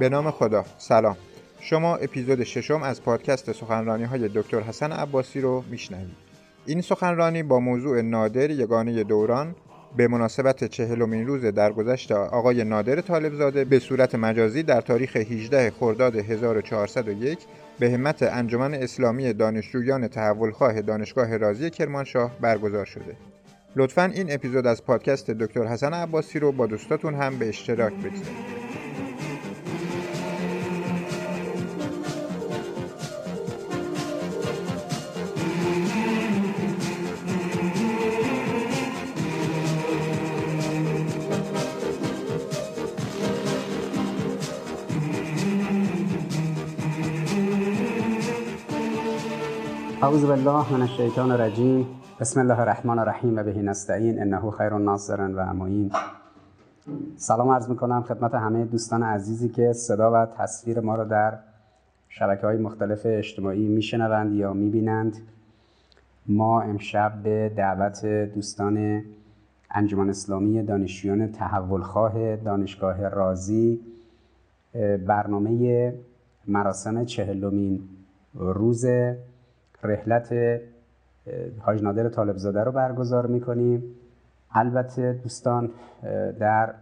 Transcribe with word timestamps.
به 0.00 0.08
نام 0.08 0.30
خدا 0.30 0.64
سلام 0.78 1.16
شما 1.60 1.96
اپیزود 1.96 2.44
ششم 2.44 2.82
از 2.82 3.02
پادکست 3.02 3.52
سخنرانی 3.52 4.04
های 4.04 4.28
دکتر 4.34 4.60
حسن 4.60 4.92
عباسی 4.92 5.40
رو 5.40 5.64
میشنوید 5.70 6.16
این 6.66 6.80
سخنرانی 6.80 7.42
با 7.42 7.60
موضوع 7.60 8.00
نادر 8.00 8.50
یگانه 8.50 9.04
دوران 9.04 9.54
به 9.96 10.08
مناسبت 10.08 10.64
چهلمین 10.64 11.26
روز 11.26 11.44
درگذشت 11.44 12.12
آقای 12.12 12.64
نادر 12.64 13.00
طالبزاده 13.00 13.64
به 13.64 13.78
صورت 13.78 14.14
مجازی 14.14 14.62
در 14.62 14.80
تاریخ 14.80 15.16
18 15.16 15.70
خرداد 15.70 16.16
1401 16.16 17.38
به 17.78 17.90
همت 17.90 18.22
انجمن 18.22 18.74
اسلامی 18.74 19.32
دانشجویان 19.32 20.08
تحولخواه 20.08 20.82
دانشگاه 20.82 21.36
رازی 21.36 21.70
کرمانشاه 21.70 22.30
برگزار 22.40 22.84
شده. 22.84 23.16
لطفا 23.76 24.04
این 24.04 24.32
اپیزود 24.32 24.66
از 24.66 24.84
پادکست 24.84 25.30
دکتر 25.30 25.64
حسن 25.64 25.94
عباسی 25.94 26.38
رو 26.38 26.52
با 26.52 26.66
دوستاتون 26.66 27.14
هم 27.14 27.38
به 27.38 27.48
اشتراک 27.48 27.92
بگذارید. 27.92 28.79
اعوذ 50.10 50.26
بالله 50.26 50.72
من 50.72 50.82
الشیطان 50.82 51.30
الرجیم. 51.30 51.86
بسم 52.20 52.40
الله 52.40 52.60
الرحمن 52.60 52.98
الرحیم. 52.98 53.38
و 53.38 53.42
بهی 53.42 53.62
نستعین. 53.62 54.22
انه 54.22 54.50
خیر 54.50 54.70
ناصر 54.70 55.20
و 55.20 55.54
معین. 55.54 55.92
سلام 57.16 57.48
عرض 57.48 57.68
می‌کنم 57.68 58.02
خدمت 58.02 58.34
همه 58.34 58.64
دوستان 58.64 59.02
عزیزی 59.02 59.48
که 59.48 59.72
صدا 59.72 60.12
و 60.12 60.26
تصویر 60.26 60.80
ما 60.80 60.94
را 60.94 61.04
در 61.04 61.38
شبکه 62.08 62.46
های 62.46 62.56
مختلف 62.56 63.00
اجتماعی 63.04 63.68
میشنوند 63.68 64.32
یا 64.32 64.52
می‌بینند. 64.52 65.16
ما 66.26 66.60
امشب 66.60 67.12
به 67.22 67.52
دعوت 67.56 68.06
دوستان 68.06 69.02
انجمن 69.70 70.08
اسلامی 70.08 70.62
دانشجویان 70.62 71.32
تحولخواه 71.32 72.36
دانشگاه 72.36 73.08
رازی 73.08 73.80
برنامه 75.06 75.94
مراسم 76.46 77.04
چهلمین 77.04 77.80
روز 78.34 78.86
رحلت 79.82 80.34
حاج 81.58 81.82
نادر 81.82 82.08
طالبزاده 82.08 82.64
رو 82.64 82.72
برگزار 82.72 83.26
می‌کنیم. 83.26 83.82
البته 84.52 85.12
دوستان 85.12 85.70
در 86.38 86.74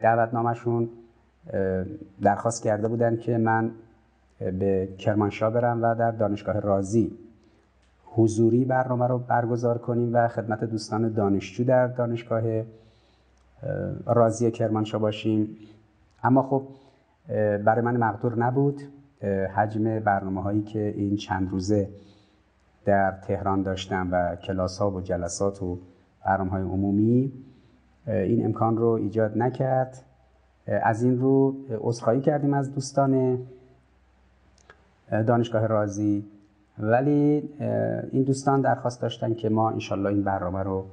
دعوتنامهشون 0.00 0.88
درخواست 2.22 2.62
کرده 2.62 2.88
بودن 2.88 3.16
که 3.16 3.38
من 3.38 3.70
به 4.38 4.88
کرمانشاه 4.98 5.52
برم 5.52 5.82
و 5.82 5.94
در 5.94 6.10
دانشگاه 6.10 6.60
رازی 6.60 7.12
حضوری 8.04 8.64
برنامه 8.64 9.06
رو 9.06 9.18
برگزار 9.18 9.78
کنیم 9.78 10.14
و 10.14 10.28
خدمت 10.28 10.64
دوستان 10.64 11.12
دانشجو 11.12 11.64
در 11.64 11.86
دانشگاه 11.86 12.42
رازی 14.06 14.50
کرمانشاه 14.50 15.00
باشیم. 15.00 15.56
اما 16.24 16.42
خب 16.42 16.62
برای 17.64 17.80
من 17.84 17.96
مقدور 17.96 18.38
نبود. 18.38 18.82
حجم 19.54 20.00
برنامه 20.00 20.42
هایی 20.42 20.62
که 20.62 20.94
این 20.96 21.16
چند 21.16 21.50
روزه 21.50 21.88
در 22.88 23.10
تهران 23.10 23.62
داشتم 23.62 24.08
و 24.12 24.36
کلاس 24.36 24.78
ها 24.78 24.90
و 24.90 25.00
جلسات 25.00 25.62
و 25.62 25.78
برنامه 26.26 26.50
های 26.50 26.62
عمومی 26.62 27.32
این 28.06 28.44
امکان 28.44 28.76
رو 28.76 28.86
ایجاد 28.86 29.38
نکرد. 29.38 30.02
از 30.66 31.02
این 31.02 31.18
رو 31.18 31.56
عذرخواهی 31.80 32.20
کردیم 32.20 32.54
از 32.54 32.74
دوستان 32.74 33.38
دانشگاه 35.10 35.66
رازی. 35.66 36.24
ولی 36.78 37.48
این 38.12 38.22
دوستان 38.22 38.60
درخواست 38.60 39.02
داشتن 39.02 39.34
که 39.34 39.48
ما 39.48 39.70
انشالله 39.70 40.08
این 40.08 40.22
برنامه 40.22 40.62
رو 40.62 40.84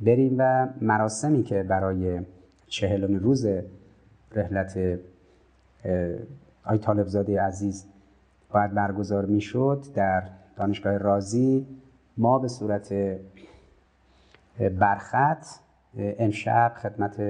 بریم 0.00 0.34
و 0.38 0.68
مراسمی 0.80 1.42
که 1.42 1.62
برای 1.62 2.20
چهلمین 2.66 3.20
روز 3.20 3.46
رحلت 4.32 4.98
آی 6.64 7.36
عزیز 7.36 7.84
باید 8.52 8.74
برگزار 8.74 9.24
می‌شد 9.24 9.84
در 9.94 10.22
دانشگاه 10.60 10.98
رازی 10.98 11.66
ما 12.16 12.38
به 12.38 12.48
صورت 12.48 12.94
برخط 14.78 15.46
امشب 15.98 16.72
خدمت 16.76 17.22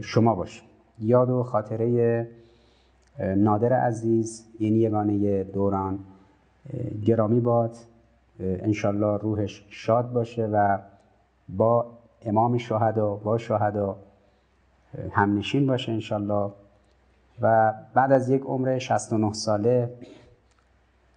شما 0.00 0.34
باشیم. 0.34 0.64
یاد 0.98 1.30
و 1.30 1.42
خاطره 1.42 2.28
نادر 3.18 3.72
عزیز 3.72 4.46
این 4.58 4.76
یگانه 4.76 5.44
دوران 5.44 5.98
گرامی 7.06 7.40
باد. 7.40 7.76
انشالله 8.40 9.16
روحش 9.16 9.64
شاد 9.68 10.12
باشه 10.12 10.46
و 10.46 10.78
با 11.48 11.86
امام 12.22 12.58
شهدا 12.58 13.14
با 13.14 13.38
شهدا 13.38 13.96
همنشین 15.10 15.66
باشه 15.66 15.92
انشالله. 15.92 16.50
و 17.40 17.74
بعد 17.94 18.12
از 18.12 18.28
یک 18.28 18.42
عمر 18.42 18.78
69 18.78 19.32
ساله 19.32 19.90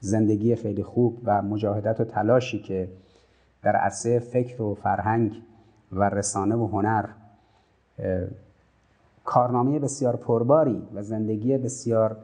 زندگی 0.04 0.56
خیلی 0.56 0.84
خوب 0.84 1.22
و 1.24 1.42
مجاهدت 1.42 2.00
و 2.00 2.04
تلاشی 2.04 2.60
که 2.60 2.90
در 3.62 3.76
عرصه 3.76 4.20
فکر 4.20 4.62
و 4.62 4.76
فرهنگ 4.76 5.42
و 5.92 6.10
رسانه 6.10 6.56
و 6.56 6.68
هنر 6.68 7.06
کارنامه 9.26 9.80
بسیار 9.80 10.16
پرباری 10.16 10.88
و 10.94 11.04
زندگی 11.04 11.58
بسیار 11.58 12.18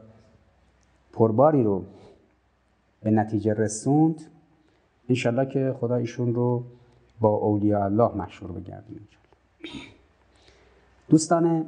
پرباری 1.12 1.62
رو 1.62 1.84
به 3.02 3.10
نتیجه 3.10 3.54
رسوند 3.54 4.20
انشالله 5.08 5.46
که 5.46 5.74
خدا 5.80 5.96
ایشون 5.96 6.34
رو 6.34 6.64
با 7.20 7.28
اولیاء 7.28 7.84
الله 7.84 8.14
مشهور 8.14 8.52
بگردیم 8.52 9.08
دوستان 11.08 11.66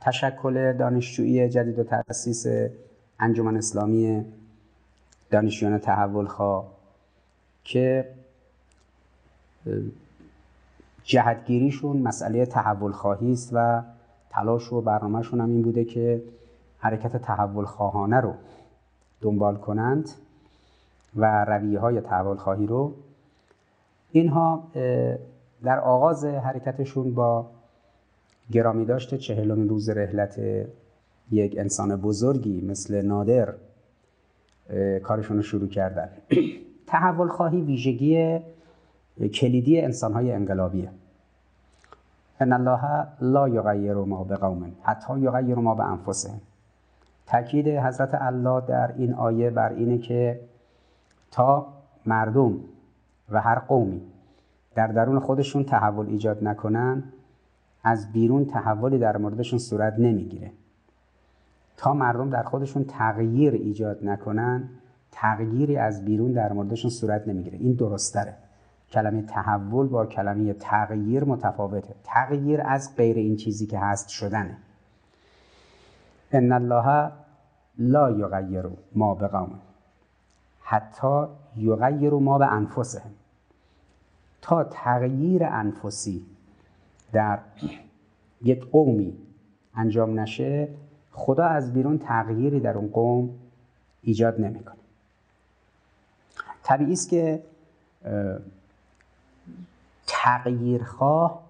تشکل 0.00 0.72
دانشجویی 0.72 1.48
جدید 1.48 1.78
و 1.78 1.84
تأسیس 1.84 2.46
انجمن 3.20 3.56
اسلامی 3.56 4.24
دانشجویان 5.30 5.78
تحول 5.78 6.26
خواه 6.26 6.66
که 7.64 8.14
جهتگیریشون 11.04 11.96
مسئله 11.96 12.46
تحول 12.46 12.92
خواهی 12.92 13.32
است 13.32 13.50
و 13.52 13.82
تلاش 14.30 14.72
و 14.72 14.80
برنامهشون 14.80 15.40
هم 15.40 15.50
این 15.50 15.62
بوده 15.62 15.84
که 15.84 16.22
حرکت 16.78 17.16
تحول 17.16 17.64
خواهانه 17.64 18.20
رو 18.20 18.34
دنبال 19.20 19.56
کنند 19.56 20.10
و 21.16 21.44
رویه 21.44 21.78
های 21.78 22.00
تحول 22.00 22.36
خواهی 22.36 22.66
رو. 22.66 22.94
اینها 24.12 24.64
در 25.62 25.80
آغاز 25.80 26.24
حرکتشون 26.24 27.14
با 27.14 27.46
گرامی 28.52 28.84
داشته 28.84 29.18
چهلمین 29.18 29.68
روز 29.68 29.88
رحلت 29.88 30.40
یک 31.30 31.58
انسان 31.58 31.96
بزرگی 31.96 32.60
مثل 32.60 33.02
نادر 33.02 33.54
کارشون 35.02 35.36
رو 35.36 35.42
شروع 35.42 35.68
کردن. 35.68 36.08
تحول 36.86 37.28
خواهی 37.28 37.60
ویژگی 37.60 38.40
کلیدی 39.34 39.80
انسان 39.80 40.12
های 40.12 40.32
انقلابیه. 40.32 40.90
ان 42.40 42.52
الله 42.52 43.06
لا 43.20 43.48
یغیر 43.48 43.94
ما 43.94 44.24
بقوم 44.24 44.72
حتی 44.82 45.20
یغیر 45.20 45.54
ما 45.54 45.74
به 45.74 45.84
انفسهم. 45.84 46.40
تاکید 47.26 47.68
حضرت 47.68 48.10
الله 48.14 48.66
در 48.66 48.94
این 48.96 49.14
آیه 49.14 49.50
بر 49.50 49.72
اینه 49.72 49.98
که 49.98 50.40
تا 51.30 51.66
مردم 52.06 52.60
و 53.30 53.40
هر 53.40 53.58
قومی 53.58 54.02
در 54.74 54.86
درون 54.86 55.18
خودشون 55.18 55.64
تحول 55.64 56.06
ایجاد 56.06 56.44
نکنن 56.44 57.02
از 57.84 58.12
بیرون 58.12 58.44
تحولی 58.44 58.98
در 58.98 59.16
موردشون 59.16 59.58
صورت 59.58 59.98
نمی‌گیره. 59.98 60.50
تا 61.76 61.94
مردم 61.94 62.30
در 62.30 62.42
خودشون 62.42 62.84
تغییر 62.84 63.54
ایجاد 63.54 64.04
نکنن 64.04 64.68
تغییری 65.12 65.76
از 65.76 66.04
بیرون 66.04 66.32
در 66.32 66.52
موردشون 66.52 66.90
صورت 66.90 67.28
نمی‌گیره. 67.28 67.58
این 67.58 67.72
درستره 67.72 68.36
کلمه 68.90 69.22
تحول 69.22 69.86
با 69.86 70.06
کلمه 70.06 70.52
تغییر 70.52 71.24
متفاوته. 71.24 71.94
تغییر 72.04 72.60
از 72.64 72.96
غیر 72.96 73.16
این 73.16 73.36
چیزی 73.36 73.66
که 73.66 73.78
هست 73.78 74.08
شدنه. 74.08 74.56
ان 76.32 76.52
الله 76.52 77.12
لا 77.78 78.10
یغیر 78.10 78.64
ما 78.94 79.14
بقوم 79.14 79.60
حتی 80.60 81.24
یغیر 81.56 82.10
ما 82.10 82.38
به 82.38 82.52
انفسهم 82.52 83.10
تا 84.42 84.64
تغییر 84.64 85.44
انفسی 85.44 86.26
در 87.12 87.38
یک 88.42 88.70
قومی 88.70 89.16
انجام 89.74 90.20
نشه 90.20 90.68
خدا 91.14 91.44
از 91.44 91.72
بیرون 91.72 91.98
تغییری 91.98 92.60
در 92.60 92.78
اون 92.78 92.88
قوم 92.88 93.30
ایجاد 94.02 94.40
نمی‌کنه. 94.40 94.76
طبیعی 96.62 96.92
است 96.92 97.08
که 97.08 97.42
تغییرخواه 100.06 101.42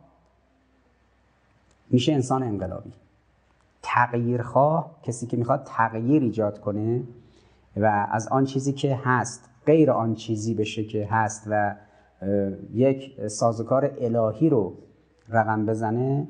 میشه 1.91 2.13
انسان 2.13 2.43
انقلابی. 2.43 2.93
تغییرخواه 3.83 4.91
کسی 5.03 5.27
که 5.27 5.37
می‌خواد 5.37 5.65
تغییر 5.67 6.23
ایجاد 6.23 6.61
کنه 6.61 7.03
و 7.77 8.09
از 8.11 8.29
آن 8.29 8.45
چیزی 8.45 8.73
که 8.73 8.97
هست 9.05 9.49
غیر 9.67 9.91
آن 9.91 10.15
چیزی 10.15 10.55
بشه 10.55 10.85
که 10.85 11.07
هست 11.07 11.45
و 11.47 11.75
یک 12.73 13.29
سازوکار 13.29 13.95
الهی 14.01 14.49
رو 14.49 14.75
رقم 15.29 15.67
بزنه 15.67 16.29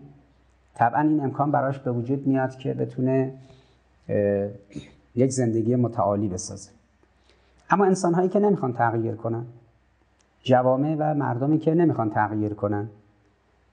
طبعا 0.74 1.00
این 1.00 1.20
امکان 1.20 1.50
براش 1.50 1.78
به 1.78 1.92
وجود 1.92 2.26
میاد 2.26 2.56
که 2.56 2.74
بتونه 2.74 3.32
یک 5.14 5.30
زندگی 5.30 5.76
متعالی 5.76 6.28
بسازه. 6.28 6.70
اما 7.70 7.84
انسان 7.84 8.14
هایی 8.14 8.28
که 8.28 8.38
نمی‌خوان 8.38 8.72
تغییر 8.72 9.14
کنن 9.14 9.46
جوامع 10.42 10.96
و 10.98 11.14
مردمی 11.14 11.58
که 11.58 11.74
نمی‌خوان 11.74 12.10
تغییر 12.10 12.54
کنن 12.54 12.88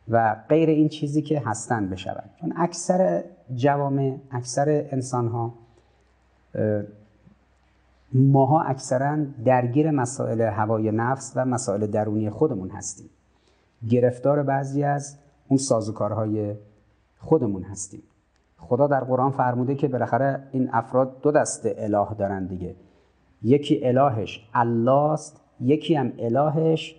و 0.09 0.35
غیر 0.49 0.69
این 0.69 0.89
چیزی 0.89 1.21
که 1.21 1.39
هستند 1.45 1.89
بشود 1.89 2.29
چون 2.41 2.53
اکثر 2.57 3.23
جوامع 3.55 4.17
اکثر 4.31 4.85
انسان 4.91 5.27
ها 5.27 5.53
ماها 8.13 8.61
اکثرا 8.61 9.17
درگیر 9.45 9.91
مسائل 9.91 10.41
هوای 10.41 10.91
نفس 10.91 11.33
و 11.35 11.45
مسائل 11.45 11.87
درونی 11.87 12.29
خودمون 12.29 12.69
هستیم. 12.69 13.09
گرفتار 13.89 14.43
بعضی 14.43 14.83
از 14.83 15.15
اون 15.47 15.57
سازوکارهای 15.57 16.55
خودمون 17.21 17.63
هستیم. 17.63 18.03
خدا 18.57 18.87
در 18.87 19.03
قرآن 19.03 19.31
فرموده 19.31 19.75
که 19.75 19.87
بالاخره 19.87 20.47
این 20.51 20.69
افراد 20.73 21.21
دو 21.21 21.31
دسته 21.31 21.75
اله 21.77 22.07
دارن 22.17 22.45
دیگه. 22.45 22.75
یکی 23.43 23.85
الهش 23.87 24.49
الله 24.53 25.11
است 25.11 25.41
یکی 25.59 25.95
هم 25.95 26.13
الهش 26.19 26.95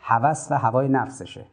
هوس 0.00 0.48
و 0.50 0.58
هوای 0.58 0.88
نفسشه. 0.88 1.44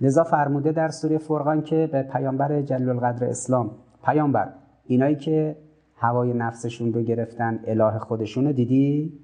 لذا 0.00 0.24
فرموده 0.24 0.72
در 0.72 0.88
سوره 0.88 1.18
فرقان 1.18 1.62
که 1.62 1.88
به 1.92 2.02
پیامبر 2.02 2.62
جلال 2.62 2.88
القدر 2.88 3.26
اسلام 3.26 3.70
پیامبر 4.04 4.48
اینایی 4.86 5.16
که 5.16 5.56
هوای 5.96 6.32
نفسشون 6.32 6.92
رو 6.92 7.02
گرفتن 7.02 7.60
اله 7.66 7.98
خودشون 7.98 8.46
رو 8.46 8.52
دیدی؟ 8.52 9.18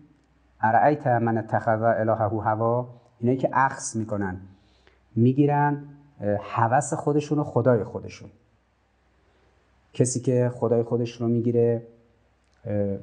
ارعیت 0.60 1.06
من 1.06 1.38
اتخذ 1.38 1.82
الهه 1.82 2.42
هوا؟ 2.44 2.88
اینایی 3.20 3.38
که 3.38 3.48
عکس 3.52 3.96
می‌کنن 3.96 4.40
می‌گیرن 5.16 5.82
هوس 6.40 6.94
خودشون 6.94 7.38
و 7.38 7.44
خدای 7.44 7.84
خودشون. 7.84 8.30
کسی 9.92 10.20
که 10.20 10.50
خدای 10.54 10.82
خودش 10.82 11.12
رو 11.12 11.28
می‌گیره 11.28 11.82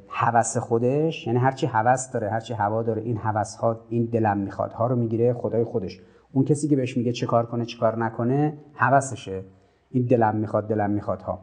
هوس 0.10 0.58
خودش 0.58 1.28
یعنی 1.28 1.40
هرچی 1.40 1.66
هوس 1.66 2.12
داره 2.12 2.30
هرچی 2.30 2.54
هوا 2.54 2.84
داره 2.84 3.02
این 3.02 3.18
هوس 3.18 3.56
ها 3.56 3.80
این 3.90 4.06
دلم 4.06 4.38
می‌خواد 4.38 4.72
ها 4.72 4.88
رو 4.88 4.96
می‌گیره 4.96 5.34
خدای 5.34 5.64
خودش. 5.64 6.00
اون 6.32 6.46
کسی 6.46 6.68
که 6.68 6.76
بهش 6.76 6.98
میگه 6.98 7.12
چه 7.12 7.26
کار 7.26 7.46
کنه 7.46 7.66
چه 7.66 7.78
کار 7.78 7.98
نکنه 7.98 8.58
هوسشه 8.76 9.44
این 9.92 10.06
دلم 10.06 10.36
می‌خواد 10.36 10.68
دلم 10.68 10.90
می‌خواد 10.90 11.22
ها. 11.22 11.40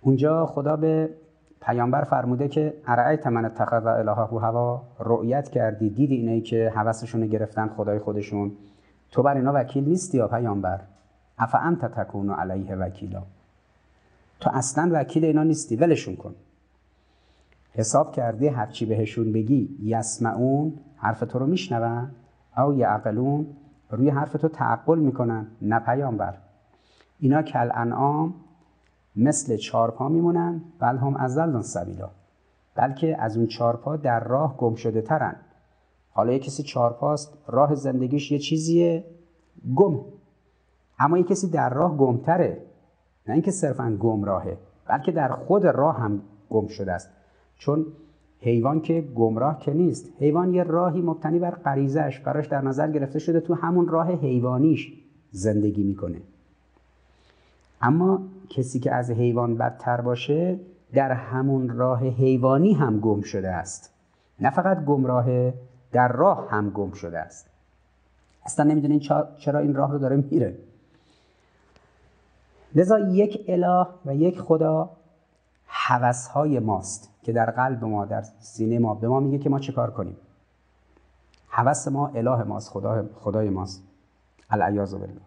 اونجا 0.00 0.46
خدا 0.46 0.76
به 0.76 1.10
پیامبر 1.60 2.04
فرموده 2.04 2.48
که 2.48 2.74
ارعیت 2.86 3.26
من 3.26 3.44
اتخذ 3.44 3.86
الهه 3.86 4.40
هوا؟ 4.40 4.82
رؤیت 5.00 5.48
کردی 5.48 5.90
دیدی 5.90 6.14
اینایی 6.14 6.40
که 6.40 6.72
هوسشون 6.74 7.26
گرفتن 7.26 7.68
خدای 7.68 7.98
خودشون. 7.98 8.52
تو 9.10 9.22
بر 9.22 9.36
اینا 9.36 9.52
وکیل 9.54 9.84
نیستی 9.84 10.18
یا 10.18 10.28
پیامبر؟ 10.28 10.80
افا 11.38 11.58
انت 11.58 11.84
تکون 11.84 12.30
علیه 12.30 12.76
وکیلا. 12.76 13.22
تو 14.40 14.50
اصلا 14.52 14.90
وکیل 14.92 15.24
اینا 15.24 15.42
نیستی 15.42 15.76
ولشون 15.76 16.16
کن. 16.16 16.34
حساب 17.72 18.12
کردی 18.12 18.48
هرچی 18.48 18.86
بهشون 18.86 19.32
بگی 19.32 19.76
یسمعون 19.82 20.72
حرف 20.96 21.20
تو 21.20 21.38
رو 21.38 21.46
میشنون 21.46 22.10
او 22.58 22.74
یعقلون 22.74 23.46
روی 23.90 24.10
حرف 24.10 24.32
تو 24.32 24.48
تعقل 24.48 24.98
می‌کنن 24.98 25.46
نه 25.62 25.78
پیامبر. 25.78 26.34
اینا 27.18 27.42
کل 27.42 27.70
انعام 27.74 28.34
مثل 29.16 29.56
چارپا 29.56 30.08
میمونن 30.08 30.62
بل 30.78 30.96
هم 30.96 31.16
از 31.16 31.66
سبیلا. 31.66 32.10
بلکه 32.74 33.22
از 33.22 33.36
اون 33.36 33.46
چارپا 33.46 33.96
در 33.96 34.24
راه 34.24 34.56
گم 34.56 34.74
شده 34.74 35.02
ترن. 35.02 35.36
حالا 36.10 36.32
یه 36.32 36.38
کسی 36.38 36.62
چارپاست 36.62 37.38
راه 37.46 37.74
زندگیش 37.74 38.32
یه 38.32 38.38
چیزیه. 38.38 39.04
گم. 39.76 40.00
اما 40.98 41.18
یه 41.18 41.24
کسی 41.24 41.50
در 41.50 41.70
راه 41.74 41.96
گمتره. 41.96 42.62
نه 43.26 43.34
اینکه 43.34 43.50
صرفا 43.50 43.96
گمراهه 44.00 44.58
بلکه 44.88 45.12
در 45.12 45.28
خود 45.28 45.66
راه 45.66 45.96
هم 45.98 46.22
گم 46.50 46.66
شده 46.66 46.92
است. 46.92 47.10
چون 47.58 47.86
حیوان 48.40 48.80
که 48.80 49.00
گمراه 49.00 49.58
که 49.58 49.74
نیست 49.74 50.08
حیوان 50.18 50.54
یه 50.54 50.62
راهی 50.62 51.00
مبتنی 51.00 51.38
بر 51.38 51.50
غریزش 51.50 52.20
براش 52.24 52.46
در 52.46 52.60
نظر 52.60 52.90
گرفته 52.90 53.18
شده 53.18 53.40
تو 53.40 53.54
همون 53.54 53.88
راه 53.88 54.12
حیوانیش 54.12 54.92
زندگی 55.30 55.82
می‌کنه. 55.82 56.20
اما 57.82 58.20
کسی 58.50 58.80
که 58.80 58.94
از 58.94 59.10
حیوان 59.10 59.56
بدتر 59.56 60.00
باشه 60.00 60.60
در 60.92 61.12
همون 61.12 61.68
راه 61.68 62.00
حیوانی 62.00 62.72
هم 62.72 63.00
گم 63.00 63.20
شده 63.20 63.48
است. 63.48 63.94
نه 64.40 64.50
فقط 64.50 64.84
گمراه 64.84 65.52
در 65.92 66.08
راه 66.08 66.50
هم 66.50 66.70
گم 66.70 66.92
شده 66.92 67.18
است. 67.18 67.46
اصلا 68.44 68.64
نمی‌دونین 68.64 69.00
چرا 69.38 69.58
این 69.58 69.74
راه 69.74 69.92
رو 69.92 69.98
داره 69.98 70.16
میره. 70.16 70.58
لذا 72.74 72.98
یک 72.98 73.44
اله 73.48 73.86
و 74.06 74.14
یک 74.14 74.40
خدا 74.40 74.90
های 76.34 76.58
ماست 76.58 77.10
که 77.22 77.32
در 77.32 77.50
قلب 77.50 77.84
ما 77.84 78.04
در 78.04 78.24
سینه 78.40 78.78
ما 78.78 78.94
به 78.94 79.08
ما 79.08 79.20
میگه 79.20 79.38
که 79.38 79.50
ما 79.50 79.58
چه 79.58 79.72
کار 79.72 79.90
کنیم. 79.90 80.16
حوث 81.48 81.88
ما 81.88 82.08
اله 82.08 82.42
ماست 82.42 82.70
خدا 82.70 83.04
خدای 83.14 83.50
ماست. 83.50 83.82
العیاذ 84.50 84.94
بالله. 84.94 85.20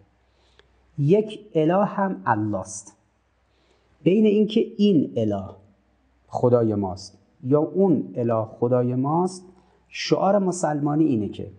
یک 0.97 1.39
اله 1.55 1.85
هم 1.85 2.21
الله 2.25 2.59
است 2.59 2.95
بین 4.03 4.25
اینکه 4.25 4.65
این 4.77 5.13
اله 5.15 5.49
خدای 6.27 6.75
ماست 6.75 7.17
یا 7.43 7.59
اون 7.59 8.13
اله 8.15 8.45
خدای 8.45 8.95
ماست 8.95 9.43
شعار 9.91 10.39
مسلمانی 10.39 11.03
اینه 11.03 11.29
که 11.29 11.51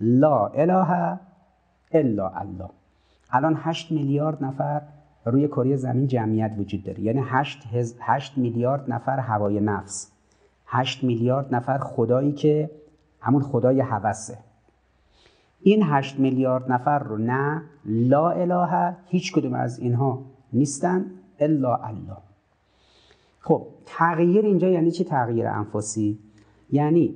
لا 0.00 0.46
اله 0.46 1.18
الا 1.92 2.28
الله. 2.28 2.70
الان 3.30 3.56
هشت 3.58 3.92
میلیارد 3.92 4.44
نفر 4.44 4.82
روی 5.24 5.48
کره 5.48 5.76
زمین 5.76 6.06
جمعیت 6.06 6.54
وجود 6.58 6.84
داره. 6.84 7.00
یعنی 7.00 7.22
8, 7.24 7.62
8 8.00 8.38
میلیارد 8.38 8.92
نفر 8.92 9.18
هوای 9.18 9.60
نفس. 9.60 10.12
8 10.66 11.04
میلیارد 11.04 11.54
نفر 11.54 11.78
خدایی 11.78 12.32
که 12.32 12.70
همون 13.20 13.42
خدای 13.42 13.80
هوسه. 13.80 14.38
این 15.60 15.82
8 15.82 16.18
میلیارد 16.18 16.72
نفر 16.72 16.98
رو 16.98 17.18
نه 17.18 17.62
لا 17.84 18.30
اله 18.30 18.96
هیچ 19.06 19.32
کدوم 19.32 19.54
از 19.54 19.78
اینها 19.78 20.22
نیستن 20.52 21.06
الا 21.38 21.76
الله. 21.76 22.16
خب 23.40 23.66
تغییر 23.86 24.44
اینجا 24.44 24.68
یعنی 24.68 24.90
چی 24.90 25.04
تغییر 25.04 25.46
انفسی 25.46 26.18
یعنی 26.70 27.14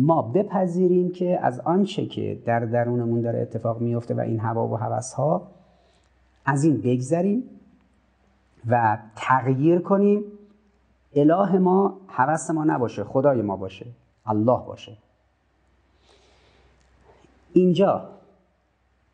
ما 0.00 0.22
بپذیریم 0.22 1.12
که 1.12 1.38
از 1.42 1.60
آنچه 1.60 2.06
که 2.06 2.42
در 2.44 2.60
درونمون 2.60 3.20
داره 3.20 3.40
اتفاق 3.40 3.80
میفته 3.80 4.14
و 4.14 4.20
این 4.20 4.40
هوا 4.40 4.68
و 4.68 4.76
هوس 4.76 5.12
ها 5.12 5.48
از 6.44 6.64
این 6.64 6.80
بگذریم 6.80 7.42
و 8.68 8.98
تغییر 9.16 9.78
کنیم. 9.78 10.24
اله 11.14 11.58
ما 11.58 11.96
حوث 12.06 12.50
ما 12.50 12.64
نباشه 12.64 13.04
خدای 13.04 13.42
ما 13.42 13.56
باشه 13.56 13.86
الله 14.26 14.66
باشه. 14.66 14.96
اینجا 17.52 18.08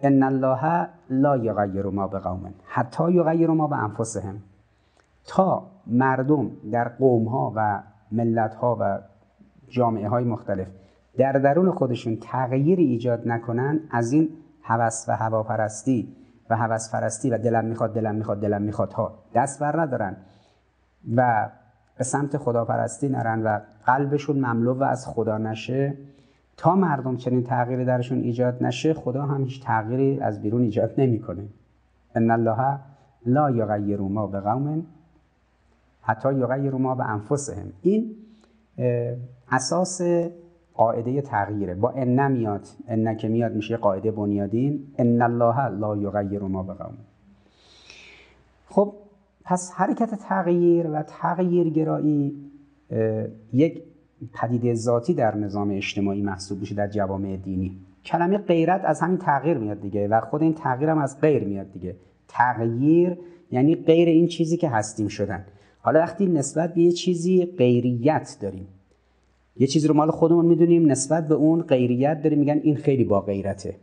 ان 0.00 0.22
الله 0.22 0.88
لا 1.10 1.36
یغیر 1.36 1.86
ما 1.86 2.06
به 2.06 2.18
قوم 2.18 2.54
حتی 2.64 3.12
یغیر 3.12 3.50
ما 3.50 3.66
به 3.66 3.76
انفسهم. 3.76 4.40
تا 5.26 5.62
مردم 5.86 6.50
در 6.72 6.88
قوم 6.88 7.28
ها 7.28 7.52
و 7.56 7.82
ملت 8.12 8.54
ها 8.54 8.76
و 8.80 8.98
جامعه 9.68 10.08
های 10.08 10.24
مختلف 10.24 10.68
در 11.16 11.32
درون 11.32 11.70
خودشون 11.70 12.16
تغییر 12.16 12.78
ایجاد 12.78 13.28
نکنن 13.28 13.80
از 13.90 14.12
این 14.12 14.28
هوس 14.62 15.04
و 15.08 15.16
هواپرستی 15.16 16.16
و 16.50 16.56
هوس 16.56 16.90
فرستی 16.90 17.30
و 17.30 17.38
دلم 17.38 17.64
می‌خواد 17.64 17.94
دلم 17.94 18.14
می‌خواد 18.14 18.40
دلم 18.40 18.62
می‌خواد 18.62 18.92
ها 18.92 19.18
دست 19.34 19.60
بر 19.60 19.80
ندارن 19.80 20.16
و 21.16 21.50
به 21.98 22.04
سمت 22.04 22.36
خداپرستی 22.36 23.08
نرن 23.08 23.42
و 23.42 23.60
قلبشون 23.86 24.36
مملو 24.36 24.74
و 24.74 24.82
از 24.82 25.06
خدا 25.06 25.38
نشه. 25.38 25.94
تا 26.56 26.74
مردم 26.74 27.16
چنین 27.16 27.44
تغییری 27.44 27.84
درشون 27.84 28.18
ایجاد 28.18 28.64
نشه 28.64 28.94
خدا 28.94 29.22
هم 29.22 29.44
هیچ 29.44 29.64
تغییری 29.64 30.20
از 30.20 30.42
بیرون 30.42 30.62
ایجاد 30.62 30.94
نمی‌کنه. 30.98 31.44
ان 32.14 32.30
الله 32.30 32.78
لا 33.26 33.50
یغیر 33.50 34.00
ما 34.00 34.26
به 34.26 34.40
قوم 34.40 34.86
حتی 36.02 36.34
یغیر 36.34 36.72
ما 36.72 36.94
به 36.94 37.04
انفسهم. 37.04 37.72
این 37.82 38.16
اساس 39.50 40.00
قاعده 40.74 41.22
تغییره. 41.22 41.74
با 41.74 41.90
ان 41.90 42.20
نمیاد 42.20 42.66
ان 42.88 43.16
که 43.16 43.28
میاد 43.28 43.54
میشه 43.54 43.76
قاعده 43.76 44.10
بنیادین. 44.10 44.86
ان 44.98 45.22
الله 45.22 45.68
لا 45.68 45.96
یغیر 45.96 46.40
ما 46.40 46.62
بقوم. 46.62 46.98
خب 48.68 48.94
پس 49.44 49.72
حرکت 49.76 50.14
تغییر 50.14 50.86
و 50.86 51.02
تغییر 51.02 51.70
گرایی 51.70 52.36
یک 53.52 53.82
پدیده 54.34 54.74
ذاتی 54.74 55.14
در 55.14 55.36
نظام 55.36 55.70
اجتماعی 55.70 56.22
محسوب 56.22 56.60
میشه 56.60 56.74
در 56.74 56.88
جوامع 56.88 57.36
دینی. 57.36 57.76
کلمه 58.04 58.38
غیرت 58.38 58.84
از 58.84 59.00
همین 59.00 59.18
تغییر 59.18 59.58
میاد 59.58 59.80
دیگه 59.80 60.08
و 60.08 60.20
خود 60.20 60.42
این 60.42 60.54
تغییر 60.54 60.90
هم 60.90 60.98
از 60.98 61.20
غیر 61.20 61.44
میاد 61.44 61.72
دیگه. 61.72 61.96
تغییر 62.28 63.18
یعنی 63.50 63.74
غیر 63.74 64.08
این 64.08 64.26
چیزی 64.26 64.56
که 64.56 64.68
هستیم 64.68 65.08
شدن. 65.08 65.44
حالا 65.84 66.00
وقتی 66.00 66.26
نسبت 66.26 66.74
به 66.74 66.80
یه 66.80 66.92
چیزی 66.92 67.46
غیریت 67.46 68.36
داریم 68.40 68.66
یه 69.56 69.66
چیزی 69.66 69.88
رو 69.88 69.94
مال 69.94 70.10
خودمون 70.10 70.46
می‌دونیم 70.46 70.90
نسبت 70.90 71.28
به 71.28 71.34
اون 71.34 71.62
غیریت 71.62 72.22
داریم 72.22 72.38
میگن 72.38 72.60
این 72.62 72.76
خیلی 72.76 73.04
با 73.04 73.20
غیرته. 73.20 73.76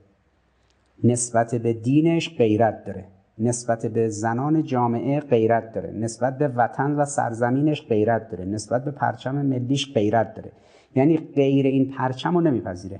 نسبت 1.03 1.55
به 1.55 1.73
دینش 1.73 2.37
غیرت 2.37 2.85
داره. 2.85 3.05
نسبت 3.39 3.85
به 3.85 4.09
زنان 4.09 4.63
جامعه 4.63 5.19
غیرت 5.19 5.73
داره. 5.73 5.91
نسبت 5.91 6.37
به 6.37 6.47
وطن 6.47 6.91
و 6.91 7.05
سرزمینش 7.05 7.87
غیرت 7.87 8.29
داره. 8.29 8.45
نسبت 8.45 8.85
به 8.85 8.91
پرچم 8.91 9.45
ملیش 9.45 9.93
غیرت 9.93 10.35
داره. 10.35 10.51
یعنی 10.95 11.17
غیر 11.17 11.65
این 11.65 11.91
پرچم 11.91 12.35
رو 12.35 12.41
نمیپذیره. 12.41 12.99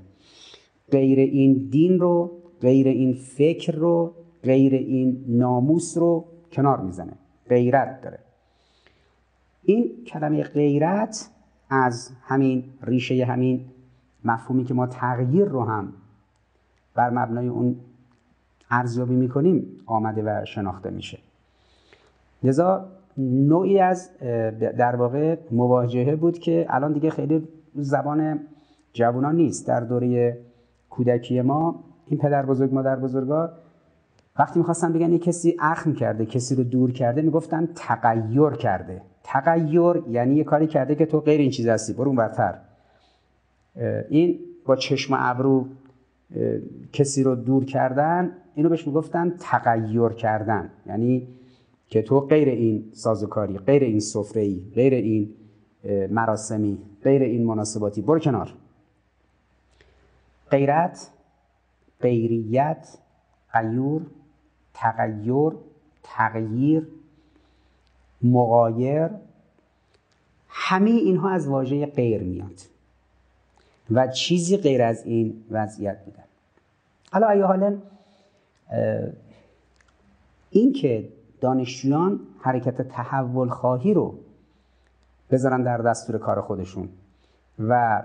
غیر 0.92 1.20
این 1.20 1.68
دین 1.72 2.00
رو 2.00 2.32
غیر 2.62 2.88
این 2.88 3.14
فکر 3.14 3.76
رو 3.76 4.14
غیر 4.44 4.74
این 4.74 5.26
ناموس 5.28 5.98
رو 5.98 6.26
کنار 6.52 6.82
می‌زنه. 6.82 7.14
غیرت 7.50 8.02
داره. 8.02 8.20
این 9.64 10.04
کلمه 10.08 10.44
غیرت 10.44 11.30
از 11.70 12.12
همین 12.22 12.64
ریشه 12.84 13.26
همین 13.26 13.66
مفهومی 14.26 14.64
که 14.64 14.74
ما 14.74 14.88
تغییر 14.88 15.46
رو 15.46 15.64
هم 15.64 15.94
بر 16.96 17.10
مبنای 17.10 17.48
اون 17.48 17.76
ارزیابی 18.72 19.16
می‌کنیم 19.16 19.66
آمده 19.86 20.24
و 20.24 20.46
شناخته 20.46 20.90
میشه. 20.90 21.20
لذا 22.44 22.86
نوعی 23.18 23.80
از 23.80 24.10
در 24.60 24.96
واقع 24.96 25.38
مواجهه 25.52 26.16
بود 26.16 26.40
که 26.40 26.66
الان 26.70 26.94
دیگه 26.94 27.10
خیلی 27.10 27.48
زبان 27.76 28.40
جوانان 28.94 29.36
نیست. 29.36 29.68
در 29.68 29.80
دوره 29.80 30.38
کودکی 30.90 31.42
ما 31.42 31.84
این 32.06 32.20
پدر 32.20 32.46
بزرگ 32.46 32.74
مادر 32.74 32.96
بزرگا 32.96 33.52
وقتی 34.40 34.60
می‌خواستن 34.60 34.94
بگن 34.94 35.12
یه 35.12 35.20
کسی 35.20 35.58
اخم 35.60 35.94
کرده 35.94 36.26
کسی 36.26 36.56
رو 36.56 36.64
دور 36.64 36.92
کرده 36.92 37.22
می‌گفتن 37.22 37.70
تغییر 37.76 38.50
کرده. 38.50 39.02
تغییر 39.24 40.04
یعنی 40.10 40.36
یه 40.36 40.44
کاری 40.44 40.68
کرده 40.68 40.96
که 40.96 41.06
تو 41.06 41.20
غیر 41.20 41.40
این 41.40 41.52
چیز 41.52 41.68
هستی. 41.68 41.94
برون 41.94 42.16
برتر. 42.16 42.58
این 44.10 44.40
با 44.66 44.76
چشم 44.76 45.14
ابرو 45.18 45.68
کسی 46.94 47.24
رو 47.24 47.36
دور 47.36 47.66
کردن 47.66 48.32
اینو 48.56 48.70
بهش 48.70 48.88
می‌گفتن 48.88 49.30
تغییر 49.40 50.10
کردن. 50.10 50.70
یعنی 50.86 51.28
که 51.88 52.02
تو 52.02 52.20
غیر 52.20 52.50
این 52.50 52.90
سازوکاری 52.94 53.58
غیر 53.58 53.84
این 53.84 54.00
سفره 54.00 54.42
ای 54.42 54.62
غیر 54.76 54.94
این 54.94 55.34
مراسمی 56.10 56.78
غیر 57.04 57.22
این 57.22 57.46
مناسباتی. 57.46 58.02
برو 58.02 58.20
کنار. 58.20 58.54
غیرت 60.52 61.10
غیریت 62.02 62.98
غیور 63.54 64.02
تغییر 64.74 65.52
تغییر 66.04 66.88
مغایر 68.24 69.10
همه 70.48 70.90
اینها 70.90 71.30
از 71.30 71.48
واژه 71.48 71.86
غیر 71.86 72.24
میاد. 72.24 72.72
و 73.92 74.08
چیزی 74.08 74.58
غیر 74.58 74.82
از 74.82 75.06
این 75.06 75.44
وضعیت 75.52 76.06
بودن 76.06 76.24
حالا 77.12 77.30
ای 77.30 77.42
حالا 77.42 77.78
این 80.50 80.74
که 80.74 81.10
دانشجویان 81.42 82.20
حرکت 82.40 82.82
تحول 82.82 83.50
خواهی 83.50 83.94
رو 83.94 84.16
بذارن 85.32 85.64
در 85.64 85.78
دستور 85.78 86.18
کار 86.18 86.42
خودشون 86.42 86.90
و 87.60 88.04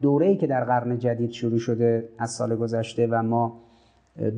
دوره 0.00 0.26
ای 0.26 0.36
که 0.36 0.46
در 0.46 0.64
قرن 0.64 0.98
جدید 0.98 1.30
شروع 1.30 1.58
شده 1.58 2.08
از 2.18 2.30
سال 2.30 2.56
گذشته 2.56 3.06
و 3.06 3.22
ما 3.22 3.60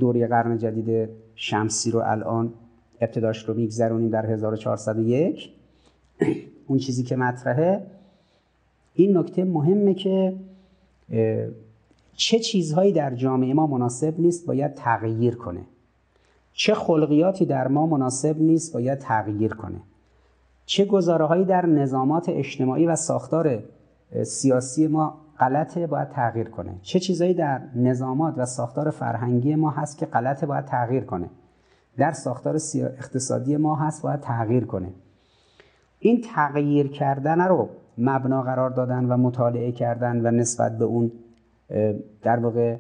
دوره 0.01 0.27
قرن 0.27 0.59
جدید 0.59 1.09
شمسی 1.35 1.91
رو 1.91 2.03
الان 2.05 2.53
ابتداش 3.01 3.49
رو 3.49 3.55
میگذرونیم 3.55 4.11
در 4.11 4.27
1401 4.27 5.51
اون 6.67 6.79
چیزی 6.79 7.03
که 7.03 7.17
مطرحه 7.17 7.83
این 8.95 9.17
نکته 9.17 9.45
مهمه 9.45 9.95
که 9.95 10.35
چه 12.17 12.39
چیزهایی 12.39 12.93
در 12.93 13.15
جامعه 13.15 13.55
ما 13.55 13.67
مناسب 13.67 14.15
نیست 14.21 14.47
باید 14.47 14.75
تغییر 14.75 15.35
کنه. 15.35 15.61
چه 16.53 16.75
خلقیاتی 16.75 17.47
در 17.47 17.69
ما 17.69 17.87
مناسب 17.87 18.37
نیست 18.39 18.73
باید 18.73 18.99
تغییر 18.99 19.55
کنه. 19.55 19.81
چه 20.67 20.85
گزاره 20.85 21.45
در 21.45 21.67
نظامات 21.67 22.29
اجتماعی 22.29 22.87
و 22.87 22.97
ساختار 22.97 23.63
سیاسی 24.23 24.87
ما 24.87 25.15
غلطه 25.39 25.87
باید 25.87 26.09
تغییر 26.09 26.49
کنه. 26.49 26.75
چه 26.83 27.01
چیزهایی 27.01 27.35
در 27.35 27.61
نظامات 27.75 28.35
و 28.37 28.47
ساختار 28.47 28.91
فرهنگی 28.91 29.55
ما 29.55 29.71
هست 29.71 29.99
که 29.99 30.07
غلطه 30.07 30.47
باید 30.47 30.65
تغییر 30.65 31.05
کنه. 31.05 31.31
در 31.97 32.13
ساختار 32.13 32.55
اقتصادی 32.75 33.57
ما 33.57 33.75
هست 33.75 34.03
باید 34.03 34.21
تغییر 34.21 34.65
کنه. 34.65 34.93
این 35.99 36.21
تغییر 36.35 36.89
کردن 36.89 37.41
رو 37.41 37.69
مبنا 37.99 38.43
قرار 38.43 38.71
دادن 38.71 39.05
و 39.05 39.17
مطالعه 39.17 39.73
کردن 39.73 40.27
و 40.27 40.31
نسبت 40.31 40.79
به 40.79 40.85
اون 40.85 41.13
در 42.23 42.39
واقع 42.39 42.77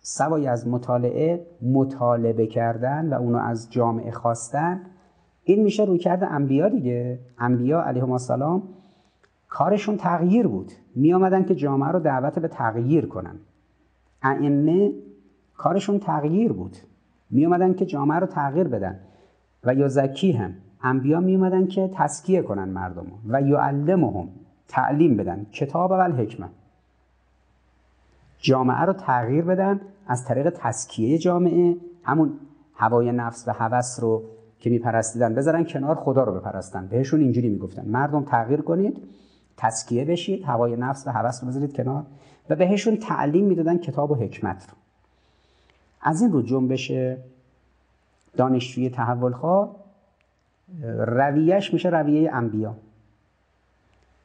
سوای 0.00 0.46
از 0.46 0.68
مطالعه 0.68 1.46
مطالبه 1.62 2.46
کردن 2.46 3.12
و 3.12 3.14
اونو 3.14 3.38
از 3.38 3.70
جامعه 3.70 4.10
خواستن 4.10 4.80
این 5.44 5.62
میشه 5.62 5.84
روی 5.84 5.98
کرده 5.98 6.26
انبیا 6.26 6.68
دیگه. 6.68 7.18
انبیا 7.38 7.82
علیهم 7.82 8.12
السلام 8.12 8.62
کارشون 9.48 9.96
تغییر 9.96 10.46
بود. 10.46 10.72
می 10.94 11.14
آمدن 11.14 11.44
که 11.44 11.54
جامعه 11.54 11.88
رو 11.88 11.98
دعوت 11.98 12.38
به 12.38 12.48
تغییر 12.48 13.06
کنن. 13.06 13.36
ائمه 14.22 14.92
کارشون 15.56 15.98
تغییر 15.98 16.52
بود. 16.52 16.76
می 17.32 17.46
آمدن 17.46 17.74
که 17.74 17.86
جامعه 17.86 18.18
رو 18.18 18.26
تغییر 18.26 18.68
بدن 18.68 19.00
و 19.64 19.74
یا 19.74 19.88
زکی 19.88 20.32
هم 20.32 20.54
انبیا 20.82 21.20
می 21.20 21.36
آمدن 21.36 21.66
که 21.66 21.90
تسکیه 21.94 22.42
کنن 22.42 22.68
مردم 22.68 23.06
و 23.28 23.42
یعلمهم 23.42 24.28
تعلیم 24.68 25.16
بدن. 25.16 25.46
کتاب 25.52 25.90
و 25.90 25.94
الحکمه 25.94 26.48
جامعه 28.38 28.80
رو 28.80 28.92
تغییر 28.92 29.44
بدن 29.44 29.80
از 30.06 30.24
طریق 30.24 30.50
تسکیه 30.50 31.18
جامعه 31.18 31.76
همون 32.04 32.32
هوای 32.74 33.12
نفس 33.12 33.48
و 33.48 33.52
هوس 33.52 34.00
رو 34.00 34.22
که 34.58 34.70
میپرستیدن 34.70 35.34
بذارن 35.34 35.64
کنار 35.64 35.94
خدا 35.94 36.24
رو 36.24 36.34
بپرستن. 36.34 36.86
بهشون 36.86 37.20
اینجوری 37.20 37.48
می‌گفتن. 37.48 37.88
مردم 37.88 38.24
تغییر 38.24 38.60
کنید 38.60 39.02
تسکیه 39.56 40.04
بشید 40.04 40.44
هوای 40.44 40.76
نفس 40.76 41.06
و 41.06 41.10
هوس 41.10 41.42
رو 41.42 41.48
بذارید 41.48 41.76
کنار 41.76 42.04
و 42.50 42.56
بهشون 42.56 42.96
تعلیم 42.96 43.44
می‌دادن 43.44 43.78
کتاب 43.78 44.10
و 44.10 44.14
حکمت 44.14 44.66
رو. 44.70 44.81
از 46.02 46.22
این 46.22 46.32
رو 46.32 46.42
جنبش 46.42 46.92
دانشجوی 48.36 48.90
تحول 48.90 49.32
خواه 49.32 49.76
رویش 50.98 51.72
میشه 51.72 51.88
رویه 51.88 52.34
انبیا. 52.34 52.74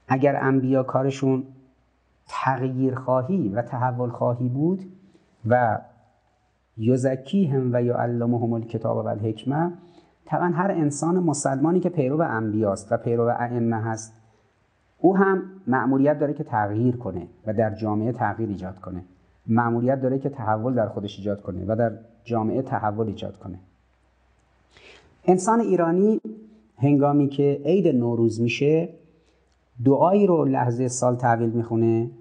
اگر 0.08 0.44
انبیا 0.44 0.84
کارشون 0.84 1.44
تغییر 2.28 2.96
خواهی 2.96 3.50
و 3.50 3.62
تحول 3.62 4.10
خواهی 4.10 4.50
بود 4.50 4.84
و 5.50 5.80
یزکی 6.78 7.46
هم 7.46 7.70
و 7.74 7.84
یعلمهم 7.84 8.54
الکتاب 8.54 8.98
و 8.98 9.08
الحکمه 9.08 9.72
طبعا 10.26 10.48
هر 10.48 10.72
انسان 10.72 11.20
مسلمانی 11.20 11.80
که 11.80 11.90
پیرو 11.90 12.22
انبیاست 12.22 12.92
و 12.92 12.98
پیرو 12.98 13.24
ائمه 13.24 13.82
هست 13.82 14.14
او 14.98 15.18
هم 15.18 15.44
مأموریت 15.68 16.20
داره 16.20 16.34
که 16.34 16.44
تغییر 16.44 16.98
کنه 16.98 17.28
و 17.48 17.54
در 17.54 17.76
جامعه 17.76 18.12
تغییر 18.12 18.50
ایجاد 18.50 18.80
کنه. 18.80 19.04
مأموریت 19.48 20.02
داره 20.02 20.20
که 20.20 20.30
تحول 20.30 20.74
در 20.74 20.88
خودش 20.88 21.18
ایجاد 21.18 21.42
کنه 21.42 21.66
و 21.68 21.76
در 21.76 21.92
جامعه 22.24 22.62
تحول 22.62 23.08
ایجاد 23.08 23.38
کنه. 23.38 23.60
انسان 25.26 25.60
ایرانی 25.60 26.22
هنگامی 26.78 27.28
که 27.28 27.62
عید 27.66 27.88
نوروز 27.88 28.42
میشه 28.42 28.90
دعایی 29.86 30.28
رو 30.28 30.46
لحظه 30.46 30.88
سال 30.88 31.16
تحویل 31.16 31.50
می‌خونه 31.50 32.12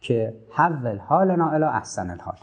که 0.00 0.34
حول 0.50 0.98
حالنا 0.98 1.50
الی 1.50 1.64
احسن 1.64 2.10
الحال. 2.10 2.36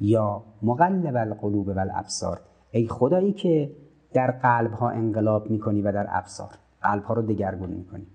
یا 0.00 0.42
مقلب 0.62 1.16
القلوب 1.16 1.68
و 1.68 1.78
الابصار 1.78 2.40
ای 2.70 2.88
خدایی 2.88 3.32
که 3.32 3.70
در 4.12 4.30
قلب 4.30 4.72
ها 4.72 4.90
انقلاب 4.90 5.50
می‌کنی 5.50 5.82
و 5.82 5.92
در 5.92 6.06
ابصار. 6.10 6.50
قلب 6.82 7.02
ها 7.02 7.14
رو 7.14 7.22
دگرگون 7.22 7.70
می‌کنی. 7.70 8.06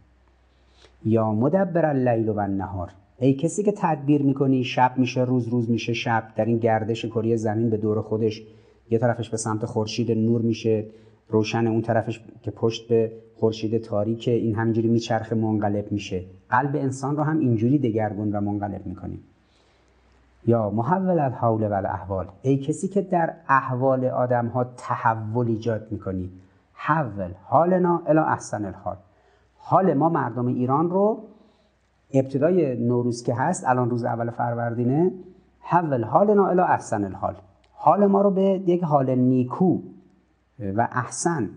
یا 1.05 1.31
مدبر 1.31 1.85
اللیل 1.85 2.29
و 2.29 2.39
النهار. 2.39 2.91
ای 3.19 3.33
کسی 3.33 3.63
که 3.63 3.73
تدبیر 3.77 4.21
می‌کنی 4.21 4.63
شب 4.63 4.93
میشه 4.97 5.21
روز 5.21 5.47
روز 5.47 5.69
میشه 5.69 5.93
شب. 5.93 6.23
در 6.35 6.45
این 6.45 6.57
گردش 6.57 7.05
کره 7.05 7.35
زمین 7.35 7.69
به 7.69 7.77
دور 7.77 8.01
خودش 8.01 8.41
یه 8.89 8.97
طرفش 8.97 9.29
به 9.29 9.37
سمت 9.37 9.65
خورشید 9.65 10.11
نور 10.11 10.41
میشه. 10.41 10.85
روشن 11.29 11.67
اون 11.67 11.81
طرفش 11.81 12.21
که 12.41 12.51
پشت 12.51 12.87
به 12.87 13.11
خورشید 13.35 13.77
تاریک 13.77 14.27
این 14.27 14.55
همینجوری 14.55 14.87
میچرخه 14.87 15.35
منقلب 15.35 15.91
میشه. 15.91 16.23
قلب 16.49 16.75
انسان 16.75 17.17
رو 17.17 17.23
هم 17.23 17.39
اینجوری 17.39 17.77
دگرگون 17.77 18.31
و 18.31 18.41
منقلب 18.41 18.85
می‌کنیم. 18.85 19.23
یا 20.47 20.69
محول 20.69 21.19
الحول 21.19 21.63
و 21.63 21.73
الاحوال. 21.73 22.27
ای 22.41 22.57
کسی 22.57 22.87
که 22.87 23.01
در 23.01 23.33
احوال 23.47 24.05
آدم 24.05 24.47
ها 24.47 24.63
تحول 24.77 25.47
ایجاد 25.47 25.87
می‌کنی. 25.91 26.29
حول 26.73 27.29
حالنا 27.43 28.01
الی 28.07 28.19
احسن 28.19 28.65
الحال. 28.65 28.95
حال 29.57 29.93
ما 29.93 30.09
مردم 30.09 30.47
ایران 30.47 30.89
رو 30.89 31.23
ابتدای 32.13 32.75
نوروز 32.75 33.23
که 33.23 33.33
هست 33.33 33.67
الان 33.67 33.89
روز 33.89 34.03
اول 34.03 34.29
فروردینه 34.29 35.11
حول 35.59 36.03
حالنا 36.03 36.47
الی 36.47 36.61
احسن 36.61 37.05
الحال. 37.05 37.35
حال 37.73 38.05
ما 38.05 38.21
رو 38.21 38.31
به 38.31 38.61
یک 38.65 38.83
حال 38.83 39.15
نیکو 39.15 39.79
و 40.59 40.87
احسن 40.91 41.49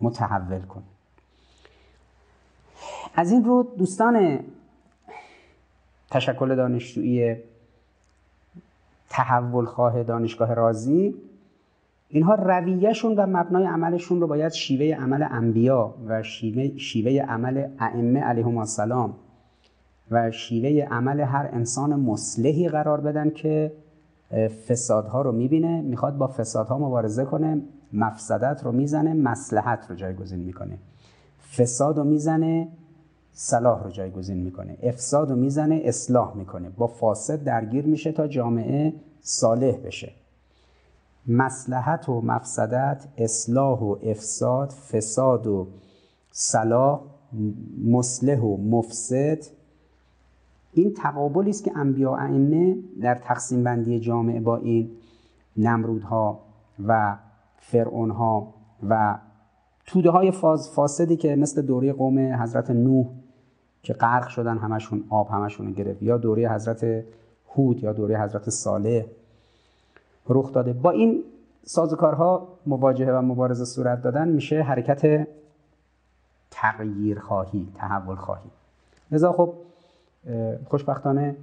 متحول 0.00 0.60
کنه 0.60 0.84
از 3.14 3.32
این 3.32 3.44
رو 3.44 3.62
دوستان 3.78 4.40
تشکل 6.10 6.56
دانشجویی 6.56 7.36
تحول 9.10 9.64
خواه 9.64 10.02
دانشگاه 10.02 10.54
رازی 10.54 11.14
اینها 12.08 12.34
رویهشون 12.34 13.14
و 13.14 13.26
مبنای 13.26 13.64
عملشون 13.64 14.20
رو 14.20 14.26
باید 14.26 14.52
شیوه 14.52 14.96
عمل 14.96 15.26
انبیا 15.30 15.94
و 16.06 16.22
شیوه, 16.22 16.78
شیوه 16.78 17.26
عمل 17.28 17.68
ائمه 17.78 18.20
علیهم 18.20 18.58
السلام 18.58 19.14
و 20.10 20.30
شیوه 20.30 20.84
عمل 20.84 21.20
هر 21.20 21.48
انسان 21.52 21.94
مصلحی 21.94 22.68
قرار 22.68 23.00
بدن 23.00 23.30
که 23.30 23.72
فسادها 24.68 25.22
رو 25.22 25.32
می‌بینه 25.32 25.80
می‌خواد 25.80 26.16
با 26.16 26.26
فسادها 26.26 26.78
مبارزه 26.78 27.24
کنه 27.24 27.62
مفسدت 27.92 28.60
رو 28.64 28.72
می‌زنه 28.72 29.14
مسلحت 29.14 29.86
رو 29.90 29.96
جایگزین 29.96 30.40
می‌کنه. 30.40 30.78
فساد 31.56 31.98
رو 31.98 32.04
می‌زنه 32.04 32.68
صلاح 33.32 33.84
رو 33.84 33.90
جایگزین 33.90 34.38
می‌کنه. 34.38 34.76
افساد 34.82 35.30
رو 35.30 35.36
می‌زنه 35.36 35.80
اصلاح 35.84 36.36
می‌کنه. 36.36 36.70
با 36.70 36.86
فاسد 36.86 37.44
درگیر 37.44 37.86
میشه 37.86 38.12
تا 38.12 38.26
جامعه 38.26 38.92
صالح 39.20 39.76
بشه. 39.76 40.12
مسلحت 41.26 42.08
و 42.08 42.20
مفسدت 42.20 43.04
اصلاح 43.18 43.80
و 43.80 43.96
افساد 44.02 44.70
فساد 44.70 45.46
و 45.46 45.66
صلاح 46.32 47.00
مصلح 47.84 48.40
و 48.40 48.56
مفسد 48.56 49.38
این 50.76 50.94
تقابلی 50.94 51.50
است 51.50 51.64
که 51.64 51.72
انبیا 51.78 52.16
ائمه 52.16 52.76
در 53.00 53.14
تقسیم 53.14 53.64
بندی 53.64 54.00
جامعه 54.00 54.40
با 54.40 54.56
این 54.56 54.90
نمرودها 55.56 56.40
و 56.86 57.16
فرعونها 57.58 58.54
و 58.88 59.18
توده 59.86 60.10
های 60.10 60.30
فاسدی 60.74 61.16
که 61.16 61.36
مثل 61.36 61.62
دوره 61.62 61.92
قوم 61.92 62.18
حضرت 62.18 62.70
نوح 62.70 63.06
که 63.82 63.92
غرق 63.92 64.28
شدن 64.28 64.58
همشون 64.58 65.04
آب 65.10 65.28
همشون 65.28 65.72
گرفت 65.72 66.02
یا 66.02 66.18
دوره 66.18 66.48
حضرت 66.48 67.04
هود 67.54 67.82
یا 67.82 67.92
دوره 67.92 68.20
حضرت 68.22 68.50
صالح 68.50 69.04
رخ 70.28 70.52
داده. 70.52 70.72
با 70.72 70.90
این 70.90 71.24
سازوکارها 71.64 72.48
مواجهه 72.66 73.12
و 73.12 73.22
مبارزه 73.22 73.64
صورت 73.64 74.02
دادن 74.02 74.28
میشه 74.28 74.62
حرکت 74.62 75.28
تغییر 76.50 77.18
خواهی 77.18 77.68
تحول 77.74 78.16
خواهی 78.16 78.50
لذا 79.10 79.32
خب 79.32 79.54
خوشبختانه 80.64 81.36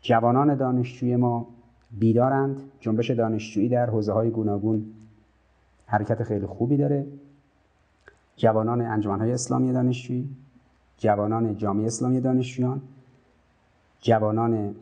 جوانان 0.00 0.54
دانشجوی 0.54 1.16
ما 1.16 1.46
بیدارند. 1.90 2.60
جنبش 2.80 3.10
دانشجویی 3.10 3.68
در 3.68 3.90
حوزه 3.90 4.12
های 4.12 4.30
گوناگون 4.30 4.84
حرکت 5.86 6.22
خیلی 6.22 6.46
خوبی 6.46 6.76
داره. 6.76 7.06
جوانان 8.36 8.80
انجمن 8.80 9.20
های 9.20 9.32
اسلامی 9.32 9.72
دانشجویی 9.72 10.28
جوانان 10.98 11.56
جامعه 11.56 11.86
اسلامی 11.86 12.20
دانشجویان 12.20 12.82
جوانان 14.00 14.74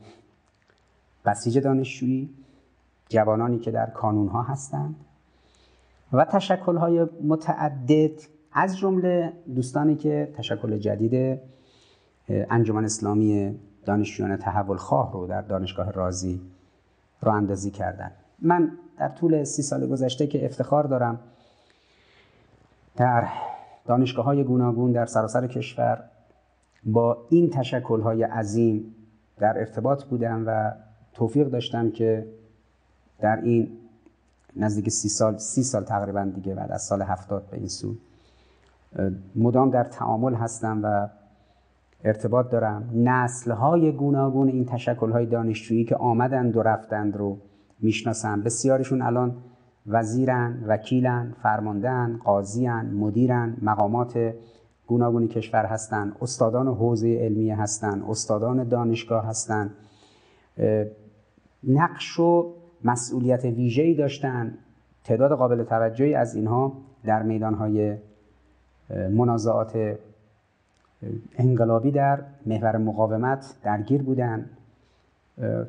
بسیج 1.25 1.59
دانشجویی 1.59 2.31
جوانانی 3.09 3.59
که 3.59 3.71
در 3.71 3.87
کانون 3.87 4.28
ها 4.28 4.42
هستند 4.42 4.97
و 6.12 6.25
تشکل 6.25 6.77
های 6.77 7.07
متعدد 7.22 8.20
از 8.53 8.79
جمله 8.79 9.33
دوستانی 9.55 9.96
که 9.96 10.33
تشکل 10.37 10.79
جدید 10.79 11.40
انجمن 12.51 12.85
اسلامی 12.85 13.59
دانشجویان 13.85 14.37
تحول 14.37 14.77
خواه 14.77 15.12
رو 15.12 15.27
در 15.27 15.42
دانشگاه 15.42 15.90
رازی 15.90 16.40
رو 17.21 17.33
اندازی 17.33 17.71
کردن. 17.71 18.11
من 18.42 18.73
در 18.99 19.09
طول 19.09 19.45
سی 19.45 19.62
سال 19.62 19.87
گذشته 19.87 20.27
که 20.27 20.45
افتخار 20.45 20.85
دارم 20.85 21.21
در 22.97 23.29
دانشگاه 23.87 24.25
های 24.25 24.45
گوناگون 24.45 24.92
در 24.92 25.07
سراسر 25.07 25.47
کشور 25.47 26.05
با 26.85 27.27
این 27.31 27.51
تشکل 27.51 28.01
های 28.01 28.23
عظیم 28.23 28.95
در 29.38 29.59
ارتباط 29.59 30.05
بودم 30.05 30.45
و 30.47 30.73
توفیق 31.12 31.49
داشتم 31.49 31.90
که 31.90 32.27
در 33.21 33.40
این 33.42 33.79
نزدیک 34.57 34.88
سی 34.88 35.09
سال 35.09 35.38
سی 35.38 35.62
سال 35.62 35.85
تقریبا 35.85 36.25
دیگه 36.35 36.55
بعد 36.55 36.73
از 36.73 36.83
سال 36.83 37.03
هفتاد 37.03 37.47
به 37.51 37.57
این 37.57 37.68
سو 37.68 37.95
مدام 39.37 39.71
در 39.71 39.85
تعامل 39.85 40.35
هستم 40.35 40.81
و 40.85 41.09
ارتباط 42.04 42.50
دارم. 42.50 42.90
نسل 42.94 43.50
های 43.50 43.92
گوناگون 43.92 44.48
این 44.48 44.64
تشکل 44.64 45.10
های 45.10 45.26
دانشجویی 45.26 45.84
که 45.84 45.96
آمدند 45.96 46.56
و 46.56 46.62
رفتند 46.62 47.16
رو 47.16 47.38
می‌شناسم. 47.80 48.42
بسیارشون 48.42 49.02
الان 49.02 49.36
وزیرن، 49.86 50.64
وکیلن، 50.66 51.34
فرماندهن، 51.42 52.20
قاضیان، 52.24 52.86
مدیرن، 52.86 53.56
مقامات 53.62 54.34
گوناگونی 54.86 55.28
کشور 55.28 55.64
هستند، 55.64 56.16
استادان 56.22 56.68
حوزه 56.68 57.18
علمیه 57.20 57.56
هستند، 57.56 58.02
استادان 58.08 58.68
دانشگاه 58.68 59.26
هستند، 59.26 59.70
نقش 61.68 62.20
و 62.20 62.54
مسئولیت 62.84 63.44
ویژه‌ای 63.44 63.94
داشتن. 63.94 64.58
تعداد 65.04 65.32
قابل 65.32 65.64
توجهی 65.64 66.14
از 66.14 66.34
اینها 66.34 66.72
در 67.04 67.22
میدانهای 67.22 67.96
منازعات 69.10 69.96
انقلابی 71.38 71.90
در 71.90 72.22
محور 72.46 72.76
مقاومت 72.76 73.54
درگیر 73.62 74.02
بودند 74.02 74.50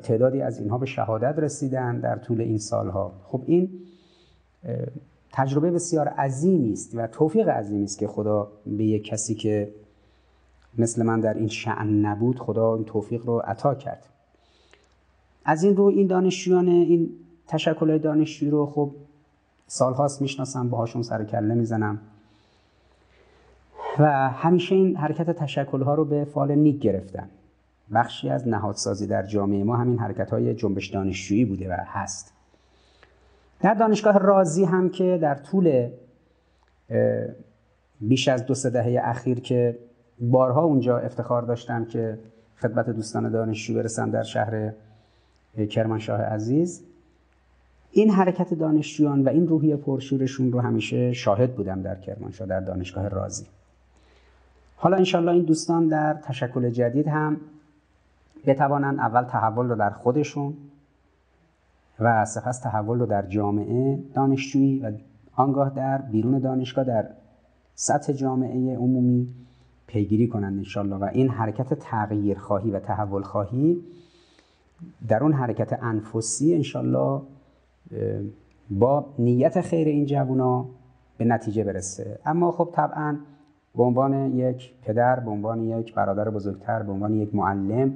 تعدادی 0.02 0.42
از 0.42 0.58
اینها 0.58 0.78
به 0.78 0.86
شهادت 0.86 1.38
رسیدن 1.38 2.00
در 2.00 2.16
طول 2.16 2.40
این 2.40 2.58
سالها. 2.58 3.12
خب 3.24 3.42
این 3.46 3.70
تجربه 5.32 5.70
بسیار 5.70 6.08
عظیمی 6.08 6.72
است 6.72 6.94
و 6.94 7.06
توفیق 7.06 7.48
عظیمی 7.48 7.84
است 7.84 7.98
که 7.98 8.08
خدا 8.08 8.48
به 8.66 8.84
یک 8.84 9.04
کسی 9.04 9.34
که 9.34 9.74
مثل 10.78 11.02
من 11.02 11.20
در 11.20 11.34
این 11.34 11.48
شعن 11.48 12.06
نبود 12.06 12.38
خدا 12.38 12.74
این 12.74 12.84
توفیق 12.84 13.26
رو 13.26 13.38
عطا 13.38 13.74
کرد. 13.74 14.06
از 15.44 15.64
این 15.64 15.76
رو 15.76 15.84
این 15.84 16.06
دانشجویان 16.06 16.68
این 16.68 17.10
تشکل 17.46 17.98
دانشجویی 17.98 18.50
رو 18.50 18.66
خب 18.66 18.90
سالهاست 19.66 20.22
می‌شناسم 20.22 20.68
باهاشون 20.68 21.02
سر 21.02 21.24
کله 21.24 21.54
می‌زنم. 21.54 21.98
و 23.98 24.28
همیشه 24.28 24.74
این 24.74 24.96
حرکت 24.96 25.30
تشکل 25.30 25.82
ها 25.82 25.94
رو 25.94 26.04
به 26.04 26.24
فال 26.24 26.54
نیک 26.54 26.78
گرفتن. 26.78 27.28
بخشی 27.94 28.30
از 28.30 28.48
نهادسازی 28.48 29.06
در 29.06 29.22
جامعه 29.22 29.64
ما 29.64 29.76
همین 29.76 29.98
حرکت 29.98 30.30
های 30.30 30.54
جنبش 30.54 30.88
دانشجویی 30.88 31.44
بوده 31.44 31.70
و 31.70 31.76
هست. 31.86 32.32
در 33.60 33.74
دانشگاه 33.74 34.18
رازی 34.18 34.64
هم 34.64 34.90
که 34.90 35.18
در 35.22 35.34
طول 35.34 35.88
بیش 38.00 38.28
از 38.28 38.46
دو 38.46 38.54
سه 38.54 38.70
دهه 38.70 39.00
اخیر 39.04 39.40
که 39.40 39.78
بارها 40.20 40.62
اونجا 40.64 40.98
افتخار 40.98 41.42
داشتم 41.42 41.84
که 41.84 42.18
خدمت 42.56 42.90
دوستان 42.90 43.30
دانشجو 43.30 43.74
برسم 43.74 44.10
در 44.10 44.22
شهر 44.22 44.72
کرمانشاه 45.70 46.20
عزیز 46.20 46.82
این 47.90 48.10
حرکت 48.10 48.54
دانشجویان 48.54 49.24
و 49.24 49.28
این 49.28 49.48
روحیه 49.48 49.76
پرشورشون 49.76 50.52
رو 50.52 50.60
همیشه 50.60 51.12
شاهد 51.12 51.54
بودم 51.54 51.82
در 51.82 51.94
کرمانشاه 51.94 52.46
در 52.46 52.60
دانشگاه 52.60 53.08
رازی. 53.08 53.46
حالا 54.84 54.96
انشالله 54.96 55.32
این 55.32 55.44
دوستان 55.44 55.88
در 55.88 56.14
تشکل 56.14 56.70
جدید 56.70 57.08
هم 57.08 57.36
بتوانند 58.46 58.98
اول 58.98 59.22
تحول 59.22 59.68
رو 59.68 59.76
در 59.76 59.90
خودشون 59.90 60.54
و 62.00 62.24
سپس 62.24 62.58
تحول 62.60 62.98
رو 62.98 63.06
در 63.06 63.26
جامعه 63.26 63.98
دانشجویی 64.14 64.78
و 64.78 64.92
آنگاه 65.36 65.70
در 65.70 65.98
بیرون 65.98 66.38
دانشگاه 66.38 66.84
در 66.84 67.06
سطح 67.74 68.12
جامعه 68.12 68.76
عمومی 68.76 69.28
پیگیری 69.86 70.28
کنند 70.28 70.58
انشالله. 70.58 70.96
و 70.96 71.08
این 71.12 71.28
حرکت 71.28 71.74
تغییر 71.74 72.38
خواهی 72.38 72.70
و 72.70 72.80
تحول 72.80 73.22
خواهی 73.22 73.80
در 75.08 75.22
اون 75.22 75.32
حرکت 75.32 75.78
انفسی 75.82 76.54
انشالله 76.54 77.22
با 78.70 79.06
نیت 79.18 79.60
خیر 79.60 79.88
این 79.88 80.06
جوونا 80.06 80.66
به 81.18 81.24
نتیجه 81.24 81.64
برسه. 81.64 82.18
اما 82.26 82.50
خب 82.50 82.70
طبعا 82.72 83.18
به 83.76 83.82
عنوان 83.82 84.34
یک 84.34 84.74
پدر 84.82 85.20
به 85.20 85.30
عنوان 85.30 85.62
یک 85.62 85.94
برادر 85.94 86.30
بزرگتر 86.30 86.82
به 86.82 86.92
عنوان 86.92 87.14
یک 87.14 87.34
معلم 87.34 87.94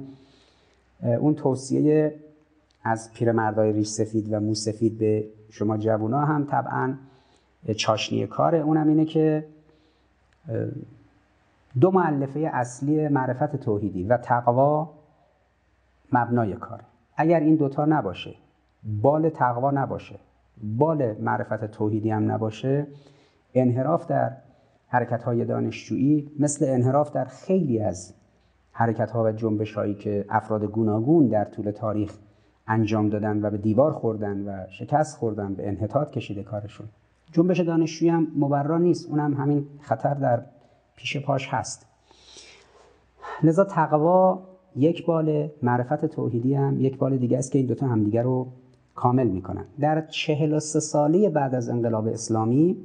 اون 1.03 1.35
توصیه 1.35 2.15
از 2.83 3.13
پیرمردای 3.13 3.73
ریش 3.73 3.87
سفید 3.87 4.33
و 4.33 4.39
مو 4.39 4.55
سفید 4.55 4.97
به 4.97 5.25
شما 5.49 5.77
جوونا 5.77 6.19
هم 6.19 6.45
طبعا 6.45 6.93
چاشنی 7.77 8.27
کاره. 8.27 8.57
اونم 8.57 8.87
اینه 8.87 9.05
که 9.05 9.45
دو 11.81 11.91
معلفه 11.91 12.39
اصلی 12.53 13.07
معرفت 13.07 13.55
توحیدی 13.55 14.03
و 14.03 14.17
تقوا 14.17 14.89
مبنای 16.11 16.53
کاره. 16.53 16.83
اگر 17.15 17.39
این 17.39 17.55
دوتا 17.55 17.85
نباشه 17.85 18.35
بال 19.01 19.29
تقوا 19.29 19.71
نباشه 19.71 20.19
بال 20.63 21.15
معرفت 21.21 21.65
توحیدی 21.65 22.09
هم 22.09 22.31
نباشه 22.31 22.87
انحراف 23.53 24.07
در 24.07 24.31
حرکت 24.89 25.23
های 25.23 25.45
دانشجویی 25.45 26.31
مثل 26.39 26.65
انحراف 26.69 27.11
در 27.11 27.25
خیلی 27.25 27.79
از 27.79 28.13
حرکت 28.71 29.11
ها 29.11 29.23
و 29.23 29.31
جنبش 29.31 29.73
هایی 29.73 29.93
که 29.93 30.25
افراد 30.29 30.63
گوناگون 30.63 31.27
در 31.27 31.45
طول 31.45 31.71
تاریخ 31.71 32.13
انجام 32.67 33.09
دادن 33.09 33.45
و 33.45 33.49
به 33.49 33.57
دیوار 33.57 33.93
خوردن 33.93 34.47
و 34.47 34.65
شکست 34.69 35.17
خوردن 35.17 35.53
به 35.53 35.67
انحطاط 35.67 36.11
کشیده 36.11 36.43
کارشون. 36.43 36.87
جنبش 37.31 37.59
دانشجویی 37.59 38.11
هم 38.11 38.27
مبرا 38.35 38.77
نیست 38.77 39.09
اونم 39.09 39.33
همین 39.33 39.65
خطر 39.81 40.13
در 40.13 40.41
پیش 40.95 41.17
پاش 41.17 41.47
هست. 41.51 41.85
لذا 43.43 43.63
تقوا 43.63 44.39
یک 44.75 45.05
بال 45.05 45.49
معرفت 45.63 46.05
توحیدی 46.05 46.53
هم 46.53 46.79
یک 46.79 46.97
بال 46.97 47.17
دیگه 47.17 47.37
است 47.37 47.51
که 47.51 47.59
این 47.59 47.67
دوتا 47.67 47.87
همدیگه 47.87 48.21
رو 48.21 48.47
کامل 48.95 49.27
می‌کنن. 49.27 49.65
در 49.79 50.01
چهل 50.01 50.53
و 50.53 50.59
سه 50.59 50.79
ساله 50.79 51.29
بعد 51.29 51.55
از 51.55 51.69
انقلاب 51.69 52.07
اسلامی 52.07 52.77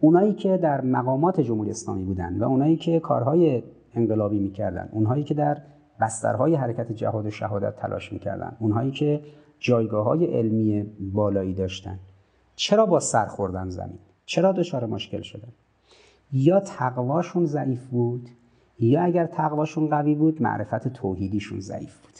اونایی 0.00 0.34
که 0.34 0.56
در 0.56 0.80
مقامات 0.80 1.40
جمهوری 1.40 1.70
اسلامی 1.70 2.04
بودن 2.04 2.38
و 2.38 2.44
اونایی 2.44 2.76
که 2.76 3.00
کارهای 3.00 3.62
انقلابی 3.94 4.38
می‌کردن 4.38 4.88
اونهایی 4.92 5.24
که 5.24 5.34
در 5.34 5.58
بسترهای 6.00 6.54
حرکت 6.54 6.92
جهاد 6.92 7.26
و 7.26 7.30
شهادت 7.30 7.76
تلاش 7.76 8.12
می‌کردن 8.12 8.56
اونهایی 8.58 8.90
که 8.90 9.20
جایگاه 9.58 10.04
های 10.04 10.24
علمی 10.24 10.86
بالایی 11.00 11.54
داشتن 11.54 11.98
چرا 12.56 12.86
با 12.86 13.00
سر 13.00 13.26
خوردن 13.26 13.68
زمین؟ 13.68 13.98
چرا 14.26 14.52
دچار 14.52 14.86
مشکل 14.86 15.22
شدن؟ 15.22 15.48
یا 16.32 16.60
تقواشون 16.60 17.46
ضعیف 17.46 17.86
بود 17.86 18.28
یا 18.78 19.02
اگر 19.02 19.26
تقواشون 19.26 19.88
قوی 19.88 20.14
بود 20.14 20.42
معرفت 20.42 20.88
توحیدیشون 20.88 21.60
ضعیف 21.60 21.98
بود. 21.98 22.14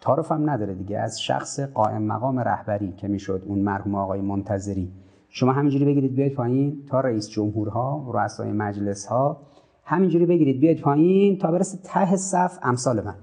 تعارف 0.00 0.32
هم 0.32 0.50
نداره 0.50 0.74
دیگه 0.74 0.98
از 0.98 1.22
شخص 1.22 1.60
قائم 1.60 2.02
مقام 2.02 2.38
رهبری 2.38 2.92
که 2.92 3.08
می‌شد 3.08 3.42
اون 3.46 3.58
مرحوم 3.58 3.94
آقای 3.94 4.20
منتظری 4.20 4.92
شما 5.32 5.52
همینجوری 5.52 5.84
بگیرید 5.84 6.14
بیاید 6.14 6.34
پایین 6.34 6.86
تا 6.86 7.00
رئیس 7.00 7.28
جمهورها 7.28 8.10
رؤسای 8.14 8.52
مجلس 8.52 9.06
ها 9.06 9.40
همینجوری 9.84 10.26
بگیرید 10.26 10.60
بیاید 10.60 10.80
پایین 10.80 11.38
تا 11.38 11.50
برسه 11.50 11.78
ته 11.84 12.16
صف 12.16 12.58
امثال 12.62 13.04
من. 13.04 13.14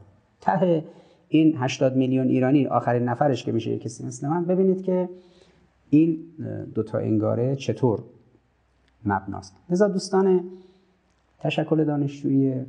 ته 0.42 0.84
این 1.28 1.58
80 1.58 1.96
میلیون 1.96 2.28
ایرانی 2.28 2.68
آخرین 2.68 3.04
نفرش 3.04 3.44
که 3.44 3.52
میشه 3.52 3.78
کسی 3.78 4.06
مثل 4.06 4.28
من. 4.28 4.46
ببینید 4.46 4.82
که 4.82 5.10
این 5.90 6.18
دوتا 6.76 6.98
انگاره 6.98 7.56
چطور 7.56 8.04
مبناست. 9.06 9.56
لذا 9.70 9.88
دوستان 9.88 10.44
تشکل 11.40 11.84
دانشجویی 11.84 12.66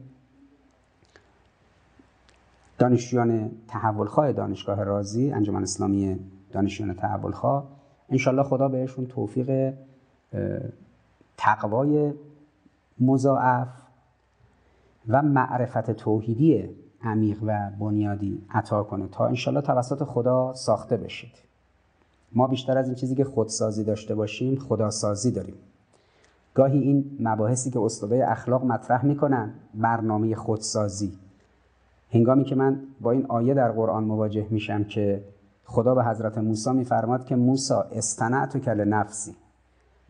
دانشجویان 2.79 3.51
تحولخواه 3.68 4.33
دانشگاه 4.33 4.85
رازی 4.85 5.31
انجمن 5.31 5.62
اسلامی 5.62 6.16
دانشجویان 6.53 6.94
تحولخواه 6.94 7.77
انشالله 8.11 8.42
خدا 8.42 8.68
بهشون 8.68 9.07
توفیق 9.07 9.75
تقوای 11.37 12.12
مضاعف 13.01 13.68
و 15.09 15.23
معرفت 15.23 15.90
توحیدی 15.90 16.68
عمیق 17.03 17.38
و 17.47 17.71
بنیادی 17.81 18.42
عطا 18.51 18.83
کنه 18.83 19.09
تا 19.09 19.27
انشالله 19.27 19.61
توسط 19.61 20.05
خدا 20.05 20.55
ساخته 20.55 20.97
بشید. 20.97 21.33
ما 22.33 22.47
بیشتر 22.47 22.79
از 22.79 22.87
این 22.87 22.94
چیزی 22.94 23.14
که 23.14 23.25
خودسازی 23.25 23.85
داشته 23.85 24.14
باشیم 24.14 24.59
خداسازی 24.59 25.31
داریم. 25.31 25.55
گاهی 26.55 26.79
این 26.79 27.18
مباحثی 27.21 27.71
که 27.71 27.81
استادای 27.81 28.23
اخلاق 28.23 28.64
مطرح 28.64 29.05
می‌کنن 29.05 29.53
برنامه 29.75 30.35
خودسازی. 30.35 31.12
هنگامی 32.12 32.44
که 32.44 32.55
من 32.55 32.81
با 33.01 33.11
این 33.11 33.27
آیه 33.27 33.55
در 33.55 33.73
قرآن 33.73 34.05
مواجه 34.05 34.47
میشم 34.51 34.85
که 34.85 35.25
خدا 35.70 35.94
به 35.94 36.04
حضرت 36.04 36.38
موسی 36.38 36.72
میفرماد 36.72 37.24
که 37.24 37.37
موسی 37.37 37.74
استنعت 37.92 38.59
کل 38.59 38.85
نفسی. 38.85 39.37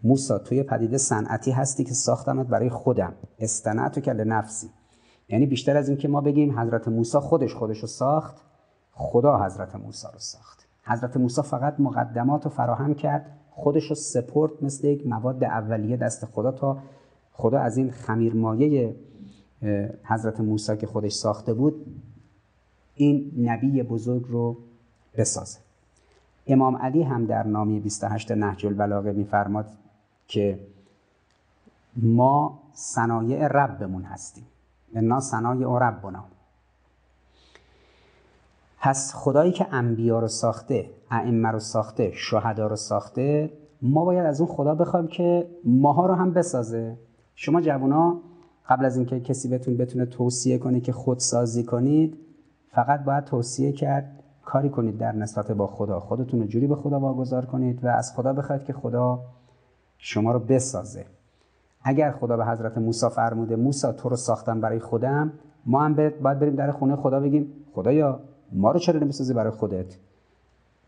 موسی 0.04 0.34
توی 0.44 0.62
پدیده 0.62 0.98
صنعتی 0.98 1.50
هستی 1.50 1.84
که 1.84 1.94
ساختمت 1.94 2.46
برای 2.46 2.70
خودم. 2.70 3.12
استنعت 3.38 3.98
کل 3.98 4.24
نفسی. 4.24 4.70
یعنی 5.28 5.46
بیشتر 5.46 5.76
از 5.76 5.88
اینکه 5.88 6.08
ما 6.08 6.20
بگیم 6.20 6.58
حضرت 6.58 6.88
موسی 6.88 7.18
خودش 7.18 7.54
خودش 7.54 7.78
رو 7.78 7.88
ساخت 7.88 8.36
خدا 8.92 9.44
حضرت 9.44 9.76
موسی 9.76 10.06
رو 10.12 10.18
ساخت. 10.18 10.68
حضرت 10.82 11.16
موسی 11.16 11.42
فقط 11.42 11.74
مقدمات 11.78 12.44
رو 12.44 12.50
فراهم 12.50 12.94
کرد 12.94 13.26
خودش 13.50 13.86
رو 13.86 13.94
سپورت 13.94 14.62
مثل 14.62 14.86
یک 14.86 15.06
مواد 15.06 15.44
اولیه 15.44 15.96
دست 15.96 16.24
خدا 16.24 16.52
تا 16.52 16.78
خدا 17.32 17.58
از 17.58 17.76
این 17.76 17.90
خمیرمایه 17.90 18.96
حضرت 20.04 20.40
موسی 20.40 20.76
که 20.76 20.86
خودش 20.86 21.12
ساخته 21.12 21.54
بود 21.54 21.86
این 22.94 23.32
نبی 23.36 23.82
بزرگ 23.82 24.24
رو 24.28 24.67
بسازه. 25.16 25.58
امام 26.46 26.76
علی 26.76 27.02
هم 27.02 27.26
در 27.26 27.42
نامی 27.42 27.80
28 27.80 28.32
نهج 28.32 28.66
البلاغه 28.66 29.12
میفرماد 29.12 29.66
که 30.28 30.60
ما 31.96 32.58
صنایع 32.72 33.46
ربمون 33.46 34.02
هستیم. 34.02 34.46
انا 34.94 35.20
صنایع 35.20 35.78
ربنا. 35.78 36.24
پس 38.80 39.14
خدایی 39.14 39.52
که 39.52 39.66
انبیا 39.74 40.20
رو 40.20 40.28
ساخته 40.28 40.90
ائمه 41.10 41.48
رو 41.48 41.58
ساخته 41.58 42.12
شهدا 42.14 42.66
رو 42.66 42.76
ساخته 42.76 43.50
ما 43.82 44.04
باید 44.04 44.26
از 44.26 44.40
اون 44.40 44.50
خدا 44.50 44.74
بخوایم 44.74 45.06
که 45.06 45.48
ماها 45.64 46.06
رو 46.06 46.14
هم 46.14 46.32
بسازه. 46.32 46.96
شما 47.34 47.60
جوونا 47.60 48.20
قبل 48.68 48.84
از 48.84 48.96
اینکه 48.96 49.20
کسی 49.20 49.48
بتون 49.48 49.76
بتونه 49.76 50.06
توصیه 50.06 50.58
کنه 50.58 50.80
که 50.80 50.92
خودسازی 50.92 51.64
کنید 51.64 52.18
فقط 52.70 53.04
باید 53.04 53.24
توصیه 53.24 53.72
کرد 53.72 54.17
کاری 54.48 54.70
کنید 54.70 54.98
در 54.98 55.12
نسبت 55.12 55.52
با 55.52 55.66
خدا. 55.66 56.00
خودتون 56.00 56.40
رو 56.40 56.46
جوری 56.46 56.66
به 56.66 56.76
خدا 56.76 57.00
واگذار 57.00 57.46
کنید 57.46 57.84
و 57.84 57.88
از 57.88 58.12
خدا 58.16 58.32
بخواید 58.32 58.64
که 58.64 58.72
خدا 58.72 59.20
شما 59.98 60.32
رو 60.32 60.38
بسازه. 60.38 61.04
اگر 61.82 62.10
خدا 62.10 62.36
به 62.36 62.46
حضرت 62.46 62.78
موسی 62.78 63.08
فرموده 63.08 63.56
موسی 63.56 63.92
تو 63.92 64.08
رو 64.08 64.16
ساختم 64.16 64.60
برای 64.60 64.78
خودم. 64.78 65.32
ما 65.66 65.84
هم 65.84 65.94
باید 65.94 66.38
بریم 66.38 66.54
در 66.54 66.70
خونه 66.70 66.96
خدا 66.96 67.20
بگیم 67.20 67.52
خدایا 67.74 68.20
ما 68.52 68.70
رو 68.70 68.78
چرا 68.78 69.00
نمی‌سازی 69.00 69.34
برای 69.34 69.50
خودت؟ 69.50 69.96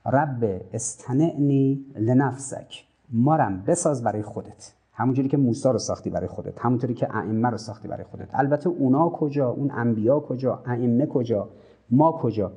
رب 0.06 0.60
استنعنی 0.72 1.84
لنفسک. 1.96 2.84
ما 3.10 3.36
رم 3.36 3.62
بساز 3.66 4.02
برای 4.02 4.22
خودت. 4.22 4.72
همونجوری 4.92 5.28
که 5.28 5.36
موسی 5.36 5.68
رو 5.68 5.78
ساختی 5.78 6.10
برای 6.10 6.28
خودت 6.28 6.60
همونطوری 6.60 6.94
که 6.94 7.16
ائمه 7.16 7.50
رو 7.50 7.56
ساختی 7.56 7.88
برای 7.88 8.04
خودت. 8.04 8.28
البته 8.32 8.68
اونا 8.68 9.08
کجا؟ 9.08 9.50
اون 9.50 9.70
انبیا 9.70 10.20
کجا؟ 10.20 10.62
ائمه 10.66 11.06
کجا؟ 11.06 11.48
ما 11.90 12.12
کجا؟ 12.12 12.52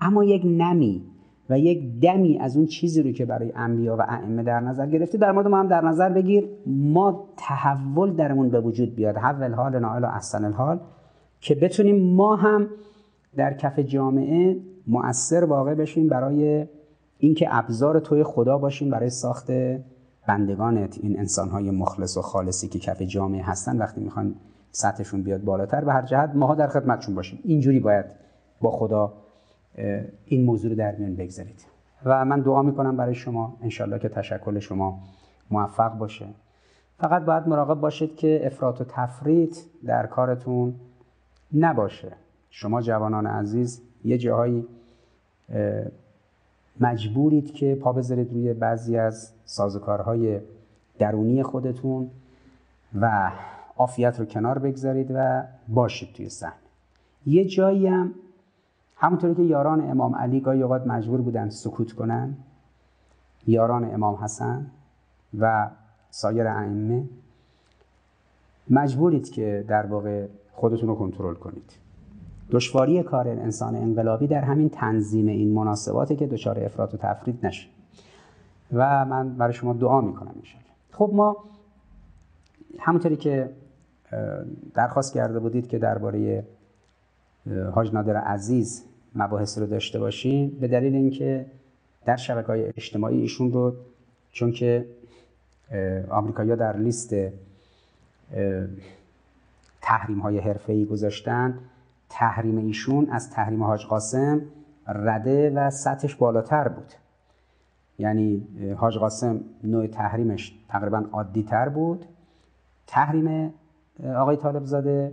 اما 0.00 0.24
یک 0.24 0.42
نمی 0.44 1.02
و 1.50 1.58
یک 1.58 2.00
دمی 2.00 2.38
از 2.38 2.56
اون 2.56 2.66
چیزی 2.66 3.02
رو 3.02 3.12
که 3.12 3.24
برای 3.24 3.52
انبیا 3.56 3.96
و 3.96 4.02
ائمه 4.08 4.42
در 4.42 4.60
نظر 4.60 4.86
گرفتی 4.86 5.18
در 5.18 5.32
مورد 5.32 5.46
ما 5.46 5.58
هم 5.58 5.68
در 5.68 5.80
نظر 5.80 6.08
بگیر. 6.08 6.48
ما 6.66 7.28
تحول 7.36 8.12
درمون 8.12 8.50
به 8.50 8.60
وجود 8.60 8.94
بیاد. 8.94 9.16
حول 9.16 9.52
حال 9.52 9.78
نائل 9.78 10.04
و 10.04 10.06
احسن 10.06 10.44
الحال 10.44 10.80
که 11.40 11.54
بتونیم 11.54 12.14
ما 12.14 12.36
هم 12.36 12.68
در 13.36 13.54
کف 13.54 13.78
جامعه 13.78 14.56
مؤثر 14.86 15.44
واقع 15.44 15.74
بشیم 15.74 16.08
برای 16.08 16.66
اینکه 17.18 17.48
ابزار 17.50 18.00
توی 18.00 18.22
خدا 18.22 18.58
باشیم 18.58 18.90
برای 18.90 19.10
ساخت 19.10 19.50
بندگانت 20.28 20.98
این 21.02 21.18
انسانهای 21.18 21.70
مخلص 21.70 22.16
و 22.16 22.22
خالصی 22.22 22.68
که 22.68 22.78
کف 22.78 23.02
جامعه 23.02 23.42
هستن. 23.42 23.78
وقتی 23.78 24.00
می‌خوان 24.00 24.34
سطحشون 24.70 25.22
بیاد 25.22 25.44
بالاتر 25.44 25.84
به 25.84 25.92
هر 25.92 26.02
جهت 26.02 26.30
ماها 26.34 26.54
در 26.54 26.66
خدمتشون 26.66 27.14
باشیم. 27.14 27.38
اینجوری 27.44 27.80
باید 27.80 28.04
با 28.60 28.70
خدا 28.70 29.12
این 30.24 30.44
موضوع 30.44 30.70
رو 30.70 30.76
در 30.76 30.94
میان 30.94 31.16
بگذارید. 31.16 31.64
و 32.04 32.24
من 32.24 32.40
دعا 32.40 32.62
می‌کنم 32.62 32.96
برای 32.96 33.14
شما 33.14 33.56
انشالله 33.62 33.98
که 33.98 34.08
تشکل 34.08 34.58
شما 34.58 34.98
موفق 35.50 35.98
باشه. 35.98 36.26
فقط 36.98 37.24
باید 37.24 37.48
مراقب 37.48 37.80
باشید 37.80 38.16
که 38.16 38.46
افراط 38.46 38.80
و 38.80 38.84
تفرید 38.84 39.56
در 39.84 40.06
کارتون 40.06 40.74
نباشه. 41.54 42.12
شما 42.50 42.82
جوانان 42.82 43.26
عزیز 43.26 43.82
یه 44.04 44.18
جاهایی 44.18 44.66
مجبورید 46.80 47.54
که 47.54 47.74
پا 47.74 47.92
بذارید 47.92 48.32
روی 48.32 48.52
بعضی 48.52 48.96
از 48.96 49.32
سازوکارهای 49.44 50.40
درونی 50.98 51.42
خودتون 51.42 52.10
و 53.00 53.32
عافیت 53.76 54.20
رو 54.20 54.26
کنار 54.26 54.58
بگذارید 54.58 55.10
و 55.14 55.42
باشید 55.68 56.12
توی 56.14 56.28
صحنه. 56.28 56.54
یه 57.26 57.44
جایی 57.44 57.86
هم 57.86 58.14
همونطوری 58.96 59.34
که 59.34 59.42
یاران 59.42 59.90
امام 59.90 60.14
علی 60.14 60.40
گاهی 60.40 60.62
اوقات 60.62 60.86
مجبور 60.86 61.20
بودن 61.20 61.48
سکوت 61.48 61.92
کنن 61.92 62.36
یاران 63.46 63.94
امام 63.94 64.14
حسن 64.14 64.66
و 65.38 65.70
سایر 66.10 66.46
ائمه 66.46 67.08
مجبورید 68.70 69.30
که 69.30 69.64
در 69.68 69.86
واقع 69.86 70.26
خودتون 70.52 70.88
رو 70.88 70.94
کنترل 70.94 71.34
کنید. 71.34 71.72
دشواری 72.50 73.02
کار 73.02 73.28
انسان 73.28 73.76
انقلابی 73.76 74.26
در 74.26 74.40
همین 74.40 74.68
تنظیم 74.68 75.26
این 75.26 75.54
مناسباته 75.54 76.16
که 76.16 76.26
دچار 76.26 76.64
افراط 76.64 76.94
و 76.94 76.96
تفرید 76.96 77.46
نشه. 77.46 77.68
و 78.72 79.04
من 79.04 79.36
برای 79.36 79.52
شما 79.52 79.72
دعا 79.72 80.00
می‌کنم 80.00 80.32
انشاءالله. 80.36 80.72
خب 80.92 81.10
ما 81.14 81.36
همونطوری 82.78 83.16
که 83.16 83.50
درخواست 84.74 85.14
کرده 85.14 85.38
بودید 85.38 85.68
که 85.68 85.78
درباره 85.78 86.46
حاج 87.74 87.92
نادر 87.92 88.16
عزیز 88.16 88.84
مباحث 89.14 89.58
رو 89.58 89.66
داشته 89.66 89.98
باشیم 89.98 90.50
به 90.60 90.68
دلیل 90.68 90.94
اینکه 90.94 91.46
در 92.04 92.16
شبکه 92.16 92.46
های 92.46 92.72
اجتماعی 92.76 93.20
ایشون 93.20 93.52
رو 93.52 93.74
چون 94.32 94.52
که 94.52 94.86
آمریکایی‌ها 96.10 96.56
در 96.56 96.76
لیست 96.76 97.14
تحریم 99.82 100.18
های 100.18 100.38
حرفه‌ای 100.38 100.84
گذاشتن 100.84 101.58
تحریم 102.10 102.58
ایشون 102.58 103.10
از 103.10 103.30
تحریم 103.30 103.62
حاج 103.62 103.86
قاسم 103.86 104.42
رده 104.86 105.50
و 105.50 105.70
سطحش 105.70 106.14
بالاتر 106.14 106.68
بود. 106.68 106.92
یعنی 107.98 108.46
حاج 108.76 108.98
قاسم 108.98 109.40
نوع 109.64 109.86
تحریمش 109.86 110.54
تقریبا 110.68 111.04
عادی 111.12 111.42
تر 111.42 111.68
بود. 111.68 112.04
تحریم 112.86 113.54
آقای 114.16 114.36
طالب 114.36 114.64
زاده 114.64 115.12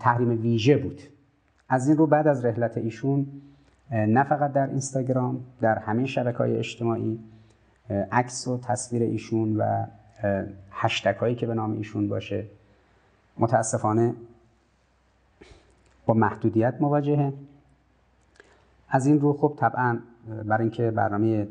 تحریم 0.00 0.42
ویژه 0.42 0.76
بود. 0.76 1.00
از 1.68 1.88
این 1.88 1.96
رو 1.96 2.06
بعد 2.06 2.26
از 2.26 2.44
رحلت 2.44 2.78
ایشون 2.78 3.26
نه 3.90 4.24
فقط 4.24 4.52
در 4.52 4.66
اینستاگرام 4.66 5.40
در 5.60 5.78
همه 5.78 6.06
شبکه 6.06 6.38
های 6.38 6.56
اجتماعی 6.56 7.18
عکس 8.12 8.48
و 8.48 8.58
تصویر 8.58 9.02
ایشون 9.02 9.56
و 9.56 9.86
هشتک 10.70 11.16
هایی 11.16 11.34
که 11.34 11.46
به 11.46 11.54
نام 11.54 11.72
ایشون 11.72 12.08
باشه 12.08 12.44
متاسفانه 13.38 14.14
با 16.06 16.14
محدودیت 16.14 16.74
مواجهه. 16.80 17.32
از 18.88 19.06
این 19.06 19.20
رو 19.20 19.32
خب 19.32 19.54
طبعا 19.58 19.98
برای 20.44 20.62
اینکه 20.62 20.90
برنامه 20.90 21.48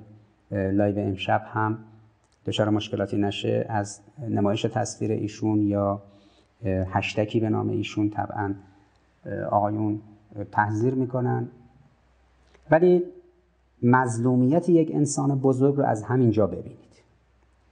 live 0.51 0.99
امشب 0.99 1.45
هم 1.54 1.78
دچار 2.45 2.69
مشکلاتی 2.69 3.17
نشه 3.17 3.65
از 3.69 3.99
نمایش 4.30 4.62
تصویر 4.62 5.12
ایشون 5.12 5.62
یا 5.62 6.02
هشتکی 6.65 7.39
به 7.39 7.49
نام 7.49 7.69
ایشون 7.69 8.10
طبعا 8.10 8.54
آقایون 9.51 10.01
تحذیر 10.51 10.93
می‌کنن. 10.93 11.47
ولی 12.71 13.03
مظلومیت 13.83 14.69
یک 14.69 14.91
انسان 14.93 15.39
بزرگ 15.39 15.75
رو 15.75 15.83
از 15.83 16.03
همین 16.03 16.31
جا 16.31 16.47
ببینید 16.47 16.93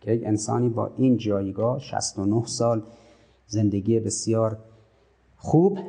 که 0.01 0.11
یک 0.11 0.21
انسانی 0.25 0.69
با 0.69 0.91
این 0.97 1.17
جایگاه 1.17 1.79
69 1.79 2.45
سال 2.45 2.83
زندگی 3.47 3.99
بسیار 3.99 4.57
خوب. 5.37 5.79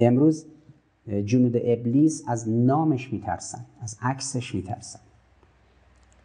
امروز 0.00 0.46
جنود 1.24 1.56
ابلیس 1.56 2.24
از 2.28 2.48
نامش 2.48 3.12
میترسن 3.12 3.64
از 3.82 3.98
عکسش 4.02 4.54
میترسن. 4.54 5.00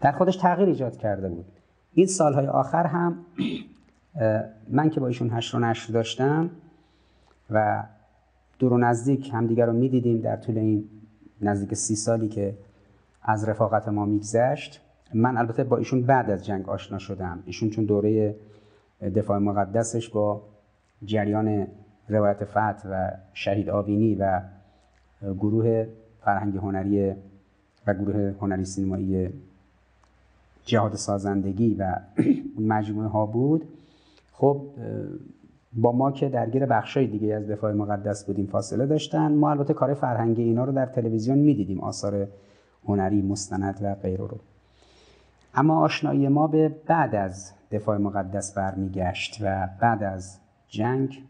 در 0.01 0.11
خودش 0.11 0.35
تغییر 0.35 0.69
ایجاد 0.69 0.97
کرده 0.97 1.29
بود. 1.29 1.45
این 1.93 2.07
سالهای 2.07 2.47
آخر 2.47 2.85
هم 2.85 3.25
من 4.69 4.89
که 4.89 4.99
با 4.99 5.07
ایشون 5.07 5.29
هشت 5.29 5.55
و 5.55 5.59
نشر 5.59 5.93
داشتم 5.93 6.49
و 7.49 7.83
دور 8.59 8.73
و 8.73 8.77
نزدیک 8.77 9.33
همدیگر 9.33 9.65
رو 9.65 9.73
می‌دیدیم 9.73 10.21
در 10.21 10.35
طول 10.35 10.57
این 10.57 10.89
نزدیک 11.41 11.73
سی 11.73 11.95
سالی 11.95 12.27
که 12.27 12.57
از 13.21 13.49
رفاقت 13.49 13.87
ما 13.87 14.05
میگذشت. 14.05 14.81
من 15.13 15.37
البته 15.37 15.63
با 15.63 15.77
ایشون 15.77 16.01
بعد 16.01 16.29
از 16.29 16.45
جنگ 16.45 16.69
آشنا 16.69 16.97
شدم. 16.97 17.43
ایشون 17.45 17.69
چون 17.69 17.85
دوره 17.85 18.35
دفاع 19.15 19.37
مقدسش 19.37 20.09
با 20.09 20.41
جریان 21.03 21.67
روایت 22.09 22.45
فتح 22.45 22.89
و 22.91 23.11
شهید 23.33 23.69
آبینی 23.69 24.15
و 24.15 24.41
گروه 25.21 25.87
فرهنگ 26.21 26.57
هنری 26.57 27.15
و 27.87 27.93
گروه 27.93 28.35
هنری 28.41 28.65
سینمایی 28.65 29.29
جهاد 30.65 30.95
سازندگی 30.95 31.75
و 31.75 31.99
مجموعه 32.59 33.07
ها 33.07 33.25
بود. 33.25 33.67
خب 34.31 34.61
با 35.77 35.91
ما 35.91 36.11
که 36.11 36.29
درگیر 36.29 36.65
بخشای 36.65 37.07
دیگه 37.07 37.35
از 37.35 37.47
دفاع 37.47 37.73
مقدس 37.73 38.25
بودیم 38.25 38.45
فاصله 38.45 38.85
داشتن. 38.85 39.31
ما 39.31 39.51
البته 39.51 39.73
کار 39.73 39.93
فرهنگی 39.93 40.43
اینا 40.43 40.63
رو 40.63 40.71
در 40.71 40.85
تلویزیون 40.85 41.37
می‌دیدیم 41.37 41.79
آثار 41.79 42.27
هنری 42.87 43.21
مستند 43.21 43.79
و 43.81 43.95
غیره 43.95 44.27
رو. 44.27 44.37
اما 45.53 45.79
آشنایی 45.79 46.27
ما 46.27 46.47
به 46.47 46.75
بعد 46.87 47.15
از 47.15 47.51
دفاع 47.71 47.97
مقدس 47.97 48.53
برمیگشت 48.53 49.37
و 49.41 49.69
بعد 49.79 50.03
از 50.03 50.37
جنگ 50.67 51.23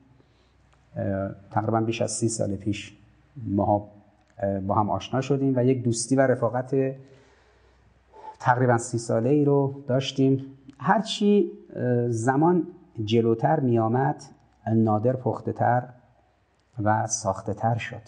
تقریبا 1.52 1.82
بیش 1.82 2.02
از 2.02 2.12
سی 2.12 2.30
سال 2.30 2.56
پیش 2.56 2.98
ما 3.48 3.88
با 4.68 4.76
هم 4.76 4.90
آشنا 4.90 5.22
شدیم 5.22 5.54
و 5.56 5.66
یک 5.66 5.84
دوستی 5.84 6.16
و 6.16 6.22
رفاقت 6.22 6.76
تقریبا 8.40 8.78
سی 8.78 8.98
ساله 8.98 9.30
ای 9.30 9.46
رو 9.46 9.84
داشتیم. 9.88 10.46
هرچی 10.80 11.52
زمان 12.10 12.68
جلوتر 13.06 13.60
می 13.60 13.80
آمد 13.80 14.24
نادر 14.74 15.16
پخته 15.16 15.54
تر 15.54 15.84
و 16.84 17.08
ساخته 17.08 17.54
تر 17.54 17.78
شد. 17.78 18.02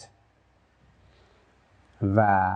و 2.02 2.50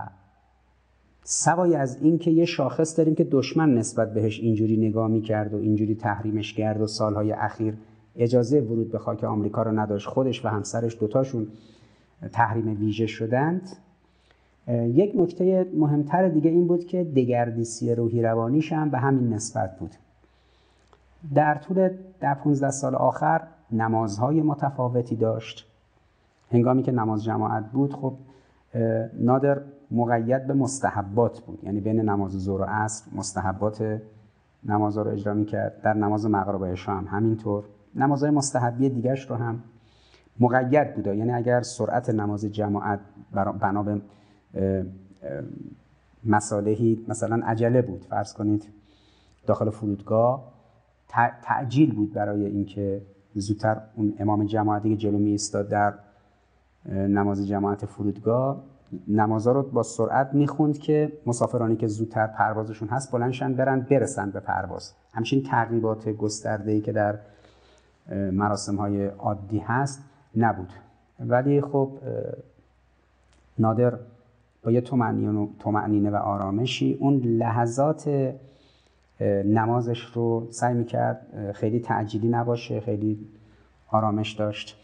سوای 1.25 1.77
از 1.77 2.03
این 2.03 2.19
که 2.19 2.31
یه 2.31 2.45
شاخص 2.45 2.99
داریم 2.99 3.15
که 3.15 3.25
دشمن 3.25 3.75
نسبت 3.75 4.15
بهش 4.15 4.41
اینجوری 4.41 4.77
نگاه 4.77 5.09
می 5.09 5.23
کرد 5.23 5.55
و 5.55 5.57
اینجوری 5.57 5.95
تحریمش 5.95 6.55
کرد 6.55 6.81
و 6.81 6.87
سالهای 6.87 7.33
اخیر 7.33 7.75
اجازه 8.17 8.61
ورود 8.61 8.93
به 8.93 8.99
خاک 8.99 9.25
آمریکا 9.25 9.63
رو 9.63 9.81
نداشت 9.81 10.09
خودش 10.09 10.45
و 10.45 10.49
همسرش 10.49 10.99
دوتاشون 11.01 11.49
تحریم 12.33 12.81
ویژه 12.81 13.07
شدند. 13.07 13.69
یک 14.69 15.13
نکته 15.17 15.67
مهمتر 15.75 16.29
دیگه 16.29 16.51
این 16.51 16.67
بود 16.67 16.87
که 16.87 17.05
دگردیسی 17.05 17.95
روحی 17.95 18.23
روانیش 18.23 18.73
هم 18.73 18.91
به 18.91 18.99
همین 18.99 19.33
نسبت 19.33 19.79
بود. 19.79 19.95
در 21.35 21.55
طول 21.55 21.91
در 22.21 22.35
15 22.35 22.71
سال 22.71 22.95
آخر 22.95 23.41
نمازهای 23.75 24.43
متفاوتی 24.43 25.17
داشت. 25.17 25.71
هنگامی 26.51 26.83
که 26.83 26.93
نماز 26.93 27.25
جماعت 27.25 27.71
بود 27.73 27.95
خب 27.95 28.15
نادر 29.21 29.61
مقید 29.91 30.47
به 30.47 30.55
مستحبات 30.55 31.41
بود. 31.41 31.65
یعنی 31.65 31.81
بین 31.81 32.01
نماز 32.01 32.33
ظهر 32.33 32.61
و 32.61 32.65
عصر 32.65 33.05
مستحبات 33.17 34.01
نماز 34.65 34.99
رو 34.99 35.11
اجرا 35.11 35.45
کرد 35.45 35.83
در 35.83 35.95
نماز 35.95 36.27
مغرب 36.27 36.61
و 36.61 36.65
عشا 36.65 36.93
هم 36.93 37.07
همینطور. 37.07 37.65
نمازهای 37.95 38.31
مستحبی 38.31 38.89
دیگرش 38.89 39.31
رو 39.31 39.37
هم 39.37 39.63
مقید 40.41 40.95
بوده 40.95 41.17
یعنی 41.17 41.33
اگر 41.33 41.63
سرعت 41.63 42.11
نماز 42.11 42.45
جماعت 42.45 43.01
بنا 43.61 43.83
به 43.83 44.01
مسالهی 46.25 47.05
مثلا 47.09 47.47
عجله 47.47 47.83
بود 47.83 48.05
فرض 48.05 48.33
کنید 48.33 48.65
داخل 49.47 49.71
فرودگاه 49.71 50.53
تعجیل 51.43 51.95
بود 51.95 52.13
برای 52.13 52.47
اینکه 52.47 53.03
زودتر 53.41 53.81
اون 53.95 54.15
امام 54.19 54.45
جماعتی 54.45 54.91
که 54.91 54.97
جلو 54.97 55.19
می 55.19 55.31
ایستاد 55.31 55.69
در 55.69 55.95
نماز 56.89 57.49
جماعت 57.49 57.87
فرودگاه. 57.87 58.63
نمازها 59.09 59.53
رو 59.53 59.63
با 59.63 59.83
سرعت 59.83 60.35
می‌خوند 60.35 60.79
که 60.79 61.13
مسافرانی 61.27 61.77
که 61.77 61.87
زودتر 61.87 62.27
پروازشون 62.27 62.89
هست 62.89 63.13
بلندشن 63.13 63.55
برن 63.55 63.81
برسن 63.81 64.31
به 64.31 64.41
پرواز. 64.41 64.93
همچین 65.13 65.43
تقریبات 65.43 66.09
گسترده 66.09 66.73
ای 66.73 66.81
که 66.81 66.93
در 66.93 67.19
مراسم 68.33 68.77
های 68.77 69.07
عادی 69.07 69.59
هست 69.59 70.03
نبود. 70.37 70.73
ولی 71.21 71.61
خب 71.61 71.91
نادر 73.59 73.99
با 74.63 74.71
یه 74.71 74.81
تومعنینه 75.59 76.11
و 76.11 76.17
آرامشی 76.17 76.97
اون 77.01 77.17
لحظات 77.17 78.35
نمازش 79.47 80.01
رو 80.01 80.47
سعی 80.51 80.75
می‌کرد 80.75 81.53
خیلی 81.55 81.81
تعجیلی 81.81 82.29
نباشه 82.29 82.81
خیلی 82.81 83.19
آرامش 83.91 84.33
داشت 84.33 84.77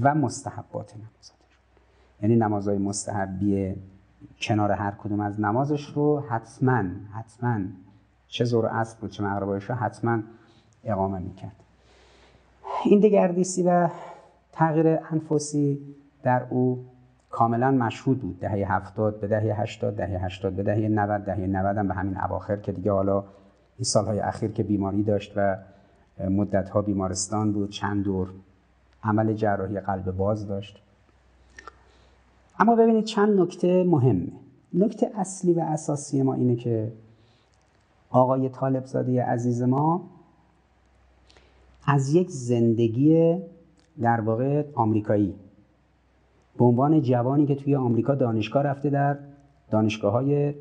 و 0.00 0.14
مستحبات 0.14 0.94
نمازاتش 0.94 1.58
یعنی 2.22 2.36
نمازهای 2.36 2.78
مستحبی 2.78 3.74
کنار 4.40 4.72
هر 4.72 4.90
کدوم 4.90 5.20
از 5.20 5.40
نمازش 5.40 5.84
رو 5.84 6.20
حتما 6.20 6.82
حتما 7.12 7.60
چه 8.28 8.44
زور 8.44 8.66
اصل 8.66 8.96
بود 9.00 9.10
چه 9.10 9.22
مغرب 9.22 9.62
حتما 9.72 10.18
اقامه 10.84 11.18
می‌کرد. 11.18 11.56
این 12.84 13.00
دگردیسی 13.00 13.62
و 13.62 13.88
تغییر 14.52 14.98
انفسی 15.10 15.78
در 16.22 16.46
او 16.50 16.84
کاملا 17.30 17.70
مشهود 17.70 18.20
بود. 18.20 18.40
دهه 18.40 18.72
هفتاد 18.72 19.20
به 19.20 19.26
دهه 19.26 19.60
هشتاد 19.60 19.96
دهه 19.96 20.24
هشتاد 20.24 20.52
به 20.52 20.62
دهه 20.62 20.88
90 20.88 21.24
دهه 21.24 21.40
90 21.40 21.78
هم 21.78 21.88
به 21.88 21.94
همین 21.94 22.16
اواخر 22.16 22.56
که 22.56 22.72
دیگه 22.72 22.92
حالا 22.92 23.24
این 23.78 23.84
سالهای 23.84 24.20
اخیر 24.20 24.50
که 24.50 24.62
بیماری 24.62 25.02
داشت 25.02 25.32
و 25.36 25.56
مدتها 26.30 26.82
بیمارستان 26.82 27.52
بود 27.52 27.70
چند 27.70 28.04
دور 28.04 28.30
عمل 29.02 29.32
جراحی 29.32 29.80
قلب 29.80 30.16
باز 30.16 30.46
داشت. 30.46 30.82
اما 32.58 32.76
ببینید 32.76 33.04
چند 33.04 33.40
نکته 33.40 33.84
مهمه 33.84 34.32
نکته 34.74 35.10
اصلی 35.14 35.52
و 35.52 35.60
اساسی 35.60 36.22
ما 36.22 36.34
اینه 36.34 36.56
که 36.56 36.92
آقای 38.10 38.48
طالب 38.48 38.86
زاده 38.86 39.22
عزیز 39.22 39.62
ما 39.62 40.10
از 41.86 42.14
یک 42.14 42.30
زندگی 42.30 43.38
در 44.00 44.20
واقع 44.20 44.64
آمریکایی. 44.74 45.34
به 46.58 46.64
عنوان 46.64 47.02
جوانی 47.02 47.46
که 47.46 47.54
توی 47.54 47.76
آمریکا 47.76 48.14
دانشگاه 48.14 48.62
رفته 48.62 48.90
در 48.90 49.18
دانشگاه 49.70 50.12
های 50.12 50.54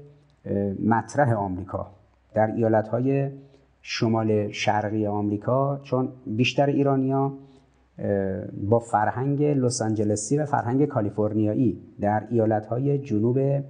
مطرح 0.86 1.34
آمریکا. 1.34 1.92
در 2.34 2.52
ایالت 2.56 2.88
های 2.88 3.30
شمال 3.82 4.52
شرقی 4.52 5.08
آمریکا 5.08 5.80
چون 5.84 6.10
بیشتر 6.26 6.66
ایرانیا 6.66 7.34
با 8.70 8.80
فرهنگ 8.80 9.44
لس 9.44 9.82
آنجلسی 9.82 10.38
و 10.38 10.46
فرهنگ 10.46 10.86
کالیفرنیایی 10.86 11.82
در 12.02 12.28
ایالت 12.30 12.66
های 12.66 12.98
جنوب 12.98 13.64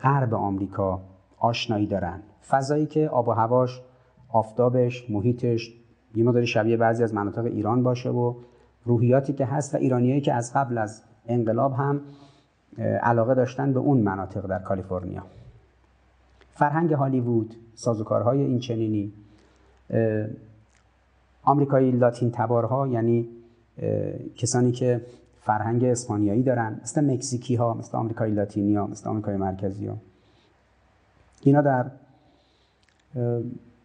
غرب 0.00 0.34
آمریکا 0.34 1.02
آشنایی 1.38 1.86
دارن 1.86 2.22
فضایی 2.48 2.86
که 2.86 3.08
آب 3.08 3.28
و 3.28 3.32
هواش 3.32 3.82
آفتابش 4.28 5.10
محیطش 5.10 5.74
یه 6.14 6.24
مدار 6.24 6.44
شبیه 6.44 6.76
بعضی 6.76 7.02
از 7.02 7.14
مناطق 7.14 7.44
ایران 7.44 7.82
باشه 7.82 8.10
و 8.10 8.34
روحیاتی 8.84 9.32
که 9.32 9.46
هست 9.46 9.74
و 9.74 9.78
ایرانیایی 9.78 10.20
که 10.20 10.32
از 10.32 10.52
قبل 10.54 10.78
از 10.78 11.02
انقلاب 11.28 11.72
هم 11.72 12.00
علاقه 13.02 13.34
داشتن 13.34 13.72
به 13.72 13.80
اون 13.80 13.98
مناطق 13.98 14.46
در 14.46 14.58
کالیفرنیا. 14.58 15.22
فرهنگ 16.56 16.92
هالیوود 16.92 17.54
سازوکارهای 17.74 18.40
این 18.42 18.58
چنینی 18.58 19.12
آمریکایی 21.42 21.90
لاتین 21.90 22.30
تبارها 22.30 22.88
یعنی 22.88 23.28
کسانی 24.36 24.72
که 24.72 25.00
فرهنگ 25.40 25.84
اسپانیایی 25.84 26.42
دارن 26.42 26.80
مثل 26.82 27.12
مکزیکی 27.12 27.54
ها 27.54 27.74
مثل 27.74 27.96
آمریکای 27.96 28.30
لاتینی 28.30 28.74
ها 28.74 28.86
مثل 28.86 29.08
آمریکای 29.08 29.36
مرکزی 29.36 29.86
ها 29.86 29.96
اینا 31.42 31.60
در 31.60 31.86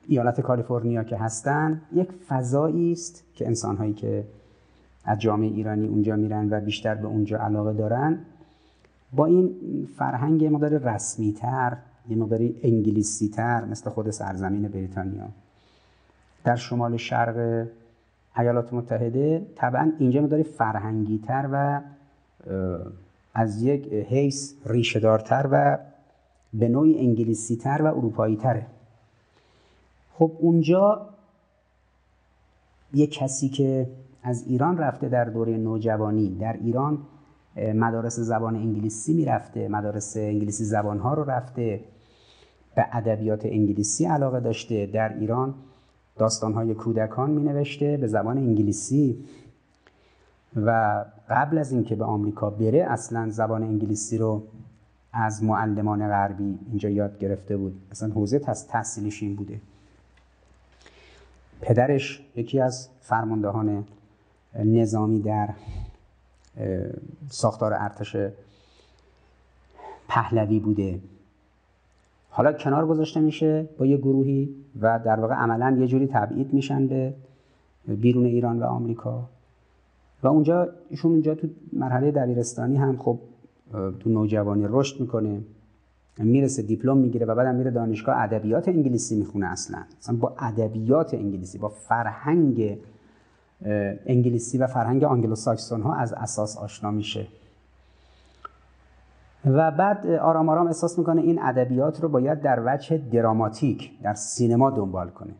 ایالت 0.07 0.41
کالیفرنیا 0.41 1.03
که 1.03 1.17
هستن 1.17 1.81
یک 1.93 2.12
فضایی 2.12 2.91
است 2.91 3.23
که 3.36 3.47
انسان 3.47 3.77
هایی 3.77 3.93
که 3.93 4.23
از 5.05 5.19
جامعه 5.19 5.49
ایرانی 5.49 5.88
اونجا 5.88 6.15
میرن 6.15 6.49
و 6.49 6.60
بیشتر 6.60 6.95
به 6.95 7.07
اونجا 7.07 7.38
علاقه 7.38 7.73
دارن 7.73 8.19
با 9.13 9.25
این 9.25 9.55
فرهنگ 9.97 10.45
مقدار 10.45 10.77
رسمی 10.77 11.34
تر 11.34 11.77
یه 12.09 12.17
مقداری 12.17 12.59
انگلیسی 12.63 13.29
تر 13.29 13.65
مثل 13.65 13.89
خود 13.89 14.09
سرزمین 14.09 14.67
بریتانیا. 14.67 15.29
در 16.43 16.55
شمال 16.55 16.97
شرق 16.97 17.67
ایالات 18.37 18.73
متحده 18.73 19.47
طبعا 19.55 19.91
اینجا 19.99 20.21
مقداری 20.21 20.43
فرهنگی 20.43 21.17
تر 21.27 21.49
و 21.51 21.81
از 23.33 23.61
یک 23.61 23.93
حیث 23.93 24.53
ریشهدارتر 24.65 25.49
و 25.51 25.77
به 26.53 26.67
نوعی 26.67 26.97
انگلیسی 26.97 27.55
تر 27.55 27.81
و 27.81 27.85
اروپایی 27.85 28.35
تره 28.35 28.65
خب 30.13 30.31
اونجا 30.39 31.09
یک 32.93 33.11
کسی 33.13 33.49
که 33.49 33.87
از 34.23 34.43
ایران 34.47 34.77
رفته 34.77 35.09
در 35.09 35.25
دوره 35.25 35.57
نوجوانی 35.57 36.37
در 36.39 36.53
ایران 36.53 36.97
مدارس 37.55 38.19
زبان 38.19 38.55
انگلیسی 38.55 39.13
می‌رفته 39.13 39.67
مدارس 39.67 40.17
انگلیسی 40.17 40.65
زبانها 40.65 41.13
رو 41.13 41.23
رفته 41.23 41.79
به 42.75 42.85
ادبیات 42.91 43.45
انگلیسی 43.45 44.05
علاقه 44.05 44.39
داشته. 44.39 44.85
در 44.85 45.13
ایران 45.13 45.53
داستانهای 46.17 46.73
کودکان 46.73 47.29
می 47.29 47.43
نوشته 47.43 47.97
به 47.97 48.07
زبان 48.07 48.37
انگلیسی. 48.37 49.25
و 50.55 51.05
قبل 51.29 51.57
از 51.57 51.71
اینکه 51.71 51.95
به 51.95 52.05
آمریکا 52.05 52.49
بره 52.49 52.85
اصلا 52.89 53.29
زبان 53.29 53.63
انگلیسی 53.63 54.17
رو 54.17 54.43
از 55.13 55.43
معلمان 55.43 56.07
غربی 56.07 56.59
اینجا 56.69 56.89
یاد 56.89 57.19
گرفته 57.19 57.57
بود. 57.57 57.81
اصلا 57.91 58.09
حوزه 58.09 58.39
تحصیلیش 58.39 59.23
این 59.23 59.35
بوده. 59.35 59.61
پدرش 61.61 62.25
یکی 62.35 62.59
از 62.59 62.89
فرماندهان 63.01 63.83
نظامی 64.55 65.21
در 65.21 65.49
ساختار 67.30 67.74
ارتش 67.74 68.15
پهلوی 70.08 70.60
بوده. 70.60 71.00
حالا 72.30 72.54
کنار 72.54 72.88
گذاشته 72.88 73.19
میشه 73.19 73.69
با 73.78 73.86
یه 73.86 73.97
گروهی 73.97 74.56
و 74.82 75.00
در 75.06 75.19
واقع 75.19 75.34
عملا 75.34 75.78
یه 75.80 75.88
جوری 75.88 76.08
تبعید 76.08 76.54
میشن 76.54 76.88
به 76.88 77.13
بیرون 77.88 78.26
ایران 78.26 78.60
و 78.60 78.65
آمریکا. 78.65 79.24
و 80.24 80.28
اونجا 80.28 80.69
ایشون 80.89 81.12
اونجا 81.12 81.36
تو 81.36 81.47
مرحله 81.74 82.12
دبیرستانی 82.12 82.78
هم 82.78 82.97
خب 82.97 83.19
تو 83.71 84.10
نوجوانی 84.10 84.65
رشد 84.69 85.02
می‌کنه 85.02 85.41
می‌رسه 86.17 86.62
دیپلم 86.62 86.97
می‌گیره 86.97 87.26
و 87.26 87.36
بعدم 87.36 87.56
میره 87.56 87.71
دانشگاه. 87.71 88.17
ادبیات 88.17 88.67
انگلیسی 88.67 89.15
می‌خونه 89.15 89.47
اصلا. 89.47 89.84
اصلا 90.00 90.15
با 90.15 90.36
ادبیات 90.39 91.13
انگلیسی 91.13 91.58
با 91.58 91.69
فرهنگ 91.69 92.78
انگلیسی 94.06 94.58
و 94.58 94.67
فرهنگ 94.67 95.04
آنگلو 95.04 95.36
ساکسون 95.36 95.82
ها 95.82 95.95
از 95.95 96.13
اساس 96.13 96.58
آشنا 96.58 96.91
میشه. 96.91 97.28
و 99.45 99.71
بعد 99.71 100.08
آرام 100.08 100.50
آرام 100.50 100.67
احساس 100.67 101.00
می‌کنه 101.00 101.21
این 101.21 101.41
ادبیات 101.41 102.02
رو 102.02 102.10
باید 102.10 102.41
در 102.41 102.62
وجه 102.65 102.97
دراماتیک 102.97 104.02
در 104.02 104.13
سینما 104.13 104.69
دنبال 104.69 105.10
کنه. 105.10 105.34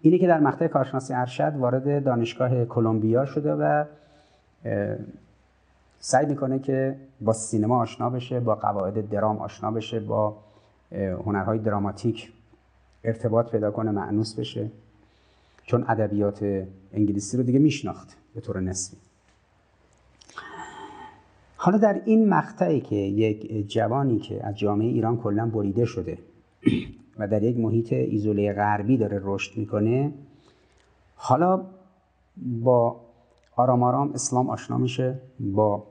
اینی 0.00 0.18
که 0.18 0.26
در 0.26 0.40
مقطع 0.40 0.66
کارشناسی 0.66 1.14
ارشد 1.14 1.56
وارد 1.56 2.04
دانشگاه 2.04 2.64
کلمبیا 2.64 3.24
شده 3.24 3.54
و 3.54 3.84
سعی 5.98 6.26
می‌کنه 6.26 6.58
که 6.58 6.96
با 7.20 7.32
سینما 7.32 7.80
آشنا 7.80 8.10
بشه 8.10 8.40
با 8.40 8.54
قواعد 8.54 9.10
درام 9.10 9.38
آشنا 9.38 9.70
بشه 9.70 10.00
با 10.00 10.36
هنرهای 11.26 11.58
دراماتیک 11.58 12.32
ارتباط 13.04 13.50
پیدا 13.50 13.70
کنه 13.70 13.90
معنوس 13.90 14.34
بشه. 14.34 14.70
چون 15.66 15.84
ادبیات 15.88 16.66
انگلیسی 16.92 17.36
رو 17.36 17.42
دیگه 17.42 17.58
میشناخت 17.58 18.16
به 18.34 18.40
طور 18.40 18.60
نسبی. 18.60 18.96
حالا 21.56 21.78
در 21.78 22.02
این 22.04 22.28
مقطعی 22.28 22.80
که 22.80 22.96
یک 22.96 23.68
جوانی 23.68 24.18
که 24.18 24.46
از 24.46 24.58
جامعه 24.58 24.86
ایران 24.86 25.16
کلا 25.16 25.46
بریده 25.46 25.84
شده 25.84 26.18
و 27.18 27.28
در 27.28 27.42
یک 27.42 27.56
محیط 27.56 27.92
ایزوله 27.92 28.52
غربی 28.52 28.96
داره 28.96 29.20
رشد 29.24 29.58
می‌کنه 29.58 30.12
حالا 31.16 31.66
با 32.36 33.00
آرام 33.56 33.82
آرام 33.82 34.12
اسلام 34.12 34.50
آشنا 34.50 34.78
میشه 34.78 35.18
با 35.40 35.86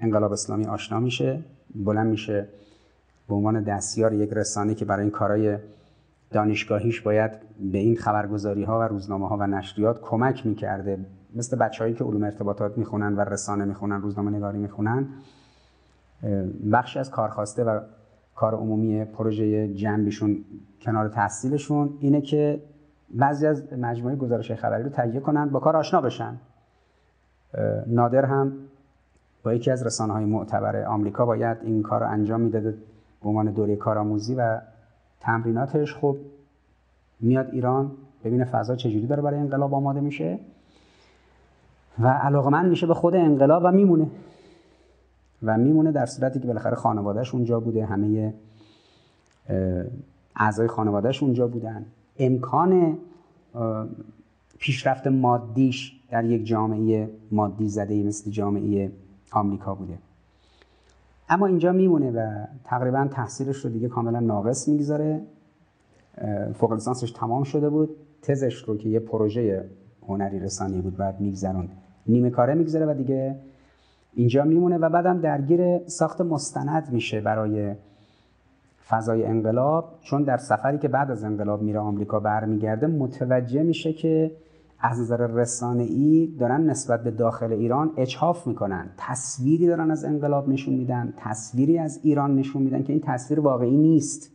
انقلاب 0.00 0.32
اسلامی 0.32 0.64
آشنا 0.66 1.00
میشه 1.00 1.42
بلند 1.74 2.06
میشه 2.06 2.48
به 3.28 3.34
عنوان 3.34 3.62
دستیار 3.62 4.12
یک 4.14 4.30
رسانه 4.32 4.74
که 4.74 4.84
برای 4.84 5.02
این 5.02 5.10
کارهای 5.10 5.58
دانشگاهیش 6.32 7.00
باید 7.00 7.30
به 7.72 7.78
این 7.78 7.96
خبرگزاری 7.96 8.64
ها 8.64 8.80
و 8.80 8.82
روزنامه 8.82 9.28
ها 9.28 9.36
و 9.36 9.46
نشریات 9.46 10.00
کمک 10.00 10.46
می‌کرده. 10.46 10.98
مثل 11.34 11.56
بچههایی 11.56 11.94
که 11.94 12.04
علوم 12.04 12.24
ارتباطات 12.24 12.78
می‌خونن 12.78 13.16
و 13.16 13.20
رسانه 13.20 13.64
می‌خونن 13.64 14.02
روزنامه 14.02 14.30
نگاری 14.30 14.58
می‌خونن 14.58 15.06
بخشی 16.72 16.98
از 16.98 17.10
کارخواسته 17.10 17.64
و 17.64 17.80
کار 18.34 18.54
عمومی 18.54 19.04
پروژه 19.04 19.74
جنبیشون 19.74 20.44
کنار 20.80 21.08
تحصیلشون 21.08 21.90
اینه 22.00 22.20
که 22.20 22.62
بعضی 23.14 23.46
از 23.46 23.72
مجموعه 23.72 24.16
گزارش 24.16 24.52
خبری 24.52 24.82
رو 24.82 24.88
تهیه 24.88 25.20
کنن 25.20 25.48
با 25.48 25.60
کار 25.60 25.76
آشنا 25.76 26.00
بشن. 26.00 26.36
نادر 27.86 28.24
هم 28.24 28.52
با 29.42 29.54
یکی 29.54 29.70
از 29.70 29.86
رسانه 29.86 30.12
های 30.12 30.24
معتبر 30.24 30.84
آمریکا 30.84 31.26
باید 31.26 31.58
این 31.62 31.82
کار 31.82 32.00
رو 32.00 32.08
انجام 32.08 32.40
می‌داده 32.40 32.70
به 33.22 33.28
عنوان 33.28 33.52
دوره 33.52 33.76
کارآموزی 33.76 34.34
و 34.34 34.60
تمریناتش 35.22 35.94
خب 35.94 36.16
میاد 37.20 37.48
ایران 37.52 37.90
ببینه 38.24 38.44
فضا 38.44 38.76
چجوری 38.76 39.06
داره 39.06 39.22
برای 39.22 39.40
انقلاب 39.40 39.74
آماده 39.74 40.00
میشه 40.00 40.38
و 41.98 42.08
علاقمند 42.08 42.70
میشه 42.70 42.86
به 42.86 42.94
خود 42.94 43.14
انقلاب 43.14 43.62
و 43.64 43.72
میمونه. 43.72 44.06
و 45.42 45.58
میمونه 45.58 45.92
در 45.92 46.06
صورتی 46.06 46.40
که 46.40 46.46
بالاخره 46.46 46.76
خانوادهش 46.76 47.34
اونجا 47.34 47.60
بوده 47.60 47.86
همه 47.86 48.34
اعضای 50.36 50.68
خانوادهش 50.68 51.22
اونجا 51.22 51.48
بودن. 51.48 51.86
امکان 52.18 52.98
پیشرفت 54.58 55.06
مادیش 55.06 56.00
در 56.10 56.24
یک 56.24 56.46
جامعه 56.46 57.10
مادی 57.30 57.68
زده 57.68 58.02
مثل 58.02 58.30
جامعه 58.30 58.92
آمریکا 59.32 59.74
بوده. 59.74 59.98
اما 61.32 61.46
اینجا 61.46 61.72
میمونه 61.72 62.10
و 62.10 62.46
تقریبا 62.64 63.08
تحصیلش 63.10 63.56
رو 63.56 63.70
دیگه 63.70 63.88
کاملا 63.88 64.20
ناقص 64.20 64.68
می‌گذاره. 64.68 65.20
فوق 66.54 66.72
لیسانسش 66.72 67.10
تمام 67.10 67.42
شده 67.42 67.68
بود. 67.68 67.96
تزش 68.22 68.54
رو 68.54 68.76
که 68.76 68.88
یه 68.88 69.00
پروژه 69.00 69.64
هنری 70.08 70.40
رسانی 70.40 70.80
بود 70.80 70.96
بعد 70.96 71.20
میگذرون 71.20 71.68
نیمه 72.06 72.30
کاره 72.30 72.54
میگذره 72.54 72.86
و 72.86 72.94
دیگه 72.94 73.36
اینجا 74.14 74.44
میمونه 74.44 74.78
و 74.78 74.88
بعدم 74.88 75.20
درگیر 75.20 75.78
ساخت 75.86 76.20
مستند 76.20 76.92
میشه 76.92 77.20
برای 77.20 77.74
فضای 78.88 79.24
انقلاب. 79.24 79.94
چون 80.00 80.22
در 80.22 80.36
سفری 80.36 80.78
که 80.78 80.88
بعد 80.88 81.10
از 81.10 81.24
انقلاب 81.24 81.62
میره 81.62 81.78
آمریکا 81.78 82.20
برمیگرده 82.20 82.86
متوجه 82.86 83.62
میشه 83.62 83.92
که 83.92 84.30
از 84.82 85.00
نظر 85.00 85.26
رسانه 85.26 85.82
ای 85.82 86.34
دارن 86.38 86.70
نسبت 86.70 87.04
به 87.04 87.10
داخل 87.10 87.52
ایران 87.52 87.90
اچهاف 87.96 88.46
می‌کنن. 88.46 88.90
تصویری 88.96 89.66
دارن 89.66 89.90
از 89.90 90.04
انقلاب 90.04 90.48
نشون 90.48 90.74
میدن 90.74 91.14
تصویری 91.16 91.78
از 91.78 92.00
ایران 92.02 92.36
نشون 92.36 92.62
میدن 92.62 92.82
که 92.82 92.92
این 92.92 93.02
تصویر 93.04 93.40
واقعی 93.40 93.76
نیست. 93.76 94.30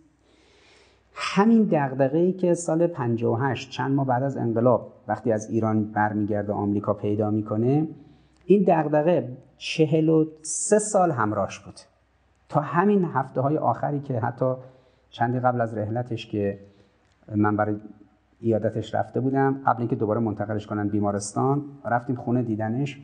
همین 1.14 1.64
دغدغه 1.72 2.18
ای 2.18 2.34
که 2.34 2.54
سال 2.54 2.88
58 2.88 3.70
چند 3.72 3.96
ماه 3.96 4.08
بعد 4.08 4.24
از 4.24 4.38
انقلاب 4.38 4.94
وقتی 5.08 5.32
از 5.32 5.50
ایران 5.50 5.84
برمیگرده 5.84 6.54
آمریکا 6.54 6.94
پیدا 6.94 7.32
می‌کنه 7.32 7.88
این 8.46 8.66
دغدغه 8.68 9.38
43 9.58 10.80
سال 10.80 11.12
همراهش 11.12 11.60
بود. 11.60 11.80
تا 12.50 12.62
همین 12.62 13.06
هفته 13.06 13.42
های 13.42 13.58
آخری 13.58 14.00
که 14.00 14.20
حتی 14.20 14.54
چندی 15.10 15.40
قبل 15.40 15.62
از 15.62 15.78
رحلتش 15.78 16.28
که 16.28 16.60
من 17.36 17.56
برای 17.58 17.76
ایادتش 18.42 18.96
رفته 18.96 19.20
بودم. 19.20 19.62
قبل 19.66 19.80
اینکه 19.80 19.96
دوباره 19.96 20.20
منتقلش 20.20 20.68
کنن 20.68 20.88
بیمارستان 20.88 21.66
رفتیم 21.86 22.16
خونه 22.16 22.44
دیدنش. 22.44 23.02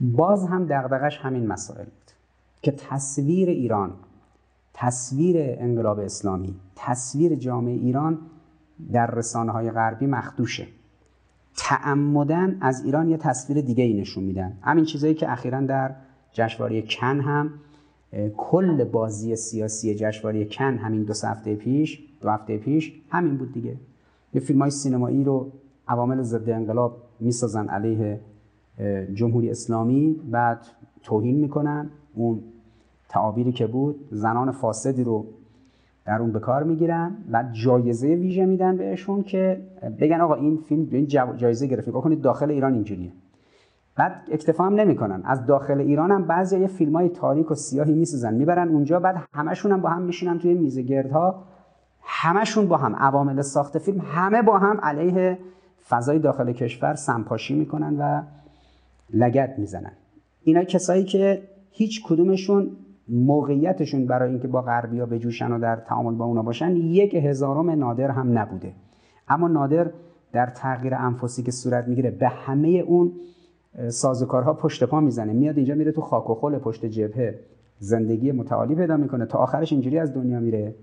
باز 0.00 0.46
هم 0.46 0.64
دغدغش 0.64 1.18
همین 1.18 1.46
مسائل 1.46 1.84
بود 1.84 2.12
که 2.62 2.72
تصویر 2.72 3.48
ایران 3.48 3.90
تصویر 4.74 5.36
انقلاب 5.38 5.98
اسلامی 5.98 6.54
تصویر 6.76 7.34
جامعه 7.34 7.74
ایران 7.74 8.18
در 8.92 9.10
رسانه 9.10 9.52
های 9.52 9.70
غربی 9.70 10.06
مخدوشه. 10.06 10.66
تعمدن 11.56 12.58
از 12.60 12.84
ایران 12.84 13.08
یه 13.08 13.16
تصویر 13.16 13.60
دیگه 13.60 13.84
ای 13.84 14.00
نشون 14.00 14.24
میدن. 14.24 14.52
همین 14.62 14.84
چیزایی 14.84 15.14
که 15.14 15.32
اخیرا 15.32 15.60
در 15.60 15.94
جشنواره 16.32 16.82
کن 16.82 17.20
هم 17.20 17.50
کل 18.36 18.84
بازی 18.84 19.36
سیاسی 19.36 19.94
جشنواره 19.94 20.44
کن 20.44 20.78
همین 20.78 21.02
دو 21.02 21.12
هفته 21.24 21.54
پیش 21.54 22.02
دو 22.20 22.30
هفته 22.30 22.58
پیش 22.58 22.92
همین 23.10 23.36
بود 23.36 23.52
دیگه. 23.52 23.76
یه 24.34 24.40
فیلم 24.40 24.60
های 24.60 24.70
سینمایی 24.70 25.24
رو 25.24 25.52
عوامل 25.88 26.22
ضد 26.22 26.50
انقلاب 26.50 26.96
می‌سازن 27.20 27.68
علیه 27.68 28.20
جمهوری 29.14 29.50
اسلامی. 29.50 30.20
بعد 30.30 30.66
توهین 31.02 31.36
می‌کنن. 31.36 31.90
اون 32.14 32.40
تعابیری 33.08 33.52
که 33.52 33.66
بود 33.66 34.08
زنان 34.10 34.50
فاسدی 34.50 35.04
رو 35.04 35.26
در 36.06 36.20
اون 36.20 36.32
به 36.32 36.40
کار 36.40 36.62
می‌گیرن 36.62 37.16
و 37.32 37.44
جایزه 37.52 38.08
ویژه 38.08 38.46
میدن 38.46 38.76
بهشون 38.76 39.22
که 39.22 39.60
بگن 40.00 40.20
آقا 40.20 40.34
این 40.34 40.56
فیلم 40.56 40.88
این 40.90 41.06
جایزه 41.36 41.66
گرفت. 41.66 41.90
کنید 41.90 42.20
داخل 42.20 42.50
ایران 42.50 42.74
اینجوریه. 42.74 43.12
بعد 43.96 44.12
اکتفا 44.32 44.64
هم 44.64 44.74
نمی‌کنن. 44.74 45.22
از 45.24 45.46
داخل 45.46 45.80
ایران 45.80 46.10
هم 46.10 46.24
بعضی 46.24 46.58
یه 46.58 46.66
فیلم 46.66 46.92
های 46.92 47.08
تاریک 47.08 47.50
و 47.50 47.54
سیاهی 47.54 47.94
می‌سازن 47.94 48.34
می‌برن 48.34 48.68
اونجا. 48.68 49.00
بعد 49.00 49.16
همشون 49.32 49.72
هم 49.72 49.80
با 49.80 49.88
هم 49.88 50.02
میشینن 50.02 50.38
توی 50.38 50.54
میز 50.54 50.78
گردها 50.78 51.44
همشون 52.04 52.68
با 52.68 52.76
هم. 52.76 52.96
عوامل 52.96 53.42
ساخت 53.42 53.78
فیلم 53.78 54.00
همه 54.00 54.42
با 54.42 54.58
هم 54.58 54.80
علیه 54.82 55.38
فضای 55.88 56.18
داخل 56.18 56.52
کشور 56.52 56.94
سمپاشی 56.94 57.54
می‌کنن 57.54 57.96
و 57.98 58.22
لگت 59.14 59.54
می‌زنن. 59.58 59.92
اینا 60.44 60.64
کسایی 60.64 61.04
که 61.04 61.42
هیچ 61.70 62.02
کدومشون 62.04 62.70
موقعیتشون 63.08 64.06
برای 64.06 64.30
اینکه 64.30 64.48
با 64.48 64.62
غربیا 64.62 65.06
بجوشن 65.06 65.52
و 65.52 65.58
در 65.58 65.76
تعامل 65.76 66.14
با 66.14 66.24
اونا 66.24 66.42
باشن 66.42 66.76
یک 66.76 67.14
هزارم 67.14 67.70
نادر 67.70 68.10
هم 68.10 68.38
نبوده. 68.38 68.72
اما 69.28 69.48
نادر 69.48 69.90
در 70.32 70.46
تغییر 70.46 70.94
انفسی 70.94 71.42
که 71.42 71.50
صورت 71.50 71.88
می‌گیره 71.88 72.10
به 72.10 72.28
همه 72.28 72.68
اون 72.68 73.12
سازوکارها 73.88 74.54
پشت 74.54 74.84
پا 74.84 75.00
می‌زنه. 75.00 75.32
میاد 75.32 75.56
اینجا 75.56 75.74
میره 75.74 75.92
تو 75.92 76.00
خاک 76.00 76.30
و 76.30 76.34
خل 76.34 76.58
پشت 76.58 76.86
جبهه. 76.86 77.38
زندگی 77.78 78.32
متعالی 78.32 78.74
پیدا 78.74 78.96
می‌کنه. 78.96 79.26
تا 79.26 79.38
آخرش 79.38 79.72
اینجوری 79.72 79.98
از 79.98 80.14
دنیا 80.14 80.40
میره. 80.40 80.74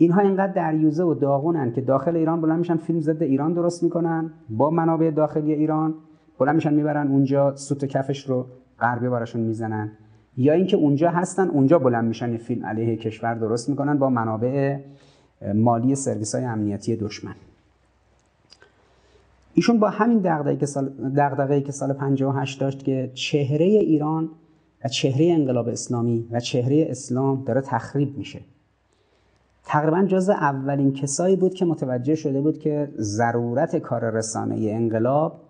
اینها 0.00 0.20
اینقدر 0.20 0.52
دریوزه 0.52 1.04
و 1.04 1.14
داغونن 1.14 1.72
که 1.72 1.80
داخل 1.80 2.16
ایران 2.16 2.40
بلند 2.40 2.58
میشن 2.58 2.76
فیلم 2.76 3.00
ضد 3.00 3.22
ایران 3.22 3.52
درست 3.52 3.82
می‌کنن 3.82 4.30
با 4.50 4.70
منابع 4.70 5.10
داخلی 5.10 5.52
ایران 5.52 5.94
بلند 6.38 6.54
میشن 6.54 6.74
می‌برن 6.74 7.08
اونجا 7.08 7.56
سوت 7.56 7.84
کفش 7.84 8.24
رو 8.24 8.46
غربی 8.80 9.08
براشون 9.08 9.40
می‌زنن. 9.40 9.92
یا 10.36 10.52
اینکه 10.52 10.76
اونجا 10.76 11.10
هستن 11.10 11.48
اونجا 11.48 11.78
بلند 11.78 12.04
میشن 12.04 12.36
فیلم 12.36 12.66
علیه 12.66 12.96
کشور 12.96 13.34
درست 13.34 13.68
می‌کنن 13.68 13.98
با 13.98 14.10
منابع 14.10 14.78
مالی 15.54 15.94
سرویس 15.94 16.34
های 16.34 16.44
امنیتی 16.44 16.96
دشمن. 16.96 17.34
ایشون 19.54 19.78
با 19.78 19.88
همین 19.88 20.18
دغدغه‌ای 20.18 20.56
که 20.56 20.66
سال 20.66 20.88
دغدغه‌ای 21.16 21.62
که 21.62 21.72
سال 21.72 21.92
58 21.92 22.60
داشت 22.60 22.84
که 22.84 23.10
چهره 23.14 23.64
ایران 23.64 24.28
و 24.84 24.88
چهره 24.88 25.26
انقلاب 25.32 25.68
اسلامی 25.68 26.28
و 26.30 26.40
چهره 26.40 26.86
اسلام 26.90 27.44
داره 27.44 27.60
تخریب 27.60 28.18
میشه. 28.18 28.40
تقریبا 29.68 30.02
جز 30.02 30.28
اولین 30.28 30.92
کسایی 30.92 31.36
بود 31.36 31.54
که 31.54 31.64
متوجه 31.64 32.14
شده 32.14 32.40
بود 32.40 32.58
که 32.58 32.92
ضرورت 32.98 33.76
کار 33.76 34.10
رسانه 34.10 34.56
انقلاب 34.70 35.40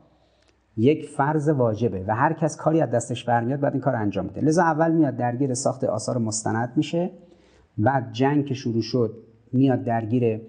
یک 0.77 1.09
فرض 1.09 1.49
واجبه 1.49 2.05
و 2.09 2.15
هر 2.15 2.33
کس 2.33 2.57
کاری 2.57 2.81
از 2.81 2.91
دستش 2.91 3.25
برمیاد 3.25 3.61
باید 3.61 3.73
این 3.73 3.83
کار 3.83 3.97
انجام 3.97 4.27
بده. 4.27 4.41
لذا 4.41 4.63
اول 4.63 4.93
میاد 4.93 5.17
درگیر 5.17 5.55
ساخت 5.55 5.85
آثار 5.85 6.19
مستند 6.19 6.73
میشه 6.77 7.11
بعد 7.79 8.13
جنگ 8.13 8.47
که 8.47 8.55
شروع 8.55 8.83
شد 8.83 9.17
میاد 9.53 9.85
درگیر 9.85 10.41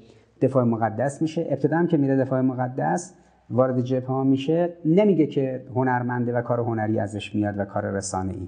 دفاع 0.42 0.64
مقدس 0.64 1.22
میشه. 1.22 1.48
ابتدا 1.50 1.78
هم 1.78 1.88
که 1.88 1.98
میره 1.98 2.18
دفاع 2.18 2.42
مقدس 2.42 3.14
وارد 3.50 3.82
جبهه 3.82 4.08
ها 4.08 4.24
میشه 4.24 4.74
نمیگه 4.86 5.28
که 5.28 5.66
هنرمنده 5.76 6.34
و 6.34 6.42
کار 6.42 6.60
هنری 6.60 7.00
ازش 7.00 7.36
میاد 7.36 7.60
و 7.60 7.66
کار 7.66 7.92
رسانه 7.92 8.34
ای 8.34 8.48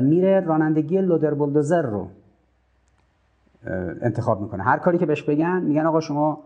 میره 0.00 0.40
رانندگی 0.40 1.00
لودر 1.00 1.34
بولدوزر 1.34 1.82
رو. 1.82 2.08
انتخاب 4.00 4.40
می‌کنه. 4.40 4.62
هر 4.62 4.78
کاری 4.78 4.98
که 4.98 5.06
بهش 5.06 5.22
بگن 5.22 5.62
میگن 5.62 5.86
آقا 5.86 6.00
شما 6.00 6.40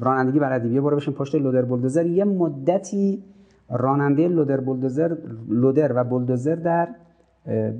رانندگی 0.00 0.38
بلدی 0.38 0.68
بیا 0.68 0.82
برو 0.82 0.96
بشین 0.96 1.14
پشت 1.14 1.34
لودر 1.34 1.62
بولدوزر. 1.62 2.06
یه 2.06 2.24
مدتی 2.24 3.22
راننده 3.70 4.28
لودر 4.28 4.60
بولدوزر 4.60 5.16
لودر 5.48 5.92
و 5.96 6.04
بولدوزر 6.04 6.54
در 6.54 6.88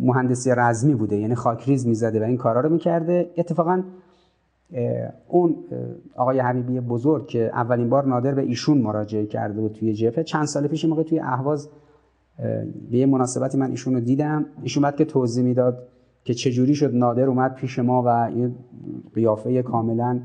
مهندسی 0.00 0.50
رزمی 0.56 0.94
بوده 0.94 1.16
یعنی 1.16 1.34
خاکریز 1.34 1.86
می‌زده 1.86 2.20
و 2.20 2.22
این 2.22 2.36
کارا 2.36 2.60
رو 2.60 2.68
می‌کرده. 2.68 3.30
اتفاقا 3.36 3.82
اون 5.28 5.56
آقای 6.16 6.40
حبیبی 6.40 6.80
بزرگ 6.80 7.26
که 7.26 7.50
اولین 7.54 7.88
بار 7.88 8.06
نادر 8.06 8.34
به 8.34 8.42
ایشون 8.42 8.78
مراجعه 8.78 9.26
کرده 9.26 9.60
بود 9.60 9.72
توی 9.72 9.92
جبهه 9.92 10.24
چند 10.24 10.44
سال 10.44 10.66
پیش 10.66 10.84
موقع 10.84 11.02
توی 11.02 11.20
اهواز 11.20 11.68
به 12.90 12.98
یه 12.98 13.06
مناسبتی 13.06 13.58
من 13.58 13.70
ایشون 13.70 13.94
رو 13.94 14.00
دیدم. 14.00 14.46
ایشون 14.62 14.82
بعد 14.82 14.96
که 14.96 15.04
توضیح 15.04 15.44
می‌داد 15.44 15.88
که 16.24 16.34
چجوری 16.34 16.74
شد 16.74 16.94
نادر 16.94 17.26
اومد 17.26 17.54
پیش 17.54 17.78
ما 17.78 18.02
و 18.06 18.30
یه 18.36 18.50
قیافه 19.14 19.62
کاملا 19.62 20.20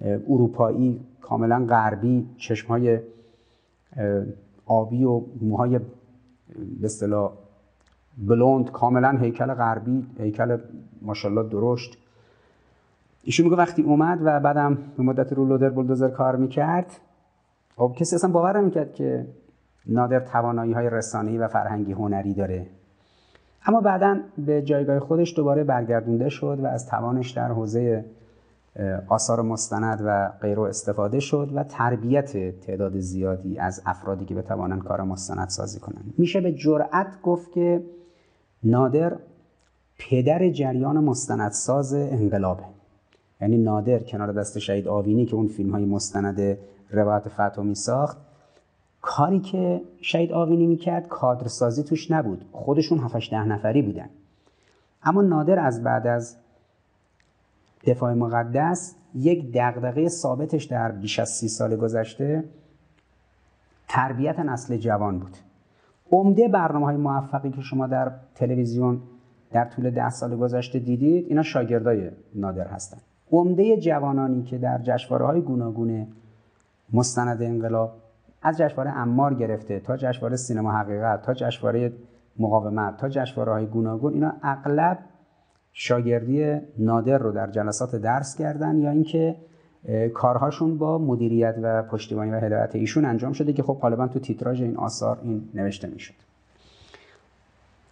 اروپایی 0.00 1.00
کاملا 1.20 1.66
غربی 1.68 2.26
چشمهای 2.36 3.00
آبی 4.66 5.04
و 5.04 5.22
موهای 5.40 5.78
به 6.80 6.84
اصطلاح 6.84 7.32
بلوند 8.18 8.70
کاملا 8.70 9.10
هیکل 9.10 9.54
غربی 9.54 10.06
هیکل 10.18 10.58
ماشاءالله 11.02 11.48
درشت. 11.48 11.98
ایشون 13.22 13.44
میگه 13.44 13.56
وقتی 13.56 13.82
اومد 13.82 14.18
و 14.22 14.40
بعدم 14.40 14.78
به 14.96 15.02
مدت 15.02 15.32
رو 15.32 15.48
لودر 15.48 15.70
بولدوزر 15.70 16.08
کار 16.08 16.36
می‌کرد 16.36 17.00
خب 17.76 17.94
کسی 17.96 18.16
اصلا 18.16 18.30
باور 18.30 18.60
نمی‌کرد 18.60 18.94
که 18.94 19.26
نادر 19.86 20.20
توانایی 20.20 20.72
های 20.72 20.90
رسانه‌ای 20.90 21.38
و 21.38 21.48
فرهنگی 21.48 21.92
هنری 21.92 22.34
داره. 22.34 22.66
اما 23.66 23.80
بعدا 23.80 24.20
به 24.38 24.62
جایگاه 24.62 24.98
خودش 24.98 25.36
دوباره 25.36 25.64
برگردونده 25.64 26.28
شد 26.28 26.58
و 26.62 26.66
از 26.66 26.86
توانش 26.86 27.30
در 27.30 27.48
حوزه 27.48 28.04
آثار 29.08 29.42
مستند 29.42 30.02
و 30.04 30.28
غیره 30.40 30.62
استفاده 30.62 31.20
شد 31.20 31.50
و 31.54 31.64
تربیت 31.64 32.60
تعداد 32.60 32.98
زیادی 32.98 33.58
از 33.58 33.82
افرادی 33.86 34.24
که 34.24 34.34
بتوانند 34.34 34.82
کار 34.82 35.02
مستند 35.02 35.48
سازی 35.48 35.80
کنند. 35.80 36.14
میشه 36.18 36.40
به 36.40 36.52
جرأت 36.52 37.22
گفت 37.22 37.52
که 37.52 37.82
نادر 38.64 39.16
پدر 39.98 40.50
جریان 40.50 41.04
مستندساز 41.04 41.94
انقلابه. 41.94 42.64
یعنی 43.40 43.58
نادر 43.58 43.98
کنار 43.98 44.32
دست 44.32 44.58
شهید 44.58 44.88
آوینی 44.88 45.26
که 45.26 45.34
اون 45.34 45.48
فیلم 45.48 45.70
های 45.70 45.84
مستند 45.84 46.58
روایت 46.90 47.28
فتومی 47.28 47.74
ساخت 47.74 48.18
کاری 49.02 49.40
که 49.40 49.82
شهید 50.00 50.32
آوینی 50.32 50.66
می‌کرد 50.66 51.08
کادرسازی 51.08 51.82
توش 51.82 52.10
نبود. 52.10 52.44
خودشون 52.52 52.98
7 52.98 53.30
ده 53.30 53.44
نفری 53.44 53.82
بودن. 53.82 54.08
اما 55.02 55.22
نادر 55.22 55.58
از 55.58 55.82
بعد 55.82 56.06
از 56.06 56.36
دفاع 57.86 58.14
مقدس 58.14 58.94
یک 59.14 59.52
دغدغه 59.54 60.08
ثابتش 60.08 60.64
در 60.64 60.92
بیش 60.92 61.18
از 61.18 61.28
سی 61.28 61.48
سال 61.48 61.76
گذشته 61.76 62.44
تربیت 63.88 64.38
نسل 64.38 64.76
جوان 64.76 65.18
بود. 65.18 65.36
عمده 66.12 66.48
برنامه 66.48 66.86
های 66.86 66.96
موفقی 66.96 67.50
که 67.50 67.60
شما 67.60 67.86
در 67.86 68.12
تلویزیون 68.34 69.00
در 69.52 69.64
طول 69.64 69.90
ده 69.90 70.10
سال 70.10 70.36
گذشته 70.36 70.78
دیدید 70.78 71.26
اینا 71.28 71.42
شاگردای 71.42 72.10
نادر 72.34 72.66
هستند 72.66 73.02
عمده 73.32 73.76
جوانانی 73.76 74.42
که 74.42 74.58
در 74.58 74.78
جشنواره 74.78 75.26
های 75.26 75.40
گوناگون 75.40 76.06
مستند 76.92 77.42
انقلاب 77.42 77.92
از 78.42 78.58
جشنواره 78.58 78.90
امار 78.90 79.34
گرفته 79.34 79.80
تا 79.80 79.96
جشنواره 79.96 80.36
سینما 80.36 80.72
حقیقت 80.72 81.22
تا 81.22 81.34
جشنواره 81.34 81.92
مقاومت 82.38 82.96
تا 82.96 83.08
جشنواره 83.08 83.52
های 83.52 83.66
گوناگون 83.66 84.12
اینا 84.12 84.32
اغلب 84.42 84.98
شاگردی 85.72 86.60
نادر 86.78 87.18
رو 87.18 87.32
در 87.32 87.50
جلسات 87.50 87.96
درس 87.96 88.36
کردن 88.36 88.78
یا 88.78 88.90
اینکه 88.90 89.36
کارهاشون 90.14 90.78
با 90.78 90.98
مدیریت 90.98 91.54
و 91.62 91.82
پشتیبانی 91.82 92.30
و 92.30 92.34
هدایت 92.34 92.76
ایشون 92.76 93.04
انجام 93.04 93.32
شده 93.32 93.52
که 93.52 93.62
خب 93.62 93.78
غالبا 93.82 94.08
تو 94.08 94.18
تیتراژ 94.18 94.62
این 94.62 94.76
آثار 94.76 95.18
این 95.22 95.48
نوشته 95.54 95.88
می‌شد. 95.88 96.14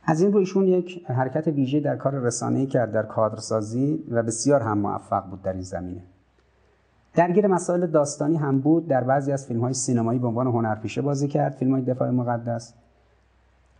از 0.04 0.20
این 0.20 0.32
رو 0.32 0.38
ایشون 0.38 0.68
یک 0.68 1.06
حرکت 1.06 1.48
ویژه 1.48 1.80
در 1.80 1.96
کار 1.96 2.14
رسانه‌ای 2.14 2.66
کرد 2.66 2.92
در 2.92 3.02
کادرسازی 3.02 4.04
و 4.10 4.22
بسیار 4.22 4.60
هم 4.60 4.78
موفق 4.78 5.24
بود 5.30 5.42
در 5.42 5.52
این 5.52 5.62
زمینه. 5.62 6.02
درگیر 7.18 7.46
مسائل 7.46 7.86
داستانی 7.86 8.36
هم 8.36 8.60
بود. 8.60 8.88
در 8.88 9.04
بعضی 9.04 9.32
از 9.32 9.46
فیلم 9.46 9.60
های 9.60 9.74
سینمایی 9.74 10.18
به 10.18 10.26
عنوان 10.26 10.46
هنرپیشه 10.46 11.02
بازی 11.02 11.28
کرد. 11.28 11.54
فیلم 11.54 11.72
های 11.72 11.82
دفاع 11.82 12.10
مقدس. 12.10 12.74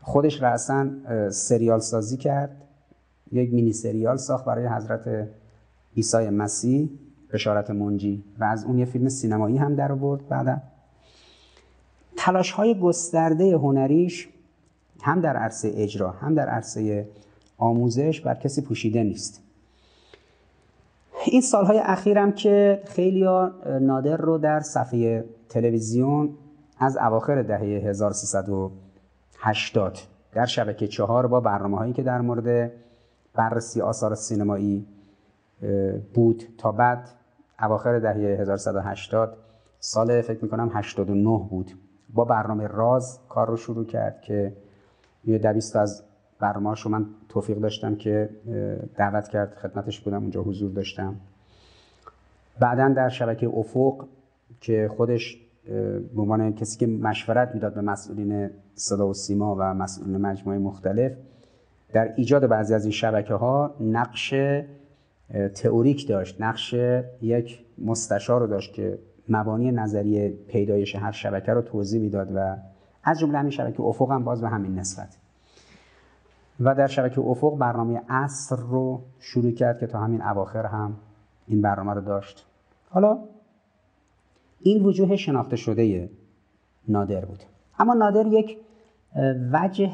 خودش 0.02 0.42
رأسا 0.42 0.86
سریال 1.30 1.80
سازی 1.80 2.16
کرد. 2.16 2.50
یک 3.32 3.52
مینی 3.52 3.72
سریال 3.72 4.16
ساخت 4.16 4.44
برای 4.44 4.66
حضرت 4.66 5.28
عیسی 5.96 6.30
مسیح. 6.30 6.88
بشارت 7.32 7.70
منجی. 7.70 8.24
و 8.38 8.44
از 8.44 8.64
اون 8.64 8.78
یه 8.78 8.84
فیلم 8.84 9.08
سینمایی 9.08 9.56
هم 9.56 9.74
در 9.74 9.92
آورد 9.92 10.28
بعدا. 10.28 10.56
تلاش 12.16 12.50
های 12.50 12.80
گسترده 12.80 13.56
هنریش 13.56 14.28
هم 15.02 15.20
در 15.20 15.36
عرصه 15.36 15.72
اجرا 15.74 16.10
هم 16.10 16.34
در 16.34 16.48
عرصه 16.48 17.08
آموزش 17.58 18.20
بر 18.20 18.34
کسی 18.34 18.62
پوشیده 18.62 19.02
نیست. 19.02 19.47
این 21.28 21.40
سالهای 21.40 21.80
اخیرم 21.84 22.32
که 22.32 22.82
خیلی 22.84 23.26
نادر 23.80 24.16
رو 24.16 24.38
در 24.38 24.60
صفحه 24.60 25.24
تلویزیون 25.48 26.34
از 26.78 26.96
اواخر 26.96 27.42
دهه 27.42 27.60
1380 27.60 29.98
در 30.32 30.46
شبکه 30.46 30.88
چهار 30.88 31.26
با 31.26 31.40
برنامه 31.40 31.76
هایی 31.76 31.92
که 31.92 32.02
در 32.02 32.20
مورد 32.20 32.72
بررسی 33.34 33.80
آثار 33.80 34.14
سینمایی 34.14 34.86
بود 36.14 36.44
تا 36.58 36.72
بعد 36.72 37.08
اواخر 37.62 37.98
دهه 37.98 38.40
1180 38.40 39.36
سال 39.78 40.22
فکر 40.22 40.42
می‌کنم 40.42 40.70
89 40.74 41.48
بود. 41.50 41.72
با 42.14 42.24
برنامه 42.24 42.66
راز 42.66 43.18
کار 43.28 43.48
رو 43.48 43.56
شروع 43.56 43.86
کرد 43.86 44.20
که 44.20 44.56
یه 45.24 45.38
دویست 45.38 45.76
از 45.76 46.02
برنامه 46.40 46.74
رو 46.82 46.90
من 46.90 47.06
توفیق 47.28 47.58
داشتم 47.58 47.96
که 47.96 48.30
دعوت 48.96 49.28
کرد 49.28 49.54
خدمتش 49.54 50.00
بودم 50.00 50.22
اونجا 50.22 50.42
حضور 50.42 50.70
داشتم. 50.70 51.14
بعدا 52.60 52.88
در 52.88 53.08
شبکه 53.08 53.48
افق 53.48 54.04
که 54.60 54.90
خودش 54.96 55.36
به 56.14 56.22
عنوان 56.22 56.52
کسی 56.52 56.78
که 56.78 56.86
مشورت 56.86 57.54
می‌داد 57.54 57.74
به 57.74 57.80
مسئولین 57.80 58.50
صدا 58.74 59.08
و 59.08 59.14
سیما 59.14 59.56
و 59.58 59.62
مسئولین 59.62 60.16
مجموعه 60.16 60.58
مختلف 60.58 61.12
در 61.92 62.14
ایجاد 62.16 62.46
بعضی 62.46 62.74
از 62.74 62.84
این 62.84 62.92
شبکه 62.92 63.34
ها 63.34 63.74
نقش 63.80 64.34
تئوریک 65.54 66.08
داشت. 66.08 66.40
نقش 66.40 66.74
یک 67.22 67.64
مستشار 67.78 68.40
رو 68.40 68.46
داشت 68.46 68.72
که 68.72 68.98
مبانی 69.28 69.72
نظریه 69.72 70.28
پیدایش 70.48 70.96
هر 70.96 71.12
شبکه 71.12 71.52
رو 71.52 71.62
توضیح 71.62 72.00
می‌داد 72.00 72.32
و 72.34 72.56
از 73.04 73.18
جمله 73.18 73.38
همین 73.38 73.50
شبکه 73.50 73.82
افق 73.82 74.10
هم 74.10 74.24
باز 74.24 74.40
به 74.40 74.48
همین 74.48 74.78
نسبت. 74.78 75.16
و 76.60 76.74
در 76.74 76.86
شبکه 76.86 77.20
افق 77.20 77.58
برنامه 77.58 78.02
اصر 78.08 78.56
رو 78.56 79.02
شروع 79.18 79.50
کرد 79.50 79.78
که 79.78 79.86
تا 79.86 79.98
همین 79.98 80.22
اواخر 80.22 80.66
هم 80.66 80.96
این 81.46 81.62
برنامه 81.62 81.92
رو 81.92 82.00
داشت. 82.00 82.46
حالا 82.90 83.18
این 84.60 84.82
وجوه 84.84 85.16
شناخته 85.16 85.56
شده 85.56 86.10
نادر 86.88 87.24
بود. 87.24 87.38
اما 87.78 87.94
نادر 87.94 88.26
یک 88.26 88.58
وجه 89.52 89.90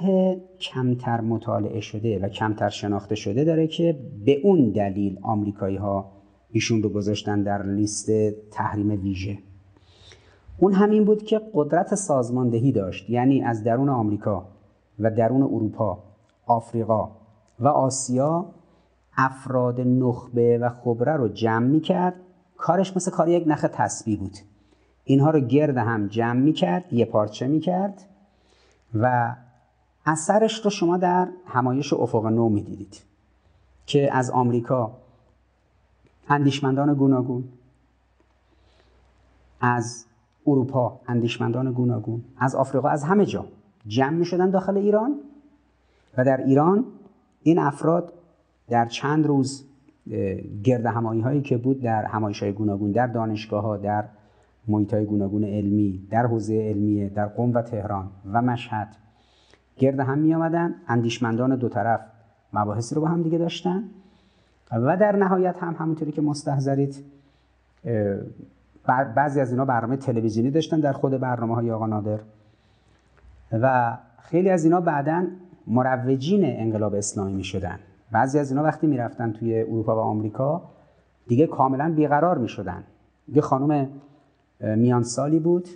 کمتر 0.60 1.20
مطالعه 1.20 1.80
شده 1.80 2.18
و 2.18 2.28
کمتر 2.28 2.68
شناخته 2.68 3.14
شده 3.14 3.44
داره 3.44 3.66
که 3.66 3.98
به 4.24 4.40
اون 4.42 4.70
دلیل 4.70 5.18
آمریکایی 5.22 5.76
ها 5.76 6.10
ایشون 6.50 6.82
رو 6.82 6.88
گذاشتن 6.88 7.42
در 7.42 7.62
لیست 7.62 8.10
تحریم 8.50 8.90
ویژه. 8.90 9.38
اون 10.58 10.72
همین 10.72 11.04
بود 11.04 11.22
که 11.22 11.40
قدرت 11.54 11.94
سازماندهی 11.94 12.72
داشت 12.72 13.10
یعنی 13.10 13.42
از 13.42 13.64
درون 13.64 13.88
آمریکا 13.88 14.46
و 14.98 15.10
درون 15.10 15.42
اروپا 15.42 15.98
آفریقا 16.46 17.10
و 17.60 17.68
آسیا 17.68 18.46
افراد 19.16 19.80
نخبه 19.80 20.58
و 20.58 20.68
خبره 20.68 21.12
رو 21.12 21.28
جمع 21.28 21.66
می 21.66 21.80
کرد 21.80 22.14
کارش 22.56 22.96
مثل 22.96 23.10
کار 23.10 23.28
یک 23.28 23.44
نخ 23.46 23.66
تسبیح 23.72 24.18
بود. 24.18 24.36
اینها 25.04 25.30
رو 25.30 25.40
گرد 25.40 25.76
هم 25.76 26.06
جمع 26.06 26.40
می 26.40 26.52
کرد 26.52 26.92
یه 26.92 27.04
پارچه 27.04 27.46
می 27.46 27.60
کرد 27.60 28.02
و 28.94 29.34
اثرش 30.06 30.64
رو 30.64 30.70
شما 30.70 30.96
در 30.96 31.28
همایش 31.46 31.92
افق 31.92 32.26
نو 32.26 32.48
می 32.48 32.62
دیدید 32.62 33.02
که 33.86 34.16
از 34.16 34.30
آمریکا 34.30 34.90
اندیشمندان 36.28 36.94
گوناگون 36.94 37.44
از 39.60 40.04
اروپا 40.46 41.00
اندیشمندان 41.08 41.72
گوناگون 41.72 42.24
از 42.36 42.54
آفریقا 42.54 42.88
از 42.88 43.04
همه 43.04 43.26
جا 43.26 43.44
جمع 43.86 44.16
می 44.16 44.24
شدن 44.24 44.50
داخل 44.50 44.76
ایران. 44.76 45.20
و 46.16 46.24
در 46.24 46.36
ایران 46.36 46.84
این 47.42 47.58
افراد 47.58 48.12
در 48.68 48.86
چند 48.86 49.26
روز 49.26 49.64
گرد 50.64 50.86
همایی 50.86 51.20
هایی 51.20 51.42
که 51.42 51.56
بود 51.56 51.82
در 51.82 52.04
همایش 52.04 52.42
های 52.42 52.52
گوناگون 52.52 52.92
در 52.92 53.06
دانشگاه 53.06 53.62
ها 53.62 53.76
در 53.76 54.04
محیط 54.68 54.94
های 54.94 55.04
گوناگون 55.04 55.44
علمی 55.44 56.06
در 56.10 56.26
حوزه 56.26 56.54
علمیه 56.54 57.08
در 57.08 57.26
قم 57.26 57.54
و 57.54 57.62
تهران 57.62 58.10
و 58.32 58.42
مشهد 58.42 58.88
گرد 59.76 60.00
هم 60.00 60.18
می 60.18 60.34
آمدن 60.34 60.74
اندیشمندان 60.88 61.56
دو 61.56 61.68
طرف 61.68 62.00
مباحثی 62.52 62.94
رو 62.94 63.00
با 63.00 63.08
هم 63.08 63.22
دیگه 63.22 63.38
داشتن 63.38 63.84
و 64.72 64.96
در 64.96 65.16
نهایت 65.16 65.56
هم 65.62 65.76
همونطوری 65.78 66.12
که 66.12 66.22
مستحضرید 66.22 67.04
بعضی 69.16 69.40
از 69.40 69.50
اینا 69.50 69.64
برنامه 69.64 69.96
تلویزیونی 69.96 70.50
داشتن 70.50 70.80
در 70.80 70.92
خود 70.92 71.12
برنامه 71.12 71.54
های 71.54 71.70
آقا 71.70 71.86
نادر 71.86 72.18
و 73.52 73.98
خیلی 74.22 74.50
از 74.50 74.64
اینا 74.64 74.80
بعدا 74.80 75.26
مروجین 75.66 76.44
انقلاب 76.44 76.94
اسلامی 76.94 77.32
می 77.32 77.44
شدن 77.44 77.78
بعضی 78.10 78.38
از 78.38 78.50
اینا 78.50 78.62
وقتی 78.62 78.86
می 78.86 78.96
رفتن 78.96 79.32
توی 79.32 79.60
اروپا 79.60 79.96
و 79.96 79.98
آمریکا 79.98 80.62
دیگه 81.26 81.46
کاملا 81.46 81.92
بیقرار 81.96 82.38
می 82.38 82.48
شدن 82.48 82.84
یه 83.28 83.42
خانم 83.42 83.88
میان 84.60 85.02
سالی 85.02 85.38
بود. 85.38 85.68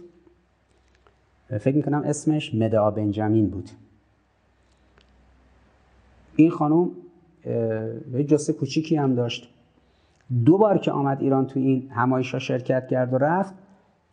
فکر 1.49 1.77
می 1.77 1.83
کنم 1.83 2.03
اسمش 2.05 2.55
مدعا 2.55 2.91
بنجامین 2.91 3.51
بود. 3.51 3.71
این 6.37 6.51
خانم 6.51 6.91
یه 8.13 8.25
جسه 8.25 8.53
کوچیکی 8.53 8.97
هم 8.97 9.15
داشت. 9.15 9.55
دو 10.45 10.59
بار 10.59 10.79
که 10.79 10.93
آمد 10.93 11.23
ایران 11.23 11.47
توی 11.47 11.63
این 11.63 11.91
همایش 11.91 12.35
شرکت 12.35 12.89
کرد 12.89 13.15
و 13.15 13.19
رفت 13.19 13.55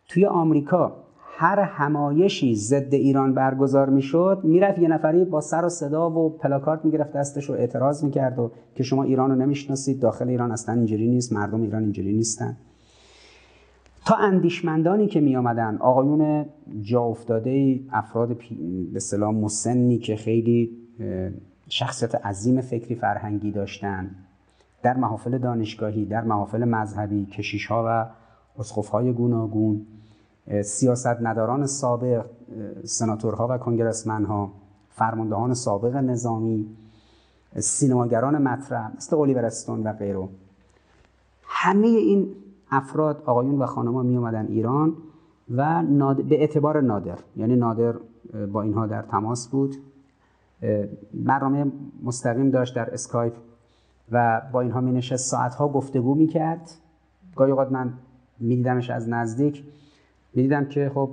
توی 0.08 0.26
آمریکا 0.26 1.05
هر 1.38 1.60
همایشی 1.60 2.54
ضد 2.54 2.94
ایران 2.94 3.34
برگزار 3.34 3.90
می‌شد 3.90 4.40
می‌رفت 4.44 4.78
یه 4.78 4.88
نفری 4.88 5.24
با 5.24 5.40
سر 5.40 5.64
و 5.64 5.68
صدا 5.68 6.10
و 6.10 6.38
پلاکارت 6.38 6.84
می‌گرفت 6.84 7.12
دستش 7.12 7.50
و 7.50 7.52
اعتراض 7.52 8.04
می‌کرد 8.04 8.38
و 8.38 8.50
که 8.74 8.82
شما 8.82 9.02
ایران 9.02 9.30
رو 9.30 9.36
نمی‌شناسید 9.36 10.00
داخل 10.00 10.28
ایران 10.28 10.52
اصلا 10.52 10.74
اینجوری 10.74 11.08
نیست 11.08 11.32
مردم 11.32 11.62
ایران 11.62 11.82
اینجوری 11.82 12.12
نیستن. 12.12 12.56
تا 14.06 14.14
اندیشمندانی 14.14 15.06
که 15.06 15.20
می 15.20 15.36
آمدن 15.36 15.76
آقایون 15.76 16.46
جا 16.82 17.02
افتاده 17.02 17.80
افراد 17.92 18.36
به 18.92 19.00
سلام 19.00 19.36
مسنی 19.36 19.98
که 19.98 20.16
خیلی 20.16 20.70
شخصیت 21.68 22.14
عظیم 22.14 22.60
فکری 22.60 22.94
فرهنگی 22.94 23.52
داشتن 23.52 24.10
در 24.82 24.96
محافل 24.96 25.38
دانشگاهی 25.38 26.04
در 26.04 26.24
محافل 26.24 26.64
مذهبی 26.64 27.26
کشیش 27.26 27.66
ها 27.66 27.84
و 27.86 28.06
اسقف 28.60 28.88
های 28.88 29.12
گوناگون 29.12 29.86
سیاست 30.64 31.06
نداران 31.20 31.66
سابق 31.66 32.24
سناتورها 32.84 33.48
و 33.50 33.58
کنگرسمنها 33.58 34.52
فرماندهان 34.90 35.54
سابق 35.54 35.96
نظامی 35.96 36.76
سینماگران 37.58 38.42
مطرح 38.42 38.96
مثل 38.96 39.16
اولیور 39.16 39.44
استون 39.44 39.82
و 39.82 39.92
غیره. 39.92 40.28
همه 41.42 41.86
این 41.86 42.28
افراد 42.70 43.22
آقایون 43.26 43.58
و 43.58 43.66
خانمها 43.66 44.02
می 44.02 44.16
اومدن 44.16 44.46
ایران 44.46 44.96
و 45.50 45.84
به 46.14 46.40
اعتبار 46.40 46.80
نادر 46.80 47.18
یعنی 47.36 47.56
نادر 47.56 47.94
با 48.52 48.62
اینها 48.62 48.86
در 48.86 49.02
تماس 49.02 49.48
بود. 49.48 49.76
برنامه 51.14 51.72
مستقیم 52.02 52.50
داشت 52.50 52.76
در 52.76 52.94
اسکایپ 52.94 53.32
و 54.12 54.42
با 54.52 54.60
اینها 54.60 54.80
می 54.80 54.92
نشست 54.92 55.30
ساعتها 55.30 55.68
گفتگو 55.68 56.14
می 56.14 56.26
کرد 56.26 56.70
گاهی 57.36 57.50
اوقات 57.50 57.72
من 57.72 57.92
می 58.38 58.56
دیدمش 58.56 58.90
از 58.90 59.08
نزدیک. 59.08 59.64
می 60.36 60.42
دیدم 60.42 60.64
که 60.64 60.90
خب 60.94 61.10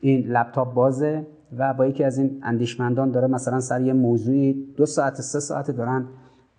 این 0.00 0.26
لپتاپ 0.26 0.74
بازه 0.74 1.26
و 1.58 1.74
با 1.74 1.86
یکی 1.86 2.04
از 2.04 2.18
این 2.18 2.40
اندیشمندان 2.42 3.10
داره 3.10 3.26
مثلا 3.26 3.60
سر 3.60 3.80
یه 3.80 3.92
موضوعی 3.92 4.66
دو 4.76 4.86
ساعت 4.86 5.20
سه 5.20 5.40
ساعت 5.40 5.70
دارن 5.70 6.06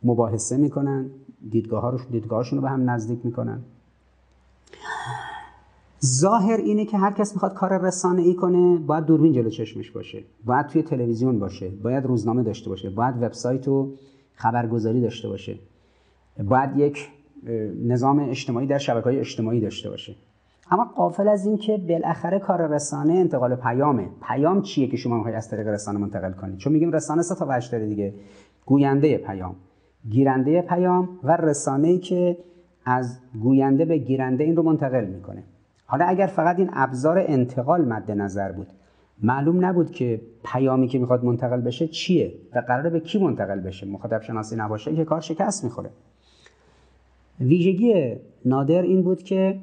مباحثه 0.03 0.57
می‌کنن 0.57 1.09
دیدگاه 1.49 1.99
دیدگاهشون 2.11 2.57
رو 2.57 2.61
به 2.61 2.69
هم 2.69 2.89
نزدیک 2.89 3.19
می‌کنن. 3.23 3.61
ظاهر 6.05 6.57
اینه 6.57 6.85
که 6.85 6.97
هر 6.97 7.11
کس 7.11 7.33
می‌خواد 7.33 7.53
کار 7.53 7.77
رسانه 7.77 8.21
ای 8.21 8.33
کنه 8.33 8.77
باید 8.77 9.05
دوربین 9.05 9.33
جلو 9.33 9.49
چشمش 9.49 9.91
باشه. 9.91 10.23
باید 10.45 10.67
توی 10.67 10.83
تلویزیون 10.83 11.39
باشه. 11.39 11.69
باید 11.69 12.05
روزنامه 12.05 12.43
داشته 12.43 12.69
باشه. 12.69 12.89
باید 12.89 13.15
وبسایت 13.23 13.67
و 13.67 13.93
خبرگزاری 14.33 15.01
داشته 15.01 15.29
باشه. 15.29 15.59
باید 16.43 16.77
یک 16.77 17.09
نظام 17.83 18.19
اجتماعی 18.19 18.67
در 18.67 18.77
شبکه 18.77 19.03
های 19.03 19.19
اجتماعی 19.19 19.61
داشته 19.61 19.89
باشه. 19.89 20.15
اما 20.71 20.83
قافل 20.95 21.27
از 21.27 21.45
این 21.45 21.57
که 21.57 21.77
بالاخره 21.77 22.39
کار 22.39 22.67
رسانه 22.67 23.13
انتقال 23.13 23.55
پیامه. 23.55 24.09
پیام 24.21 24.61
چیه 24.61 24.87
که 24.87 24.97
شما 24.97 25.15
می‌خواید 25.15 25.37
از 25.37 25.49
طریق 25.49 25.67
رسانه 25.67 25.99
منتقل 25.99 26.31
کنید 26.31 26.57
چون 26.57 26.73
میگیم 26.73 26.91
رسانه 26.91 27.21
سه 27.21 27.35
تا 27.35 27.45
وجه 27.49 27.71
داره 27.71 27.87
دیگه. 27.87 28.13
گوینده 28.65 29.17
پیام 29.17 29.55
گیرنده 30.09 30.61
پیام 30.61 31.09
و 31.23 31.37
رسانه 31.37 31.87
ای 31.87 31.97
که 31.97 32.37
از 32.85 33.19
گوینده 33.41 33.85
به 33.85 33.97
گیرنده 33.97 34.43
این 34.43 34.55
رو 34.55 34.63
منتقل 34.63 35.05
می‌کنه. 35.05 35.43
حالا 35.85 36.05
اگر 36.05 36.27
فقط 36.27 36.59
این 36.59 36.69
ابزار 36.73 37.23
انتقال 37.27 37.85
مد 37.85 38.11
نظر 38.11 38.51
بود 38.51 38.67
معلوم 39.23 39.65
نبود 39.65 39.91
که 39.91 40.21
پیامی 40.43 40.87
که 40.87 40.99
می‌خواد 40.99 41.25
منتقل 41.25 41.61
بشه 41.61 41.87
چیه 41.87 42.33
و 42.55 42.59
قراره 42.59 42.89
به 42.89 42.99
کی 42.99 43.19
منتقل 43.19 43.59
بشه. 43.59 43.87
مخاطب 43.87 44.21
شناسی 44.21 44.55
نباشه 44.55 44.95
که 44.95 45.05
کار 45.05 45.21
شکست 45.21 45.63
می‌خوره. 45.63 45.89
ویژگی 47.39 48.15
نادر 48.45 48.81
این 48.81 49.01
بود 49.01 49.23
که 49.23 49.59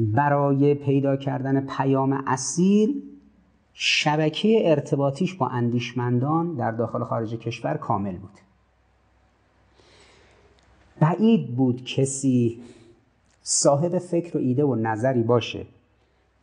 برای 0.00 0.74
پیدا 0.74 1.16
کردن 1.16 1.66
پیام 1.66 2.24
اصیل 2.26 3.02
شبکه 3.72 4.62
ارتباطیش 4.64 5.34
با 5.34 5.46
اندیشمندان 5.46 6.54
در 6.54 6.70
داخل 6.70 7.04
خارج 7.04 7.34
کشور 7.34 7.76
کامل 7.76 8.16
بود. 8.16 8.38
بعید 11.00 11.56
بود 11.56 11.84
کسی 11.84 12.60
صاحب 13.42 13.98
فکر 13.98 14.36
و 14.36 14.40
ایده 14.40 14.64
و 14.64 14.74
نظری 14.74 15.22
باشه. 15.22 15.66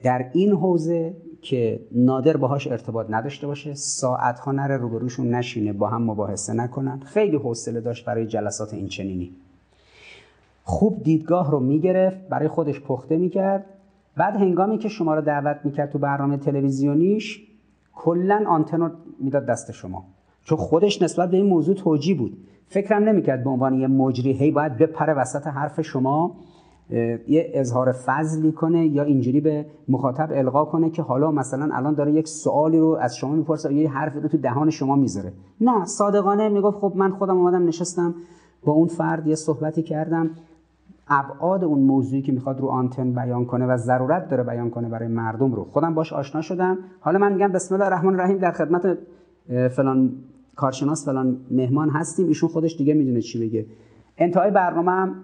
در 0.03 0.29
این 0.33 0.51
حوزه 0.51 1.15
که 1.41 1.79
نادر 1.91 2.37
باهاش 2.37 2.67
ارتباط 2.67 3.07
نداشته 3.09 3.47
باشه 3.47 3.73
ساعتها 3.73 4.51
نره 4.51 4.77
روبروشون 4.77 5.35
نشینه 5.35 5.73
با 5.73 5.89
هم 5.89 6.03
مباحثه 6.03 6.53
نکنن. 6.53 6.99
خیلی 6.99 7.37
حوصله 7.37 7.81
داشت 7.81 8.05
برای 8.05 8.27
جلسات 8.27 8.73
این 8.73 8.87
چنینی. 8.87 9.31
خوب 10.69 11.03
دیدگاه 11.03 11.51
رو 11.51 11.59
می‌گرفت 11.59 12.27
برای 12.29 12.47
خودش 12.47 12.81
پخته 12.81 13.17
می‌کرد. 13.17 13.65
بعد 14.17 14.35
هنگامی 14.35 14.77
که 14.77 14.89
شما 14.89 15.15
رو 15.15 15.21
دعوت 15.21 15.57
می‌کرد 15.63 15.89
تو 15.89 15.99
برنامه 15.99 16.37
تلویزیونیش 16.37 17.47
کلا 17.95 18.43
آنتن 18.47 18.81
رو 18.81 18.89
می‌داد 19.19 19.45
دست 19.45 19.71
شما. 19.71 20.03
چون 20.43 20.57
خودش 20.57 21.01
نسبت 21.01 21.31
به 21.31 21.37
این 21.37 21.45
موضوع 21.45 21.75
توجی 21.75 22.13
بود. 22.13 22.37
فکرم 22.67 23.03
نمی‌کرد 23.03 23.43
به 23.43 23.49
عنوان 23.49 23.73
یه 23.73 23.87
مجری 23.87 24.31
هی 24.31 24.51
باید 24.51 24.77
بپره 24.77 25.13
وسط 25.13 25.47
حرف 25.47 25.81
شما 25.81 26.35
یه 27.27 27.51
اظهار 27.53 27.91
فضلی 27.91 28.51
کنه 28.51 28.87
یا 28.87 29.03
اینجوری 29.03 29.41
به 29.41 29.65
مخاطب 29.87 30.29
القا 30.31 30.65
کنه 30.65 30.89
که 30.89 31.01
حالا 31.01 31.31
مثلا 31.31 31.75
الان 31.75 31.93
داره 31.93 32.11
یک 32.11 32.27
سوالی 32.27 32.79
رو 32.79 32.97
از 33.01 33.17
شما 33.17 33.35
می‌پرسه 33.35 33.73
یه 33.73 33.89
حرفی 33.89 34.19
رو 34.19 34.27
تو 34.27 34.37
دهان 34.37 34.69
شما 34.69 34.95
می‌ذاره. 34.95 35.33
نه 35.61 35.85
صادقانه 35.85 36.49
می‌گفت 36.49 36.77
خب 36.77 36.93
من 36.95 37.11
خودم 37.11 37.37
اومدم 37.37 37.67
نشستم 37.67 38.15
با 38.65 38.73
اون 38.73 38.87
فرد 38.87 39.27
یه 39.27 39.35
صحبتی 39.35 39.83
کردم. 39.83 40.29
ابعاد 41.09 41.63
اون 41.63 41.79
موضوعی 41.79 42.21
که 42.21 42.31
می‌خواد 42.31 42.59
رو 42.59 42.67
آنتن 42.67 43.11
بیان 43.11 43.45
کنه 43.45 43.65
و 43.65 43.77
ضرورت 43.77 44.29
داره 44.29 44.43
بیان 44.43 44.69
کنه 44.69 44.89
برای 44.89 45.07
مردم 45.07 45.53
رو. 45.53 45.63
خودم 45.63 45.93
باش 45.93 46.13
آشنا 46.13 46.41
شدم. 46.41 46.77
حالا 46.99 47.19
من 47.19 47.33
میگم 47.33 47.51
بسم 47.51 47.75
الله 47.75 47.85
الرحمن 47.85 48.13
الرحیم 48.13 48.37
در 48.37 48.51
خدمت 48.51 48.97
فلان 49.69 50.11
کارشناس 50.55 51.05
فلان 51.05 51.37
مهمان 51.51 51.89
هستیم. 51.89 52.27
ایشون 52.27 52.49
خودش 52.49 52.77
دیگه 52.77 52.93
می‌دونه 52.93 53.21
چی 53.21 53.39
بگه 53.39 53.65
انتهای 54.17 54.51
برنامه 54.51 54.91
هم 54.91 55.15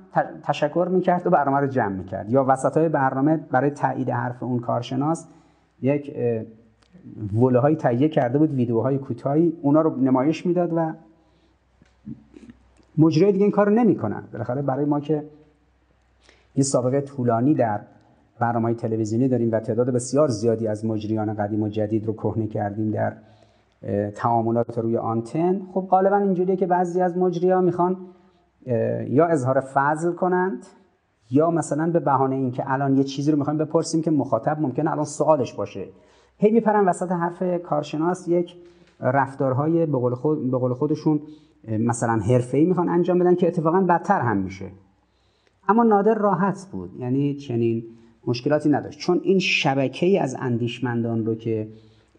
تشکر 0.44 0.88
می‌کرد 0.92 1.28
و 1.28 1.30
برنامه 1.30 1.58
رو 1.58 1.68
جمع 1.68 1.96
می‌کرد. 1.96 2.30
یا 2.30 2.46
وسط 2.48 2.78
های 2.78 2.90
برنامه 2.90 3.38
برای 3.52 3.70
تایید 3.70 4.10
حرف 4.10 4.44
اون 4.44 4.60
کارشناس 4.60 5.28
یک 5.82 6.16
وله 7.42 7.60
های 7.60 7.76
تهیه 7.76 8.10
کرده 8.10 8.38
بود 8.38 8.54
ویدیوهای 8.54 8.98
کوتاهی. 8.98 9.54
اونا 9.62 9.82
رو 9.82 9.96
نمایش 9.96 10.46
می‌داد 10.46 10.74
و 10.76 10.94
مجری 12.98 13.32
دیگه 13.32 13.44
این 13.44 13.52
کار 13.52 13.66
رو 13.66 13.74
نمی‌کنن. 13.74 14.24
بالاخره 14.34 14.62
برای 14.62 14.86
ما 14.86 15.00
که 15.00 15.24
یه 16.56 16.64
سابقه 16.64 17.02
طولانی 17.02 17.54
در 17.54 17.80
برنامه 18.40 18.74
تلویزیونی 18.74 19.28
داریم 19.28 19.52
و 19.52 19.60
تعداد 19.60 19.90
بسیار 19.90 20.28
زیادی 20.28 20.68
از 20.68 20.86
مجریان 20.86 21.34
قدیم 21.34 21.64
و 21.64 21.68
جدید 21.68 22.06
رو 22.06 22.14
کهنه 22.14 22.48
کردیم 22.48 22.92
در 22.92 23.14
تعاملات 24.16 24.80
روی 24.80 24.98
آنتن. 24.98 25.62
خب 25.74 25.88
غالبا 25.90 26.18
اینجوریه 26.18 26.56
که 26.56 26.68
بعضی 26.68 27.02
از 27.02 27.18
مجری 27.18 27.52
ها 27.52 27.62
می‌خوان 27.62 27.98
یا 29.08 29.26
اظهار 29.26 29.60
فضل 29.60 30.12
کنند 30.12 30.66
یا 31.32 31.52
مثلا 31.52 31.92
به 31.92 32.00
بهانه 32.00 32.36
اینکه 32.36 32.72
الان 32.72 32.98
یه 32.98 33.04
چیزی 33.04 33.32
رو 33.32 33.38
می‌خوایم 33.38 33.60
بپرسیم 33.60 34.02
که 34.02 34.12
مخاطب 34.12 34.62
ممکنه 34.62 34.92
الان 34.92 35.06
سوالش 35.06 35.54
باشه. 35.54 35.86
هی 36.38 36.52
میپرن 36.52 36.86
وسط 36.86 37.12
حرف 37.12 37.44
کارشناس 37.62 38.28
یک 38.28 38.56
رفتارهای 39.00 39.86
به 39.86 39.98
قول, 39.98 40.16
خود، 40.16 40.74
خودشون 40.74 41.20
مثلا 41.68 42.14
حرفه‌ای 42.14 42.66
می‌خوان 42.66 42.90
انجام 42.90 43.20
بدن 43.20 43.36
که 43.36 43.48
اتفاقا 43.48 43.82
بدتر 43.82 44.22
هم 44.22 44.38
میشه. 44.38 44.66
اما 45.68 45.84
نادر 45.84 46.14
راحت 46.14 46.68
بود. 46.72 46.96
یعنی 47.00 47.36
چنین 47.36 47.84
مشکلاتی 48.28 48.70
نداشت. 48.70 49.00
چون 49.00 49.20
این 49.24 49.40
شبکه 49.40 50.22
از 50.22 50.36
اندیشمندان 50.40 51.26
رو 51.26 51.36
که 51.36 51.68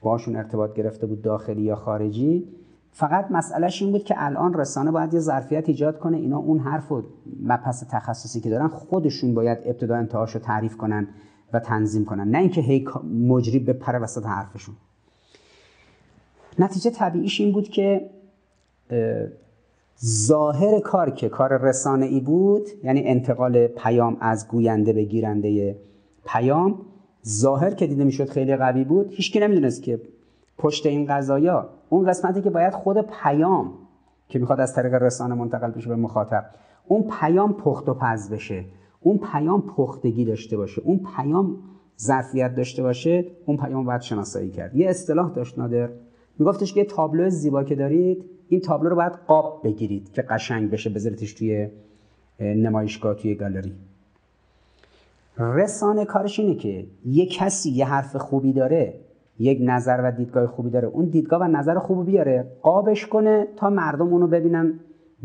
باشون 0.03 0.37
ارتباط 0.37 0.75
گرفته 0.75 1.07
بود 1.07 1.23
داخلی 1.23 1.63
یا 1.63 1.77
خارجی 1.77 2.49
فقط 2.93 3.31
مسئلهش 3.31 3.83
این 3.83 3.93
بود 3.93 4.05
که 4.05 4.15
الان 4.19 4.55
رسانه 4.55 4.91
باید 4.91 5.15
یه 5.15 5.21
ظرفیت 5.21 5.69
ایجاد 5.69 5.99
کنه. 5.99 6.17
اینا 6.17 6.39
اون 6.39 6.59
حرف 6.59 6.93
و 6.93 7.03
مبحث 7.43 7.85
تخصصی 7.91 8.41
که 8.41 8.51
دارن 8.51 8.69
خودشون 8.69 9.35
باید 9.35 9.59
ابتدا 9.65 9.97
انتهاش 9.97 10.35
رو 10.35 10.41
تعریف 10.41 10.77
کنن 10.77 11.09
و 11.53 11.61
تنظیم 11.61 12.05
کنن. 12.05 12.29
نه 12.29 12.39
اینکه 12.39 12.61
هی 12.61 12.87
مجری 13.27 13.59
پر 13.59 13.99
وسط 14.03 14.27
حرفشون. 14.27 14.75
نتیجه 16.59 16.91
طبیعیش 16.91 17.41
این 17.41 17.53
بود 17.53 17.69
که 17.69 18.11
ظاهر 20.05 20.81
کار 20.81 21.11
که 21.11 21.29
کار 21.29 21.57
رسانه 21.57 22.07
ای 22.07 22.21
بود 22.21 22.69
یعنی 22.83 23.03
انتقال 23.05 23.67
پیام 23.67 24.17
از 24.21 24.49
گوینده 24.49 24.93
به 24.93 25.03
گیرنده 25.05 25.77
پیام 26.27 26.79
ظاهر 27.29 27.75
که 27.75 27.87
دیده 27.87 28.05
می‌شد 28.05 28.29
خیلی 28.29 28.57
قوی 28.57 28.85
بود 28.85 29.13
هیچکی 29.13 29.41
نمی‌دونست 29.41 29.83
که 29.83 30.01
پشت 30.59 30.87
این 30.87 31.07
قضایا 31.07 31.69
اون 31.89 32.09
قسمتی 32.09 32.43
که 32.43 32.51
باید 32.51 32.73
خود 32.73 33.01
پیام 33.01 33.73
که 34.29 34.39
می‌خواد 34.39 34.61
از 34.61 34.75
طریق 34.75 34.95
رسانه 34.95 35.35
منتقل 35.35 35.71
بشه 35.71 35.89
به 35.89 35.97
مخاطب 35.97 36.45
اون 36.87 37.11
پیام 37.21 37.53
پخت 37.53 37.89
و 37.89 37.95
پز 37.95 38.31
بشه 38.31 38.65
اون 39.01 39.21
پیام 39.33 39.63
پختگی 39.63 40.25
داشته 40.25 40.57
باشه 40.57 40.83
اون 40.85 41.01
پیام 41.17 41.57
ظرفیت 42.01 42.55
داشته 42.55 42.83
باشه 42.83 43.27
اون 43.47 43.57
پیام 43.57 43.85
باید 43.85 44.01
شناسایی 44.01 44.51
کرد. 44.51 44.77
یه 44.77 44.91
اصطلاح 44.91 45.31
داشت 45.31 45.59
نادر 45.59 45.89
میگفتش 46.39 46.75
که 46.75 46.85
تابلو 46.85 47.31
زیبا 47.31 47.65
که 47.65 47.75
دارید 47.75 48.25
این 48.49 48.61
تابلو 48.61 48.89
رو 48.89 48.97
باید 48.97 49.13
قاب 49.13 49.61
بگیرید 49.65 50.13
که 50.13 50.23
قشنگ 50.23 50.71
بشه 50.71 50.91
بذارتش 50.91 51.33
توی 51.33 51.69
نمایشگاه 52.41 53.15
توی 53.15 53.35
گالری. 53.35 53.73
رسانه 55.39 56.05
کارش 56.05 56.41
اینه 56.41 56.55
که 56.55 56.87
یه 57.07 57.27
کسی 57.27 57.71
یه 57.71 57.87
حرف 57.87 58.17
خوبی 58.17 58.53
داره 58.53 58.95
یک 59.39 59.59
نظر 59.63 60.01
و 60.05 60.13
دیدگاه 60.13 60.47
خوبی 60.47 60.71
داره 60.71 60.89
اون 60.89 61.05
دیدگاه 61.05 61.41
و 61.41 61.45
نظر 61.45 61.79
خوبی 61.79 62.11
بیاره 62.11 62.47
قابش 62.63 63.07
کنه 63.07 63.47
تا 63.57 63.71
مردم 63.71 64.09
اونو 64.09 64.27
ببینن 64.27 64.81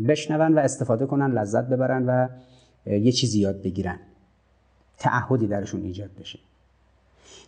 بشنون 0.08 0.54
و 0.54 0.58
استفاده 0.58 1.06
کنن 1.06 1.30
لذت 1.32 1.68
ببرن 1.68 2.06
و 2.06 2.28
یه 2.86 3.12
چیزی 3.12 3.40
یاد 3.40 3.62
بگیرن. 3.62 3.98
تعهدی 4.98 5.46
درشون 5.46 5.82
ایجاد 5.82 6.10
بشه. 6.20 6.38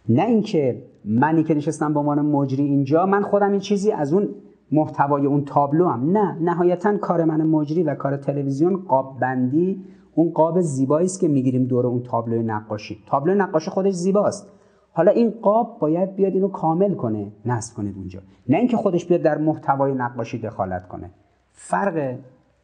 نه 0.09 0.25
اینکه 0.25 0.83
منی 1.05 1.45
که 1.45 1.55
نشستم 1.55 1.95
به 1.95 2.01
عنوان 2.01 2.20
مجری 2.20 2.62
اینجا 2.62 3.07
من 3.07 3.23
خودم 3.23 3.51
این 3.51 3.61
چیزی 3.61 3.93
از 3.93 4.12
اون 4.12 4.29
محتوای 4.73 5.27
اون 5.27 5.45
تابلو 5.45 5.89
هم. 5.89 6.11
نه 6.11 6.39
نهایتا 6.41 6.99
کار 6.99 7.25
من 7.25 7.43
مجری 7.43 7.83
و 7.83 7.95
کار 7.95 8.16
تلویزیون 8.16 8.77
قاب 8.77 9.20
بندی 9.20 9.85
اون 10.14 10.31
قاب 10.31 10.61
زیبایی 10.61 11.07
است 11.07 11.20
که 11.20 11.29
می‌گیریم 11.29 11.64
دور 11.64 11.87
اون 11.87 12.03
تابلو 12.03 12.43
نقاشی. 12.43 12.99
تابلو 13.07 13.35
نقاشی 13.35 13.70
خودش 13.70 13.93
زیباست. 13.93 14.53
حالا 14.93 15.11
این 15.11 15.31
قاب 15.31 15.79
باید 15.81 16.16
بیاد 16.16 16.33
اینو 16.33 16.49
کامل 16.49 16.95
کنه 16.95 17.33
نصب 17.47 17.77
کنه 17.77 17.93
اونجا. 17.97 18.20
نه 18.49 18.57
اینکه 18.57 18.77
خودش 18.77 19.07
بیاد 19.07 19.23
در 19.23 19.39
محتوای 19.39 19.95
نقاشی 19.95 20.39
دخالت 20.39 20.89
کنه. 20.89 21.11
فرق 21.53 22.18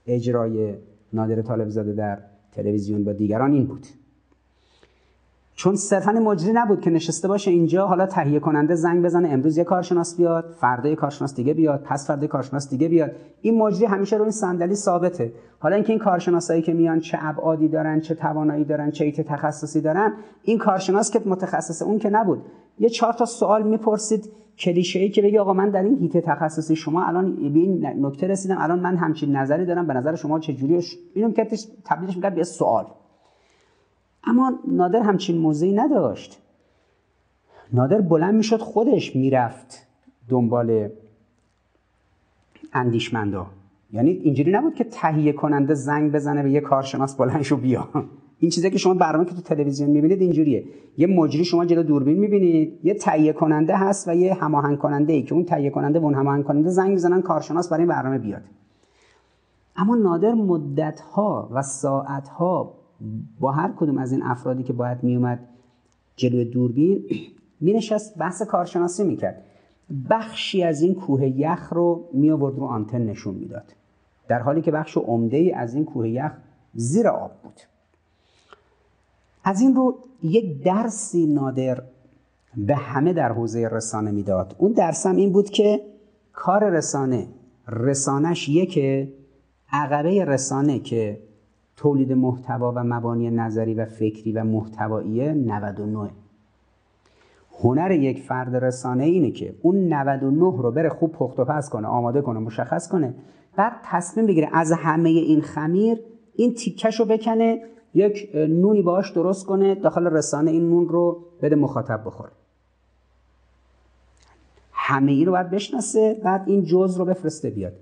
اجرای 0.07 0.75
نادر 1.13 1.43
طالب 1.43 1.69
زاده 1.69 1.93
در 1.93 2.19
تلویزیون 2.53 3.05
با 3.05 3.13
دیگران 3.13 3.53
این 3.53 3.67
بود. 3.67 3.87
چون 5.59 5.77
صرفا 5.77 6.13
مجری 6.13 6.53
نبود 6.53 6.81
که 6.81 6.91
نشسته 6.91 7.29
باشه 7.29 7.51
اینجا 7.51 7.87
حالا 7.87 8.07
تهیه 8.07 8.41
کننده 8.41 8.75
زنگ 8.75 9.05
بزنه 9.05 9.29
امروز 9.29 9.59
یه 9.59 9.65
کارشناس 9.65 10.17
بیاد 10.17 10.55
فردا 10.61 10.89
یه 10.89 10.95
کارشناس 10.95 11.35
دیگه 11.35 11.55
بیاد 11.55 11.83
پس 11.83 12.07
فردا 12.07 12.27
کارشناس 12.27 12.71
دیگه 12.71 12.89
بیاد. 12.89 13.11
این 13.41 13.59
مجری 13.59 13.87
همیشه 13.87 14.17
رو 14.17 14.23
این 14.23 14.31
صندلی 14.31 14.75
ثابته. 14.75 15.33
حالا 15.59 15.75
اینکه 15.75 15.93
این 15.93 15.99
کارشناسایی 15.99 16.63
که 16.63 16.73
میان 16.73 17.01
چه 17.01 17.19
ابعادی 17.21 17.69
دارن 17.69 18.01
چه 18.01 18.15
توانایی 18.15 18.65
دارن 18.65 18.91
چه 18.91 19.05
ایت 19.05 19.21
تخصصی 19.21 19.81
دارن 19.81 20.13
این 20.43 20.59
کارشناس 20.59 21.11
که 21.11 21.23
متخصص 21.27 21.83
اون 21.83 21.99
که 21.99 22.11
نبود. 22.11 22.43
یه 22.79 22.89
چهار 22.89 23.13
تا 23.13 23.25
سوال 23.25 23.63
می‌پرسید 23.63 24.31
کلیشه 24.59 24.99
ای 24.99 25.11
که 25.11 25.23
بگی 25.23 25.39
آقا 25.39 25.53
من 25.53 25.71
در 25.71 25.83
این 25.83 25.99
هیت 25.99 26.19
تخصصی 26.19 26.77
شما 26.77 27.05
الان 27.05 27.35
به 27.35 27.59
این 27.59 27.87
نکته 27.87 28.27
رسیدم 28.27 28.59
الان 28.59 28.81
من 28.81 28.97
همچین 28.97 29.37
نظری 29.37 29.67
دارم 29.67 29.87
به 29.87 29.95
نظر 29.95 30.15
شما 30.15 30.39
چه 30.39 30.53
جوریه 30.53 30.81
اینو 31.15 31.33
که 31.33 31.49
تبدیلش 31.85 32.17
می‌کرد 32.17 32.35
به 32.35 32.45
سوال. 32.45 32.87
اما 34.29 34.59
نادر 34.67 35.03
همچین 35.03 35.39
موضعی 35.39 35.73
نداشت. 35.73 36.39
نادر 37.73 38.01
بلند 38.01 38.35
می‌شد 38.35 38.61
خودش 38.61 39.17
می‌رفت 39.17 39.87
دنبال 40.29 40.89
اندیشمندا. 42.73 43.47
یعنی 43.93 44.11
اینجوری 44.11 44.53
نبود 44.53 44.75
که 44.75 44.85
تهیه 44.85 45.33
کننده 45.33 45.75
زنگ 45.75 46.13
بزنه 46.13 46.43
به 46.43 46.51
یه 46.51 46.61
کارشناس 46.61 47.17
بلند 47.17 47.43
شو 47.43 47.57
بیا. 47.57 47.89
این 48.39 48.51
چیزی 48.51 48.71
که 48.71 48.79
شما 48.79 48.95
برنامه 48.95 49.25
که 49.25 49.35
تو 49.35 49.41
تلویزیون 49.41 49.91
می‌بینید 49.91 50.21
اینجوریه. 50.21 50.65
یه 50.99 51.07
مجری 51.07 51.45
شما 51.45 51.65
جلو 51.65 51.83
دوربین 51.83 52.19
می‌بینید 52.19 52.81
یه 52.85 52.95
تهیه 52.95 53.33
کننده 53.33 53.77
هست 53.77 54.09
و 54.09 54.15
یه 54.15 54.35
هماهنگ 54.35 54.79
کننده 54.79 55.13
ای 55.13 55.23
که 55.23 55.35
اون 55.35 55.45
تهیه 55.45 55.71
کننده 55.71 55.99
و 55.99 56.05
اون 56.05 56.15
هماهنگ 56.15 56.45
کننده 56.45 56.71
زنگ 56.71 56.91
می‌زنن 56.91 57.23
کارشناس 57.23 57.69
برای 57.69 57.83
این 57.83 57.89
برنامه 57.89 58.19
بیاد. 58.19 58.43
اما 59.77 59.97
نادر 59.97 60.35
مدت 60.35 61.01
ها 61.01 61.49
و 61.53 61.63
ساعت 61.63 62.29
ها 62.29 62.78
با 63.41 63.53
هر 63.53 63.73
کدوم 63.77 63.99
از 63.99 64.13
این 64.13 64.23
افرادی 64.23 64.63
که 64.63 64.73
باید 64.73 65.03
میومد 65.03 65.39
جلوی 66.17 66.45
دوربین 66.45 67.05
مینشست 67.61 68.19
بحث 68.19 68.43
کارشناسی 68.43 69.05
می‌کرد. 69.05 69.45
بخشی 70.11 70.63
از 70.63 70.83
این 70.83 70.95
کوه 70.95 71.27
یخ 71.27 71.73
رو 71.73 72.09
می 72.13 72.31
آورد 72.31 72.57
رو 72.57 72.65
آنتن 72.65 73.03
نشون 73.03 73.35
می‌داد. 73.35 73.75
در 74.29 74.39
حالی 74.39 74.63
که 74.63 74.71
بخش 74.71 74.97
عمده 74.97 75.37
ای 75.37 75.53
از 75.53 75.75
این 75.75 75.85
کوه 75.85 76.09
یخ 76.09 76.33
زیر 76.75 77.09
آب 77.09 77.31
بود. 77.43 77.61
از 79.45 79.61
این 79.61 79.75
رو 79.75 79.99
یک 80.23 80.63
درسی 80.63 81.27
نادر 81.27 81.83
به 82.57 82.77
همه 82.77 83.13
در 83.13 83.33
حوزه 83.33 83.69
رسانه 83.69 84.11
می‌داد. 84.11 84.55
اون 84.59 84.73
درس 84.73 85.07
هم 85.07 85.17
این 85.17 85.33
بود 85.33 85.51
که 85.51 85.81
کار 86.33 86.71
رسانه 86.71 87.29
رسانش 87.69 88.49
یکه 88.49 89.13
عقبه 89.73 90.25
رسانه 90.25 90.79
که 90.79 91.21
تولید 91.79 92.13
محتوا 92.13 92.73
و 92.73 92.85
مبانی 92.85 93.31
نظری 93.31 93.75
و 93.75 93.85
فکری 93.85 94.33
و 94.33 94.45
محتوایی 94.45 95.33
99 95.33 96.11
هنر 97.61 97.91
یک 97.91 98.23
فرد 98.23 98.57
رسانه 98.57 99.05
اینه 99.05 99.31
که 99.31 99.55
اون 99.63 99.93
99 99.93 100.41
رو 100.41 100.71
بره 100.71 100.89
خوب 100.89 101.13
پخت 101.13 101.41
و 101.41 101.45
پس 101.45 101.71
کنه 101.71 101.89
آماده 101.89 102.23
کنه 102.23 102.39
مشخص 102.39 102.89
کنه 102.89 103.15
بعد 103.57 103.73
تصمیم 103.85 104.27
بگیره 104.27 104.49
از 104.53 104.73
همه 104.73 105.09
این 105.09 105.41
خمیر 105.41 106.01
این 106.37 106.55
تیکش 106.55 107.01
رو 107.01 107.07
بکنه 107.07 107.63
یک 107.95 108.31
نونی 108.35 108.83
باهاش 108.83 109.11
درست 109.11 109.47
کنه 109.47 109.75
داخل 109.75 110.07
رسانه 110.07 110.51
این 110.51 110.71
نون 110.71 110.89
رو 110.89 111.25
بده 111.43 111.57
مخاطب 111.57 112.03
بخوره. 112.07 112.31
همه 114.73 115.13
ای 115.13 115.25
رو 115.25 115.33
باید 115.33 115.51
بشناسه 115.51 116.21
بعد 116.25 116.43
این 116.47 116.65
جز 116.65 116.97
رو 116.97 117.05
بفرسته 117.05 117.51
بیاد. 117.51 117.73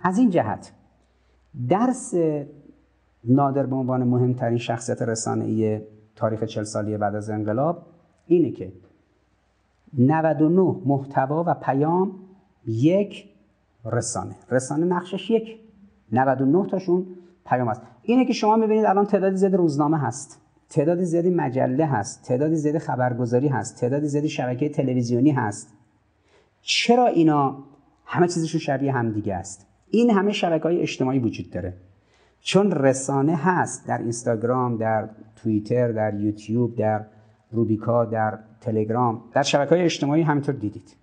از 0.00 0.18
این 0.18 0.30
جهت 0.30 0.72
درس 1.68 2.14
نادر 3.28 3.66
به 3.66 3.76
عنوان 3.76 4.04
مهمترین 4.04 4.58
شخصیت 4.58 5.02
رسانه‌ای 5.02 5.80
تاریخ 6.16 6.44
چل 6.44 6.62
سالی 6.62 6.96
بعد 6.96 7.14
از 7.14 7.30
انقلاب 7.30 7.86
اینه 8.26 8.50
که 8.50 8.72
99 9.98 10.76
محتوا 10.84 11.44
و 11.46 11.54
پیام 11.54 12.12
یک 12.66 13.28
رسانه. 13.84 14.34
رسانه 14.50 14.84
نقشش 14.84 15.30
یک. 15.30 15.58
99 16.12 16.66
تاشون 16.66 17.06
پیام 17.46 17.68
است. 17.68 17.82
اینه 18.02 18.24
که 18.24 18.32
شما 18.32 18.56
می‌بینید 18.56 18.84
الان 18.84 19.06
تعدادی 19.06 19.36
زیاد 19.36 19.54
روزنامه 19.54 19.98
هست. 19.98 20.40
تعدادی 20.70 21.04
زیادی 21.04 21.30
مجله 21.30 21.86
هست. 21.86 22.22
تعدادی 22.22 22.56
زیادی 22.56 22.78
خبرگزاری 22.78 23.48
هست. 23.48 23.80
تعدادی 23.80 24.06
زیادی 24.06 24.28
شبکه 24.28 24.68
تلویزیونی 24.68 25.30
هست. 25.30 25.74
چرا 26.62 27.06
اینا 27.06 27.56
همه 28.06 28.28
چیزشون 28.28 28.60
شبیه 28.60 28.92
همدیگه 28.92 29.34
است؟ 29.34 29.66
این 29.90 30.10
همه 30.10 30.32
شبکه 30.32 30.64
های 30.64 30.80
اجتماعی 30.80 31.18
وجود 31.18 31.50
داره. 31.50 31.74
چون 32.44 32.72
رسانه 32.72 33.36
هست 33.36 33.86
در 33.86 33.98
اینستاگرام 33.98 34.76
در 34.76 35.08
توییتر 35.36 35.92
در 35.92 36.14
یوتیوب 36.14 36.76
در 36.76 37.04
روبیکا 37.52 38.04
در 38.04 38.38
تلگرام 38.60 39.22
در 39.32 39.42
شبکه 39.42 39.74
های 39.74 39.84
اجتماعی 39.84 40.22
همینطور 40.22 40.54
دیدید. 40.54 40.96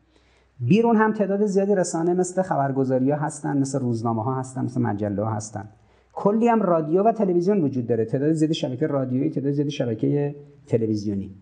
بیرون 0.59 0.95
هم 0.95 1.13
تعداد 1.13 1.45
زیادی 1.45 1.75
رسانه 1.75 2.13
مثل 2.13 2.41
خبرگزاری 2.41 3.11
ها 3.11 3.17
هستن 3.17 3.57
مثل 3.57 3.79
روزنامه 3.79 4.23
ها 4.23 4.35
هستن 4.35 4.65
مثل 4.65 4.81
مجله 4.81 5.23
ها 5.23 5.31
هستن. 5.31 5.69
کلی 6.13 6.47
هم 6.47 6.61
رادیو 6.61 7.03
و 7.03 7.11
تلویزیون 7.11 7.61
وجود 7.61 7.87
داره. 7.87 8.05
تعداد 8.05 8.31
زیادی 8.31 8.53
شبکه 8.53 8.87
رادیویی 8.87 9.29
تعداد 9.29 9.51
زیادی 9.51 9.71
شبکه 9.71 10.35
تلویزیونی. 10.67 11.35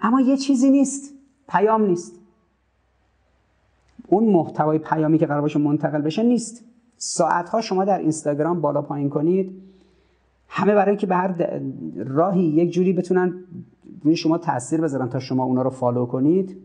اما 0.00 0.20
یه 0.20 0.36
چیزی 0.36 0.70
نیست. 0.70 1.14
پیام 1.48 1.86
نیست. 1.86 2.20
اون 4.08 4.24
محتوای 4.24 4.78
پیامی 4.78 5.18
که 5.18 5.26
قرار 5.26 5.40
باشه 5.40 5.58
منتقل 5.58 6.02
بشه 6.02 6.22
نیست. 6.22 6.71
ساعت 6.96 7.60
شما 7.60 7.84
در 7.84 7.98
اینستاگرام 7.98 8.60
بالا 8.60 8.82
پایین 8.82 9.08
کنید. 9.08 9.62
همه 10.48 10.74
برای 10.74 10.96
که 10.96 11.06
به 11.06 11.16
هر 11.16 11.60
راهی 11.96 12.42
یک 12.42 12.70
جوری 12.72 12.92
بتونن 12.92 13.34
روی 14.04 14.16
شما 14.16 14.38
تاثیر 14.38 14.80
بذارن 14.80 15.08
تا 15.08 15.18
شما 15.18 15.44
اونا 15.44 15.62
رو 15.62 15.70
follow 15.70 16.06
کنید 16.06 16.56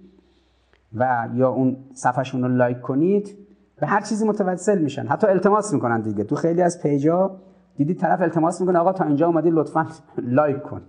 و 0.96 1.30
یا 1.36 1.50
اون 1.50 1.78
صفحشون 1.94 2.44
رو 2.44 2.48
like 2.48 2.82
کنید. 2.82 3.38
به 3.80 3.88
هر 3.88 4.02
چیزی 4.02 4.26
متوسل 4.26 4.82
میشن. 4.82 5.08
حتی 5.08 5.28
التماس 5.28 5.74
می‌کنن 5.74 6.02
دیگه. 6.02 6.24
تو 6.24 6.36
خیلی 6.36 6.62
از 6.62 6.82
page 6.82 7.25
ا 7.25 7.36
دیدی 7.78 7.94
طرف 7.94 8.22
التماس 8.22 8.62
می‌کنه 8.62 8.80
آقا 8.80 8.94
تا 8.94 9.06
اینجا 9.06 9.28
اومدی 9.28 9.50
لطفا 9.50 9.88
like 10.18 10.62
کن. 10.62 10.82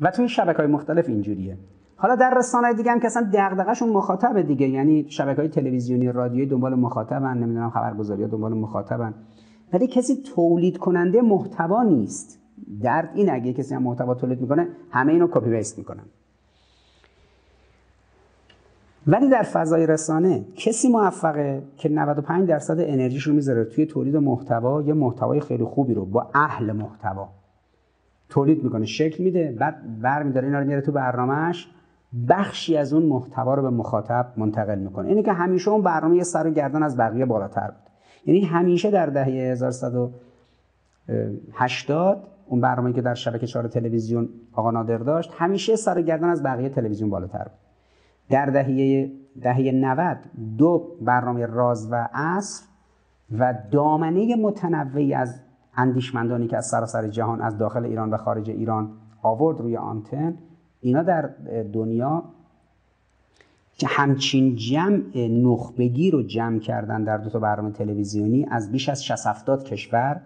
و 0.00 0.10
توی 0.10 0.28
شبکه 0.28 0.58
های 0.58 0.66
مختلف 0.66 1.08
اینجوریه. 1.08 1.56
حالا 2.00 2.14
در 2.14 2.34
رسانه 2.38 2.74
دیگه 2.74 2.92
هم 2.92 3.00
که 3.00 3.06
اصلا 3.06 3.30
دغدغه‌شون 3.34 3.88
مخاطب 3.88 4.42
دیگه. 4.42 4.68
یعنی 4.68 5.06
شبکه 5.08 5.40
های 5.40 5.48
تلویزیونی 5.48 6.12
رادیویی 6.12 6.46
دنبال 6.46 6.74
مخاطبن 6.74 7.38
نمی‌دونم 7.38 7.70
خبرگزاری 7.70 8.22
ها 8.22 8.28
دنبال 8.28 8.54
مخاطبن. 8.54 9.14
ولی 9.72 9.86
کسی 9.86 10.22
تولید 10.34 10.78
کننده 10.78 11.22
محتوا 11.22 11.82
نیست. 11.82 12.38
درد 12.82 13.10
این 13.14 13.30
اگه 13.30 13.52
کسی 13.52 13.74
هم 13.74 13.82
محتوا 13.82 14.14
تولید 14.14 14.40
می‌کنه 14.40 14.68
همه 14.90 15.12
اینو 15.12 15.26
کپی 15.26 15.50
پیست 15.50 15.78
می‌کنن. 15.78 16.04
ولی 19.06 19.28
در 19.28 19.42
فضای 19.42 19.86
رسانه 19.86 20.44
کسی 20.56 20.88
موفقه 20.88 21.62
که 21.76 21.88
95 21.88 22.48
درصد 22.48 22.80
انرژیش 22.80 23.22
رو 23.22 23.34
می‌ذاره 23.34 23.64
توی 23.64 23.86
تولید 23.86 24.16
محتوا 24.16 24.82
یه 24.82 24.94
محتوای 24.94 25.40
خیلی 25.40 25.64
خوبی 25.64 25.94
رو 25.94 26.04
با 26.04 26.30
اهل 26.34 26.72
محتوا 26.72 27.28
تولید 28.28 28.64
می‌کنه. 28.64 28.86
شکل 28.86 29.24
میده 29.24 29.56
بعد 29.60 30.00
برمیداره 30.00 30.46
اینا 30.46 30.58
رو 30.58 30.66
میاره 30.66 30.82
تو 30.82 30.92
برنامهش 30.92 31.68
بخشی 32.28 32.76
از 32.76 32.92
اون 32.92 33.02
محتوا 33.02 33.54
رو 33.54 33.62
به 33.62 33.70
مخاطب 33.70 34.32
منتقل 34.36 34.78
می‌کنه. 34.78 35.08
اینه 35.08 35.22
که 35.22 35.32
همیشه 35.32 35.70
اون 35.70 35.82
برنامه 35.82 36.16
یه 36.16 36.22
سر 36.22 36.46
و 36.46 36.50
گردن 36.50 36.82
از 36.82 36.96
بقیه 36.96 37.24
بالاتر 37.24 37.66
بود. 37.66 37.90
یعنی 38.26 38.40
همیشه 38.40 38.90
در 38.90 39.06
دهه 39.06 39.26
1180 39.26 42.24
اون 42.46 42.60
برنامه‌ای 42.60 42.94
که 42.94 43.02
در 43.02 43.14
شبکه 43.14 43.46
چهار 43.46 43.68
تلویزیون 43.68 44.28
آقا 44.52 44.70
نادر 44.70 44.98
داشت 44.98 45.34
همیشه 45.38 45.76
سر 45.76 45.98
و 45.98 46.02
گردن 46.02 46.28
از 46.28 46.42
بقیه 46.42 46.68
تلویزیون 46.68 47.10
بالاتر 47.10 47.42
بود. 47.42 47.52
در 48.30 48.46
دهه 48.46 49.10
دهه 49.42 49.70
90 49.74 50.18
دو 50.58 50.86
برنامه 51.00 51.46
راز 51.46 51.92
و 51.92 52.08
عصر 52.14 52.64
و 53.38 53.54
دامنه 53.70 54.36
متنوعی 54.36 55.14
از 55.14 55.40
اندیشمندانی 55.76 56.46
که 56.46 56.56
از 56.56 56.66
سراسر 56.66 57.08
جهان 57.08 57.40
از 57.40 57.58
داخل 57.58 57.84
ایران 57.84 58.10
و 58.10 58.16
خارج 58.16 58.50
ایران 58.50 58.90
آورد 59.22 59.60
روی 59.60 59.76
آنتن 59.76 60.38
اینا 60.80 61.02
در 61.02 61.30
دنیا 61.72 62.24
که 63.78 63.86
همچین 63.86 64.56
جمع 64.56 65.28
نخبگی 65.30 66.10
رو 66.10 66.22
جمع 66.22 66.58
کردن 66.58 67.04
در 67.04 67.18
دو 67.18 67.30
تا 67.30 67.38
برنامه 67.38 67.70
تلویزیونی 67.70 68.46
از 68.50 68.72
بیش 68.72 68.88
از 68.88 69.04
60 69.04 69.26
70 69.26 69.64
کشور 69.64 70.20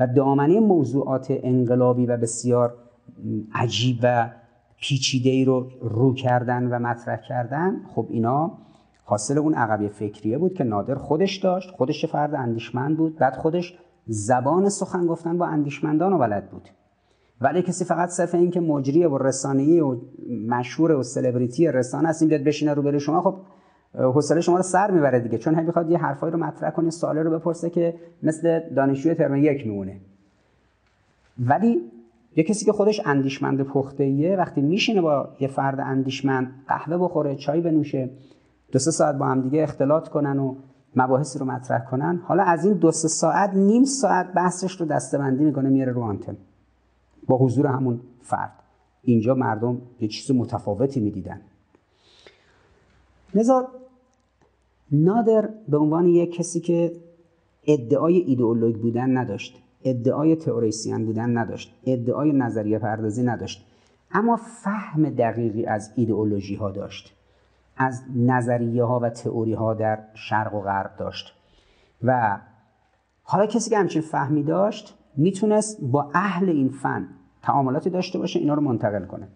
و 0.00 0.06
دامنه 0.06 0.60
موضوعات 0.60 1.26
انقلابی 1.30 2.06
و 2.06 2.16
بسیار 2.16 2.74
عجیب 3.54 3.98
و 4.02 4.30
پیچیده 4.80 5.30
ای 5.30 5.44
رو 5.44 5.70
رو 5.80 6.14
کردن 6.14 6.66
و 6.66 6.78
مطرح 6.78 7.20
کردن 7.28 7.82
خب 7.94 8.06
اینا 8.10 8.58
حاصل 9.04 9.38
اون 9.38 9.54
عقبی 9.54 9.88
فکریه 9.88 10.38
بود 10.38 10.54
که 10.54 10.64
نادر 10.64 10.94
خودش 10.94 11.36
داشت 11.36 11.70
خودش 11.70 12.04
فرد 12.06 12.34
اندیشمند 12.34 12.96
بود 12.96 13.16
بعد 13.16 13.36
خودش 13.36 13.78
زبان 14.06 14.68
سخن 14.68 15.06
گفتن 15.06 15.38
با 15.38 15.46
اندیشمندان 15.46 16.12
و 16.12 16.18
بلد 16.18 16.50
بود. 16.50 16.68
ولی 17.40 17.62
کسی 17.62 17.84
فقط 17.84 18.08
صرف 18.08 18.34
این 18.34 18.50
که 18.50 18.60
مجری 18.60 19.04
و 19.04 19.18
رسانه‌ای 19.18 19.80
و 19.80 19.96
مشهور 20.48 20.92
و 20.92 21.02
سلبریتی 21.02 21.72
رسانه 21.72 22.08
است 22.08 22.22
این 22.22 22.28
بیاد 22.28 22.42
بشینه 22.42 22.74
رو 22.74 22.82
بره 22.82 22.98
شما 22.98 23.20
خب 23.20 23.34
حوصله 23.94 24.40
شما 24.40 24.56
رو 24.56 24.62
سر 24.62 24.90
می‌بره 24.90 25.20
دیگه. 25.20 25.38
چون 25.38 25.64
می‌خواد 25.64 25.90
یه 25.90 25.98
حرفایی 25.98 26.32
رو 26.32 26.38
مطرح 26.38 26.70
کنه 26.70 26.90
سوالی 26.90 27.20
رو 27.20 27.30
بپرسه 27.30 27.70
که 27.70 27.94
مثل 28.22 28.60
دانشجوی 28.74 29.14
ترم 29.14 29.36
یک 29.36 29.66
میمونه. 29.66 29.96
ولی 31.46 31.80
یه 32.36 32.44
کسی 32.44 32.64
که 32.64 32.72
خودش 32.72 33.00
اندیشمند 33.04 33.62
پخته 33.62 34.36
وقتی 34.36 34.60
میشینه 34.60 35.00
با 35.00 35.28
یه 35.40 35.48
فرد 35.48 35.80
اندیشمند 35.80 36.50
قهوه 36.68 36.98
بخوره 36.98 37.36
چای 37.36 37.60
بنوشه 37.60 38.10
دو 38.72 38.78
سه 38.78 38.90
ساعت 38.90 39.14
با 39.14 39.26
هم 39.26 39.40
دیگه 39.40 39.62
اختلاط 39.62 40.08
کنن 40.08 40.38
و 40.38 40.54
مباحثی 40.96 41.38
رو 41.38 41.46
مطرح 41.46 41.84
کنن 41.90 42.20
حالا 42.24 42.42
از 42.42 42.64
این 42.64 42.74
دو 42.74 42.90
سه 42.90 43.08
ساعت 43.08 43.54
نیم 43.54 43.84
ساعت 43.84 44.32
بحثش 44.32 44.80
رو 44.80 44.86
دستبندی 44.86 45.44
می‌کنه 45.44 45.68
میاره 45.68 45.92
رو 45.92 46.02
آنتن. 46.02 46.36
با 47.28 47.36
حضور 47.36 47.66
همون 47.66 48.00
فرد. 48.20 48.52
اینجا 49.02 49.34
مردم 49.34 49.82
یه 50.00 50.08
چیز 50.08 50.30
متفاوتی 50.30 51.00
می‌دیدن. 51.00 51.40
لذا 53.34 53.68
نادر 54.92 55.48
به 55.68 55.78
عنوان 55.78 56.06
یک 56.06 56.34
کسی 56.34 56.60
که 56.60 56.92
ادعای 57.66 58.16
ایدئولوژ 58.16 58.76
بودن 58.76 59.16
نداشت 59.16 59.62
ادعای 59.84 60.36
تئوریسین 60.36 61.06
بودن 61.06 61.38
نداشت 61.38 61.74
ادعای 61.86 62.32
نظریه 62.32 62.78
پردازی 62.78 63.22
نداشت 63.22 63.66
اما 64.12 64.36
فهم 64.36 65.10
دقیقی 65.10 65.66
از 65.66 65.92
ایدئولوژی 65.96 66.54
ها 66.54 66.70
داشت 66.70 67.14
از 67.76 68.02
نظریه 68.16 68.84
ها 68.84 68.98
و 68.98 69.10
تئوری 69.10 69.52
ها 69.52 69.74
در 69.74 69.98
شرق 70.14 70.54
و 70.54 70.60
غرب 70.60 70.96
داشت 70.98 71.34
و 72.02 72.40
حالا 73.22 73.46
کسی 73.46 73.70
که 73.70 73.78
همچین 73.78 74.02
فهمی 74.02 74.42
داشت 74.42 74.98
می‌تونست 75.16 75.80
با 75.80 76.10
اهل 76.14 76.48
این 76.48 76.68
فن 76.68 77.08
تعاملاتی 77.48 77.90
داشته 77.90 78.18
باشه 78.18 78.38
اینا 78.38 78.54
رو 78.54 78.62
منتقل 78.62 79.04
کنه. 79.04 79.28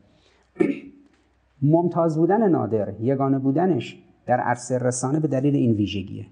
ممتاز 1.63 2.17
بودن 2.17 2.49
نادر 2.49 3.01
یگانه 3.01 3.39
بودنش 3.39 4.03
در 4.27 4.41
عرصه 4.41 4.79
رسانه 4.79 5.21
به 5.21 5.29
دلیل 5.29 5.57
این 5.57 5.73
ویژگیه. 5.73 6.27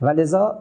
و 0.00 0.08
لذا 0.08 0.58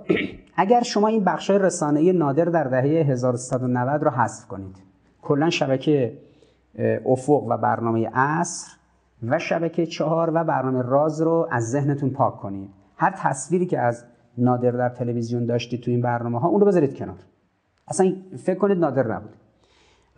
اگر 0.56 0.82
شما 0.82 1.08
این 1.08 1.24
بخشای 1.24 1.60
رسانه 1.60 2.12
نادر 2.12 2.46
در 2.46 2.64
دهه 2.64 2.84
1390 2.84 4.04
رو 4.04 4.10
حذف 4.10 4.48
کنید 4.48 4.76
کلا 5.22 5.50
شبکه 5.50 6.18
افق 7.06 7.44
و 7.50 7.58
برنامه 7.58 8.10
عصر 8.14 8.72
و 9.24 9.40
شبکه 9.40 9.86
چهار 9.86 10.32
و 10.34 10.44
برنامه 10.44 10.82
راز 10.82 11.22
رو 11.22 11.48
از 11.52 11.70
ذهنتون 11.70 12.10
پاک 12.10 12.38
کنید. 12.38 12.70
هر 12.98 13.14
تصویری 13.18 13.66
که 13.66 13.80
از 13.80 14.04
نادر 14.38 14.72
در 14.72 14.90
تلویزیون 14.90 15.46
داشتید 15.46 15.82
تو 15.82 15.92
این 15.92 16.02
برنامه 16.02 16.40
ها 16.40 16.48
اون 16.48 16.60
رو 16.60 16.68
بذارید 16.68 16.96
کنار. 16.98 17.18
اصلا 17.88 18.16
فکر 18.38 18.58
کنید 18.58 18.78
نادر 18.78 19.08
نبود 19.08 19.36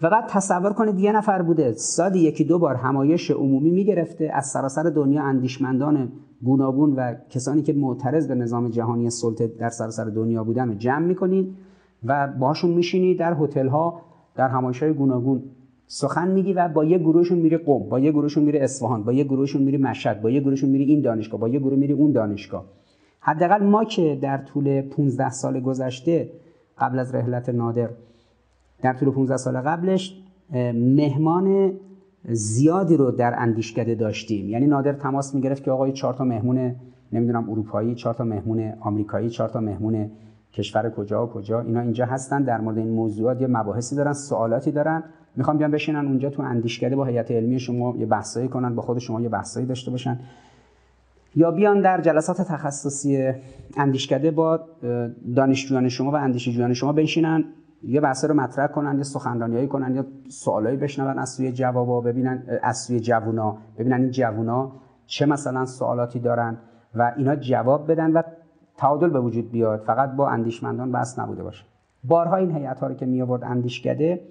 و 0.03 0.09
بعد 0.09 0.25
تصور 0.27 0.73
کنید 0.73 0.99
یه 0.99 1.11
نفر 1.11 1.41
بوده 1.41 1.73
سادی 1.73 2.19
یکی 2.19 2.43
دو 2.43 2.59
بار 2.59 2.75
همایش 2.75 3.31
عمومی 3.31 3.69
می‌گرفته 3.69 4.31
از 4.33 4.45
سراسر 4.45 4.83
دنیا 4.83 5.23
اندیشمندان 5.23 6.11
گوناگون 6.43 6.93
و 6.93 7.13
کسانی 7.29 7.61
که 7.61 7.73
معترض 7.73 8.27
به 8.27 8.35
نظام 8.35 8.69
جهانی 8.69 9.09
سلطه 9.09 9.47
در 9.47 9.69
سراسر 9.69 10.03
دنیا 10.03 10.43
بودن 10.43 10.67
رو 10.67 10.73
جمع 10.75 11.05
می‌کنید 11.05 11.55
و 12.05 12.27
باشون 12.39 12.71
میشینید 12.71 13.19
در 13.19 13.33
هتل 13.33 13.67
ها 13.67 14.01
در 14.35 14.47
همایش 14.47 14.83
های 14.83 14.93
گوناگون. 14.93 15.43
سخن 15.87 16.31
میگی 16.31 16.53
و 16.53 16.67
با 16.67 16.85
یه 16.85 16.97
گروهشون 16.97 17.37
میری 17.37 17.57
قم 17.57 17.79
با 17.89 17.99
یه 17.99 18.11
گروهشون 18.11 18.43
میری 18.43 18.59
اصفهان 18.59 19.03
با 19.03 19.13
یه 19.13 19.23
گروهشون 19.23 19.61
میری 19.61 19.77
مشهد 19.77 20.21
با 20.21 20.29
یه 20.29 20.39
گروهشون 20.39 20.69
میری 20.69 20.83
این 20.83 21.01
دانشگاه 21.01 21.39
با 21.39 21.49
یه 21.49 21.59
گروه 21.59 21.77
میری 21.77 21.93
اون 21.93 22.11
دانشگاه. 22.11 22.65
حداقل 23.19 23.63
ما 23.63 23.83
که 23.83 24.19
در 24.21 24.37
طول 24.37 24.81
15 24.81 25.29
سال 25.29 25.59
گذشته 25.59 26.29
قبل 26.77 26.99
از 26.99 27.15
رحلت 27.15 27.49
نادر 27.49 27.89
در 28.83 28.93
طول 28.93 29.09
15 29.09 29.37
سال 29.37 29.61
قبلش 29.61 30.21
مهمان 30.73 31.73
زیادی 32.29 32.97
رو 32.97 33.11
در 33.11 33.33
اندیشکده 33.37 33.95
داشتیم. 33.95 34.49
یعنی 34.49 34.67
نادر 34.67 34.93
تماس 34.93 35.35
می‌گرفت 35.35 35.63
که 35.63 35.71
آقای 35.71 35.91
چهار 35.91 36.13
تا 36.13 36.23
مهمون 36.23 36.75
نمی‌دونم 37.13 37.49
اروپایی 37.49 37.95
چهار 37.95 38.13
تا 38.13 38.23
مهمون 38.23 38.73
آمریکایی 38.81 39.29
چهار 39.29 39.49
تا 39.49 39.59
مهمون 39.59 40.11
کشور 40.53 40.89
کجا 40.89 41.25
و 41.25 41.29
کجا. 41.29 41.61
اینا 41.61 41.81
اینجا 41.81 42.05
هستن 42.05 42.43
در 42.43 42.61
مورد 42.61 42.77
این 42.77 42.89
موضوعات 42.89 43.41
یه 43.41 43.47
مباحثی 43.47 43.95
دارن 43.95 44.13
سوالاتی 44.13 44.71
دارن. 44.71 45.03
می‌خوام 45.35 45.57
بیان 45.57 45.71
بشینن 45.71 46.05
اونجا 46.05 46.29
تو 46.29 46.41
اندیشکده 46.41 46.95
با 46.95 47.05
هیئت 47.05 47.31
علمی 47.31 47.59
شما 47.59 47.95
یه 47.97 48.05
بحثایی 48.05 48.47
کنن 48.47 48.75
با 48.75 48.81
خود 48.81 48.99
شما 48.99 49.21
یه 49.21 49.29
بحثایی 49.29 49.65
داشته 49.65 49.91
باشن. 49.91 50.19
یا 51.35 51.51
بیان 51.51 51.81
در 51.81 52.01
جلسات 52.01 52.41
تخصصی 52.41 53.31
اندیشکده 53.77 54.31
با 54.31 54.59
دانشجویان 55.35 55.89
شما 55.89 56.11
و 56.11 56.15
اندیشجویان 56.15 56.73
شما 56.73 56.93
بنشینن. 56.93 57.45
یه 57.83 58.01
بحث 58.01 58.25
رو 58.25 58.33
مطرح 58.33 58.67
کنن 58.67 58.97
یه 58.97 59.03
سخنرانیایی 59.03 59.67
کنن 59.67 59.95
یا 59.95 60.05
سوالایی 60.29 60.77
بشنون 60.77 61.19
از 61.19 61.29
سوی 61.29 61.51
جوابا 61.51 62.01
ببینن 62.01 62.43
از 62.61 62.77
سوی 62.77 62.99
جوونا 62.99 63.57
ببینن 63.77 64.01
این 64.01 64.11
جوونا 64.11 64.71
چه 65.05 65.25
مثلا 65.25 65.65
سوالاتی 65.65 66.19
دارن 66.19 66.57
و 66.95 67.13
اینا 67.17 67.35
جواب 67.35 67.91
بدن 67.91 68.11
و 68.11 68.21
تعادل 68.77 69.09
به 69.09 69.19
وجود 69.19 69.51
بیاد. 69.51 69.79
فقط 69.79 70.11
با 70.15 70.29
اندیشمندان 70.29 70.91
بس 70.91 71.19
نبوده 71.19 71.43
باشه. 71.43 71.63
بارها 72.03 72.35
این 72.35 72.55
هیئت 72.55 72.79
ها 72.79 72.87
رو 72.87 72.93
که 72.93 73.05
می 73.05 73.21
آورد 73.21 73.43
اندیشکده 73.43 74.21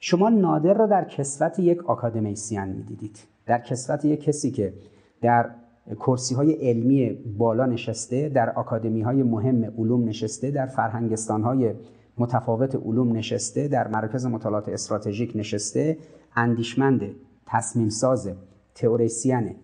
شما 0.00 0.28
نادر 0.28 0.74
رو 0.74 0.86
در 0.86 1.04
کسوت 1.04 1.58
یک 1.58 1.84
آکادمیسیان 1.84 2.68
می‌دیدید. 2.68 3.18
در 3.46 3.58
کسوت 3.58 4.04
یک 4.04 4.22
کسی 4.22 4.50
که 4.50 4.74
در 5.20 5.50
کرسی 5.94 6.34
های 6.34 6.52
علمی 6.52 7.18
بالا 7.38 7.66
نشسته 7.66 8.28
در 8.28 8.50
آکادمی 8.50 9.02
های 9.02 9.22
مهم 9.22 9.64
علوم 9.78 10.08
نشسته 10.08 10.50
در 10.50 10.66
فرهنگستان 10.66 11.42
های 11.42 11.74
متفاوت 12.18 12.74
علوم 12.74 13.12
نشسته 13.12 13.68
در 13.68 13.88
مرکز 13.88 14.26
مطالعات 14.26 14.68
استراتژیک 14.68 15.32
نشسته 15.34 15.98
اندیشمند 16.36 17.02
تصمیم 17.46 17.88
ساز 17.88 18.30
تئوریسینه. 18.74 19.56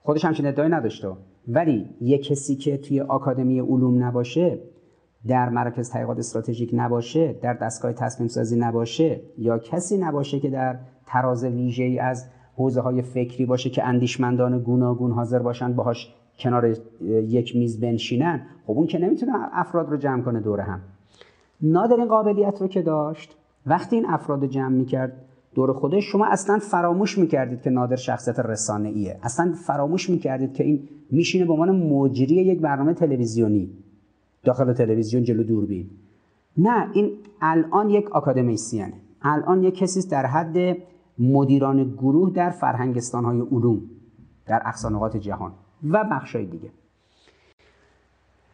خودش 0.00 0.24
همچین 0.24 0.46
ادعای 0.46 0.68
نداشته 0.68 1.08
ولی 1.48 1.90
یه 2.00 2.18
کسی 2.18 2.56
که 2.56 2.76
توی 2.76 3.00
آکادمی 3.00 3.60
علوم 3.60 4.04
نباشه 4.04 4.58
در 5.26 5.48
مرکز 5.48 5.90
تحقیقات 5.90 6.18
استراتژیک 6.18 6.70
نباشه 6.72 7.32
در 7.42 7.54
دستگاه 7.54 7.92
تصمیم 7.92 8.28
سازی 8.28 8.56
نباشه 8.56 9.20
یا 9.38 9.58
کسی 9.58 9.98
نباشه 9.98 10.40
که 10.40 10.50
در 10.50 10.78
تراز 11.06 11.44
ویژه 11.44 11.84
ای 11.84 11.98
از 11.98 12.26
حوزه 12.56 12.80
های 12.80 13.02
فکری 13.02 13.46
باشه 13.46 13.70
که 13.70 13.84
اندیشمندان 13.84 14.58
گوناگون 14.58 15.12
حاضر 15.12 15.38
باشن 15.38 15.72
باهاش 15.72 16.14
کنار 16.38 16.76
یک 17.00 17.56
میز 17.56 17.80
بنشینن 17.80 18.46
خب 18.66 18.72
اون 18.72 18.86
که 18.86 18.98
نمی‌تونه 18.98 19.32
افراد 19.52 19.90
رو 19.90 19.96
جمع 19.96 20.22
کنه 20.22 20.40
دوره 20.40 20.62
هم. 20.62 20.80
نادر 21.62 21.96
این 21.96 22.08
قابلیت 22.08 22.60
رو 22.60 22.68
که 22.68 22.82
داشت. 22.82 23.36
وقتی 23.66 23.96
این 23.96 24.06
افراد 24.06 24.46
جمع 24.46 24.68
می‌کرد 24.68 25.24
دور 25.54 25.72
خودش 25.72 26.04
شما 26.04 26.26
اصلا 26.26 26.58
فراموش 26.58 27.18
می‌کردید 27.18 27.62
که 27.62 27.70
نادر 27.70 27.96
شخصیت 27.96 28.38
رسانه 28.38 28.88
ایه 28.88 29.18
اصلا 29.22 29.52
فراموش 29.66 30.10
می‌کردید 30.10 30.52
که 30.52 30.64
این 30.64 30.88
میشینه 31.10 31.44
به 31.44 31.52
عنوان 31.52 31.76
مجری 31.76 32.34
یک 32.34 32.60
برنامه 32.60 32.94
تلویزیونی 32.94 33.70
داخل 34.44 34.72
تلویزیون 34.72 35.22
جلو 35.22 35.42
دوربین. 35.42 35.90
نه 36.56 36.90
این 36.94 37.10
الان 37.40 37.90
یک 37.90 38.16
اکادمیسیانه 38.16 38.94
الان 39.22 39.62
یک 39.62 39.74
کسی 39.74 40.08
در 40.08 40.26
حد 40.26 40.76
مدیران 41.18 41.84
گروه 41.84 42.30
در 42.30 42.50
فرهنگستان 42.50 43.24
های 43.24 43.40
علوم 43.40 43.82
در 44.46 44.62
اقصانقات 44.64 45.16
جهان 45.16 45.52
و 45.90 46.04
بخشای 46.10 46.46
دیگه. 46.46 46.70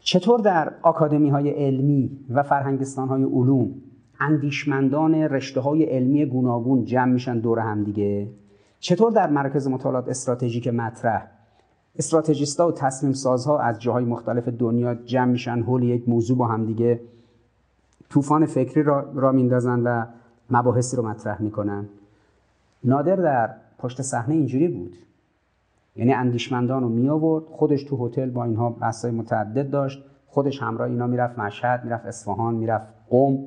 چطور 0.05 0.41
در 0.41 0.73
آکادمی 0.83 1.31
های 1.31 1.51
علمی 1.51 2.11
و 2.31 2.43
فرهنگستان 2.43 3.09
های 3.09 3.23
علوم 3.23 3.75
اندیشمندان 4.21 5.15
رشته 5.15 5.61
های 5.61 5.85
علمی 5.85 6.27
گوناگون 6.27 6.85
جمع 6.85 7.13
میشن 7.13 7.39
دور 7.39 7.59
هم 7.59 7.85
دیگه؟ 7.85 8.29
چطور 8.79 9.13
در 9.13 9.31
مرکز 9.31 9.69
مطالعات 9.69 10.09
استراتژیک 10.09 10.69
مطرح 10.69 11.27
استراتژیستا 11.99 12.69
و 12.69 12.73
تصمیم 12.73 13.13
سازها 13.13 13.59
از 13.59 13.79
جاهای 13.79 14.05
مختلف 14.05 14.49
دنیا 14.49 14.95
جمع 14.95 15.33
میشن 15.33 15.63
حول 15.63 15.83
یک 15.83 16.09
موضوع 16.09 16.37
با 16.37 16.47
هم 16.47 16.67
دیگه 16.67 17.01
طوفان 18.11 18.47
فکری 18.47 18.83
را, 18.83 19.13
را 19.15 19.33
میندازن 19.33 19.81
و 19.81 20.05
مباحثی 20.51 20.97
رو 20.97 21.09
مطرح 21.09 21.43
می‌کنن؟ 21.43 21.89
نادر 22.85 23.17
در 23.17 23.51
پشت 23.79 24.03
صحنه 24.03 24.35
اینجوری 24.35 24.69
بود. 24.69 24.97
یعنی 25.97 26.13
اندیشمندان 26.13 26.83
رو 26.83 26.89
می 26.89 27.09
آورد 27.09 27.45
خودش 27.45 27.85
تو 27.85 28.07
هتل 28.07 28.31
با 28.31 28.45
اینها 28.45 28.71
بحثای 28.71 29.11
متعدد 29.11 29.71
داشت. 29.71 30.05
خودش 30.27 30.63
همراه 30.63 30.89
اینا 30.89 31.07
می‌رفت 31.07 31.39
مشهد 31.39 31.85
می‌رفت 31.85 32.07
اصفهان 32.07 32.55
می‌رفت 32.55 32.87
قم. 33.11 33.39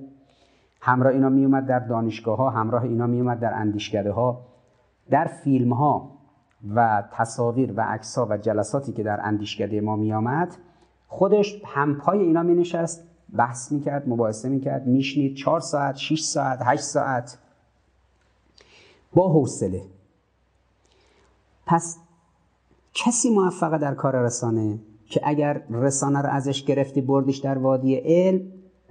همراه 0.81 1.13
اینا 1.13 1.29
میومد 1.29 1.65
در 1.65 1.79
دانشگاه 1.79 2.37
ها 2.37 2.49
همراه 2.49 2.83
اینا 2.83 3.07
میومد 3.07 3.39
در 3.39 3.53
اندیشکده 3.53 4.11
ها 4.11 4.41
در 5.09 5.25
فیلم 5.25 5.73
ها 5.73 6.11
و 6.75 7.03
تصاویر 7.11 7.73
و 7.77 7.81
عکس 7.81 8.17
و 8.17 8.37
جلساتی 8.37 8.93
که 8.93 9.03
در 9.03 9.19
اندیشکده 9.23 9.81
ما 9.81 9.95
میآمد 9.95 10.55
خودش 11.07 11.61
همپای 11.65 12.19
اینا 12.19 12.43
می 12.43 12.55
نشست 12.55 13.07
بحث 13.35 13.71
می‌کرد 13.71 14.09
مباحثه 14.09 14.49
می‌کرد 14.49 14.87
میشنید. 14.87 15.35
چهار 15.35 15.59
ساعت 15.59 15.95
6 15.95 16.19
ساعت 16.19 16.59
8 16.61 16.83
ساعت. 16.83 17.37
با 19.13 19.29
حوصله. 19.29 19.81
پس 21.65 21.99
کسی 23.05 23.29
موفقه 23.29 23.77
در 23.77 23.93
کار 23.93 24.15
رسانه 24.15 24.79
که 25.09 25.21
اگر 25.23 25.61
رسانه 25.69 26.21
رو 26.21 26.29
ازش 26.29 26.63
گرفتی 26.63 27.01
بردیش 27.01 27.37
در 27.37 27.57
وادی 27.57 27.95
علم 27.95 28.41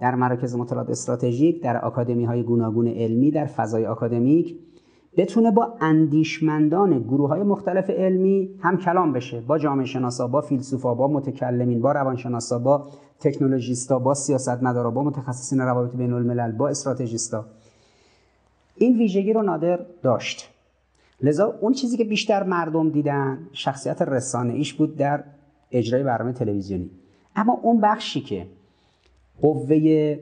در 0.01 0.15
مراکز 0.15 0.55
مطالعات 0.55 0.91
استراتژیک 0.91 1.63
در 1.63 1.85
آکادمی 1.85 2.25
های 2.25 2.43
گوناگون 2.43 2.89
علمی 2.89 3.31
در 3.31 3.47
فضای 3.47 3.87
آکادمیک 3.87 4.59
بتونه 5.17 5.51
با 5.51 5.77
اندیشمندان 5.81 7.03
گروه 7.03 7.29
های 7.29 7.43
مختلف 7.43 7.91
علمی 7.91 8.51
هم 8.61 8.79
کلام 8.79 9.13
بشه. 9.13 9.41
با 9.41 9.59
جامعه 9.59 9.87
شناسا 9.87 10.29
با 10.29 10.41
فیلسوفا 10.41 10.95
با 10.95 11.09
متکلمین 11.09 11.81
با 11.81 11.93
روانشناسا 11.93 12.59
با 12.59 12.87
تکنولوژیستا 13.21 13.99
با 13.99 14.15
سیاستمدارا 14.15 14.91
با 14.91 15.03
متخصصین 15.03 15.61
روابط 15.61 15.97
بین 15.97 16.13
الملل 16.13 16.53
با 16.53 16.69
استراتژیستا. 16.69 17.45
این 18.75 18.99
ویژگی 18.99 19.33
رو 19.33 19.43
نادر 19.43 19.81
داشت. 20.03 20.56
لذا 21.21 21.59
اون 21.61 21.73
چیزی 21.73 21.97
که 21.97 22.05
بیشتر 22.05 22.43
مردم 22.43 22.91
دیدن 22.91 23.39
شخصیت 23.53 24.03
رسانه 24.03 24.53
ایش 24.53 24.75
بود 24.75 24.97
در 24.97 25.25
اجرای 25.71 26.03
برنامه 26.03 26.33
تلویزیونی. 26.33 26.91
اما 27.37 27.61
اون 27.62 27.81
بخشی 27.81 28.21
که 28.21 28.47
قوه 29.41 30.19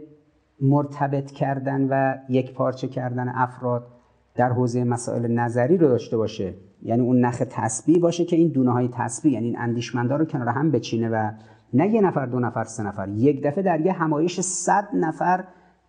مرتبط 0.61 1.31
کردن 1.31 1.89
و 1.91 2.15
یک 2.29 2.53
پارچه 2.53 2.89
کردن 2.89 3.29
افراد 3.29 3.87
در 4.35 4.53
حوزه 4.53 4.85
مسائل 4.85 5.27
نظری 5.27 5.77
رو 5.77 5.89
داشته 5.89 6.17
باشه 6.17 6.55
یعنی 6.83 7.03
اون 7.03 7.21
نخ 7.25 7.43
تسبیح 7.51 7.99
باشه 7.99 8.25
که 8.25 8.37
این 8.37 8.49
دونه 8.49 8.73
های 8.73 8.89
تسبیح 8.93 9.33
یعنی 9.33 9.47
این 9.47 9.59
اندیشمندا 9.59 10.17
رو 10.17 10.25
کنار 10.25 10.49
هم 10.49 10.71
بچینه 10.71 11.09
و 11.09 11.31
نه 11.73 11.89
یه 11.89 12.01
نفر 12.01 12.27
دو 12.27 12.41
نفر 12.41 12.65
سه 12.65 12.83
نفر 12.83 13.09
یک 13.09 13.43
دفعه 13.43 13.63
در 13.63 13.81
یه 13.81 13.93
همایش 13.93 14.41
صد 14.41 14.89
نفر 14.95 15.45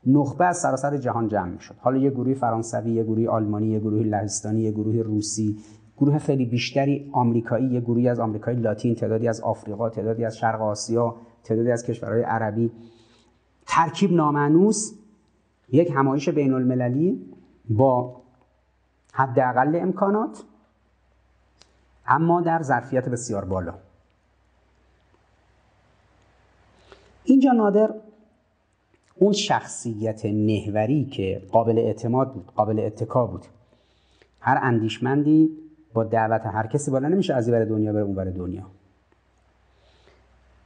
نخبه 0.06 0.46
از 0.46 0.58
سراسر 0.58 0.98
جهان 0.98 1.28
جمع 1.28 1.50
می‌شد. 1.50 1.76
حالا 1.80 1.98
یه 1.98 2.10
گروه 2.10 2.34
فرانسوی 2.34 2.92
یه 2.92 3.04
گروه 3.04 3.28
آلمانی 3.28 3.68
یه 3.68 3.80
گروه 3.80 4.04
لهستانی 4.04 4.62
یه 4.62 4.72
گروه 4.72 5.02
روسی 5.02 5.58
گروه 5.98 6.20
خیلی 6.20 6.46
بیشتری 6.46 7.10
آمریکایی 7.14 7.68
یه 7.68 7.82
گروهی 7.82 8.10
از 8.10 8.20
آمریکای 8.20 8.56
لاتین 8.56 8.96
تعدادی 8.96 9.28
از 9.28 9.42
آفریقا 9.42 9.90
تعدادی 9.90 10.26
از 10.26 10.38
شرق 10.38 10.62
آسیا 10.62 11.16
تعدادی 11.44 11.72
از 11.72 11.86
کشورهای 11.86 12.22
عربی. 12.22 12.72
ترکیب 13.68 14.12
نامانوس 14.14 14.94
یک 15.72 15.92
همایش 15.92 16.30
بین 16.30 16.54
المللی 16.54 17.26
با 17.70 18.22
حداقل 19.14 19.80
امکانات 19.82 20.44
اما 22.08 22.42
در 22.42 22.62
ظرفیت 22.62 23.10
بسیار 23.10 23.46
بالا. 23.46 23.74
اینجا 27.24 27.52
نادر 27.52 27.94
اون 29.20 29.34
شخصیت 29.34 30.26
محوری 30.26 31.06
که 31.06 31.42
قابل 31.52 31.78
اعتماد 31.78 32.34
بود 32.34 32.46
قابل 32.56 32.80
اتکا 32.80 33.26
بود. 33.26 33.46
هر 34.40 34.60
اندیشمندی 34.62 35.50
با 35.94 36.04
دعوت 36.04 36.46
هر 36.46 36.68
کسی 36.68 36.92
بالا 36.92 37.08
نمیشه 37.08 37.34
از 37.34 37.50
این 37.50 37.66
دنیا 37.66 37.94
بره 37.94 38.04
اون 38.04 38.32
دنیا. 38.32 38.64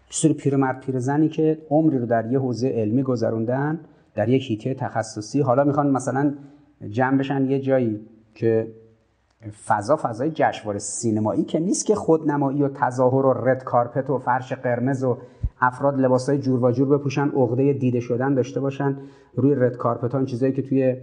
سری 0.10 0.34
پیرمرد 0.34 0.80
پیرزنی 0.80 1.30
که 1.30 1.58
عمری 1.70 1.98
رو 1.98 2.06
در 2.06 2.32
یه 2.32 2.40
حوزه 2.40 2.68
علمی 2.68 3.04
گذروندن 3.04 3.80
در 4.16 4.30
یک 4.30 4.52
هیته 4.52 4.74
تخصصی. 4.74 5.42
حالا 5.42 5.64
می‌خوان 5.64 5.92
مثلا 5.92 6.34
جمع 6.90 7.18
بشن 7.18 7.46
یه 7.46 7.60
جایی 7.60 8.00
که 8.36 8.68
فضا 9.48 9.96
فضای 9.96 10.32
جشنواره 10.32 10.80
سینمایی 10.80 11.44
که 11.44 11.60
نیست 11.60 11.86
که 11.86 11.96
خودنمایی 11.96 12.64
و 12.64 12.70
تظاهر 12.70 13.26
و 13.26 13.34
رد 13.34 13.64
کارپت 13.64 14.10
و 14.10 14.18
فرش 14.18 14.54
قرمز 14.54 15.04
و 15.04 15.18
افراد 15.62 16.00
لباسای 16.00 16.38
جور 16.38 16.64
و 16.64 16.72
جور 16.72 16.98
بپوشن 16.98 17.30
عقده 17.30 17.74
دیده 17.74 18.00
شدن 18.00 18.34
داشته 18.34 18.60
باشن. 18.60 18.98
روی 19.36 19.56
رد 19.56 19.78
کارپت 19.78 20.16
ها 20.16 20.26
چیزایی 20.26 20.54
که 20.54 20.62
توی 20.62 20.98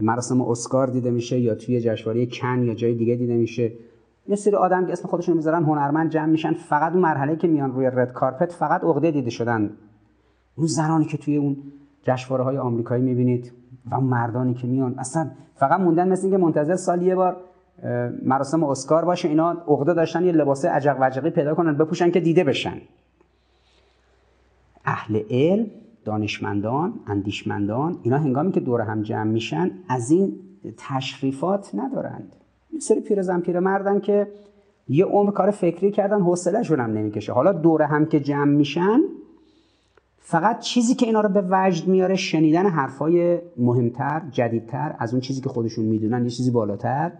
مراسم 0.00 0.40
اسکار 0.40 0.86
دیده 0.86 1.10
میشه 1.10 1.40
یا 1.40 1.54
توی 1.54 1.80
جشنواره 1.80 2.26
کن 2.26 2.62
یا 2.62 2.74
جای 2.74 2.94
دیگه 2.94 3.16
دیده 3.16 3.36
میشه. 3.36 3.72
یه 4.26 4.36
سری 4.36 4.54
آدم 4.54 4.86
که 4.86 4.92
اسم 4.92 5.08
خودشون 5.08 5.36
می‌ذارن 5.36 5.64
هنرمند 5.64 6.10
جمع 6.10 6.26
میشن. 6.26 6.52
فقط 6.52 6.92
اون 6.92 7.02
مرحله 7.02 7.36
که 7.36 7.48
میان 7.48 7.72
روی 7.72 7.86
رد 7.86 8.12
کارپت 8.12 8.52
فقط 8.52 8.84
عقده 8.84 9.10
دیده 9.10 9.30
شدن. 9.30 9.70
اون 10.56 10.66
زنانی 10.66 11.04
که 11.04 11.18
توی 11.18 11.36
اون 11.36 11.56
جشنواره 12.02 12.44
های 12.44 12.58
آمریکایی 12.58 13.02
می‌بینید 13.02 13.52
و 13.90 14.00
مردانی 14.00 14.54
که 14.54 14.66
میان 14.66 14.94
اصلا 14.98 15.30
فقط 15.54 15.80
موندن 15.80 16.08
مثل 16.08 16.22
اینکه 16.22 16.38
منتظر 16.38 16.76
سال 16.76 17.02
یه 17.02 17.14
بار 17.14 17.36
مراسم 18.22 18.64
اسکار 18.64 19.04
باشه 19.04 19.28
اینا 19.28 19.50
عقده 19.50 19.94
داشتن 19.94 20.24
یه 20.24 20.32
لباس 20.32 20.64
عجق 20.64 20.96
وجقی 21.00 21.30
پیدا 21.30 21.54
کنن 21.54 21.76
بپوشن 21.76 22.10
که 22.10 22.20
دیده 22.20 22.44
بشن. 22.44 22.76
اهل 24.84 25.22
علم 25.30 25.66
دانشمندان 26.04 26.94
اندیشمندان 27.06 27.98
اینا 28.02 28.18
هنگامی 28.18 28.52
که 28.52 28.60
دور 28.60 28.80
هم 28.80 29.02
جمع 29.02 29.30
میشن 29.30 29.70
از 29.88 30.10
این 30.10 30.32
تشریفات 30.76 31.70
ندارند. 31.74 32.32
یه 32.72 32.80
سری 32.80 33.00
پیرزن 33.00 33.40
پیرمردن 33.40 34.00
که 34.00 34.28
یه 34.88 35.04
عمر 35.04 35.30
کار 35.30 35.50
فکری 35.50 35.90
کردن 35.90 36.20
حوصلهشون 36.20 36.80
هم 36.80 36.90
نمی‌کشه. 36.90 37.32
حالا 37.32 37.52
دور 37.52 37.82
هم 37.82 38.06
که 38.06 38.20
جمع 38.20 38.52
میشن 38.52 39.00
فقط 40.18 40.58
چیزی 40.58 40.94
که 40.94 41.06
اینا 41.06 41.20
رو 41.20 41.28
به 41.28 41.44
وجد 41.50 41.88
میاره 41.88 42.16
شنیدن 42.16 42.66
حرفای 42.66 43.38
مهمتر 43.56 44.22
جدیدتر 44.30 44.94
از 44.98 45.12
اون 45.12 45.20
چیزی 45.20 45.40
که 45.40 45.48
خودشون 45.48 45.84
می‌دونن 45.84 46.24
یه 46.24 46.30
چیزی 46.30 46.50
بالاتر. 46.50 47.12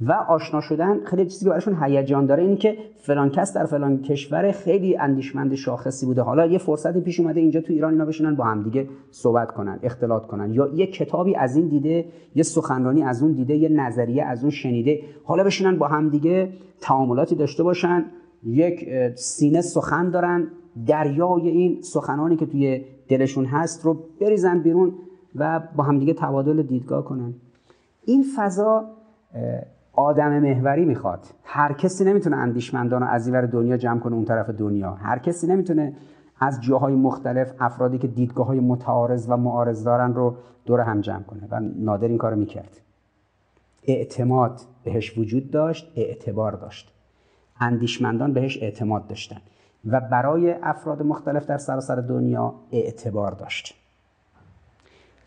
و 0.00 0.12
آشنا 0.12 0.60
شدن 0.60 1.04
خیلی 1.04 1.24
چیزی 1.24 1.44
که 1.44 1.50
براشون 1.50 1.76
هیجان 1.82 2.26
داره 2.26 2.42
اینی 2.42 2.56
که 2.56 2.78
فلان 2.96 3.30
کس 3.30 3.54
در 3.54 3.64
فلان 3.64 4.02
کشور 4.02 4.52
خیلی 4.52 4.96
اندیشمند 4.96 5.54
شاخصی 5.54 6.06
بوده. 6.06 6.22
حالا 6.22 6.46
یه 6.46 6.58
فرصتی 6.58 7.00
پیش 7.00 7.20
اومده 7.20 7.40
اینجا 7.40 7.60
تو 7.60 7.72
ایران 7.72 7.92
اینا 7.92 8.04
بشینن 8.04 8.34
با 8.34 8.44
هم 8.44 8.62
دیگه 8.62 8.88
صحبت 9.10 9.50
کنن 9.50 9.78
اختلاط 9.82 10.26
کنن. 10.26 10.54
یا 10.54 10.68
یه 10.74 10.86
کتابی 10.86 11.36
از 11.36 11.56
این 11.56 11.68
دیده 11.68 12.04
یه 12.34 12.42
سخنرانی 12.42 13.02
از 13.02 13.22
اون 13.22 13.32
دیده 13.32 13.56
یه 13.56 13.68
نظریه 13.68 14.24
از 14.24 14.42
اون 14.42 14.50
شنیده. 14.50 15.00
حالا 15.24 15.44
بشینن 15.44 15.78
با 15.78 15.88
هم 15.88 16.08
دیگه 16.08 16.52
تعاملاتی 16.80 17.34
داشته 17.34 17.62
باشن. 17.62 18.04
یک 18.44 18.88
سینه 19.14 19.60
سخن 19.60 20.10
دارن. 20.10 20.46
دریای 20.86 21.48
این 21.48 21.82
سخنانی 21.82 22.36
که 22.36 22.46
توی 22.46 22.84
دلشون 23.08 23.44
هست 23.44 23.84
رو 23.84 23.98
بریزن 24.20 24.58
بیرون 24.58 24.92
و 25.36 25.60
با 25.76 25.84
همدیگه 25.84 26.14
تبادل 26.14 26.62
دیدگاه 26.62 27.04
کنن. 27.04 27.34
این 28.04 28.24
فضا 28.36 28.84
آدم 29.98 30.38
محوری 30.38 30.84
می‌خواد. 30.84 31.26
هر 31.44 31.72
کسی 31.72 32.04
نمی‌تونه 32.04 32.36
اندیشمندان 32.36 33.02
رو 33.02 33.08
از 33.08 33.26
اینور 33.26 33.46
دنیا 33.46 33.76
جمع 33.76 34.00
کنه 34.00 34.14
اون 34.14 34.24
طرف 34.24 34.50
دنیا. 34.50 34.92
هر 34.94 35.18
کسی 35.18 35.46
نمی‌تونه 35.46 35.92
از 36.40 36.60
جاهای 36.60 36.94
مختلف 36.94 37.52
افرادی 37.60 37.98
که 37.98 38.06
دیدگاه 38.08 38.46
های 38.46 38.60
متعارض 38.60 39.26
و 39.28 39.36
معارض 39.36 39.84
دارن 39.84 40.14
رو 40.14 40.34
دور 40.66 40.80
هم 40.80 41.00
جمع 41.00 41.22
کنه 41.22 41.48
و 41.50 41.60
نادر 41.60 42.08
این 42.08 42.18
کارو 42.18 42.36
می‌کرد. 42.36 42.80
اعتماد 43.82 44.60
بهش 44.84 45.18
وجود 45.18 45.50
داشت 45.50 45.92
اعتبار 45.96 46.52
داشت. 46.52 46.94
اندیشمندان 47.60 48.32
بهش 48.32 48.62
اعتماد 48.62 49.06
داشتن 49.06 49.40
و 49.90 50.00
برای 50.00 50.54
افراد 50.62 51.02
مختلف 51.02 51.46
در 51.46 51.58
سراسر 51.58 51.96
دنیا 51.96 52.54
اعتبار 52.72 53.32
داشت. 53.32 53.74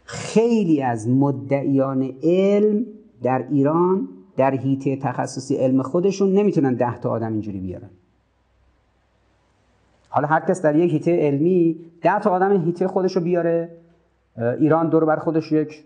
خیلی 0.06 0.82
از 0.82 1.10
مدعیان 1.10 2.12
علم 2.24 2.86
در 3.24 3.48
ایران 3.50 4.08
در 4.38 4.52
هیته 4.56 4.96
تخصصی 4.96 5.56
علم 5.56 5.82
خودشون 5.82 6.34
نمی‌تونن 6.34 6.74
ده 6.74 6.98
تا 6.98 7.10
آدم 7.10 7.32
اینجوری 7.32 7.60
بیارن. 7.60 7.90
حالا 10.10 10.28
هر 10.28 10.40
کس 10.40 10.62
در 10.62 10.76
یک 10.76 10.92
هیته 10.92 11.18
علمی 11.18 11.80
ده 12.02 12.20
تا 12.20 12.30
آدم 12.30 12.66
هیته 12.66 12.88
خودش 12.88 13.16
رو 13.16 13.22
بیاره 13.22 13.70
ایران 14.38 14.90
دور 14.90 15.06
بر 15.06 15.16
خودش 15.16 15.52
یک 15.52 15.86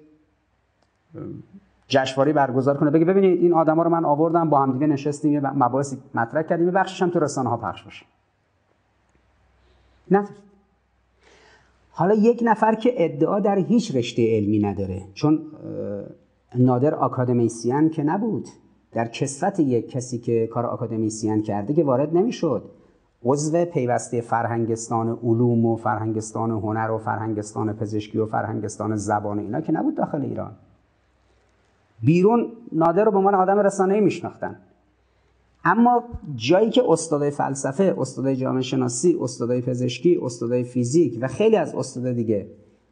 جشنواره 1.88 2.34
برگزار 2.34 2.78
کنه 2.78 2.90
بگه 2.90 3.06
ببینید 3.06 3.42
این 3.42 3.54
آدما 3.54 3.84
رو 3.84 3.90
من 3.90 4.06
آوردم 4.06 4.50
با 4.50 4.62
هم 4.62 4.74
دیگه 4.74 4.88
نشستیم 4.88 5.34
یه 5.34 5.40
مباحث 5.40 5.96
مطرح 6.16 6.42
کردیم 6.42 6.72
بخشش 6.72 7.02
هم 7.02 7.10
تو 7.10 7.20
رسانه 7.20 7.50
ها 7.50 7.58
پخش 7.58 7.84
باشه. 7.84 8.06
نه. 10.12 10.28
حالا 11.92 12.14
یک 12.14 12.40
نفر 12.46 12.76
که 12.76 12.94
ادعا 12.98 13.40
در 13.40 13.58
هیچ 13.58 13.96
رشته 13.96 14.36
علمی 14.36 14.60
نداره 14.60 15.02
چون 15.14 15.42
نادر 16.58 16.96
آکادمیسیان 16.96 17.90
که 17.90 18.04
نبود. 18.04 18.48
در 18.92 19.08
کسفت 19.08 19.60
یک 19.60 19.90
کسی 19.90 20.18
که 20.18 20.48
کار 20.48 20.66
آکادمیسیان 20.66 21.42
کرده 21.42 21.74
که 21.74 21.84
وارد 21.84 22.18
نمی‌شد. 22.18 22.64
عضو 23.24 23.66
پیوسته 23.66 24.22
فرهنگستان 24.22 25.20
علوم 25.24 25.66
و 25.66 25.76
فرهنگستان 25.76 26.52
هنر 26.52 26.92
و 26.92 26.98
فرهنگستان 26.98 27.74
پزشکی 27.74 28.18
و 28.18 28.26
فرهنگستان 28.26 28.96
زبان 28.96 29.40
اینا 29.40 29.62
که 29.62 29.72
نبود 29.72 29.96
داخل 29.96 30.22
ایران. 30.22 30.52
بیرون 32.04 32.48
نادر 32.72 33.04
رو 33.04 33.12
به 33.12 33.18
عنوان 33.18 33.36
آدم 33.36 33.60
رسانه‌ای 33.60 34.02
میشناختن. 34.02 34.56
اما 35.66 36.04
جایی 36.36 36.70
که 36.70 36.84
استادای 36.88 37.32
فلسفه، 37.32 37.96
استادای 37.98 38.36
جامعه 38.36 38.62
شناسی، 38.62 39.18
استادای 39.22 39.62
پزشکی، 39.62 40.20
استادای 40.22 40.64
فیزیک 40.64 41.18
و 41.22 41.28
خیلی 41.28 41.56
از 41.56 41.76
استادای 41.76 42.14
دیگه 42.14 42.48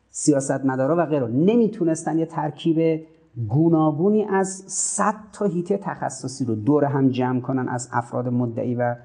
سیاست 0.09 0.66
مدارا 0.66 0.95
و 0.97 1.05
غیره 1.05 1.28
نمی‌تونستن 1.28 2.20
یه 2.20 2.26
ترکیب 2.26 3.05
گوناگونی 3.48 4.24
از 4.24 4.64
صد 4.68 5.16
تا 5.34 5.46
هیته 5.46 5.78
تخصصی 5.78 6.46
رو 6.46 6.56
دور 6.56 6.86
هم 6.86 7.10
جمع 7.10 7.42
کنن 7.42 7.70
از 7.70 7.90
افراد 7.92 8.28
مدعی 8.28 8.76
و 8.76 8.96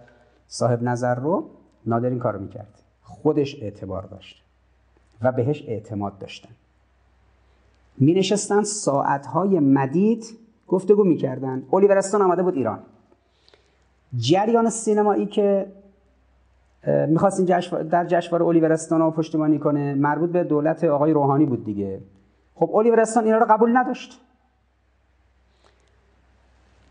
صاحب 0.49 0.83
نظر 0.83 1.15
رو 1.15 1.45
نادر 1.87 2.09
این 2.09 2.19
کارو 2.19 2.41
می‌کرد. 2.41 2.83
خودش 3.03 3.63
اعتبار 3.63 4.03
داشت 4.03 4.45
و 5.23 5.33
بهش 5.33 5.65
اعتماد 5.69 6.19
داشتن. 6.19 6.51
می 7.99 8.15
نشستن 8.15 8.63
ساعتهای 8.63 9.61
مدید 9.61 10.25
گفتگو 10.69 11.05
می‌کردن. 11.05 11.63
اولیورستان 11.71 12.23
آمده 12.23 12.43
بود 12.43 12.55
ایران. 12.55 12.79
جریان 14.17 14.71
سینمایی 14.71 15.27
که 15.27 15.73
می‌خواست 17.09 17.47
جشن 17.47 17.83
در 17.83 18.07
جشنواره 18.07 18.61
رو 18.91 19.11
پشتیبانی 19.11 19.59
کنه 19.59 19.95
مربوط 19.95 20.31
به 20.31 20.45
دولت 20.45 20.85
آقای 20.85 21.13
روحانی 21.13 21.47
بود 21.47 21.65
دیگه. 21.65 22.01
خب 22.59 22.71
اولیورستان 22.73 23.25
اینا 23.25 23.39
رو 23.39 23.47
قبول 23.47 23.77
نداشت. 23.77 24.21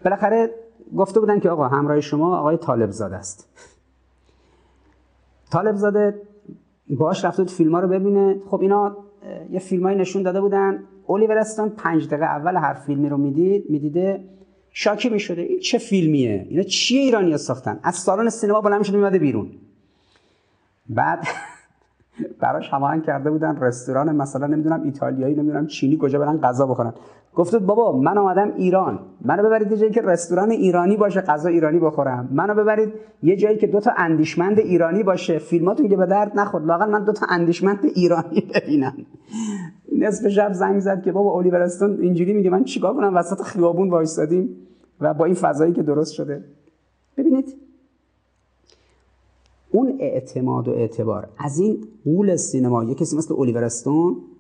بالاخره 0.03 0.49
گفته 0.97 1.20
بودن 1.20 1.39
که 1.39 1.49
آقا 1.49 1.68
همراه 1.68 2.01
شما 2.01 2.38
آقای 2.38 2.57
طالب 2.57 2.91
زاده 2.91 3.15
است. 3.15 3.47
طالب 5.51 5.76
زاده 5.76 6.22
باش 6.89 7.26
رفته 7.26 7.43
بود 7.43 7.51
فیلم 7.51 7.76
ها 7.76 7.82
رو 7.82 7.88
ببینه. 7.88 8.41
خب 8.49 8.61
اینا 8.61 8.97
یه 9.49 9.59
فیلم 9.59 9.88
نشون 9.88 10.24
داده 10.24 10.41
بودن. 10.41 10.84
اولیورستان 11.05 11.70
پنج 11.70 12.07
دقیقه 12.07 12.26
اول 12.26 12.55
هر 12.55 12.74
فیلمی 12.74 13.09
رو 13.09 13.18
می‌دید 13.18 13.70
می‌دیده 13.70 14.24
شاکی 14.72 15.09
می‌شده. 15.09 15.41
این 15.41 15.59
چه 15.59 15.78
فیلمیه؟ 15.78 16.45
اینا 16.49 16.63
چیه 16.63 17.01
ایرانی 17.01 17.38
ساختن؟ 17.38 17.80
از 17.84 17.95
سالن 17.95 18.30
سینما 18.30 18.61
بلند 18.61 18.80
می‌شده 18.80 18.97
میمده 18.97 19.20
بیرون. 19.20 19.51
بعد 20.89 21.28
براش 22.39 22.74
هماهنگ 22.74 23.03
کرده 23.03 23.32
بودن 23.32 23.57
رستوران 23.61 24.15
مثلا 24.15 24.47
نمی‌دونم 24.47 24.84
ایتالیایی 24.84 25.36
نمی‌دونم 25.36 25.68
چینی 25.68 25.97
کجا 26.01 26.20
برن 26.20 26.38
غذا 26.38 26.65
بخورن. 26.65 26.93
گفتید 27.36 27.65
بابا 27.65 27.97
من 27.97 28.18
آمدم 28.18 28.51
ایران. 28.55 28.99
منو 29.26 29.43
ببرید 29.43 29.72
یه 29.72 29.78
جایی 29.78 29.91
که 29.91 30.01
رستوران 30.01 30.51
ایرانی 30.51 30.97
باشه 30.97 31.22
غذا 31.22 31.49
ایرانی 31.49 31.80
بخورم. 31.80 32.30
منو 32.32 32.55
ببرید 32.55 32.93
یه 33.24 33.36
جایی 33.36 33.57
که 33.57 33.68
دو 33.68 33.80
تا 33.80 33.91
اندیشمند 33.97 34.59
ایرانی 34.59 35.03
باشه. 35.03 35.38
فیلماتون 35.38 35.89
که 35.89 35.97
به 35.97 36.05
درد 36.05 36.32
نخورد. 36.36 36.65
لاقل 36.65 36.89
من 36.89 37.03
دو 37.03 37.13
تا 37.13 37.26
اندیشمند 37.30 37.80
ایرانی 37.95 38.47
ببینم. 38.55 38.93
نصف 39.97 40.28
شب 40.28 40.53
زنگ 40.53 40.80
زد 40.80 41.03
که 41.03 41.11
بابا 41.11 41.32
اولیور 41.32 41.70
اینجوری 41.82 42.34
میگه 42.34 42.49
من 42.49 42.63
چیکار 42.63 42.93
کنم؟ 42.93 43.15
وسط 43.15 43.41
خیابون 43.41 43.89
وایسادیم. 43.89 44.49
و 45.01 45.13
با 45.13 45.26
این 45.26 45.36
فضایی 45.36 45.74
که 45.74 45.84
درست 45.84 46.13
شده. 46.13 46.43
ببینید 47.18 47.55
اون 49.78 49.97
اعتماد 49.99 50.67
و 50.67 50.71
اعتبار 50.71 51.30
از 51.38 51.59
این 51.59 51.88
قول 52.05 52.36
سینما 52.36 52.84
یه 52.84 52.95
کسی 52.95 53.17
مثل 53.17 53.34
اولیور 53.34 53.69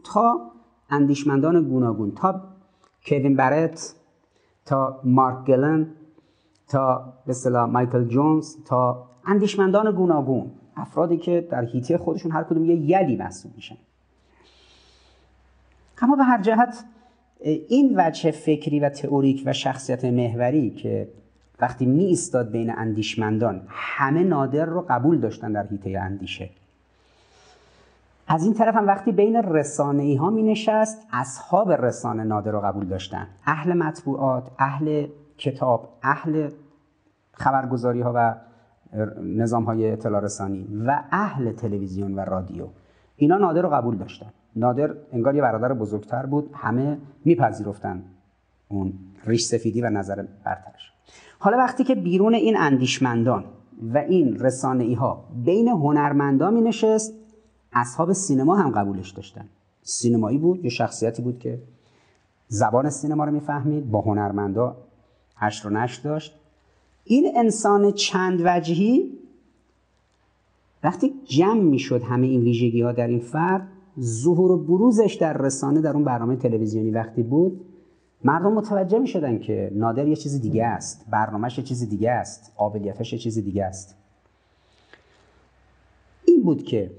تا 0.03 0.51
اندیشمندان 0.89 1.63
گوناگون 1.69 2.11
تا 2.11 2.41
کوین 3.05 3.35
برت 3.35 3.95
تا 4.65 4.99
مارک 5.03 5.45
گلن 5.45 5.87
تا 6.67 7.13
به 7.25 7.49
مایکل 7.65 8.03
جونز 8.03 8.55
تا 8.65 9.07
اندیشمندان 9.25 9.91
گوناگون 9.91 10.51
افرادی 10.75 11.17
که 11.17 11.47
در 11.51 11.65
هیته 11.65 11.97
خودشون 11.97 12.31
هر 12.31 12.43
کدوم 12.43 12.65
یه 12.65 12.75
یلی 12.75 13.15
محسوب 13.15 13.51
میشن. 13.55 13.77
اما 16.01 16.15
به 16.15 16.23
هر 16.23 16.41
جهت 16.41 16.85
این 17.67 17.93
وجه 17.97 18.31
فکری 18.31 18.79
و 18.79 18.89
تئوریک 18.89 19.43
و 19.45 19.53
شخصیت 19.53 20.05
محوری 20.05 20.69
که 20.69 21.07
وقتی 21.61 21.85
می 21.85 22.05
ایستاد 22.05 22.51
بین 22.51 22.77
اندیشمندان 22.77 23.61
همه 23.67 24.23
نادر 24.23 24.65
رو 24.65 24.85
قبول 24.89 25.19
داشتن 25.19 25.51
در 25.51 25.67
حیطه 25.67 25.99
اندیشه. 25.99 26.49
از 28.27 28.43
این 28.43 28.53
طرف 28.53 28.75
هم 28.75 28.87
وقتی 28.87 29.11
بین 29.11 29.35
رسانه 29.35 30.03
ای 30.03 30.15
ها 30.15 30.29
می 30.29 30.43
نشست 30.43 31.07
اصحاب 31.13 31.71
رسانه 31.71 32.23
نادر 32.23 32.51
رو 32.51 32.61
قبول 32.61 32.85
داشتن. 32.85 33.27
اهل 33.45 33.73
مطبوعات 33.73 34.51
اهل 34.59 35.07
کتاب 35.37 35.97
اهل 36.03 36.49
خبرگزاری 37.33 38.01
ها 38.01 38.13
و 38.15 38.35
نظام 39.23 39.63
های 39.63 39.91
اطلاع 39.91 40.21
رسانی 40.21 40.67
و 40.85 41.03
اهل 41.11 41.51
تلویزیون 41.51 42.15
و 42.15 42.19
رادیو. 42.19 42.67
اینا 43.15 43.37
نادر 43.37 43.61
رو 43.61 43.69
قبول 43.69 43.97
داشتن. 43.97 44.29
نادر 44.55 44.93
انگار 45.13 45.35
یه 45.35 45.41
برادر 45.41 45.73
بزرگتر 45.73 46.25
بود. 46.25 46.51
همه 46.53 46.97
میپذیرفتن 47.25 48.03
اون 48.67 48.93
ریش 49.25 49.43
سفیدی 49.43 49.81
و 49.81 49.89
نظر 49.89 50.25
برترش. 50.45 50.96
حالا 51.39 51.57
وقتی 51.57 51.83
که 51.83 51.95
بیرون 51.95 52.33
این 52.33 52.57
اندیشمندان 52.57 53.43
و 53.93 53.97
این 53.97 54.39
رسانه 54.39 54.95
ها 54.95 55.23
بین 55.45 55.67
هنرمندان 55.67 56.53
می 56.53 56.61
نشست 56.61 57.13
اصحاب 57.73 58.13
سینما 58.13 58.55
هم 58.55 58.71
قبولش 58.71 59.09
داشتن. 59.09 59.45
سینمایی 59.81 60.37
بود 60.37 60.63
یه 60.63 60.69
شخصیتی 60.69 61.21
بود 61.21 61.39
که 61.39 61.59
زبان 62.47 62.89
سینما 62.89 63.25
رو 63.25 63.31
می‌فهمید 63.31 63.91
با 63.91 64.01
هنرمندا 64.01 64.77
هشت 65.35 65.65
و 65.65 65.69
نشت 65.69 66.03
داشت. 66.03 66.39
این 67.03 67.31
انسان 67.35 67.91
چند 67.91 68.41
وجهی 68.45 69.11
وقتی 70.83 71.13
جمع 71.25 71.61
می‌شد 71.61 72.03
همه 72.03 72.27
این 72.27 72.41
ویژگی 72.41 72.81
ها 72.81 72.91
در 72.91 73.07
این 73.07 73.19
فرد 73.19 73.67
ظهور 73.99 74.51
و 74.51 74.57
بروزش 74.57 75.17
در 75.21 75.37
رسانه 75.37 75.81
در 75.81 75.93
اون 75.93 76.03
برنامه 76.03 76.35
تلویزیونی 76.35 76.91
وقتی 76.91 77.23
بود 77.23 77.61
مردم 78.23 78.53
متوجه 78.53 78.99
می 78.99 79.07
شدن 79.07 79.39
که 79.39 79.71
نادر 79.75 80.07
یه 80.07 80.15
چیز 80.15 80.41
دیگه 80.41 80.65
است 80.65 81.05
برنامهش 81.11 81.57
یه 81.57 81.63
چیز 81.63 81.89
دیگه 81.89 82.11
است 82.11 82.53
قابلیتش 82.55 83.13
یه 83.13 83.19
چیز 83.19 83.37
دیگه 83.37 83.63
است. 83.63 83.95
این 86.25 86.43
بود 86.43 86.63
که 86.63 86.91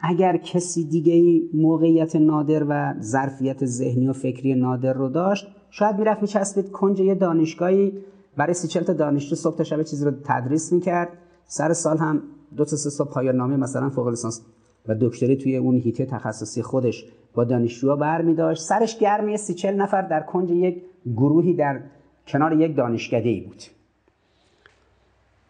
اگر 0.00 0.36
کسی 0.36 0.84
دیگه 0.84 1.42
موقعیت 1.54 2.16
نادر 2.16 2.66
و 2.68 2.94
ظرفیت 3.00 3.66
ذهنی 3.66 4.08
و 4.08 4.12
فکری 4.12 4.54
نادر 4.54 4.92
رو 4.92 5.08
داشت 5.08 5.46
شاید 5.70 5.98
می‌رفت 5.98 6.22
میچسبید 6.22 6.70
کنج 6.70 7.00
یه 7.00 7.14
دانشگاهی 7.14 7.92
برای 8.36 8.54
سی 8.54 8.68
تا 8.80 8.92
دانشجو 8.92 9.36
صبح 9.36 9.56
تا 9.56 9.64
شب 9.64 9.82
چیزی 9.82 10.04
رو 10.04 10.12
تدریس 10.24 10.72
می‌کرد. 10.72 11.08
سر 11.44 11.72
سال 11.72 11.98
هم 11.98 12.22
دو 12.56 12.64
تا 12.64 12.76
سه 12.76 12.98
تا 12.98 13.04
پایان 13.04 13.36
نامه 13.36 13.56
مثلا 13.56 13.90
فوق 13.90 14.08
لیسانس 14.08 14.40
و 14.88 14.94
دکتری 15.00 15.36
توی 15.36 15.56
اون 15.56 15.76
هیته 15.76 16.06
تخصصی 16.06 16.62
خودش 16.62 17.04
با 17.34 17.44
دانشجوها 17.44 17.96
برمی 17.96 18.34
داشت 18.34 18.62
سرش 18.62 18.98
گرمی 18.98 19.36
سی 19.36 19.54
چل 19.54 19.74
نفر 19.74 20.02
در 20.02 20.20
کنج 20.20 20.50
یک 20.50 20.82
گروهی 21.16 21.54
در 21.54 21.80
کنار 22.26 22.52
یک 22.52 22.76
دانشکده 22.76 23.28
ای 23.28 23.40
بود. 23.40 23.62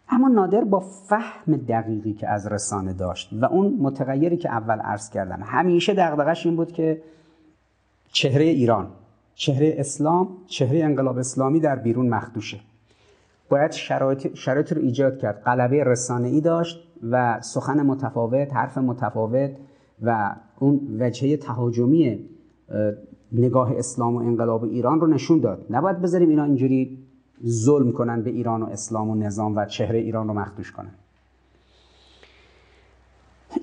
اما 0.09 0.27
نادر 0.27 0.63
با 0.63 0.79
فهم 0.79 1.55
دقیقی 1.55 2.13
که 2.13 2.29
از 2.29 2.47
رسانه 2.47 2.93
داشت 2.93 3.29
و 3.33 3.45
اون 3.45 3.77
متغیری 3.81 4.37
که 4.37 4.49
اول 4.49 4.79
عرض 4.79 5.09
کردم 5.09 5.43
همیشه 5.43 5.93
دغدغش 5.93 6.45
این 6.45 6.55
بود 6.55 6.71
که 6.71 7.01
چهره 8.11 8.45
ایران 8.45 8.87
چهره 9.35 9.75
اسلام 9.77 10.27
چهره 10.47 10.83
انقلاب 10.83 11.17
اسلامی 11.17 11.59
در 11.59 11.75
بیرون 11.75 12.09
مخدوشه. 12.09 12.59
باید 13.49 13.71
شرایط, 13.71 14.35
شرایط 14.35 14.73
رو 14.73 14.81
ایجاد 14.81 15.19
کرد. 15.19 15.41
قلبه 15.43 15.83
رسانه 15.83 16.27
ای 16.27 16.41
داشت 16.41 16.87
و 17.11 17.41
سخن 17.41 17.81
متفاوت 17.81 18.53
حرف 18.53 18.77
متفاوت 18.77 19.51
و 20.01 20.35
اون 20.63 20.97
وجهه 20.99 21.37
تهاجمی 21.37 22.19
نگاه 23.31 23.77
اسلام 23.77 24.15
و 24.15 24.17
انقلاب 24.17 24.63
ایران 24.63 25.01
رو 25.01 25.07
نشون 25.07 25.39
داد. 25.39 25.65
نباید 25.69 26.01
بذاریم 26.01 26.29
اینا 26.29 26.43
اینجوری 26.43 26.97
ظلم 27.45 27.91
کنن 27.91 28.21
به 28.21 28.29
ایران 28.29 28.63
و 28.63 28.65
اسلام 28.65 29.09
و 29.09 29.15
نظام 29.15 29.55
و 29.55 29.65
چهره 29.65 29.99
ایران 29.99 30.27
رو 30.27 30.33
مخدوش 30.33 30.71
کنن. 30.71 30.91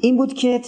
این 0.00 0.16
بود 0.16 0.32
که 0.32 0.60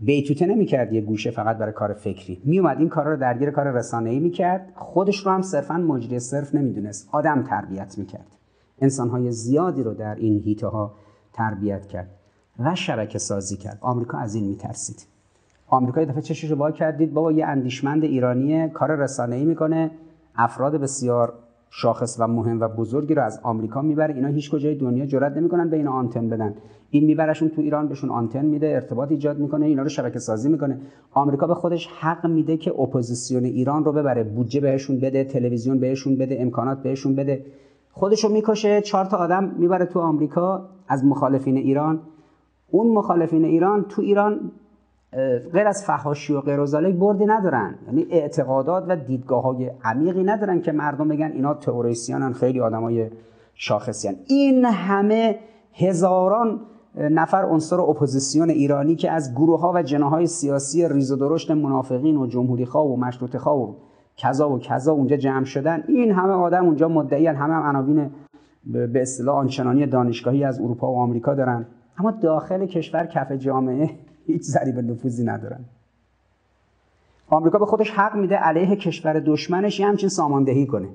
بیتوته 0.00 0.46
نمی‌کرد 0.46 0.92
یه 0.92 1.00
گوشه 1.00 1.30
فقط 1.30 1.58
برای 1.58 1.72
کار 1.72 1.92
فکری. 1.92 2.42
میومد 2.44 2.78
این 2.78 2.88
کارا 2.88 3.12
رو 3.12 3.20
درگیر 3.20 3.50
کار 3.50 3.70
رسانه‌ای 3.70 4.20
می‌کرد. 4.20 4.72
خودش 4.76 5.26
رو 5.26 5.32
هم 5.32 5.42
صرفا 5.42 5.76
مجری 5.76 6.18
صرف 6.18 6.54
نمی‌دونست. 6.54 7.08
آدم 7.12 7.42
تربیت 7.42 7.98
می‌کرد. 7.98 8.36
انسانهای 8.78 9.32
زیادی 9.32 9.82
رو 9.82 9.94
در 9.94 10.14
این 10.14 10.40
هیته 10.40 10.66
ها 10.66 10.94
تربیت 11.32 11.86
کرد 11.86 12.10
و 12.58 12.74
شبکه 12.74 13.18
سازی 13.18 13.56
کرد. 13.56 13.78
آمریکا 13.80 14.18
از 14.18 14.34
این 14.34 14.44
میترسید. 14.44 15.15
آمریکا 15.68 16.04
دفعه 16.04 16.20
چشش 16.20 16.50
رو 16.50 16.70
کردید. 16.70 17.14
بابا 17.14 17.32
یه 17.32 17.46
اندیشمند 17.46 18.04
ایرانی 18.04 18.68
کار 18.68 18.96
رسانه‌ای 18.96 19.44
می‌کنه. 19.44 19.90
افراد 20.36 20.76
بسیار 20.76 21.32
شاخص 21.70 22.16
و 22.20 22.26
مهم 22.28 22.60
و 22.60 22.68
بزرگی 22.68 23.14
رو 23.14 23.22
از 23.22 23.40
آمریکا 23.42 23.82
می‌بره. 23.82 24.14
اینا 24.14 24.28
هیچ 24.28 24.50
کجای 24.50 24.74
دنیا 24.74 25.06
جرئت 25.06 25.36
نمی‌کنن 25.36 25.70
به 25.70 25.76
اینا 25.76 25.92
آنتن 25.92 26.28
بدن. 26.28 26.54
این 26.90 27.04
میبرشون 27.04 27.48
تو 27.48 27.60
ایران 27.60 27.88
بهشون 27.88 28.10
آنتن 28.10 28.44
میده 28.44 28.66
ارتباط 28.66 29.10
ایجاد 29.10 29.38
می‌کنه 29.38 29.66
اینا 29.66 29.82
رو 29.82 29.88
شبکه 29.88 30.18
سازی 30.18 30.48
می‌کنه. 30.48 30.80
آمریکا 31.12 31.46
به 31.46 31.54
خودش 31.54 31.86
حق 31.86 32.26
میده 32.26 32.56
که 32.56 32.80
اپوزیسیون 32.80 33.44
ایران 33.44 33.84
رو 33.84 33.92
ببره. 33.92 34.24
بودجه 34.24 34.60
بهشون 34.60 35.00
بده 35.00 35.24
تلویزیون 35.24 35.80
بهشون 35.80 36.16
بده 36.16 36.36
امکانات 36.40 36.82
بهشون 36.82 37.14
بده. 37.14 37.44
خودشو 37.90 38.28
می‌کشه 38.28 38.80
چهار 38.80 39.04
تا 39.04 39.16
آدم 39.16 39.54
می‌بره 39.58 39.86
تو 39.86 40.00
آمریکا 40.00 40.68
از 40.88 41.04
مخالفین 41.04 41.56
ایران. 41.56 42.00
اون 42.70 42.94
مخالفین 42.94 43.44
ایران 43.44 43.84
تو 43.88 44.02
ایران 44.02 44.40
غیر 45.52 45.66
از 45.66 45.84
فحاشی 45.84 46.32
و 46.32 46.40
غیر 46.40 46.92
بردی 46.92 47.26
ندارن. 47.26 47.74
یعنی 47.86 48.06
اعتقادات 48.10 48.84
و 48.88 48.96
دیدگاه 48.96 49.42
های 49.42 49.70
عمیقی 49.84 50.24
ندارن 50.24 50.60
که 50.60 50.72
مردم 50.72 51.08
بگن 51.08 51.32
اینا 51.32 51.54
تئوریسینن 51.54 52.32
خیلی 52.32 52.60
آدمای 52.60 53.10
شاخصیان. 53.54 54.14
این 54.26 54.64
همه 54.64 55.38
هزاران 55.74 56.60
نفر 56.96 57.44
عنصر 57.44 57.80
اپوزیسیون 57.80 58.50
ایرانی 58.50 58.96
که 58.96 59.10
از 59.10 59.34
گروه 59.34 59.60
ها 59.60 59.72
و 59.74 59.82
جناح‌های 59.82 60.26
سیاسی 60.26 60.88
ریز 60.88 61.12
و 61.12 61.16
درشت 61.16 61.50
منافقین 61.50 62.16
و 62.16 62.26
جمهوری 62.26 62.66
خواه 62.66 62.86
و 62.86 62.96
مشروط 62.96 63.36
خواه 63.36 63.56
و 63.56 63.74
کذا 64.16 64.50
و 64.50 64.58
کذا 64.58 64.92
اونجا 64.92 65.16
جمع 65.16 65.44
شدن 65.44 65.84
این 65.88 66.12
همه 66.12 66.32
آدم 66.32 66.64
اونجا 66.64 66.88
مدعی 66.88 67.26
همه 67.26 67.54
هم 67.54 67.62
عناوین 67.62 68.10
به 68.64 69.02
اصطلاح 69.02 69.36
آنچنانی 69.36 69.86
دانشگاهی 69.86 70.44
از 70.44 70.60
اروپا 70.60 70.92
و 70.92 70.96
آمریکا 70.98 71.34
دارن. 71.34 71.66
اما 71.98 72.10
داخل 72.10 72.66
کشور 72.66 73.06
کف 73.06 73.32
جامعه 73.32 73.90
هیچ 74.26 74.42
ضریب 74.42 74.78
نفوذی 74.78 75.24
ندارن. 75.24 75.64
آمریکا 77.28 77.58
به 77.58 77.66
خودش 77.66 77.90
حق 77.90 78.16
میده 78.16 78.36
علیه 78.36 78.76
کشور 78.76 79.20
دشمنش 79.20 79.80
یه 79.80 79.86
همچین 79.86 80.08
ساماندهی 80.08 80.66
کنه. 80.66 80.88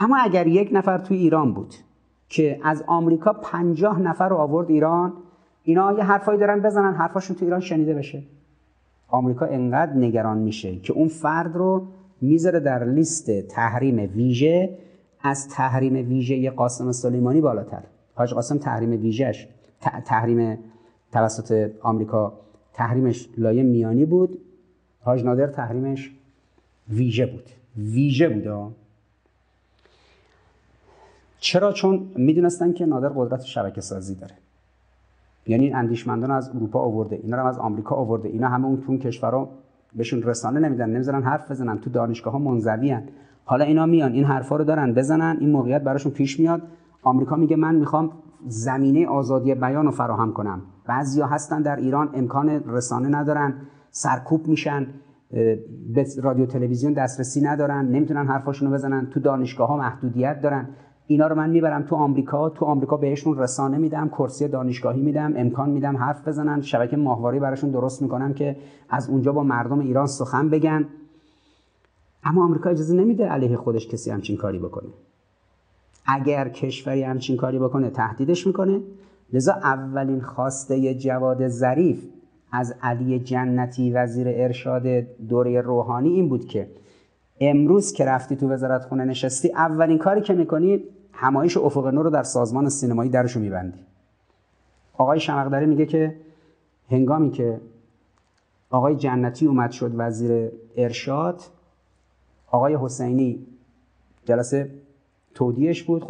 اما 0.00 0.16
اگر 0.16 0.46
یک 0.46 0.70
نفر 0.72 0.98
توی 0.98 1.16
ایران 1.16 1.54
بود 1.54 1.74
که 2.28 2.60
از 2.62 2.84
آمریکا 2.86 3.32
پنجاه 3.32 4.00
نفر 4.00 4.28
رو 4.28 4.36
آورد 4.36 4.70
ایران 4.70 5.12
اینا 5.62 5.92
یه 5.92 6.04
حرفایی 6.04 6.38
دارن 6.38 6.60
بزنن 6.60 6.94
حرفاشون 6.94 7.36
تو 7.36 7.44
ایران 7.44 7.60
شنیده 7.60 7.94
بشه. 7.94 8.22
آمریکا 9.08 9.46
انقدر 9.46 9.92
نگران 9.92 10.38
میشه 10.38 10.76
که 10.76 10.92
اون 10.92 11.08
فرد 11.08 11.56
رو 11.56 11.86
می‌ذاره 12.20 12.60
در 12.60 12.84
لیست 12.84 13.40
تحریم 13.40 14.10
ویژه 14.14 14.78
از 15.22 15.48
تحریم 15.48 16.08
ویژه 16.08 16.50
قاسم 16.50 16.92
سلیمانی 16.92 17.40
بالاتر. 17.40 17.82
حاج 18.14 18.34
قاسم 18.34 18.58
تحریم 18.58 18.90
ویژهش 18.90 19.48
تحریم 20.04 20.58
توسط 21.12 21.70
آمریکا 21.82 22.32
تحریمش 22.72 23.28
لایه 23.36 23.62
میانی 23.62 24.04
بود. 24.04 24.38
حاج 25.00 25.24
نادر 25.24 25.46
تحریمش 25.46 26.10
ویژه 26.88 27.26
بود. 27.26 27.44
ویژه 27.76 28.28
بود 28.28 28.74
چرا؟ 31.40 31.72
چون 31.72 32.10
می‌دونستن 32.16 32.72
که 32.72 32.86
نادر 32.86 33.08
قدرت 33.08 33.44
شبکه 33.44 33.80
سازی 33.80 34.14
داره. 34.14 34.34
یعنی 35.46 35.72
اندیشمندان 35.72 36.30
از 36.30 36.48
اروپا 36.48 36.80
آورده 36.80 37.16
اینا 37.22 37.36
رو 37.36 37.46
از 37.46 37.58
آمریکا 37.58 37.94
آورده 37.94 38.28
اینا 38.28 38.48
همه 38.48 38.66
اون 38.66 38.82
تون 38.86 38.98
کشورها 38.98 39.50
بهشون 39.94 40.22
رسانه 40.22 40.60
نمیدن 40.60 40.90
نمی‌ذارن 40.90 41.22
حرف 41.22 41.50
بزنن 41.50 41.78
تو 41.78 41.90
دانشگاه 41.90 42.32
ها 42.32 42.38
منزوی 42.38 42.98
حالا 43.44 43.64
اینا 43.64 43.86
میان 43.86 44.12
این 44.12 44.24
حرفا 44.24 44.56
رو 44.56 44.64
دارن 44.64 44.94
بزنن 44.94 45.36
این 45.40 45.50
موقعیت 45.50 45.82
براشون 45.82 46.12
پیش 46.12 46.40
میاد. 46.40 46.62
آمریکا 47.02 47.36
میگه 47.36 47.56
من 47.56 47.74
می‌خوام 47.74 48.12
زمینه 48.46 49.06
آزادی 49.06 49.54
بیان 49.54 49.84
رو 49.84 49.90
فراهم 49.90 50.32
کنم 50.32 50.62
بعضیا 50.86 51.26
هستن 51.26 51.62
در 51.62 51.76
ایران 51.76 52.10
امکان 52.14 52.48
رسانه 52.48 53.08
ندارن 53.08 53.54
سرکوب 53.90 54.46
میشن 54.46 54.86
به 55.94 56.06
رادیو 56.22 56.46
تلویزیون 56.46 56.92
دسترسی 56.92 57.40
ندارن 57.40 57.88
نمی‌تونن 57.88 58.26
حرفاشونو 58.26 58.70
بزنن 58.70 59.06
تو 59.06 59.20
دانشگاه 59.20 59.68
ها 59.68 59.76
محدودیت 59.76 60.40
دارن. 60.40 60.68
اینا 61.06 61.26
رو 61.26 61.34
من 61.34 61.50
می‌برم 61.50 61.82
تو 61.82 61.96
آمریکا 61.96 62.50
تو 62.50 62.64
آمریکا 62.64 62.96
بهشون 62.96 63.38
رسانه 63.38 63.78
میدم 63.78 64.08
کرسی 64.08 64.48
دانشگاهی 64.48 65.02
میدم 65.02 65.32
امکان 65.36 65.70
میدم 65.70 65.96
حرف 65.96 66.28
بزنن 66.28 66.60
شبکه 66.60 66.96
ماهواره 66.96 67.40
براشون 67.40 67.70
درست 67.70 68.02
می‌کنم 68.02 68.34
که 68.34 68.56
از 68.90 69.10
اونجا 69.10 69.32
با 69.32 69.42
مردم 69.42 69.78
ایران 69.78 70.06
سخن 70.06 70.48
بگن. 70.48 70.86
اما 72.24 72.44
آمریکا 72.44 72.70
اجازه 72.70 72.96
نمیده 72.96 73.26
علیه 73.26 73.56
خودش 73.56 73.88
کسی 73.88 74.10
همچین 74.10 74.36
کاری 74.36 74.58
بکنه. 74.58 74.88
اگر 76.08 76.48
کشوری 76.48 77.02
همچین 77.02 77.36
کاری 77.36 77.58
بکنه 77.58 77.90
تهدیدش 77.90 78.46
می‌کنه. 78.46 78.80
لذا 79.32 79.52
اولین 79.52 80.20
خواسته 80.20 80.94
جواد 80.94 81.48
ظریف 81.48 82.06
از 82.52 82.74
علی 82.82 83.18
جنتی 83.18 83.92
وزیر 83.92 84.26
ارشاد 84.30 84.86
دوره 85.28 85.60
روحانی 85.60 86.08
این 86.08 86.28
بود 86.28 86.46
که 86.46 86.70
امروز 87.40 87.92
که 87.92 88.04
رفتی 88.04 88.36
تو 88.36 88.48
وزارت 88.48 88.84
خونه 88.84 89.04
نشستی 89.04 89.52
اولین 89.52 89.98
کاری 89.98 90.20
که 90.20 90.34
می‌کنی 90.34 90.84
همایش 91.12 91.56
افق 91.56 91.86
نور 91.86 92.04
رو 92.04 92.10
در 92.10 92.22
سازمان 92.22 92.68
سینمایی 92.68 93.10
درشو 93.10 93.40
میبندی. 93.40 93.78
آقای 94.98 95.20
شمقدری 95.20 95.66
میگه 95.66 95.86
که 95.86 96.16
هنگامی 96.90 97.30
که 97.30 97.60
آقای 98.70 98.96
جنتی 98.96 99.46
اومد 99.46 99.70
شد 99.70 99.92
وزیر 99.96 100.50
ارشاد 100.76 101.40
آقای 102.50 102.76
حسینی 102.80 103.46
جلسه 104.24 104.70
تودیش 105.38 105.82
بود. 105.82 106.06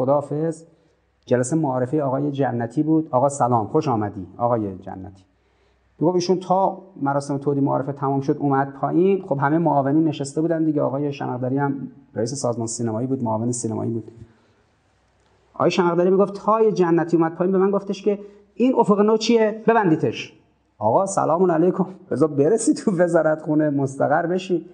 گفت 6.01 6.15
ایشون 6.15 6.39
تا 6.39 6.81
مراسم 7.01 7.37
تودی 7.37 7.61
معارفه 7.61 7.91
تمام 7.91 8.21
شد 8.21 8.37
اومد 8.39 8.73
پایین. 8.73 9.21
خب 9.21 9.37
همه 9.41 9.57
معاونین 9.57 10.03
نشسته 10.03 10.41
بودن 10.41 10.63
دیگه. 10.63 10.81
آقای 10.81 11.13
شمقدری 11.13 11.57
هم 11.57 11.87
رئیس 12.15 12.33
سازمان 12.33 12.67
سینمایی 12.67 13.07
بود 13.07 13.23
معاون 13.23 13.51
سینمایی 13.51 13.91
بود. 13.91 14.11
آقای 15.53 15.71
شمقدری 15.71 16.09
می‌گفت 16.09 16.33
تای 16.33 16.71
جنتی 16.71 17.17
اومد 17.17 17.35
پایین 17.35 17.51
به 17.51 17.57
من 17.57 17.71
گفتش 17.71 18.03
که 18.03 18.19
این 18.55 18.75
افق 18.75 18.99
نو 18.99 19.17
چیه؟ 19.17 19.63
ببندیتش. 19.67 20.33
آقا 20.77 21.05
سلام 21.05 21.51
علیکم. 21.51 21.85
بذار 22.11 22.29
برسی 22.29 22.73
تو 22.73 22.91
وزارت 22.91 23.41
خونه 23.41 23.69
مستقر 23.69 24.25
بشی. 24.25 24.65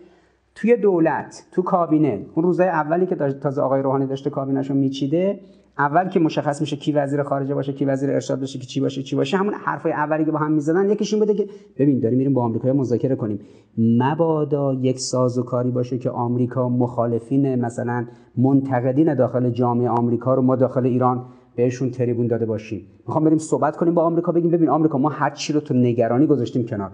توی 0.55 0.77
دولت 0.77 1.47
تو 1.51 1.61
کابینه 1.61 2.25
اون 2.35 2.45
روزای 2.45 2.67
اولی 2.67 3.05
که 3.05 3.15
تازه 3.15 3.61
آقای 3.61 3.81
روحانی 3.81 4.05
داشته 4.05 4.29
کابینهشو 4.29 4.73
میچیده 4.73 5.39
اول 5.77 6.09
که 6.09 6.19
مشخص 6.19 6.61
میشه 6.61 6.75
کی 6.75 6.91
وزیر 6.91 7.23
خارجه 7.23 7.55
باشه 7.55 7.73
کی 7.73 7.85
وزیر 7.85 8.11
ارشاد 8.11 8.39
باشه 8.39 8.59
کی 8.59 8.67
چی 8.67 8.81
باشه 8.81 9.03
چی 9.03 9.15
باشه 9.15 9.37
همون 9.37 9.53
حرفای 9.53 9.91
اولی 9.91 10.25
که 10.25 10.31
با 10.31 10.39
هم 10.39 10.51
می‌زدن 10.51 10.89
یکیش 10.89 11.13
این 11.13 11.23
بوده 11.23 11.33
که 11.33 11.49
ببین 11.77 11.99
داریم 11.99 12.17
میریم 12.17 12.33
با 12.33 12.43
آمریکا 12.43 12.73
مذاکره 12.73 13.15
کنیم. 13.15 13.39
مبادا 13.77 14.73
یک 14.73 14.99
سازوکاری 14.99 15.71
باشه 15.71 15.97
که 15.97 16.09
آمریکا 16.09 16.69
مخالفین 16.69 17.55
مثلا 17.55 18.05
منتقدین 18.37 19.13
داخل 19.13 19.49
جامعه 19.49 19.89
آمریکا 19.89 20.35
رو 20.35 20.41
ما 20.41 20.55
داخل 20.55 20.85
ایران 20.85 21.25
بهشون 21.55 21.89
تریبون 21.89 22.27
داده 22.27 22.45
باشیم. 22.45 22.87
می‌خوام 23.07 23.23
بریم 23.23 23.37
صحبت 23.37 23.77
کنیم 23.77 23.93
با 23.93 24.03
آمریکا 24.03 24.31
بگیم 24.31 24.51
ببین 24.51 24.69
آمریکا 24.69 24.97
ما 24.97 25.09
هر 25.09 25.29
چی 25.29 25.53
رو 25.53 25.59
تو 25.59 25.73
نگرانی 25.73 26.27
گذاشتیم 26.27 26.65
کنار. 26.65 26.91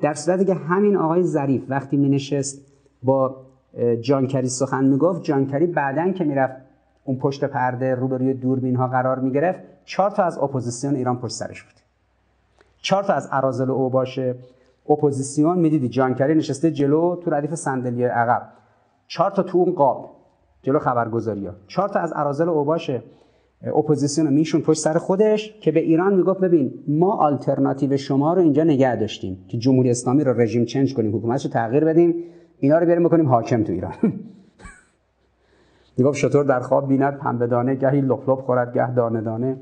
در 0.00 0.14
صورتی 0.14 0.44
که 0.44 0.54
همین 0.54 0.96
آقای 0.96 1.22
ظریف 1.22 1.62
وقتی 1.68 1.96
می 1.96 2.08
نشست 2.08 2.71
با 3.02 3.36
جان 4.00 4.16
کری 4.16 4.48
سخن 4.48 4.84
می‌گفت. 4.84 5.22
جان 5.22 5.37
کری 5.37 5.66
بعدا 5.66 6.12
که 6.12 6.24
می‌رفت 6.24 6.56
اون 7.04 7.18
پشت 7.18 7.44
پرده 7.44 7.94
روبروی 7.94 8.34
دوربین 8.34 8.76
ها 8.76 8.88
قرار 8.88 9.18
می 9.18 9.32
گرفت 9.32 9.58
چهار 9.84 10.10
تا 10.10 10.22
از 10.22 10.38
اپوزیسیون 10.38 10.94
ایران 10.94 11.18
پشت 11.18 11.32
سرش 11.34 11.62
بود. 11.62 11.74
چهار 12.82 13.04
تا 13.04 13.12
از 13.12 13.28
اراذل 13.32 13.70
اوباش 13.70 14.34
اپوزیسیون 14.88 15.58
می‌دیدی 15.58 15.88
جان 15.88 16.03
کری 16.03 16.34
نشسته 16.34 16.70
جلو 16.70 17.16
تو 17.16 17.30
ردیف 17.30 17.54
صندلی 17.54 18.04
عقب. 18.04 18.48
چهار 19.06 19.30
تا 19.30 19.42
تو 19.42 19.58
اون 19.58 19.72
قاب 19.72 20.10
جلو 20.62 20.78
خبرگزاری 20.78 21.46
ها 21.46 21.54
چهار 21.66 21.88
تا 21.88 22.00
از 22.00 22.12
اراذل 22.16 22.48
اوباش 22.48 23.02
اپوزیسیون 23.62 24.32
می‌نشوند 24.32 24.60
پشت 24.60 24.80
سر 24.80 24.98
خودش 24.98 25.54
که 25.60 25.72
به 25.72 25.80
ایران 25.80 26.14
می‌گفت 26.14 26.40
ببین 26.40 26.72
ما 26.88 27.12
آلترناتیو 27.12 27.96
شما 27.96 28.34
رو 28.34 28.40
اینجا 28.42 28.64
نگه 28.64 28.96
داشتیم 28.96 29.44
که 29.48 29.58
جمهوری 29.58 29.90
اسلامی 29.90 30.24
رو 30.24 30.40
regime 30.40 30.64
change 30.64 30.94
کنیم 30.94 31.16
حکومتش 31.16 31.42
تغییر 31.42 31.84
بدیم. 31.84 32.14
اینا 32.62 32.78
رو 32.78 32.86
بیاریم 32.86 33.04
بکنیم 33.04 33.28
حاکم 33.28 33.64
تو 33.64 33.72
ایران. 33.72 33.94
می‌گفت 35.96 36.18
شتر 36.18 36.44
در 36.44 36.60
خواب 36.60 36.88
بیند 36.88 37.18
پنبه 37.18 37.46
دانه 37.46 37.74
گهی 37.74 38.00
لپ 38.00 38.30
لپ 38.30 38.40
خورد 38.40 38.74
گه 38.74 38.94
دانه 38.94 39.20
دانه. 39.20 39.56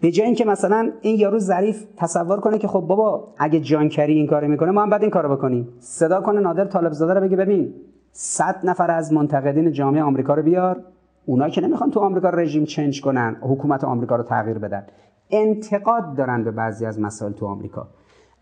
به 0.00 0.10
جای 0.10 0.26
اینکه 0.26 0.44
مثلا 0.44 0.92
این 1.00 1.16
یارو 1.20 1.38
ظریف 1.38 1.84
تصور 1.96 2.40
کنه 2.40 2.58
که 2.58 2.68
خب 2.68 2.80
بابا 2.80 3.34
اگه 3.38 3.60
جان 3.60 3.78
کری 3.78 4.14
این 4.14 4.26
کارو 4.26 4.48
می‌کنه 4.48 4.70
ما 4.70 4.82
هم 4.82 4.90
بعد 4.90 5.02
این 5.02 5.10
کارو 5.10 5.36
بکنیم. 5.36 5.68
صدا 5.80 6.20
کنه 6.20 6.40
نادر 6.40 6.64
طالب 6.64 6.92
زاده 6.92 7.14
رو 7.14 7.20
بگه 7.20 7.36
ببین 7.36 7.74
100 8.12 8.60
نفر 8.64 8.90
از 8.90 9.12
منتقدین 9.12 9.72
جامعه 9.72 10.02
آمریکا 10.02 10.34
رو 10.34 10.42
بیار. 10.42 10.84
اونا 11.26 11.48
که 11.48 11.60
نمی‌خوان 11.60 11.90
تو 11.90 12.00
آمریکا 12.00 12.30
رژیم 12.30 12.64
چنج 12.64 13.00
کنن 13.00 13.36
حکومت 13.40 13.84
آمریکا 13.84 14.16
رو 14.16 14.22
تغییر 14.22 14.58
بدن. 14.58 14.86
انتقاد 15.30 16.16
دارن 16.16 16.44
به 16.44 16.50
بعضی 16.50 16.86
از 16.86 17.00
مسائل 17.00 17.32
تو 17.32 17.46
آمریکا. 17.46 17.88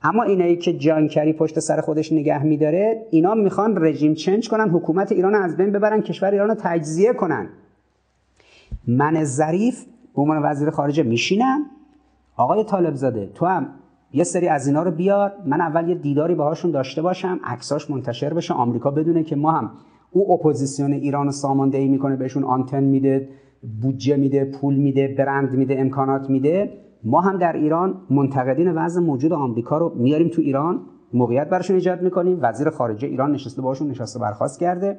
اما 0.02 0.22
اینایی 0.22 0.56
که 0.56 0.72
جانکری 0.72 1.32
پشت 1.32 1.60
سر 1.60 1.80
خودش 1.80 2.12
نگه 2.12 2.42
میداره 2.42 3.06
اینا 3.10 3.34
می‌خوان 3.34 3.84
رژیم 3.84 4.14
چنج 4.14 4.48
کنن 4.48 4.70
حکومت 4.70 5.12
ایران 5.12 5.34
از 5.34 5.56
بین 5.56 5.72
ببرن 5.72 6.02
کشور 6.02 6.30
ایران 6.30 6.48
رو 6.48 6.54
تجزیه 6.58 7.12
کنن. 7.12 7.48
من 8.86 9.24
ظریف 9.24 9.84
به 10.16 10.22
عنوان 10.22 10.42
وزیر 10.42 10.70
خارجه 10.70 11.02
میشینم. 11.02 11.66
آقای 12.36 12.64
طالب 12.64 12.94
زاده 12.94 13.30
تو 13.34 13.46
هم 13.46 13.68
یه 14.12 14.24
سری 14.24 14.48
از 14.48 14.66
اینا 14.66 14.82
رو 14.82 14.90
بیار. 14.90 15.32
من 15.46 15.60
اول 15.60 15.88
یه 15.88 15.94
دیداری 15.94 16.34
باهاشون 16.34 16.70
داشته 16.70 17.02
باشم 17.02 17.40
عکساش 17.44 17.90
منتشر 17.90 18.34
بشه 18.34 18.54
آمریکا 18.54 18.90
بدونه 18.90 19.22
که 19.22 19.36
ما 19.36 19.52
هم 19.52 19.70
او 20.10 20.32
اپوزیسیون 20.32 20.92
ایران 20.92 21.30
ساماندهی 21.30 21.88
می‌کنه 21.88 22.16
بهشون 22.16 22.44
آنتن 22.44 22.84
میده 22.84 23.28
بودجه 23.82 24.16
میده 24.16 24.44
پول 24.44 24.74
میده 24.74 25.14
برند 25.18 25.52
میده 25.52 25.76
امکانات 25.78 26.30
میده. 26.30 26.72
ما 27.04 27.20
هم 27.20 27.38
در 27.38 27.52
ایران 27.52 27.94
منتقدین 28.10 28.72
وضع 28.74 29.00
موجود 29.00 29.32
آمریکا 29.32 29.78
رو 29.78 29.92
میاریم 29.96 30.28
تو 30.28 30.42
ایران 30.42 30.80
موقعیت 31.12 31.48
براشون 31.48 31.76
ایجاد 31.76 32.02
می‌کنیم 32.02 32.38
وزیر 32.42 32.70
خارجه 32.70 33.08
ایران 33.08 33.32
نشسته 33.32 33.62
باشون 33.62 33.88
نشست 33.88 34.18
برخاست 34.18 34.60
کرده. 34.60 34.98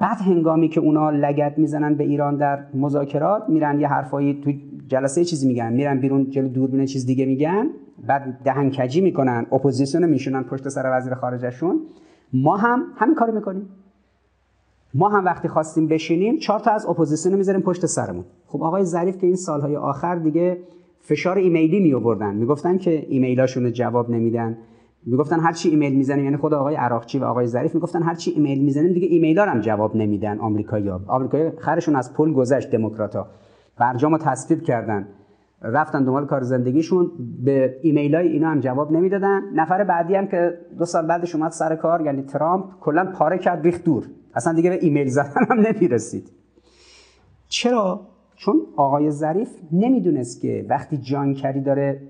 بعد 0.00 0.16
هنگامی 0.20 0.68
که 0.68 0.80
اونا 0.80 1.10
لگد 1.10 1.58
می‌زنن 1.58 1.94
به 1.94 2.04
ایران 2.04 2.36
در 2.36 2.64
مذاکرات 2.74 3.48
میرن 3.48 3.80
یه 3.80 3.88
حرفایی 3.88 4.40
تو 4.44 4.52
جلسه 4.88 5.24
چیزی 5.24 5.46
میگن 5.48 5.72
میرن 5.72 6.00
بیرون 6.00 6.30
جلو 6.30 6.48
دوربین 6.48 6.86
چیز 6.86 7.06
دیگه 7.06 7.26
میگن 7.26 7.66
بعد 8.06 8.40
دهن‌کجی 8.44 9.00
می‌کنن 9.00 9.46
اپوزیسیون 9.52 10.06
می‌نشونن 10.06 10.42
پشت 10.42 10.68
سر 10.68 10.98
وزیر 10.98 11.14
خارجهشون. 11.14 11.80
ما 12.32 12.56
هم 12.56 12.82
همین 12.96 13.14
کارو 13.14 13.34
می‌کنیم. 13.34 13.68
ما 14.94 15.08
هم 15.08 15.24
وقتی 15.24 15.48
خواستیم 15.48 15.88
بشینیم 15.88 16.38
چهار 16.38 16.60
تا 16.60 16.70
از 16.70 16.86
اپوزیسیون 16.86 17.34
می‌ذاریم 17.34 17.60
پشت 17.60 17.86
سرمون. 17.86 18.24
خب 18.46 18.62
آقای 18.62 18.84
ظریف 18.84 19.18
که 19.18 19.26
این 19.26 19.36
سالهای 19.36 19.76
آخر 19.76 20.14
دیگه 20.14 20.58
فشار 21.06 21.38
ایمیلی 21.38 21.80
می 21.80 21.94
آوردن 21.94 22.34
می‌گفتن 22.34 22.78
که 22.78 23.06
ایمیلاشون 23.08 23.72
جواب 23.72 24.10
نمیدن. 24.10 24.58
می‌گفتن 25.06 25.40
هر 25.40 25.52
چی 25.52 25.68
ایمیل 25.68 25.94
می‌زنیم 25.94 26.24
یعنی 26.24 26.36
خود 26.36 26.54
آقای 26.54 26.74
عراقچی 26.74 27.18
و 27.18 27.24
آقای 27.24 27.46
ظریف 27.46 27.74
می‌گفتن 27.74 28.02
هر 28.02 28.14
چی 28.14 28.30
ایمیل 28.30 28.64
می‌زنیم 28.64 28.92
دیگه 28.92 29.06
ایمیلا 29.06 29.44
هم 29.44 29.60
جواب 29.60 29.96
نمیدن 29.96 30.38
آمریکایی‌ها. 30.38 31.00
آمریکایی 31.06 31.50
خرشون 31.58 31.96
از 31.96 32.14
پل 32.14 32.32
گذشت 32.32 32.70
دموکراتا. 32.70 33.26
برجامو 33.78 34.18
تصویب 34.18 34.62
کردن. 34.62 35.08
رفتن 35.62 36.04
دنبال 36.04 36.26
کار 36.26 36.42
زندگیشون. 36.42 37.10
به 37.44 37.76
ایمیل 37.82 38.14
های 38.14 38.28
اینا 38.28 38.48
هم 38.48 38.60
جواب 38.60 38.92
نمی‌دادن. 38.92 39.42
نفر 39.54 39.84
بعدی 39.84 40.14
هم 40.14 40.26
که 40.26 40.58
دو 40.78 40.84
سال 40.84 41.06
بعدش 41.06 41.34
اومد 41.34 41.50
سر 41.50 41.76
کار 41.76 42.00
یعنی 42.00 42.22
ترامپ 42.22 42.64
کلا 42.80 43.12
پاره 43.18 43.38
کرد 43.38 43.64
ریخت 43.64 43.84
دور. 43.84 44.04
اصلا 44.34 44.52
دیگه 44.52 44.70
به 44.70 44.78
ایمیل 44.82 45.08
زدن 45.08 45.46
هم 45.50 45.60
نمی‌رسید. 45.60 46.32
چرا؟ 47.48 48.00
چون 48.44 48.60
آقای 48.76 49.10
ظریف 49.10 49.48
نمی‌دونست 49.72 50.40
که 50.40 50.66
وقتی 50.68 50.96
جان 50.96 51.17
کری 51.17 51.60
داره 51.60 52.00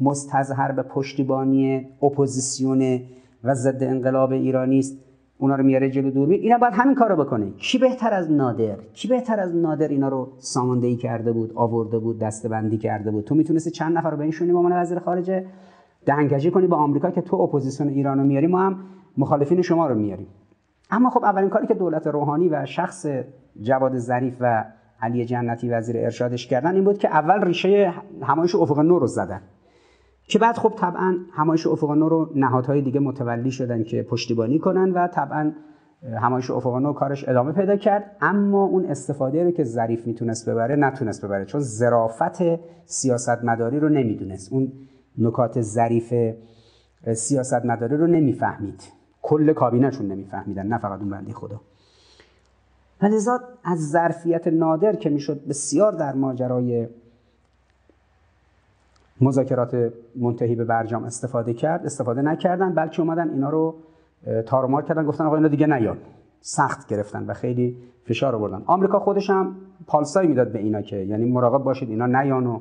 مستظهر 0.00 0.72
به 0.72 0.82
پشتیبانی 0.82 1.86
اپوزیسیون 2.02 3.00
و 3.44 3.54
ضد 3.54 3.82
انقلاب 3.82 4.32
ایرانی 4.32 4.78
است 4.78 4.98
اونا 5.38 5.54
رو 5.54 5.64
میاره 5.64 5.90
جلو 5.90 6.10
دور 6.10 6.28
اینا 6.28 6.58
باید 6.58 6.72
همین 6.74 6.94
کارو 6.94 7.24
بکنه. 7.24 7.50
کی 7.50 7.78
بهتر 7.78 8.14
از 8.14 8.30
نادر؟ 8.30 8.76
کی 8.92 9.08
بهتر 9.08 9.40
از 9.40 9.56
نادر 9.56 9.88
اینا 9.88 10.08
رو 10.08 10.32
ساماندهی 10.38 10.96
کرده 10.96 11.32
بود 11.32 11.52
آورده 11.54 11.98
بود 11.98 12.18
دسته‌بندی 12.18 12.78
کرده 12.78 13.10
بود؟ 13.10 13.24
تو 13.24 13.34
می‌تونستی 13.34 13.70
چند 13.70 13.98
نفر 13.98 14.10
رو 14.10 14.16
بنشونی 14.16 14.52
به 14.52 14.58
عنوان 14.58 14.80
وزیر 14.82 14.98
خارجه؟ 14.98 15.46
دهن‌کجی 16.06 16.50
کنی 16.50 16.66
با 16.66 16.76
آمریکا 16.76 17.10
که 17.10 17.20
تو 17.20 17.36
اپوزیسیون 17.36 17.88
ایران 17.88 18.18
رو 18.18 18.24
میاری 18.24 18.46
ما 18.46 18.60
هم 18.60 18.80
مخالفین 19.18 19.62
شما 19.62 19.86
رو 19.86 19.94
میاریم. 19.94 20.26
اما 20.90 21.10
خب 21.10 21.24
اولین 21.24 21.50
کاری 21.50 21.66
که 21.66 21.74
دولت 21.74 22.06
روحانی 22.06 22.48
و 22.48 22.66
شخص 22.66 23.06
جواد 23.62 23.98
ظریف 23.98 24.36
و 24.40 24.64
علی 25.02 25.24
جنتی 25.24 25.68
وزیر 25.68 25.96
ارشادش 25.98 26.46
کردن 26.46 26.74
این 26.74 26.84
بود 26.84 26.98
که 26.98 27.08
اول 27.08 27.44
ریشه 27.44 27.94
همایش 28.22 28.54
افق 28.54 28.78
نو 28.78 28.98
رو 28.98 29.06
زدن. 29.06 29.40
که 30.28 30.38
بعد 30.38 30.56
خب 30.56 30.72
طبعا 30.76 31.16
همایش 31.32 31.66
افق 31.66 31.90
نو 31.90 32.08
رو 32.08 32.30
نهادهای 32.34 32.82
دیگه 32.82 33.00
متولی 33.00 33.50
شدن 33.50 33.82
که 33.82 34.02
پشتیبانی 34.02 34.58
کنن 34.58 34.90
و 34.90 35.08
طبعا 35.08 35.52
همایش 36.20 36.50
افق 36.50 36.76
نو 36.76 36.92
کارش 36.92 37.28
ادامه 37.28 37.52
پیدا 37.52 37.76
کرد. 37.76 38.16
اما 38.20 38.64
اون 38.64 38.84
استفاده 38.84 39.44
رو 39.44 39.50
که 39.50 39.64
ظریف 39.64 40.06
می‌تونست 40.06 40.48
ببره 40.50 40.76
نتونست 40.76 41.24
ببره 41.24 41.44
چون 41.44 41.60
ظرافت 41.60 42.42
سیاستمداری 42.84 43.80
رو 43.80 43.88
نمی‌دونست. 43.88 44.52
اون 44.52 44.72
نکات 45.18 45.60
ظریف 45.60 46.14
سیاستمداری 47.14 47.96
رو 47.96 48.06
نمی‌فهمید. 48.06 48.82
کل 49.22 49.52
کابینهشون 49.52 50.06
نمیفهمیدن 50.06 50.66
نه 50.66 50.78
فقط 50.78 51.00
اون 51.00 51.10
بندی 51.10 51.32
خدا. 51.32 51.60
لذا 53.02 53.40
از 53.64 53.90
ظرفیت 53.90 54.48
نادر 54.48 54.96
که 54.96 55.10
می‌شد 55.10 55.46
بسیار 55.48 55.92
در 55.92 56.14
ماجرای 56.14 56.88
مذاکرات 59.20 59.92
منتهی 60.16 60.54
به 60.54 60.64
برجام 60.64 61.04
استفاده 61.04 61.54
کرد 61.54 61.86
استفاده 61.86 62.22
نکردن 62.22 62.74
بلکه 62.74 63.02
اومدن 63.02 63.30
اینا 63.30 63.50
رو 63.50 63.74
تارمار 64.46 64.82
کردن 64.82 65.06
گفتن 65.06 65.26
آقا 65.26 65.36
اینا 65.36 65.48
دیگه 65.48 65.66
نیان. 65.66 65.98
سخت 66.40 66.88
گرفتن 66.88 67.26
و 67.26 67.34
خیلی 67.34 67.76
فشار 68.04 68.34
آوردن. 68.34 68.62
آمریکا 68.66 68.98
خودش 68.98 69.30
هم 69.30 69.56
پالسایی 69.86 70.28
می‌داد 70.28 70.52
به 70.52 70.58
اینا 70.58 70.82
که 70.82 70.96
یعنی 70.96 71.24
مراقب 71.24 71.64
باشید 71.64 71.90
اینا 71.90 72.06
نیان 72.06 72.46
و 72.46 72.60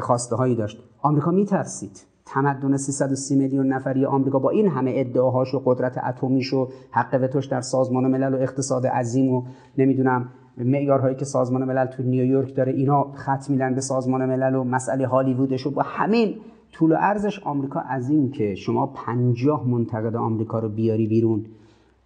خواسته 0.00 0.36
هایی 0.36 0.54
داشت. 0.54 0.82
آمریکا 1.02 1.30
میترسید. 1.30 2.04
تمدن 2.28 2.76
330 2.76 3.36
میلیون 3.36 3.72
نفری 3.72 4.04
آمریکا 4.04 4.38
با 4.38 4.50
این 4.50 4.68
همه 4.68 4.92
ادعاهاش 4.94 5.54
و 5.54 5.62
قدرت 5.64 5.98
اتمیش 6.04 6.52
و 6.52 6.68
حق 6.90 7.18
وتوش 7.22 7.46
در 7.46 7.60
سازمان 7.60 8.06
ملل 8.06 8.34
و 8.34 8.36
اقتصاد 8.36 8.86
عظیم 8.86 9.32
و 9.32 9.42
نمی‌دونم 9.78 10.28
معیارهایی 10.58 11.16
که 11.16 11.24
سازمان 11.24 11.64
ملل 11.64 11.86
تو 11.86 12.02
نیویورک 12.02 12.56
داره 12.56 12.72
اینا 12.72 13.12
خط 13.14 13.50
میدن 13.50 13.74
به 13.74 13.80
سازمان 13.80 14.26
ملل 14.26 14.54
و 14.54 14.64
مسئله 14.64 15.06
هالیوودش 15.06 15.66
و 15.66 15.70
با 15.70 15.82
همین 15.82 16.34
طول 16.72 16.92
و 16.92 16.96
ارزش 16.98 17.38
آمریکا 17.38 17.80
از 17.80 18.10
این 18.10 18.30
که 18.30 18.54
شما 18.54 18.86
پنجاه 18.86 19.68
منتقد 19.68 20.16
آمریکا 20.16 20.58
رو 20.58 20.68
بیاری 20.68 21.06
بیرون. 21.06 21.46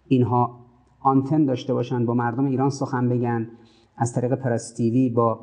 اینها 0.07 0.59
آنتن 1.01 1.45
داشته 1.45 1.73
باشن 1.73 2.05
با 2.05 2.13
مردم 2.13 2.45
ایران 2.45 2.69
سخن 2.69 3.09
بگن 3.09 3.47
از 3.97 4.13
طریق 4.13 4.33
پرستیوی 4.33 5.09
با 5.09 5.39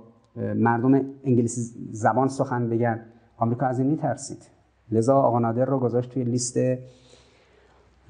مردم 0.56 1.00
انگلیسی 1.24 1.60
زبان 1.90 2.28
سخن 2.28 2.68
بگن. 2.68 3.00
آمریکا 3.38 3.66
از 3.66 3.78
این 3.78 3.90
میترسید. 3.90 4.59
لذا 4.92 5.16
آقا 5.16 5.38
نادر 5.38 5.64
رو 5.64 5.78
گذاشت 5.78 6.10
توی 6.10 6.24
لیست 6.24 6.58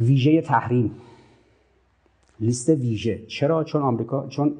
ویژه 0.01 0.41
تحریم. 0.41 0.91
لیست 2.41 2.69
ویژه. 2.69 3.27
چرا؟ 3.27 3.65
چون 3.65 3.83
آمریکا 3.83 4.27
چون 4.27 4.55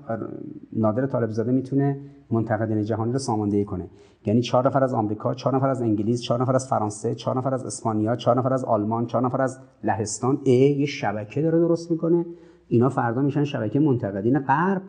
نادر 0.73 1.07
طالب 1.07 1.31
زاده 1.31 1.53
می‌تونه 1.53 2.01
منتقدین 2.31 2.83
جهانی 2.83 3.13
رو 3.13 3.19
ساماندهی 3.19 3.65
کنه. 3.65 3.87
یعنی 4.27 4.43
چهار 4.43 4.67
نفر 4.67 4.85
از 4.85 4.95
آمریکا 4.95 5.35
چهار 5.35 5.57
نفر 5.57 5.69
از 5.69 5.83
انگلیس 5.83 6.23
چهار 6.23 6.43
نفر 6.43 6.55
از 6.55 6.69
فرانسه 6.69 7.15
چهار 7.15 7.39
نفر 7.39 7.55
از 7.55 7.65
اسپانیا 7.65 8.17
چهار 8.17 8.39
نفر 8.39 8.53
از 8.53 8.65
آلمان 8.65 9.07
چهار 9.07 9.25
نفر 9.25 9.43
از 9.43 9.59
لهستان. 9.85 10.39
ای 10.45 10.53
یه 10.53 10.87
شبکه 10.87 11.43
داره 11.43 11.59
درست 11.59 11.91
می‌کنه. 11.91 12.27
اینا 12.69 12.89
فردا 12.89 13.23
میشن 13.23 13.45
شبکه 13.45 13.81
منتقدین 13.81 14.39
غرب. 14.39 14.83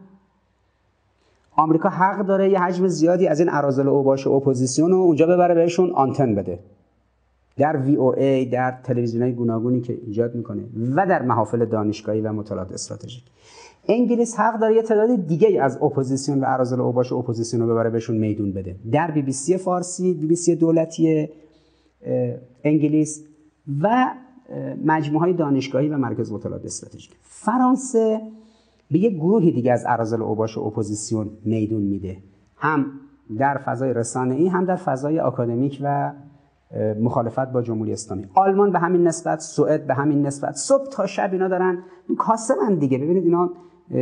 آمریکا 1.55 1.89
حق 1.89 2.25
داره 2.25 2.49
یه 2.49 2.59
حجم 2.59 2.87
زیادی 2.87 3.27
از 3.27 3.39
این 3.39 3.49
اراذل 3.49 3.87
اوباش 3.87 4.27
اپوزیسیون 4.27 4.91
رو 4.91 4.97
اونجا 4.97 5.27
ببره 5.27 5.55
بهشون 5.55 5.91
آنتن 5.91 6.35
بده. 6.35 6.59
در 7.57 7.77
VOA 7.77 8.45
در 8.45 8.71
تلویزیون 8.83 9.23
های 9.23 9.33
گوناگونی 9.33 9.81
که 9.81 9.97
ایجاد 10.05 10.35
می‌کنه 10.35 10.63
و 10.95 11.05
در 11.07 11.21
محافل 11.21 11.65
دانشگاهی 11.65 12.21
و 12.21 12.33
مطالعات 12.33 12.71
استراتژیک. 12.71 13.23
انگلیس 13.87 14.39
حق 14.39 14.59
داره 14.59 14.75
یه 14.75 14.81
تعداد 14.81 15.27
دیگه 15.27 15.63
از 15.63 15.77
اپوزیسیون 15.81 16.39
و 16.39 16.43
اراذل 16.47 16.81
اوباش 16.81 17.13
اپوزیسیون 17.13 17.61
رو 17.61 17.73
ببره 17.73 17.89
بهشون 17.89 18.17
میدون 18.17 18.53
بده. 18.53 18.75
در 18.91 19.11
بی 19.11 19.21
بی 19.21 19.31
سی 19.31 19.57
فارسی 19.57 20.13
بی 20.13 20.25
بی 20.25 20.35
سی 20.35 20.55
دولتی 20.55 21.29
انگلیس 22.63 23.25
و 23.81 24.11
مجموعه 24.85 25.19
های 25.19 25.33
دانشگاهی 25.33 25.89
و 25.89 25.97
مرکز 25.97 26.31
مطالعات 26.31 26.65
استراتژیک. 26.65 27.11
فرانسه 27.21 28.21
به 28.91 28.99
یه 28.99 29.09
گروهی 29.09 29.51
دیگه 29.51 29.71
از 29.71 29.83
اراذل 29.87 30.21
اوباش 30.21 30.57
اپوزیسیون 30.57 31.29
میدون 31.45 31.81
میده. 31.81 32.17
هم 32.55 32.85
در 33.37 33.57
فضای 33.57 33.93
رسانه‌ای 33.93 34.47
هم 34.47 34.65
در 34.65 34.75
فضای 34.75 35.19
آکادمیک 35.19 35.79
و 35.83 36.11
مخالفت 36.99 37.51
با 37.51 37.61
جمهوری 37.61 37.93
اسلامی. 37.93 38.27
آلمان 38.35 38.71
به 38.71 38.79
همین 38.79 39.07
نسبت 39.07 39.39
سوئد 39.39 39.87
به 39.87 39.93
همین 39.93 40.25
نسبت. 40.25 40.55
صبح 40.55 40.89
تا 40.91 41.05
شب 41.05 41.29
اینا 41.33 41.47
دارن 41.47 41.77
کاسبن 42.17 42.75
دیگه. 42.79 42.97
ببینید 42.97 43.23
اینا 43.23 43.49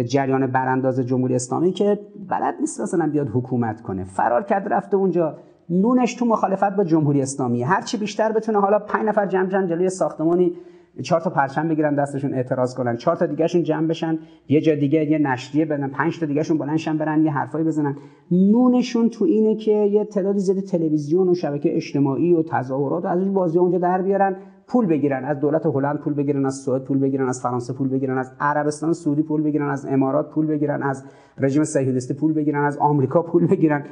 جریان 0.04 0.48
برانداز 0.48 1.00
جمهوری 1.00 1.36
اسلامی 1.36 1.72
که 1.72 2.00
بلد 2.30 2.56
نیست 2.60 2.82
مثلا 2.82 3.10
بیاد 3.12 3.28
حکومت 3.34 3.82
کنه. 3.82 4.04
فرار 4.04 4.44
کرد 4.44 4.74
رفته 4.74 4.98
اونجا. 4.98 5.38
نونش 5.70 6.14
تو 6.14 6.26
مخالفت 6.26 6.76
با 6.76 6.84
جمهوری 6.84 7.22
اسلامی. 7.22 7.64
هر 7.64 7.82
چی 7.82 7.98
بیشتر 7.98 8.32
بتونه 8.32 8.60
حالا 8.60 8.80
پنج 8.80 9.08
نفر 9.08 9.26
جمع 9.26 9.48
جمع 9.48 9.68
جلوی 9.68 9.90
ساختمانی 9.90 10.54
چهار 11.04 11.22
تا 11.22 11.30
پرچم 11.30 11.68
بگیرن 11.68 11.96
دستشون 11.96 12.34
اعتراض 12.34 12.76
کنن. 12.76 12.98
چهار 12.98 13.18
تا 13.18 13.26
دیگهشون 13.26 13.64
جمع 13.64 13.88
بشن. 13.88 14.20
یه 14.48 14.62
جا 14.62 14.76
دیگه 14.76 15.12
یه 15.12 15.18
نشریه 15.18 15.66
بدن. 15.66 15.88
پنج 15.88 16.20
تا 16.20 16.26
دیگهشون 16.26 16.58
بلندشن 16.58 16.98
برن 16.98 17.26
یه 17.26 17.32
حرفایی 17.32 17.66
بزنن. 17.66 17.98
نونشون 18.32 19.10
تو 19.10 19.26
اینه 19.26 19.56
که 19.56 19.72
یه 19.72 20.06
تعداد 20.06 20.38
زیادی 20.38 20.62
تلویزیون 20.62 21.30
و 21.30 21.34
شبکه 21.34 21.76
اجتماعی 21.76 22.34
و 22.34 22.44
تظاهرات 22.44 23.06
از 23.06 23.22
اون 23.22 23.34
بازی 23.34 23.60
اونجا 23.60 23.78
در 23.78 24.02
بیارن 24.02 24.36
پول 24.68 24.86
بگیرن. 24.86 25.26
از 25.26 25.40
دولت 25.40 25.66
هلند 25.66 26.00
پول 26.00 26.14
بگیرن 26.14 26.46
از 26.46 26.56
سوئد 26.56 26.84
پول 26.84 27.00
بگیرن 27.00 27.30
از 27.30 27.42
فرانسه 27.42 27.74
پول 27.74 27.90
بگیرن 27.90 28.18
از 28.18 28.32
عربستان 28.40 28.94
سعودی 28.94 29.24
پول 29.24 29.44
بگیرن 29.44 29.70
از 29.70 29.86
امارات 29.86 30.30
پول 30.30 30.48
بگیرن 30.48 30.84
از 30.84 31.04
رژیم 31.38 31.64
صهیونیستی 31.64 32.14
پول 32.14 32.34
بگیرن 32.34 32.66
از 32.66 32.78
آمریکا 32.78 33.22
پول 33.22 33.48
بگیرن. 33.48 33.84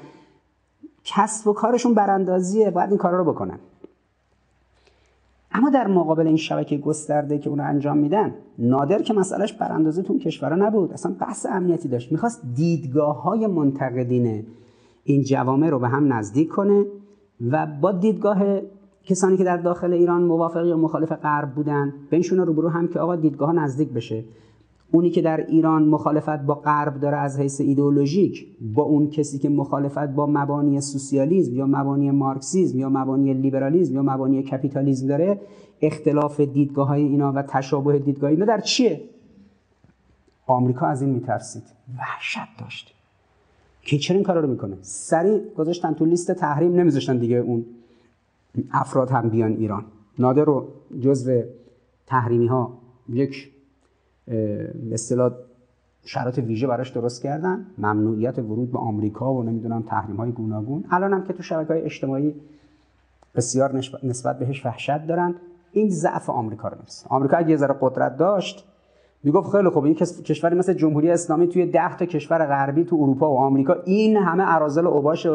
کسب 1.04 1.48
و 1.48 1.54
کارشون 1.54 1.94
براندازیه. 1.94 2.72
باید 2.72 2.90
این 2.90 2.98
کارا 2.98 3.18
رو 3.18 3.34
بکنن. 3.34 3.60
اما 5.52 5.70
در 5.70 5.88
مقابل 5.88 6.28
این 6.28 6.38
شبکه 6.38 6.78
گسترده 6.78 7.38
که 7.38 7.50
اونو 7.50 7.64
انجام 7.64 7.98
میدن 7.98 8.34
نادر 8.60 9.02
که 9.02 9.14
مسئلهش 9.14 9.54
براندازه 9.54 10.02
تو 10.02 10.18
کشورها 10.18 10.68
نبود. 10.68 10.94
اصلا 10.94 11.16
بحث 11.20 11.46
امنیتی 11.46 11.90
داشت. 11.90 12.12
می‌خواست 12.12 12.42
دیدگاه 12.56 13.22
های 13.24 13.48
منتقدین 13.48 14.46
این 15.04 15.24
جوامع 15.24 15.70
رو 15.70 15.80
به 15.80 15.88
هم 15.88 16.14
نزدیک 16.14 16.50
کنه 16.50 16.86
و 17.52 17.68
با 17.82 17.92
دیدگاه 17.92 18.60
کسانی 19.04 19.38
که 19.38 19.44
در 19.44 19.58
داخل 19.58 19.94
ایران 19.94 20.24
موافق 20.24 20.66
یا 20.66 20.78
مخالف 20.78 21.12
غرب 21.12 21.52
بودن 21.56 21.94
بینشون 22.10 22.40
روبرو 22.40 22.70
هم 22.70 22.88
که 22.88 23.00
آقا 23.00 23.16
دیدگاه 23.16 23.54
نزدیک 23.54 23.90
بشه. 23.90 24.24
اونی 24.92 25.10
که 25.10 25.22
در 25.22 25.46
ایران 25.46 25.84
مخالفت 25.84 26.42
با 26.42 26.56
غرب 26.56 27.00
داره 27.00 27.18
از 27.18 27.40
حیث 27.40 27.62
ایدئولوژیک 27.62 28.48
با 28.76 28.84
اون 28.84 29.10
کسی 29.10 29.40
که 29.40 29.50
مخالفت 29.50 30.08
با 30.08 30.26
مبانی 30.26 30.82
سوسیالیسم 30.82 31.56
یا 31.56 31.66
مبانی 31.68 32.12
مارکسیزم 32.12 32.80
یا 32.80 32.90
مبانی 32.90 33.34
لیبرالیسم 33.34 33.94
یا 33.94 34.02
مبانی 34.02 34.44
کپیتالیسم 34.44 35.08
داره 35.08 35.42
اختلاف 35.82 36.40
دیدگاه 36.40 36.88
های 36.88 37.02
اینا 37.02 37.32
و 37.32 37.42
تشابه 37.42 38.00
دیدگاه 38.00 38.30
اینا 38.30 38.46
در 38.46 38.60
چیه؟ 38.60 39.02
آمریکا 40.48 40.86
از 40.86 41.02
این 41.02 41.12
میترسید. 41.12 41.64
وحشت 41.98 42.58
داشت. 42.60 42.94
که 43.82 43.98
چرا 43.98 44.16
این 44.16 44.24
کارا 44.24 44.42
رو 44.42 44.48
می‌کنه؟ 44.48 44.78
سریع 44.82 45.40
گذاشتن 45.58 45.94
تو 45.94 46.06
لیست 46.06 46.32
تحریم 46.32 46.74
نمیذاشتن 46.76 47.18
دیگه 47.18 47.36
اون 47.36 47.66
افراد 48.72 49.10
هم 49.10 49.30
بیان 49.30 49.52
ایران. 49.52 49.86
نادر 50.20 50.44
رو 50.44 50.68
جزو 51.02 51.42
تحریمی 52.08 52.48
ها 52.48 52.74
یک 53.10 53.52
اصطلاح 54.92 55.32
شرایط 56.04 56.38
ویژه 56.38 56.68
براش 56.68 56.90
درست 56.90 57.24
کردن. 57.24 57.66
ممنوعیت 57.78 58.40
ورود 58.40 58.72
به 58.72 58.80
آمریکا 58.80 59.34
و 59.34 59.44
نمی‌دونم 59.44 59.82
تحریم 59.82 60.16
های 60.16 60.32
گوناگون. 60.32 60.84
الان 60.92 61.14
هم 61.14 61.24
که 61.24 61.34
تو 61.34 61.44
شبکه 61.44 61.74
های 61.74 61.82
اجتماعی 61.82 62.36
بسیار 63.36 63.76
نسبت 64.04 64.40
بهش 64.40 64.66
وحشت 64.66 65.08
دارن 65.08 65.36
این 65.72 65.90
ضعف 65.90 66.30
آمریکا 66.30 66.68
رو 66.68 66.78
می‌رسه. 66.78 67.08
آمریکا 67.10 67.38
اگه 67.38 67.50
یه 67.50 67.58
ذره 67.58 67.76
قدرت 67.82 68.18
داشت 68.18 68.68
می‌گفت 69.24 69.52
خیلی 69.52 69.70
خوب 69.70 69.84
این 69.84 69.96
کشوری 69.96 70.56
مثل 70.56 70.74
جمهوری 70.74 71.12
اسلامی 71.12 71.48
توی 71.48 71.66
ده 71.66 71.98
تا 71.98 72.06
کشور 72.06 72.46
غربی 72.46 72.84
تو 72.84 72.96
اروپا 72.96 73.32
و 73.32 73.38
آمریکا 73.38 73.74
این 73.86 74.18
همه 74.18 74.44
اراذل 74.56 74.88
اوباش 74.88 75.28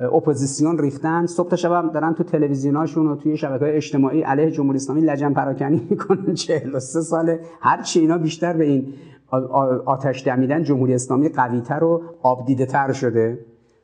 اپوزیسیون 0.00 0.78
ریختن. 0.78 1.26
صبح 1.26 1.48
تا 1.48 1.56
شب 1.56 1.92
دارن 1.92 2.14
تو 2.14 2.24
تلویزیوناشون 2.24 3.06
و 3.06 3.16
توی 3.16 3.36
شبکه 3.36 3.64
های 3.64 3.76
اجتماعی 3.76 4.22
علیه 4.22 4.50
جمهوری 4.50 4.76
اسلامی 4.76 5.00
لجن 5.00 5.32
پراکنی 5.32 5.86
می‌کنن. 5.90 6.34
43 6.34 7.00
ساله. 7.00 7.40
هر 7.60 7.82
چی 7.82 8.00
اینا 8.00 8.18
بیشتر 8.18 8.52
به 8.52 8.64
این 8.64 8.94
آتش 9.86 10.26
دمیدن 10.26 10.62
جمهوری 10.62 10.94
اسلامی 10.94 11.28
قویتر 11.28 11.84
و 11.84 12.02
آبدیده 12.22 12.66
تر 12.66 12.92
شده. 12.92 13.38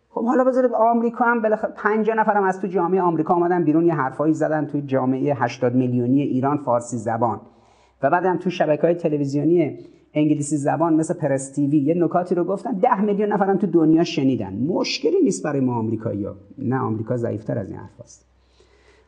خب 0.09 0.25
حالا 0.25 0.45
بذارید 0.45 0.73
آمریکا 0.73 1.25
هم 1.25 1.43
بالاخره 1.43 1.71
50 1.77 2.17
نفرم 2.17 2.45
از 2.45 2.61
تو 2.61 2.67
جامعه 2.67 3.03
آمریکا 3.03 3.35
آمدن 3.35 3.65
بیرون. 3.65 3.87
یه 3.87 3.95
حرفایی 3.95 4.35
زدن 4.35 4.67
تو 4.67 4.81
جامعه 4.81 5.35
80 5.35 5.75
میلیونی 5.75 6.23
ایران 6.23 6.57
فارسی 6.57 6.97
زبان. 6.97 7.41
و 8.03 8.11
بعدم 8.11 8.37
تو 8.37 8.51
شبکه 8.51 8.83
های 8.83 8.95
تلویزیونی 8.95 9.79
انگلیسی 10.15 10.57
زبان 10.57 10.95
مثل 10.95 11.15
پرس 11.15 11.53
تی‌وی 11.53 11.79
یه 11.79 11.95
نکاتی 11.95 12.35
رو 12.35 12.45
گفتن. 12.45 12.73
ده 12.73 13.01
میلیون 13.01 13.33
نفرم 13.33 13.57
تو 13.57 13.67
دنیا 13.67 14.05
شنیدن. 14.05 14.55
مشکلی 14.55 15.21
نیست 15.25 15.43
برای 15.43 15.61
ما 15.61 15.75
آمریکایی‌ها 15.75 16.35
نه 16.59 16.77
آمریکا 16.77 17.17
ضعیفتر 17.17 17.59
از 17.59 17.71
این 17.71 17.79
حرفاست. 17.79 18.27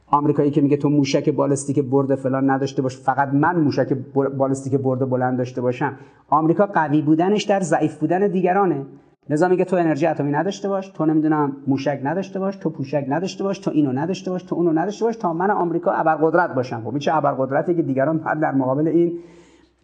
آمریکایی 0.06 0.50
که 0.50 0.60
میگه 0.60 0.76
تو 0.76 0.88
موشک 0.88 1.28
بالستیک 1.28 1.78
برد 1.78 2.14
فلان 2.14 2.50
نداشته 2.50 2.82
باش 2.82 2.96
فقط 2.96 3.28
من 3.28 3.60
موشک 3.60 3.92
بالستیک 4.38 4.74
برد 4.74 5.10
بلند 5.10 5.38
داشته 5.38 5.60
باشم. 5.60 5.94
آمریکا 6.28 6.66
قوی 6.66 7.02
بودنش 7.02 7.42
در 7.42 7.60
ضعیف 7.60 7.98
بودن 7.98 8.28
دیگرانه. 8.28 8.86
لذا 9.30 9.48
میگه 9.48 9.64
تو 9.64 9.76
انرژی 9.76 10.06
اتمی 10.06 10.30
نداشته 10.30 10.68
باش 10.68 10.88
تو 10.88 11.06
نمی‌دونم 11.06 11.56
موشک 11.66 12.00
نداشته 12.04 12.38
باش 12.38 12.56
تو 12.56 12.70
پوشک 12.70 13.04
نداشته 13.08 13.44
باش 13.44 13.58
تو 13.58 13.70
اینو 13.70 13.92
نداشته 13.92 14.30
باش 14.30 14.42
تو 14.42 14.54
اونو 14.54 14.72
نداشته 14.72 15.04
باش 15.04 15.16
تا 15.16 15.32
من 15.32 15.50
آمریکا 15.50 15.92
ابرقدرت 15.92 16.54
باشم. 16.54 16.82
خب 16.84 16.98
چه 16.98 17.14
ابرقدرتی 17.14 17.74
که 17.74 17.82
دیگران 17.82 18.16
در 18.16 18.52
مقابل 18.52 18.88
این 18.88 19.12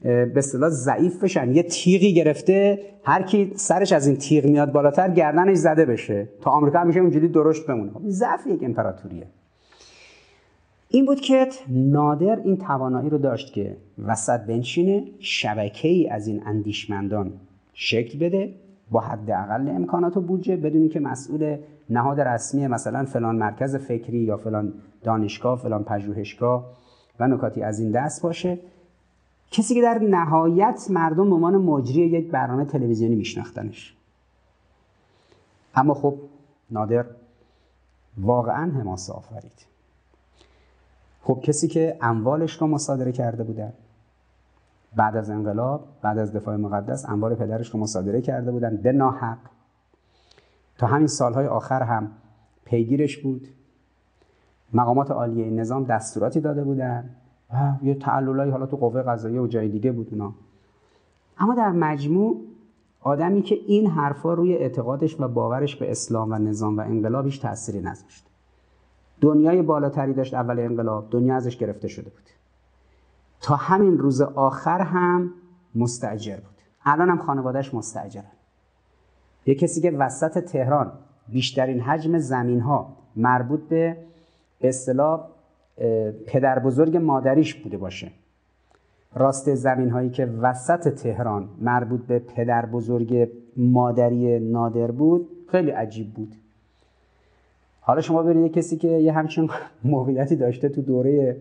به 0.03 0.33
اصطلاح 0.37 0.71
ضعیف 0.71 1.25
بشن 1.25 1.55
یه 1.55 1.63
تیغی 1.63 2.15
گرفته 2.15 2.79
هر 3.05 3.23
کی 3.23 3.53
سرش 3.57 3.93
از 3.93 4.07
این 4.07 4.17
تیغ 4.17 4.45
میاد 4.45 4.73
بالاتر 4.73 5.11
گردنش 5.11 5.57
زده 5.57 5.87
بشه. 5.87 6.29
تا 6.41 6.51
آمریکا 6.51 6.79
همیشه 6.79 7.01
اونجوری 7.01 7.29
درشت 7.29 7.67
بمونه. 7.67 7.91
خب 7.91 8.01
ضعف 8.07 8.47
یک 8.47 8.63
امپراتوریه. 8.63 9.27
این 10.89 11.07
بود 11.07 11.21
که 11.21 11.49
نادر 11.69 12.41
این 12.45 12.57
توانایی 12.57 13.11
رو 13.11 13.19
داشت 13.19 13.53
که 13.53 13.77
وسط 14.07 14.41
بنشینه 14.41 15.05
شبکه 15.19 15.89
ای 15.89 16.09
از 16.09 16.27
این 16.27 16.43
اندیشمندان 16.47 17.33
شکل 17.75 18.19
بده 18.19 18.55
با 18.91 19.01
حداقل 19.01 19.69
امکانات 19.69 20.17
و 20.17 20.21
بودجه 20.21 20.57
بدونی 20.57 20.89
که 20.89 21.01
مسئول 21.01 21.57
نهاد 21.91 22.21
رسمی 22.21 22.67
مثلا 22.67 23.05
فلان 23.05 23.37
مرکز 23.37 23.77
فکری 23.77 24.19
یا 24.19 24.37
فلان 24.37 24.73
دانشگاه 25.05 25.59
فلان 25.59 25.85
پژوهشگاه 25.85 26.65
و 27.21 27.29
نکاتی 27.29 27.63
از 27.63 27.81
این 27.81 27.91
دست 27.91 28.23
باشه. 28.23 28.59
کسی 29.51 29.75
که 29.75 29.83
در 29.83 29.99
نهایت 29.99 30.87
مردم 30.91 31.29
به 31.29 31.35
عنوان 31.35 31.57
مجری 31.57 32.01
یک 32.01 32.31
برنامه 32.31 32.65
تلویزیونی 32.65 33.15
میشناختنش. 33.15 33.97
اما 35.75 35.95
خب 35.95 36.19
نادر 36.71 37.07
واقعا 38.19 38.73
حماسه 38.73 39.13
آفرید. 39.13 39.67
خب 41.23 41.41
کسی 41.43 41.69
که 41.69 41.99
اموالش 42.01 42.53
رو 42.53 42.67
مصادره 42.67 43.13
کرده 43.13 43.45
بودن 43.45 43.73
بعد 44.97 45.17
از 45.17 45.31
انقلاب 45.31 45.89
بعد 46.03 46.19
از 46.19 46.33
دفاع 46.33 46.57
مقدس 46.57 47.05
اموال 47.09 47.35
پدرش 47.35 47.71
رو 47.71 47.81
مصادره 47.81 48.21
کرده 48.21 48.51
بودن 48.51 48.77
به 48.77 48.93
ناحق. 48.93 49.39
تا 50.79 50.87
همین 50.87 51.07
سالهای 51.07 51.47
آخر 51.47 51.83
هم 51.83 52.11
پیگیرش 52.65 53.19
بود. 53.19 53.49
مقامات 54.73 55.11
عالیه 55.11 55.51
نظام 55.51 55.85
دستوراتی 55.85 56.41
داده 56.41 56.65
بودن. 56.65 57.11
یه 57.83 57.95
تعللایی 57.95 58.51
حالا 58.51 58.67
تو 58.67 58.77
قوه 58.77 59.03
قضاییه 59.03 59.41
و 59.41 59.47
جای 59.47 59.69
دیگه 59.69 59.93
بود 59.93 60.09
اونا. 60.11 60.35
اما 61.39 61.55
در 61.55 61.71
مجموع 61.71 62.41
آدمی 63.01 63.43
که 63.43 63.55
این 63.55 63.91
حرفا 63.91 64.35
روی 64.35 64.55
اعتقادش 64.55 65.21
و 65.21 65.29
باورش 65.29 65.77
به 65.77 65.91
اسلام 65.91 66.33
و 66.33 66.35
نظام 66.35 66.77
و 66.77 66.81
انقلابش 66.81 67.39
تأثیری 67.39 67.81
نذاشت. 67.81 68.27
دنیای 69.21 69.63
بالاتری 69.63 70.15
داشت 70.15 70.35
اول 70.35 70.61
انقلاب 70.61 71.11
دنیا 71.11 71.37
ازش 71.37 71.57
گرفته 71.57 71.89
شده 71.89 72.11
بود. 72.11 72.29
تا 73.41 73.57
همین 73.57 73.99
روز 73.99 74.21
آخر 74.21 74.81
هم 74.81 75.31
مستجر 75.75 76.37
بود. 76.37 76.59
الان 76.85 77.11
هم 77.11 77.19
خانوادهش 77.19 77.75
مستجرن 77.75 78.25
یه 79.47 79.55
کسی 79.55 79.81
که 79.81 79.91
وسط 79.91 80.39
تهران 80.39 80.93
بیشترین 81.29 81.81
حجم 81.81 82.19
زمین 82.19 82.61
ها 82.61 82.97
مربوط 83.17 83.61
به 83.61 83.97
اصطلاح 84.61 85.29
پدر 86.27 86.59
بزرگ 86.59 86.97
مادریش 86.97 87.55
بوده 87.55 87.77
باشه. 87.77 88.11
راست 89.15 89.55
زمین 89.55 89.91
هایی 89.91 90.11
که 90.11 90.27
وسط 90.27 90.89
تهران 90.89 91.49
مربوط 91.61 92.01
به 92.01 92.19
پدر 92.19 92.67
بزرگ 92.67 93.29
مادری 93.57 94.41
نادر 94.41 94.91
بود 94.91 95.29
خیلی 95.49 95.71
عجیب 95.71 96.15
بود. 96.15 96.35
حالا 97.81 98.01
شما 98.01 98.23
ببینید 98.23 98.53
کسی 98.53 98.77
که 98.77 98.89
یه 98.89 99.13
همچین 99.13 99.51
موقعیتی 99.85 100.37
داشته 100.37 100.69
تو 100.69 100.83
دوره 100.83 101.37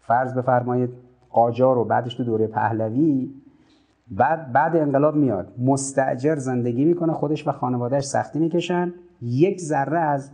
فرض 0.00 0.34
بفرمایید 0.34 0.90
قاجار 1.30 1.78
و 1.78 1.84
بعدش 1.84 2.14
تو 2.14 2.24
دوره 2.24 2.46
پهلوی 2.46 3.30
بعد 4.10 4.52
بعد 4.52 4.76
انقلاب 4.76 5.16
میاد. 5.16 5.52
مستعجر 5.58 6.36
زندگی 6.36 6.84
می‌کنه 6.84 7.12
خودش 7.12 7.48
و 7.48 7.52
خانوادهش 7.52 8.04
سختی 8.04 8.38
می‌کشن. 8.38 8.92
یک 9.22 9.60
ذره 9.60 9.98
از 9.98 10.30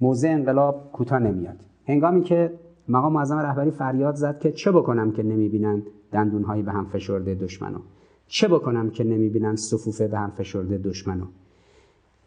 موضع 0.00 0.28
انقلاب 0.28 0.92
کوتاه 0.92 1.18
نمیاد. 1.18 1.56
هنگامی 1.86 2.22
که 2.22 2.52
مقام 2.90 3.12
معظم 3.12 3.38
رهبری 3.38 3.70
فریاد 3.70 4.14
زد 4.14 4.38
که 4.38 4.52
چه 4.52 4.72
بکنم 4.72 5.12
که 5.12 5.22
نمی‌بینن 5.22 5.82
دندونهایی 6.12 6.62
به 6.62 6.72
هم 6.72 6.86
فشرده 6.86 7.34
دشمنو؟ 7.34 7.78
چه 8.26 8.48
بکنم 8.48 8.90
که 8.90 9.04
نمی‌بینن 9.04 9.56
صفوفه 9.56 10.08
به 10.08 10.18
هم 10.18 10.30
فشرده 10.30 10.78
دشمنو؟ 10.78 11.24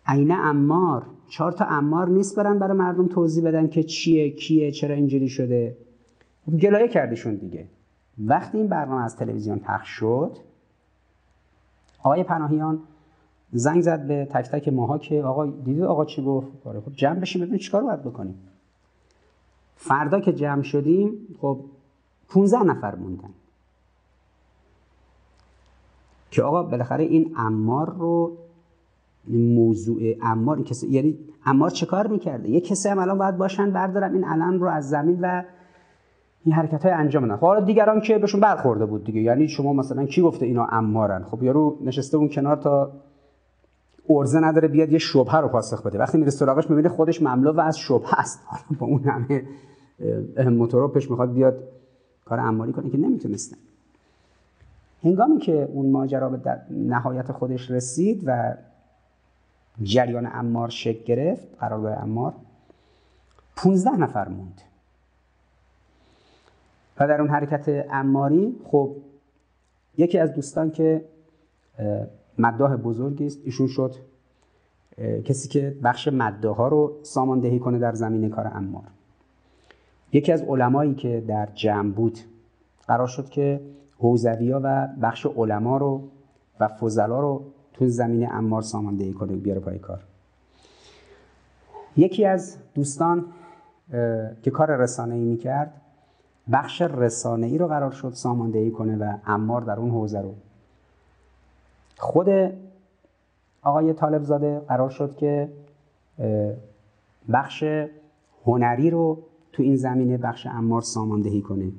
عینه 0.07 0.33
امار 0.33 1.05
چهار 1.27 1.51
تا 1.51 1.65
امار 1.65 2.09
نیست 2.09 2.35
برن 2.35 2.59
برای 2.59 2.77
مردم 2.77 3.07
توضیح 3.07 3.43
بدن 3.43 3.67
که 3.67 3.83
چیه 3.83 4.29
کیه 4.29 4.71
چرا 4.71 4.95
اینجوری 4.95 5.29
شده؟ 5.29 5.77
خب 6.45 6.57
گلایه 6.57 6.87
کردیشون 6.87 7.35
دیگه. 7.35 7.67
وقتی 8.17 8.57
این 8.57 8.67
برنامه 8.67 9.03
از 9.03 9.15
تلویزیون 9.15 9.59
پخش 9.59 9.87
شد 9.87 10.37
آقای 12.03 12.23
پناهیان 12.23 12.79
زنگ 13.51 13.81
زد 13.81 14.07
به 14.07 14.27
تک 14.31 14.49
تک 14.51 14.67
ماها 14.67 14.97
که 14.97 15.23
آقا 15.23 15.45
دیدید 15.45 15.83
آقا 15.83 16.05
چی 16.05 16.23
گفت؟ 16.23 16.47
آره، 16.65 16.79
خب 16.79 16.91
جمع 16.91 17.19
بشیم 17.19 17.41
ببینیم 17.41 17.59
چیکار 17.59 17.83
باید 17.83 18.01
بکنیم. 18.01 18.35
فردا 19.75 20.19
که 20.19 20.33
جمع 20.33 20.61
شدیم 20.61 21.11
خب 21.41 21.59
15 22.29 22.63
نفر 22.63 22.95
موندن. 22.95 23.29
که 26.31 26.43
آقا 26.43 26.63
بالاخره 26.63 27.03
این 27.03 27.33
امار 27.37 27.89
رو 27.89 28.37
موضوع 29.27 30.01
امار 30.21 30.61
کسی 30.61 30.87
یعنی 30.87 31.17
امار 31.45 31.69
چه 31.69 31.85
کار 31.85 32.07
می‌کرده؟ 32.07 32.49
یه 32.49 32.61
کسی 32.61 32.89
هم 32.89 32.99
الان 32.99 33.17
باید 33.17 33.37
باشن 33.37 33.71
بردارن 33.71 34.13
این 34.13 34.23
علم 34.23 34.59
رو 34.61 34.67
از 34.67 34.89
زمین 34.89 35.19
و 35.21 35.43
این 36.45 36.55
حرکت 36.55 36.83
های 36.85 36.93
انجام 36.93 37.23
بدن. 37.23 37.35
خب 37.35 37.45
حالا 37.45 37.59
دیگران 37.59 38.01
که 38.01 38.17
بهشون 38.17 38.41
برخورده 38.41 38.85
بود 38.85 39.03
دیگه. 39.03 39.21
یعنی 39.21 39.47
شما 39.47 39.73
مثلا 39.73 40.05
کی 40.05 40.21
گفته 40.21 40.45
اینا 40.45 40.65
امارن 40.65 41.23
خب 41.23 41.43
یارو 41.43 41.77
نشسته 41.81 42.17
اون 42.17 42.29
کنار 42.29 42.55
تا 42.55 42.91
ارزه 44.09 44.39
نداره 44.39 44.67
بیاد 44.67 44.91
یه 44.91 44.99
شبهه 44.99 45.37
رو 45.37 45.47
پاسخ 45.47 45.81
بده. 45.81 45.99
وقتی 45.99 46.17
میره 46.17 46.31
سراغش 46.31 46.69
می‌بینه 46.69 46.89
خودش 46.89 47.21
مملو 47.21 47.53
و 47.53 47.59
از 47.59 47.77
شبهه 47.77 48.19
است. 48.19 48.39
با 48.79 48.87
اون 48.87 49.03
همه 49.03 49.43
موتوروپش 50.49 51.09
می‌خواد 51.09 51.33
بیاد 51.33 51.63
کار 52.25 52.39
اماری 52.39 52.73
کنه 52.73 52.89
که 52.89 52.97
نمی‌تونستن. 52.97 53.57
هنگامی 55.03 55.37
که 55.37 55.69
اون 55.73 55.91
ماجرا 55.91 56.29
به 56.29 56.61
نهایت 56.69 57.31
خودش 57.31 57.71
رسید 57.71 58.23
و 58.25 58.53
جریان 59.83 60.29
امار 60.33 60.69
شکل 60.69 61.03
گرفت 61.03 61.47
قرارگاه 61.59 62.03
امار 62.03 62.33
15 63.55 63.91
نفر 63.91 64.27
موند. 64.27 64.61
و 66.99 67.07
در 67.07 67.21
اون 67.21 67.29
حرکت 67.29 67.85
اماری 67.91 68.55
خب 68.63 68.95
یکی 69.97 70.19
از 70.19 70.33
دوستان 70.33 70.71
که 70.71 71.05
مداح 72.37 72.75
بزرگی 72.75 73.25
است. 73.25 73.39
ایشون 73.43 73.67
شد 73.67 73.95
کسی 75.25 75.49
که 75.49 75.77
بخش 75.83 76.07
مداح 76.07 76.57
ها 76.57 76.67
رو 76.67 76.93
ساماندهی 77.01 77.59
کنه 77.59 77.79
در 77.79 77.93
زمین 77.93 78.29
کار 78.29 78.51
امار. 78.55 78.83
یکی 80.11 80.31
از 80.31 80.41
علمایی 80.41 80.95
که 80.95 81.23
در 81.27 81.49
جمع 81.53 81.91
بود 81.91 82.19
قرار 82.87 83.07
شد 83.07 83.29
که 83.29 83.61
حوزوی 83.97 84.51
و 84.51 84.87
بخش 85.01 85.25
علما 85.25 85.77
رو 85.77 86.03
و 86.59 86.67
فضلا 86.67 87.19
رو 87.19 87.43
تو 87.73 87.87
زمین 87.87 88.31
امار 88.31 88.61
ساماندهی 88.61 89.13
کنه 89.13 89.35
بیاره 89.35 89.59
پای 89.59 89.79
کار. 89.79 90.03
یکی 91.97 92.25
از 92.25 92.57
دوستان 92.75 93.25
که 94.43 94.51
کار 94.51 94.75
رسانه 94.75 95.15
ای 95.15 95.23
می‌کرد 95.23 95.81
بخش 96.51 96.81
رسانه 96.81 97.47
ای 97.47 97.57
رو 97.57 97.67
قرار 97.67 97.91
شد 97.91 98.11
ساماندهی 98.13 98.71
کنه 98.71 98.97
و 98.97 99.17
امار 99.25 99.61
در 99.61 99.79
اون 99.79 99.89
حوزه 99.89 100.21
رو 100.21 100.35
خود 102.03 102.27
آقای 103.61 103.93
طالب 103.93 104.23
زاده 104.23 104.59
قرار 104.59 104.89
شد 104.89 105.15
که 105.15 105.49
بخش 107.33 107.63
هنری 108.45 108.89
رو 108.89 109.17
تو 109.51 109.63
این 109.63 109.75
زمینه 109.75 110.17
بخش 110.17 110.47
امار 110.47 110.81
ساماندهی 110.81 111.41
کنه. 111.41 111.71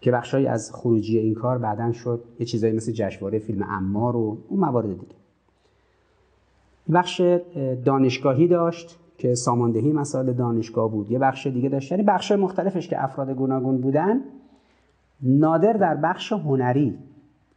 که 0.00 0.12
بخشایی 0.12 0.46
از 0.46 0.70
خروجی 0.74 1.18
این 1.18 1.34
کار 1.34 1.58
بعدا 1.58 1.92
شد 1.92 2.24
یه 2.40 2.46
چیزایی 2.46 2.72
مثل 2.72 2.92
جشنواره 2.92 3.38
فیلم 3.38 3.62
امار 3.62 4.16
و 4.16 4.38
اون 4.48 4.60
موارد 4.60 4.88
دیگه. 4.88 5.14
بخش 6.92 7.22
دانشگاهی 7.84 8.48
داشت 8.48 8.98
که 9.18 9.34
ساماندهی 9.34 9.92
مسائل 9.92 10.32
دانشگاه 10.32 10.90
بود. 10.90 11.10
یه 11.10 11.18
بخش 11.18 11.46
دیگه 11.46 11.68
داشت. 11.68 11.92
یعنی 11.92 12.04
بخش 12.04 12.32
مختلفش 12.32 12.88
که 12.88 13.04
افراد 13.04 13.30
گوناگون 13.30 13.80
بودن 13.80 14.20
نادر 15.22 15.72
در 15.72 15.94
بخش 15.94 16.32
هنری 16.32 16.98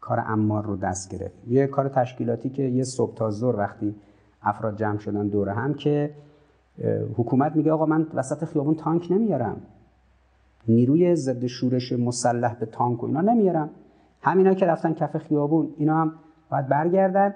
کار 0.01 0.23
امار 0.27 0.65
رو 0.65 0.75
دست 0.77 1.11
گرفت. 1.11 1.35
یه 1.47 1.67
کار 1.67 1.89
تشکیلاتی 1.89 2.49
که 2.49 2.63
یه 2.63 2.83
صبح 2.83 3.15
تا 3.15 3.29
زور 3.29 3.55
وقتی 3.55 3.95
افراد 4.43 4.77
جمع 4.77 4.97
شدن 4.97 5.27
دور 5.27 5.49
هم 5.49 5.73
که 5.73 6.11
حکومت 7.17 7.55
میگه 7.55 7.71
آقا 7.71 7.85
من 7.85 8.07
وسط 8.13 8.45
خیابون 8.45 8.75
تانک 8.75 9.07
نمیارم. 9.11 9.61
نیروی 10.67 11.15
ضد 11.15 11.45
شورش 11.45 11.91
مسلح 11.91 12.55
به 12.59 12.65
تانک 12.65 13.03
و 13.03 13.05
اینا 13.05 13.21
نمیارم. 13.21 13.69
همینا 14.21 14.53
که 14.53 14.65
رفتن 14.65 14.93
کف 14.93 15.17
خیابون 15.17 15.73
اینا 15.77 16.01
هم 16.01 16.13
باید 16.51 16.67
برگردن. 16.67 17.33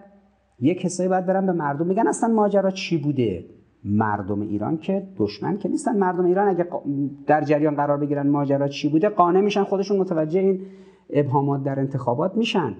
یه 0.59 0.75
کسایی 0.75 1.09
باید 1.09 1.25
برن 1.25 1.45
به 1.45 1.51
مردم. 1.51 1.87
میگن 1.87 2.07
اصلا 2.07 2.29
ماجرا 2.29 2.71
چی 2.71 2.97
بوده؟ 2.97 3.45
مردم 3.83 4.41
ایران 4.41 4.77
که 4.77 5.07
دشمن 5.17 5.57
که 5.57 5.69
نیستن. 5.69 5.97
مردم 5.97 6.25
ایران 6.25 6.47
اگه 6.47 6.67
در 7.27 7.43
جریان 7.43 7.75
قرار 7.75 7.97
بگیرن 7.97 8.27
ماجرا 8.27 8.67
چی 8.67 8.89
بوده 8.89 9.09
قانع 9.09 9.41
میشن 9.41 9.63
خودشون 9.63 9.97
متوجه 9.97 10.39
این 10.39 10.61
ابهامات 11.09 11.63
در 11.63 11.79
انتخابات 11.79 12.35
میشن. 12.35 12.75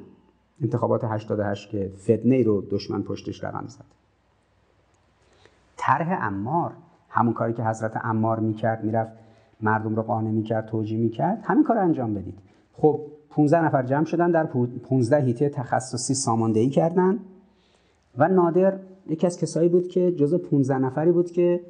انتخابات 0.62 1.04
88 1.04 1.70
که 1.70 1.92
فتنه 2.04 2.44
رو 2.44 2.62
دشمن 2.62 3.02
پشتش 3.02 3.44
رقم 3.44 3.68
زد. 3.68 3.86
طرح 5.78 6.18
امار 6.22 6.72
همون 7.10 7.34
کاری 7.34 7.54
که 7.54 7.64
حضرت 7.64 7.98
امار 8.04 8.40
می‌کرد 8.40 8.84
می‌رفت 8.84 9.12
مردم 9.62 9.96
رو 9.96 10.02
قانع 10.02 10.32
می‌کرد 10.32 10.66
توجیه 10.66 11.00
می‌کرد 11.00 11.42
همین 11.44 11.64
کار 11.64 11.78
انجام 11.78 12.14
بدید. 12.14 12.38
خب 12.74 13.02
15 13.30 13.66
نفر 13.66 13.84
جمع 13.84 14.06
شدن 14.06 14.32
در 14.32 14.46
15 14.46 15.18
هیته 15.18 15.50
تخصصی 15.50 16.14
ساماندهی 16.14 16.70
کردن 16.70 17.20
و 18.18 18.28
نادر 18.28 18.80
یکی 19.08 19.28
از 19.28 19.40
کسایی 19.40 19.70
بود 19.70 19.88
که 19.88 20.12
جزو 20.12 20.38
15 20.38 20.78
نفری 20.78 21.12
بود 21.12 21.32
که 21.32 21.62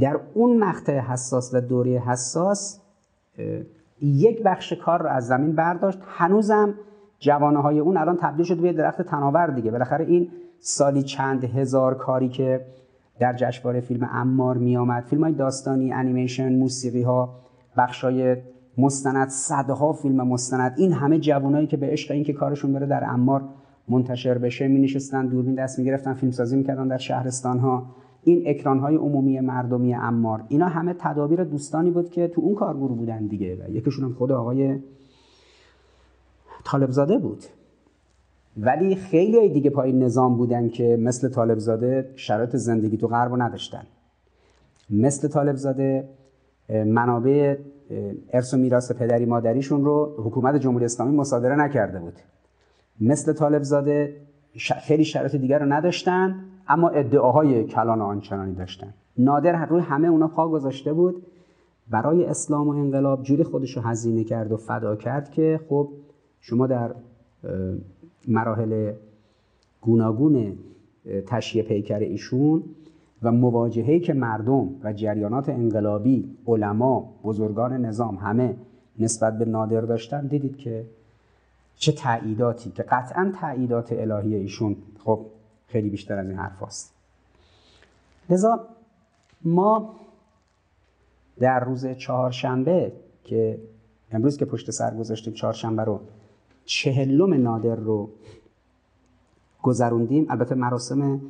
در 0.00 0.20
اون 0.34 0.56
مقطع 0.56 0.98
حساس 0.98 1.54
و 1.54 1.60
دوره 1.60 1.98
حساس 1.98 2.80
یک 4.02 4.42
بخش 4.42 4.72
کار 4.72 5.02
رو 5.02 5.08
از 5.08 5.26
زمین 5.26 5.52
برداشت. 5.52 5.98
هنوزم 6.06 6.74
جوانه 7.18 7.58
های 7.58 7.78
اون 7.78 7.96
الان 7.96 8.16
تبدیل 8.16 8.44
شد 8.44 8.56
به 8.56 8.72
درخت 8.72 9.02
تناور 9.02 9.46
دیگه. 9.46 9.70
بالاخره 9.70 10.04
این 10.04 10.28
سالی 10.58 11.02
چند 11.02 11.44
هزار 11.44 11.94
کاری 11.94 12.28
که 12.28 12.66
در 13.18 13.34
جشنواره 13.36 13.80
فیلم 13.80 14.08
امار 14.12 14.56
می 14.56 14.76
آمد 14.76 15.04
فیلم 15.04 15.24
های 15.24 15.32
داستانی 15.32 15.92
انیمیشن 15.92 16.52
موسیقی 16.52 17.02
ها 17.02 17.34
بخش 17.76 18.04
های 18.04 18.36
مستند 18.78 19.28
صدها 19.28 19.92
فیلم 19.92 20.28
مستند 20.28 20.74
این 20.76 20.92
همه 20.92 21.18
جوانایی 21.18 21.66
که 21.66 21.76
به 21.76 21.86
عشق 21.86 22.10
اینکه 22.10 22.32
کارشون 22.32 22.72
بره 22.72 22.86
در 22.86 23.04
امار 23.04 23.42
منتشر 23.88 24.38
بشه 24.38 24.68
می 24.68 24.80
نشستن 24.80 25.26
دوربین 25.26 25.54
دست 25.54 25.78
می 25.78 25.84
گرفتن 25.84 26.14
فیلم 26.14 26.32
سازی 26.32 26.56
می‌کردن 26.56 26.88
در 26.88 26.98
شهرستان 26.98 27.58
ها 27.58 27.86
این 28.24 28.42
اکران 28.46 28.78
های 28.78 28.96
عمومی 28.96 29.40
مردمی 29.40 29.94
امار 29.94 30.44
اینا 30.48 30.68
همه 30.68 30.94
تدابیر 30.98 31.44
دوستانی 31.44 31.90
بود 31.90 32.10
که 32.10 32.28
تو 32.28 32.40
اون 32.40 32.54
کارگروه 32.54 32.96
بودن 32.96 33.26
دیگه 33.26 33.56
و 33.56 33.70
یکیشون 33.70 34.04
هم 34.04 34.12
خود 34.12 34.32
آقای 34.32 34.78
طالبزاده 36.64 37.18
بود. 37.18 37.44
ولی 38.56 38.94
خیلی 38.94 39.48
دیگه 39.48 39.70
پای 39.70 39.92
نظام 39.92 40.36
بودن 40.36 40.68
که 40.68 40.96
مثل 41.00 41.28
طالبزاده 41.28 42.10
شرایط 42.16 42.56
زندگی 42.56 42.96
تو 42.96 43.08
غرب 43.08 43.42
نداشتن. 43.42 43.82
مثل 44.90 45.28
طالبزاده 45.28 46.08
منابع 46.68 47.56
ارث 48.32 48.54
و 48.54 48.56
میراث 48.56 48.92
پدری 48.92 49.24
مادریشون 49.24 49.84
رو 49.84 50.14
حکومت 50.18 50.56
جمهوری 50.56 50.84
اسلامی 50.84 51.16
مصادره 51.16 51.56
نکرده 51.56 51.98
بود. 51.98 52.14
مثل 53.00 53.32
طالبزاده 53.32 54.16
خیلی 54.56 55.04
شرایط 55.04 55.36
دیگر 55.36 55.58
رو 55.58 55.72
نداشتن. 55.72 56.44
اما 56.68 56.88
ادعاهای 56.88 57.64
کلان 57.64 58.00
آنچنانی 58.00 58.54
داشتن. 58.54 58.94
نادر 59.18 59.66
روی 59.66 59.80
همه 59.80 60.08
اونا 60.08 60.28
پا 60.28 60.48
گذاشته 60.48 60.92
بود. 60.92 61.22
برای 61.90 62.24
اسلام 62.24 62.68
و 62.68 62.70
انقلاب 62.70 63.22
جوری 63.22 63.44
خودش 63.44 63.76
رو 63.76 63.82
هزینه 63.82 64.24
کرد 64.24 64.52
و 64.52 64.56
فدا 64.56 64.96
کرد 64.96 65.30
که 65.30 65.60
خب 65.68 65.88
شما 66.40 66.66
در 66.66 66.94
مراحل 68.28 68.92
گوناگون 69.80 70.58
تشییع 71.26 71.64
پیکر 71.64 71.98
ایشون 71.98 72.62
و 73.22 73.32
مواجهه‌ای 73.32 74.00
که 74.00 74.12
مردم 74.12 74.68
و 74.82 74.92
جریانات 74.92 75.48
انقلابی 75.48 76.36
علما 76.46 77.14
بزرگان 77.24 77.72
نظام 77.72 78.16
همه 78.16 78.56
نسبت 78.98 79.38
به 79.38 79.44
نادر 79.44 79.80
داشتن 79.80 80.26
دیدید 80.26 80.56
که 80.56 80.84
چه 81.76 81.92
تعییداتی 81.92 82.70
که 82.70 82.82
قطعا 82.82 83.32
تعییدات 83.40 83.92
الهی 83.92 84.34
ایشون 84.34 84.76
خب 84.98 85.26
خیلی 85.72 85.90
بیشتر 85.90 86.18
از 86.18 86.28
این 86.28 86.38
حرف 86.38 86.62
هست. 86.62 86.94
لذا 88.30 88.66
ما 89.44 89.94
در 91.38 91.64
روز 91.64 91.86
چهارشنبه 91.86 92.92
که 93.24 93.58
امروز 94.10 94.36
که 94.36 94.44
پشت 94.44 94.70
سر 94.70 94.94
گذاشتیم 94.94 95.32
چهارشنبه 95.32 95.84
رو 95.84 96.00
چهلم 96.64 97.34
نادر 97.34 97.74
رو 97.74 98.10
گذروندیم 99.62 100.26
البته 100.30 100.54
مراسم 100.54 101.20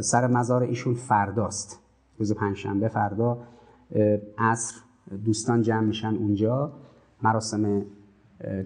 سر 0.00 0.26
مزار 0.26 0.62
ایشون 0.62 0.94
فرداست 0.94 1.78
روز 2.18 2.32
پنجشنبه 2.32 2.88
فردا 2.88 3.38
عصر 4.38 4.74
دوستان 5.24 5.62
جمع 5.62 5.80
میشن 5.80 6.14
اونجا 6.16 6.72
مراسم 7.22 7.82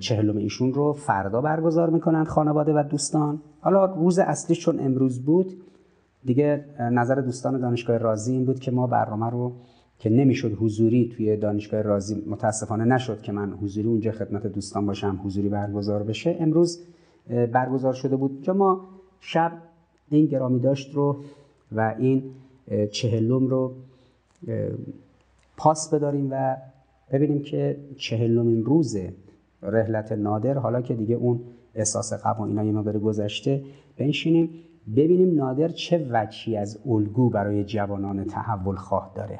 چهلم 0.00 0.36
ایشون 0.36 0.74
رو 0.74 0.92
فردا 0.92 1.40
برگزار 1.40 1.90
می‌کنن 1.90 2.24
خانواده 2.24 2.72
و 2.72 2.82
دوستان. 2.90 3.40
حالا 3.60 3.84
روز 3.84 4.18
اصلی 4.18 4.56
چون 4.56 4.80
امروز 4.80 5.22
بود 5.22 5.52
دیگه 6.24 6.64
نظر 6.80 7.14
دوستان 7.14 7.60
دانشگاه 7.60 7.98
رازی 7.98 8.32
این 8.32 8.44
بود 8.44 8.60
که 8.60 8.70
ما 8.70 8.86
برنامه 8.86 9.30
رو 9.30 9.52
که 9.98 10.10
نمی‌شد 10.10 10.52
حضوری 10.52 11.12
توی 11.16 11.36
دانشگاه 11.36 11.82
رازی 11.82 12.22
متاسفانه 12.26 12.84
نشد 12.84 13.22
که 13.22 13.32
من 13.32 13.52
حضوری 13.52 13.88
اونجا 13.88 14.12
خدمت 14.12 14.46
دوستان 14.46 14.86
باشم 14.86 15.20
حضوری 15.24 15.48
برگزار 15.48 16.02
بشه. 16.02 16.36
امروز 16.40 16.80
برگزار 17.52 17.92
شده 17.92 18.16
بود 18.16 18.42
جا 18.42 18.52
ما 18.52 18.80
شب 19.20 19.52
این 20.10 20.26
گرامی 20.26 20.60
داشت 20.60 20.94
رو 20.94 21.16
و 21.72 21.94
این 21.98 22.22
چهلم 22.90 23.46
رو 23.46 23.72
پاس 25.56 25.94
بداریم 25.94 26.28
و 26.30 26.56
ببینیم 27.12 27.42
که 27.42 27.76
چهلمین 27.96 28.64
روز 28.64 28.96
رحلت 29.62 30.12
نادر. 30.12 30.58
حالا 30.58 30.80
که 30.80 30.94
دیگه 30.94 31.14
اون 31.14 31.40
احساس 31.74 32.12
غم 32.12 32.36
و 32.38 32.42
اینا 32.42 32.64
یه 32.64 32.72
مقدار 32.72 32.98
گذشته 32.98 33.62
بنشینیم 33.98 34.50
ببینیم 34.96 35.34
نادر 35.34 35.68
چه 35.68 36.06
وجهی 36.10 36.56
از 36.56 36.78
الگو 36.86 37.30
برای 37.30 37.64
جوانان 37.64 38.24
تحول 38.24 38.76
خواه 38.76 39.12
داره. 39.14 39.38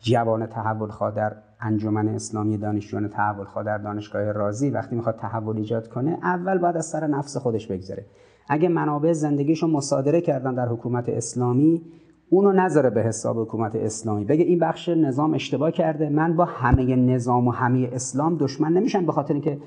جوان 0.00 0.46
تحول 0.46 0.88
خواه 0.88 1.14
در 1.14 1.32
انجمن 1.60 2.08
اسلامی 2.08 2.58
دانشجویان 2.58 3.08
تحول 3.08 3.44
خواه 3.44 3.64
در 3.64 3.78
دانشگاه 3.78 4.32
رازی 4.32 4.70
وقتی 4.70 4.96
می‌خواد 4.96 5.16
تحول 5.16 5.56
ایجاد 5.56 5.88
کنه 5.88 6.18
اول 6.22 6.58
باید 6.58 6.76
از 6.76 6.86
سر 6.86 7.06
نفس 7.06 7.36
خودش 7.36 7.66
بگذره. 7.66 8.04
اگه 8.48 8.68
منابع 8.68 9.12
زندگیشو 9.12 9.66
مصادره 9.66 10.20
کردن 10.20 10.54
در 10.54 10.68
حکومت 10.68 11.08
اسلامی 11.08 11.82
اونو 12.30 12.52
نذاره 12.52 12.90
به 12.90 13.02
حساب 13.02 13.40
حکومت 13.40 13.76
اسلامی. 13.76 14.24
بگه 14.24 14.44
این 14.44 14.58
بخش 14.58 14.88
نظام 14.88 15.34
اشتباه 15.34 15.70
کرده. 15.70 16.08
من 16.08 16.36
با 16.36 16.44
همه 16.44 16.96
نظام 16.96 17.48
و 17.48 17.50
همه 17.50 17.88
اسلام 17.92 18.36
دشمن 18.36 18.72
نمیشم 18.72 19.06
به 19.06 19.12
خاطر 19.12 19.34
اینکه 19.34 19.58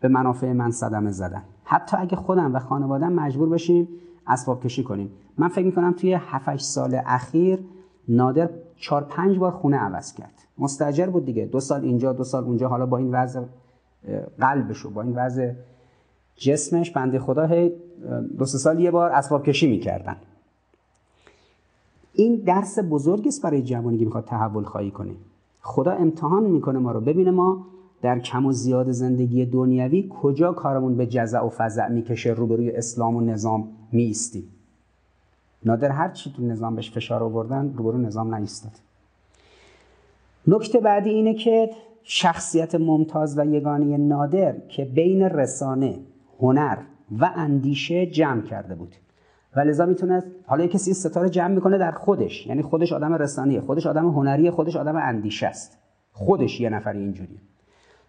به 0.00 0.08
منافع 0.08 0.52
من 0.52 0.70
صدمه 0.70 1.10
زدن. 1.10 1.42
حتی 1.64 1.96
اگه 1.96 2.16
خودم 2.16 2.54
و 2.54 2.58
خانوادم 2.58 3.12
مجبور 3.12 3.48
بشیم 3.48 3.88
اسباب 4.26 4.62
کشی 4.64 4.82
کنیم. 4.82 5.10
من 5.38 5.48
فکر 5.48 5.66
می‌کنم 5.66 5.92
توی 5.92 6.14
7 6.20 6.56
سال 6.56 7.00
اخیر 7.06 7.58
نادر 8.08 8.50
چهار 8.76 9.04
پنج 9.04 9.38
بار 9.38 9.52
خونه 9.52 9.76
عوض 9.76 10.14
کرد. 10.14 10.34
مستجر 10.58 11.06
بود 11.06 11.24
دیگه. 11.24 11.44
دو 11.44 11.60
سال 11.60 11.84
اینجا 11.84 12.12
دو 12.12 12.24
سال 12.24 12.44
اونجا. 12.44 12.68
حالا 12.68 12.86
با 12.86 12.98
این 12.98 13.10
وضع 13.10 13.40
قلبشو 14.40 14.90
با 14.90 15.02
این 15.02 15.14
وضع 15.16 15.52
جسمش 16.36 16.90
بنده 16.90 17.18
خدا 17.18 17.46
هی 17.46 17.72
دو 18.38 18.44
سال 18.44 18.80
یه 18.80 18.90
بار 18.90 19.10
اسباب 19.10 19.42
کشی 19.42 19.70
می‌کردن. 19.70 20.16
این 22.18 22.36
درس 22.36 22.78
بزرگی 22.78 23.28
است 23.28 23.42
برای 23.42 23.62
جوانی 23.62 23.98
که 23.98 24.04
می‌خواد 24.04 24.24
تحول 24.24 24.64
خواهی 24.64 24.90
کنه. 24.90 25.10
خدا 25.60 25.92
امتحان 25.92 26.42
می‌کنه 26.42 26.78
ما 26.78 26.92
رو. 26.92 27.00
ببینه 27.00 27.30
ما 27.30 27.66
در 28.02 28.18
کم 28.18 28.46
و 28.46 28.52
زیاد 28.52 28.90
زندگی 28.90 29.46
دنیوی 29.46 30.10
کجا 30.22 30.52
کارمون 30.52 30.96
به 30.96 31.06
جزع 31.06 31.40
و 31.40 31.48
فزع 31.48 31.88
می‌کشه 31.88 32.30
روبروی 32.30 32.70
اسلام 32.70 33.16
و 33.16 33.20
نظام 33.20 33.68
میستیم 33.92 34.44
نادر 35.64 35.90
هر 35.90 36.08
چی 36.08 36.32
تو 36.36 36.42
نظام 36.42 36.76
بهش 36.76 36.90
فشار 36.90 37.22
آوردن 37.22 37.74
روبرو 37.76 37.98
نظام 37.98 38.34
نایستاد 38.34 38.72
نکته 40.46 40.80
بعدی 40.80 41.10
اینه 41.10 41.34
که 41.34 41.70
شخصیت 42.02 42.74
ممتاز 42.74 43.38
و 43.38 43.44
یگانه 43.44 43.96
نادر 43.96 44.56
که 44.68 44.84
بین 44.84 45.22
رسانه 45.22 45.98
هنر 46.40 46.78
و 47.18 47.30
اندیشه 47.36 48.06
جمع 48.06 48.42
کرده 48.42 48.74
بود. 48.74 48.94
و 49.58 49.60
لذا 49.60 49.86
می‌تونه 49.86 50.22
حالا 50.46 50.66
کسی 50.66 50.94
ستاره 50.94 51.28
جمع 51.28 51.54
می‌کنه 51.54 51.78
در 51.78 51.90
خودش. 51.90 52.46
یعنی 52.46 52.62
خودش 52.62 52.92
آدم 52.92 53.14
رسانیه 53.14 53.60
خودش 53.60 53.86
آدم 53.86 54.08
هنریه 54.08 54.50
خودش 54.50 54.76
آدم 54.76 54.96
اندیشه 54.96 55.46
است. 55.46 55.78
خودش 56.12 56.60
یه 56.60 56.70
نفری 56.70 56.98
اینجوریه. 56.98 57.38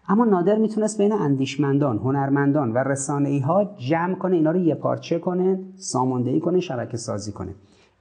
اما 0.08 0.24
نادر 0.24 0.58
می‌تونست 0.58 0.98
بین 0.98 1.12
اندیشمندان 1.12 1.98
هنرمندان 1.98 2.72
و 2.72 2.78
رسانه 2.78 3.40
ها 3.40 3.64
جمع 3.64 4.14
کنه 4.14 4.36
اینا 4.36 4.50
رو 4.50 4.58
یه 4.58 4.74
پارچه 4.74 5.18
کنه 5.18 5.60
ساماندهی 5.76 6.40
کنه 6.40 6.60
شبکه 6.60 6.96
سازی 6.96 7.32
کنه. 7.32 7.54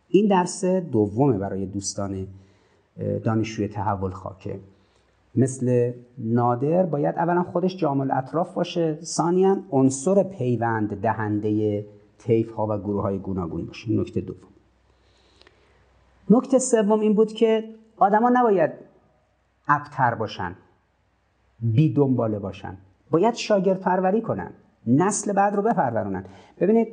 این 0.08 0.28
درس 0.28 0.66
دومه 0.66 1.38
برای 1.38 1.66
دوستان 1.66 2.28
دانشجوی 3.24 3.68
تحول 3.68 4.12
خاکه. 4.12 4.60
مثل 5.36 5.92
نادر 6.18 6.84
باید 6.84 7.16
اولا 7.16 7.44
خودش 7.44 7.78
جامل 7.78 8.12
اطراف 8.12 8.54
باشه 8.54 8.98
ثانیا 9.02 9.58
عنصر 9.72 10.24
پیوند 10.24 11.02
دهنده 11.02 11.86
تیف 12.20 12.52
ها 12.52 12.68
و 12.70 12.78
گروه 12.78 13.02
های 13.02 13.20
گوناگون 13.20 13.66
باشه. 13.66 13.92
نکته 13.92 14.22
دوم. 14.22 14.50
نکته 16.30 16.60
سوم 16.60 17.00
این 17.00 17.14
بود 17.14 17.34
که 17.34 17.64
آدما 17.98 18.30
نباید 18.34 18.72
ابتر 19.68 20.16
باشن 20.16 20.56
بی 21.60 21.94
دنباله 21.94 22.40
باشن. 22.40 22.78
باید 23.12 23.34
شاگرد 23.34 23.80
پروری 23.80 24.22
کنن 24.22 24.52
نسل 24.88 25.34
بعد 25.34 25.56
رو 25.56 25.62
بپرورونن. 25.62 26.26
ببینید 26.60 26.88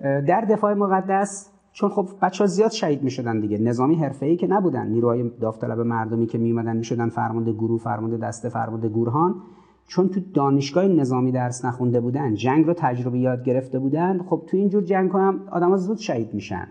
در 0.00 0.40
دفاع 0.40 0.74
مقدس 0.74 1.50
چون 1.72 1.90
خب 1.90 2.08
بچه 2.22 2.44
ها 2.44 2.48
زیاد 2.48 2.70
شهید 2.70 3.02
می 3.02 3.10
شدن 3.10 3.40
دیگه 3.40 3.58
نظامی 3.58 4.04
ای 4.20 4.36
که 4.36 4.46
نبودن. 4.46 4.86
نیروهای 4.86 5.30
داوطلب 5.40 5.80
مردمی 5.80 6.26
که 6.26 6.38
می 6.38 6.50
اومدن 6.50 6.76
می 6.76 6.84
شدن 6.84 7.08
فرمانده 7.08 7.52
گروه 7.52 7.80
فرمانده 7.80 8.16
دسته 8.16 8.48
فرمانده 8.48 8.88
گورهان. 8.88 9.42
چون 9.86 10.08
تو 10.08 10.20
دانشگاه 10.34 10.84
نظامی 10.84 11.32
درس 11.32 11.64
نخونده 11.64 12.00
بودن 12.00 12.34
جنگ 12.34 12.66
رو 12.66 12.74
تجربه 12.76 13.18
یاد 13.18 13.44
گرفته 13.44 13.78
بودن 13.78 14.22
خب 14.22 14.42
تو 14.46 14.56
اینجور 14.56 14.82
جنگ 14.82 15.10
هم 15.10 15.40
آدم 15.50 15.76
زود 15.76 15.98
شهید 15.98 16.34
میشن. 16.34 16.68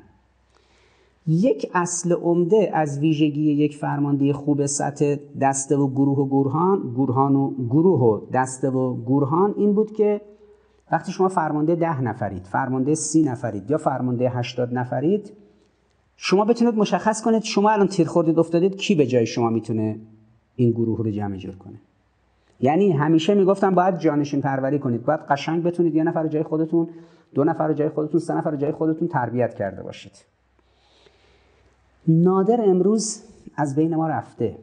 یک 1.28 1.72
اصل 1.74 2.12
عمده 2.12 2.72
از 2.74 3.00
ویژگی 3.00 3.52
یک 3.52 3.78
فرمانده 3.78 4.34
خوب 4.34 4.66
سطح 4.66 5.16
دسته 5.42 5.76
و 5.76 5.90
گروه 5.90 6.18
و 6.18 6.26
گورهان 6.26 6.94
گورهان 6.96 7.36
و 7.36 7.54
گروه 7.70 8.00
و 8.00 8.32
دسته 8.34 8.70
و 8.70 8.94
گورهان 8.94 9.54
این 9.58 9.74
بود 9.74 9.92
که 9.92 10.22
وقتی 10.92 11.12
شما 11.12 11.28
فرمانده 11.28 11.76
ده 11.76 12.02
نفرید 12.02 12.46
فرمانده 12.46 12.96
سی 12.96 13.24
نفرید 13.24 13.72
یا 13.72 13.78
فرمانده 13.78 14.30
هشتاد 14.30 14.74
نفرید 14.74 15.32
شما 16.16 16.46
بتونید 16.46 16.76
مشخص 16.76 17.24
کنید 17.24 17.44
شما 17.44 17.70
الان 17.70 17.88
تیر 17.88 18.08
خوردید 18.08 18.40
افتادید 18.40 18.76
کی 18.76 18.96
به 18.96 19.08
جای 19.08 19.26
شما 19.26 19.50
می‌تونه 19.50 20.00
این 20.56 20.72
گروه 20.72 20.98
رو 20.98 21.12
جمع 21.12 21.38
جور 21.38 21.56
کنه؟ 21.56 21.80
یعنی 22.60 22.92
همیشه 22.92 23.36
می‌گفتم 23.36 23.76
باید 23.76 23.98
جانشین 23.98 24.42
پروری 24.42 24.80
کنید. 24.80 25.06
باید 25.06 25.20
قشنگ 25.20 25.64
بتونید 25.64 25.96
یه 25.96 26.04
نفر 26.04 26.28
جای 26.28 26.44
خودتون 26.44 26.90
دو 27.34 27.44
نفر 27.44 27.74
جای 27.74 27.90
خودتون 27.90 28.20
سه 28.20 28.34
نفر 28.34 28.56
جای 28.56 28.72
خودتون 28.72 29.08
تربیت 29.08 29.56
کرده 29.56 29.84
باشید. 29.84 30.26
نادر 32.08 32.62
امروز 32.62 33.22
از 33.58 33.76
بین 33.76 33.96
ما 33.96 34.08
رفته. 34.08 34.58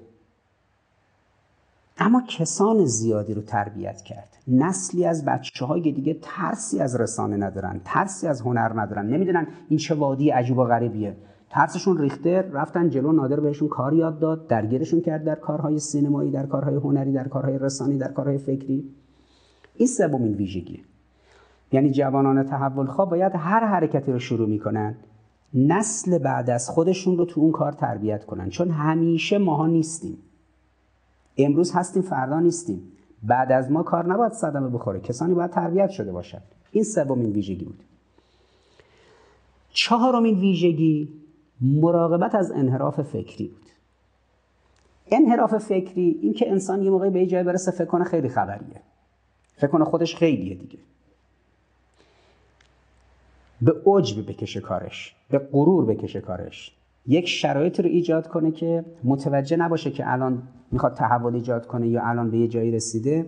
اما 1.99 2.23
کسان 2.29 2.85
زیادی 2.85 3.35
رو 3.35 3.43
تربیت 3.43 4.03
کرد. 4.03 4.29
نسلی 4.49 5.07
از 5.07 5.25
بچه 5.25 5.65
های 5.65 5.93
دیگه 5.93 6.17
ترسی 6.23 6.81
از 6.81 7.01
رسانه 7.01 7.37
ندارن 7.37 7.81
ترسی 7.85 8.27
از 8.27 8.41
هنر 8.41 8.81
ندارن. 8.81 9.07
نمی‌دونن 9.07 9.47
این 9.69 9.79
چه 9.79 9.95
وادی 9.95 10.31
عجیب 10.31 10.59
و 10.59 10.65
غریبیه. 10.65 11.17
ترسشون 11.53 11.99
ریخته 11.99 12.51
رفتن 12.53 12.91
جلو 12.91 13.13
نادر 13.13 13.41
بهشون 13.41 13.69
کار 13.69 13.93
یاد 13.93 14.19
داد 14.19 14.47
درگیرشون 14.47 15.01
کرد 15.01 15.25
در 15.25 15.35
کارهای 15.35 15.79
سینمایی 15.79 16.31
در 16.31 16.47
کارهای 16.47 16.77
هنری 16.77 17.13
در 17.13 17.29
کارهای 17.29 17.59
رسانی 17.59 17.99
در 17.99 18.13
کارهای 18.13 18.39
فکری. 18.39 18.85
این 19.77 19.89
سومین 19.89 20.35
ویژگی. 20.35 20.83
یعنی 21.73 21.91
جوانان 21.91 22.43
تحول 22.43 22.87
خواه 22.87 23.11
باید 23.11 23.33
هر 23.35 23.67
حرکتی 23.67 24.13
رو 24.13 24.19
شروع 24.19 24.49
می‌کنن 24.49 24.95
نسل 25.55 26.19
بعد 26.19 26.51
از 26.51 26.69
خودشون 26.71 27.19
رو 27.19 27.25
تو 27.25 27.41
اون 27.41 27.53
کار 27.53 27.73
تربیت 27.73 28.25
کنن. 28.25 28.49
چون 28.49 28.71
همیشه 28.71 29.39
ماها 29.39 29.67
نیستیم. 29.67 30.19
امروز 31.39 31.73
هستیم 31.73 32.03
فردا 32.03 32.41
نیستیم. 32.41 32.83
بعد 33.23 33.53
از 33.53 33.71
ما 33.71 33.83
کار 33.83 34.13
نباید 34.13 34.33
صدمه 34.33 34.69
بخوره. 34.69 35.01
کسانی 35.01 35.35
باید 35.35 35.51
تربیت 35.51 35.91
شده 35.91 36.13
باشد 36.13 36.43
این 36.73 36.85
سومین 36.85 37.31
ویژگی 37.31 37.65
بود. 37.65 37.81
چهارمین 39.73 40.39
ویژگی 40.39 41.22
مراقبت 41.63 42.35
از 42.35 42.53
انحراف 42.53 43.01
فکری 43.01 43.49
بود. 43.49 43.67
انحراف 45.11 45.59
فکری 45.59 46.19
این 46.23 46.35
که 46.35 46.51
انسان 46.51 46.83
یه 46.83 46.91
موقعی 46.91 47.11
به 47.11 47.21
یه 47.21 47.27
جای 47.27 47.43
برسه 47.43 47.71
فکر 47.71 47.85
کنه 47.85 48.05
خیلی 48.05 48.29
خبریه. 48.29 48.81
فکر 49.57 49.71
کنه 49.71 49.85
خودش 49.85 50.17
خیلیه 50.17 50.55
دیگه. 50.55 50.79
به 53.63 53.83
عجب 53.87 54.31
بکشه 54.31 54.61
کارش 54.61 55.15
به 55.31 55.39
غرور 55.39 55.85
بکشه 55.85 56.21
کارش. 56.21 56.73
یک 57.07 57.29
شرایط 57.29 57.81
رو 57.81 57.87
ایجاد 57.87 58.29
کنه 58.29 58.51
که 58.51 58.85
متوجه 59.05 59.57
نباشه 59.57 59.91
که 59.91 60.13
الان 60.13 60.43
می‌خواد 60.71 60.95
تحول 60.95 61.35
ایجاد 61.35 61.67
کنه 61.67 61.89
یا 61.89 62.03
الان 62.05 62.31
به 62.31 62.39
یه 62.39 62.49
جایی 62.49 62.71
رسیده. 62.71 63.27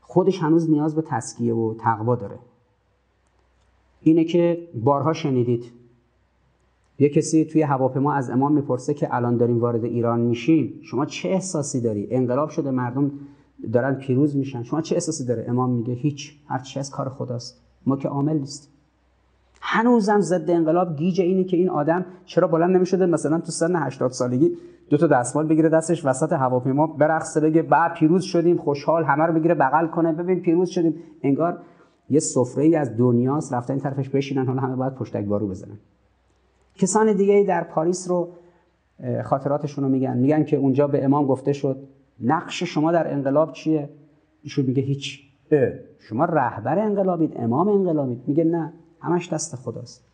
خودش 0.00 0.38
هنوز 0.38 0.70
نیاز 0.70 0.94
به 0.94 1.02
تسکیه 1.02 1.54
و 1.54 1.74
تقوا 1.74 2.16
داره. 2.16 2.38
اینه 4.00 4.24
که 4.24 4.68
بارها 4.74 5.12
شنیدید 5.12 5.72
یه 7.00 7.08
کسی 7.08 7.44
توی 7.44 7.62
هواپیما 7.62 8.12
از 8.12 8.30
امام 8.30 8.52
می‌پرسه 8.52 8.94
که 8.94 9.14
الان 9.14 9.36
داریم 9.36 9.60
وارد 9.60 9.84
ایران 9.84 10.20
میشیم 10.20 10.80
شما 10.82 11.06
چه 11.06 11.28
احساسی 11.28 11.80
داری؟ 11.80 12.08
انقلاب 12.10 12.48
شده 12.48 12.70
مردم 12.70 13.10
دارن 13.72 13.94
پیروز 13.94 14.36
میشن. 14.36 14.62
شما 14.62 14.80
چه 14.80 14.94
احساسی 14.94 15.24
داره؟ 15.24 15.44
امام 15.48 15.70
میگه 15.70 15.94
هیچ 15.94 16.32
هر 16.46 16.58
چی 16.58 16.80
از 16.80 16.90
کار 16.90 17.08
خداست. 17.08 17.60
ما 17.86 17.96
که 17.96 18.08
عامل 18.08 18.38
نیستیم. 18.38 18.70
هنوزم 19.60 20.20
ضد 20.20 20.50
انقلاب 20.50 20.96
گیج 20.96 21.20
اینه 21.20 21.44
که 21.44 21.56
این 21.56 21.70
آدم 21.70 22.04
چرا 22.24 22.48
بلند 22.48 22.76
نمی‌شده؟ 22.76 23.06
مثلا 23.06 23.40
تو 23.40 23.52
سن 23.52 23.76
80 23.76 24.10
سالگی 24.10 24.50
دو 24.90 24.96
تا 24.96 25.06
دستمال 25.06 25.46
بگیره 25.46 25.68
دستش 25.68 26.04
وسط 26.04 26.32
هواپیما 26.32 26.86
برقصه 26.86 27.40
بگه 27.40 27.62
بعد 27.62 27.94
پیروز 27.94 28.22
شدیم 28.22 28.56
خوشحال 28.56 29.04
همه 29.04 29.24
رو 29.24 29.32
بگیره 29.32 29.54
بغل 29.54 29.86
کنه 29.86 30.12
ببین 30.12 30.40
پیروز 30.40 30.68
شدیم. 30.68 30.94
انگار 31.22 31.58
یه 32.10 32.20
سفره 32.20 32.64
ای 32.64 32.76
از 32.76 32.96
دنیاست 32.96 33.52
رفتن 33.52 33.72
این 33.72 33.82
طرفش 33.82 34.08
بشینن 34.08 34.46
حالا 34.46 34.60
همه 34.60 34.76
باید 34.76 34.94
پشتک 34.94 35.24
بارو 35.24 35.48
بزنن. 35.48 35.78
کسان 36.80 37.12
دیگه 37.12 37.44
در 37.48 37.64
پاریس 37.64 38.08
رو 38.08 38.28
خاطراتشون 39.24 39.84
رو 39.84 39.90
میگن. 39.90 40.16
میگن 40.16 40.44
که 40.44 40.56
اونجا 40.56 40.86
به 40.86 41.04
امام 41.04 41.26
گفته 41.26 41.52
شد 41.52 41.88
نقش 42.20 42.62
شما 42.62 42.92
در 42.92 43.12
انقلاب 43.12 43.52
چیه؟ 43.52 43.90
ایشون 44.42 44.64
میگه 44.64 44.82
هیچ. 44.82 45.30
شما 45.98 46.24
رهبر 46.24 46.78
انقلابید 46.78 47.32
امام 47.36 47.68
انقلابید. 47.68 48.22
میگه 48.26 48.44
نه 48.44 48.72
همش 49.00 49.32
دست 49.32 49.56
خداست. 49.56 50.04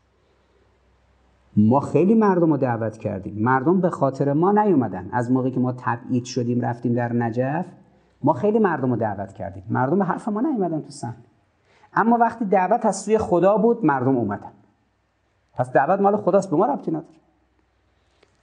ما 1.56 1.80
خیلی 1.80 2.14
مردم 2.14 2.50
رو 2.50 2.56
دعوت 2.56 2.98
کردیم. 2.98 3.34
مردم 3.38 3.80
به 3.80 3.90
خاطر 3.90 4.32
ما 4.32 4.52
نیومدن. 4.52 5.08
از 5.12 5.32
موقعی 5.32 5.50
که 5.50 5.60
ما 5.60 5.72
تبعید 5.72 6.24
شدیم 6.24 6.60
رفتیم 6.60 6.92
در 6.92 7.12
نجف 7.12 7.66
ما 8.22 8.32
خیلی 8.32 8.58
مردم 8.58 8.90
رو 8.90 8.96
دعوت 8.96 9.32
کردیم. 9.32 9.64
مردم 9.70 9.98
به 9.98 10.04
حرف 10.04 10.28
ما 10.28 10.40
نیومدن 10.40 10.80
تو 10.80 10.90
صحنه. 10.90 11.24
اما 11.94 12.16
وقتی 12.16 12.44
دعوت 12.44 12.86
از 12.86 12.96
سوی 12.96 13.18
خدا 13.18 13.56
بود 13.56 13.84
مردم 13.84 14.16
اومدن. 14.16 14.52
پس 15.56 15.72
دعوت 15.72 16.00
مال 16.00 16.16
خداست 16.16 16.50
به 16.50 16.56
ما 16.56 16.66
ربطی 16.66 16.90
نداره. 16.90 17.06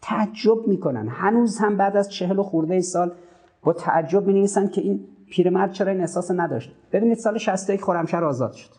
تعجب 0.01 0.67
می‌کنن. 0.67 1.07
هنوز 1.07 1.57
هم 1.57 1.77
بعد 1.77 1.97
از 1.97 2.09
چهل 2.09 2.39
و 2.39 2.43
خورده 2.43 2.81
سال 2.81 3.11
با 3.63 3.73
تعجب 3.73 4.27
می 4.27 4.47
که 4.47 4.81
این 4.81 5.05
پیرمرد 5.29 5.71
چرا 5.71 5.91
این 5.91 6.01
احساس 6.01 6.31
نداشت. 6.31 6.71
ببینید 6.91 7.17
سال 7.17 7.37
61 7.37 7.83
خرمشهر 7.83 8.23
آزاد 8.23 8.53
شد. 8.53 8.69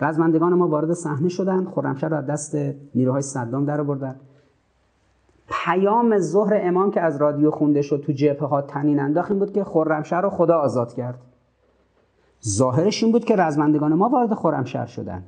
رزمندگان 0.00 0.54
ما 0.54 0.68
وارد 0.68 0.92
صحنه 0.92 1.28
شدن 1.28 1.64
خرمشهر 1.64 2.10
رو 2.10 2.16
از 2.16 2.26
دست 2.26 2.56
نیروهای 2.94 3.22
صدام 3.22 3.64
در 3.64 3.82
بردن 3.82 4.16
پیام 5.50 6.18
ظهر 6.18 6.58
امام 6.62 6.90
که 6.90 7.00
از 7.00 7.16
رادیو 7.16 7.50
خونده 7.50 7.82
شد 7.82 8.02
تو 8.06 8.12
جبهه 8.12 8.48
ها 8.48 8.62
تنین 8.62 9.00
انداخت 9.00 9.32
بود 9.32 9.52
که 9.52 9.64
خرمشهر 9.64 10.20
رو 10.20 10.30
خدا 10.30 10.58
آزاد 10.58 10.94
کرد. 10.94 11.18
ظاهرش 12.48 13.02
این 13.02 13.12
بود 13.12 13.24
که 13.24 13.36
رزمندگان 13.36 13.94
ما 13.94 14.08
وارد 14.08 14.34
خرمشهر 14.34 14.86
شدن. 14.86 15.22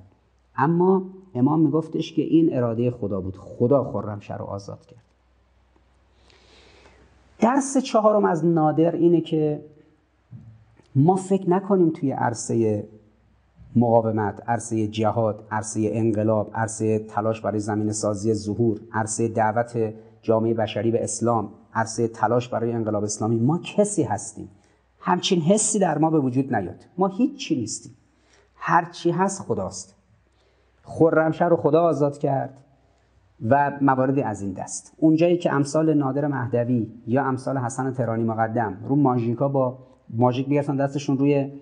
اما 0.56 1.02
امام 1.34 1.60
میگفتش 1.60 2.12
که 2.12 2.22
این 2.22 2.56
اراده 2.56 2.90
خدا 2.90 3.20
بود. 3.20 3.36
خدا 3.36 3.84
خرمشهر 3.84 4.38
رو 4.38 4.44
آزاد 4.44 4.86
کرد. 4.86 5.02
درس 7.38 7.76
چهارم 7.76 8.24
از 8.24 8.44
نادر 8.44 8.94
اینه 8.96 9.20
که 9.20 9.64
ما 10.94 11.16
فکر 11.16 11.50
نکنیم 11.50 11.90
توی 11.90 12.12
عرصه 12.12 12.84
مقاومت 13.76 14.42
عرصه 14.48 14.86
جهاد 14.86 15.44
عرصه 15.50 15.90
انقلاب 15.92 16.50
عرصه 16.54 16.98
تلاش 16.98 17.40
برای 17.40 17.60
زمین 17.60 17.92
سازی 17.92 18.34
ظهور 18.34 18.80
عرصه 18.92 19.28
دعوت 19.28 19.94
جامعه 20.22 20.54
بشری 20.54 20.90
به 20.90 21.04
اسلام 21.04 21.48
عرصه 21.74 22.08
تلاش 22.08 22.48
برای 22.48 22.72
انقلاب 22.72 23.04
اسلامی 23.04 23.36
ما 23.36 23.58
کسی 23.58 24.02
هستیم. 24.02 24.48
همچین 25.00 25.40
حسی 25.40 25.78
در 25.78 25.98
ما 25.98 26.10
به 26.10 26.20
وجود 26.20 26.54
نیاد. 26.54 26.84
ما 26.98 27.08
هیچی 27.08 27.56
نیستیم. 27.56 27.96
هرچی 28.54 29.10
هست 29.10 29.42
خداست. 29.42 29.94
خرمشهر 30.82 31.48
رو 31.48 31.56
خدا 31.56 31.82
آزاد 31.82 32.18
کرد 32.18 32.50
و 33.50 33.72
مواردی 33.80 34.22
از 34.22 34.42
این 34.42 34.52
دست. 34.52 34.94
اونجایی 34.96 35.38
که 35.38 35.52
امثال 35.52 35.94
نادر 35.94 36.26
مهدوی 36.26 36.92
یا 37.06 37.24
امثال 37.24 37.58
حسن 37.58 37.92
ترانی 37.92 38.24
مقدم 38.24 38.76
رو 38.88 38.96
ماژیکا 38.96 39.48
با 39.48 39.78
ماژیک 40.10 40.48
بیارتن 40.48 40.76
دستشون 40.76 41.18
روی 41.18 41.52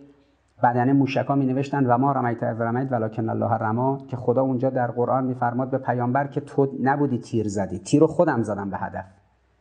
بدن 0.63 0.93
موشکا 0.93 1.35
می 1.35 1.47
نوشتن 1.47 1.87
و 1.87 1.99
ما 1.99 2.13
رمیت 2.13 2.43
از 2.43 2.61
رمیت 2.61 2.93
ولکن 2.93 3.29
الله 3.29 3.55
رما 3.55 3.99
که 4.09 4.17
خدا 4.17 4.43
اونجا 4.43 4.71
در 4.71 4.91
قرآن 4.91 5.25
میفرماد 5.25 5.71
به 5.71 5.79
پیامبر 5.79 6.27
که 6.27 6.41
تو 6.41 6.69
نبودی 6.83 7.19
تیر 7.19 7.49
زدی. 7.49 7.79
تیر 7.79 8.01
رو 8.01 8.07
خودم 8.07 8.43
زدم 8.43 8.71
به 8.71 8.77
هدف. 8.77 9.05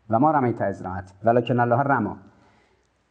و 0.09 0.19
ما 0.19 0.31
رمیت 0.31 0.61
از 0.61 0.85
رمیت 0.85 1.11
ولکن 1.23 1.59
الله 1.59 1.79
رما 1.79 2.17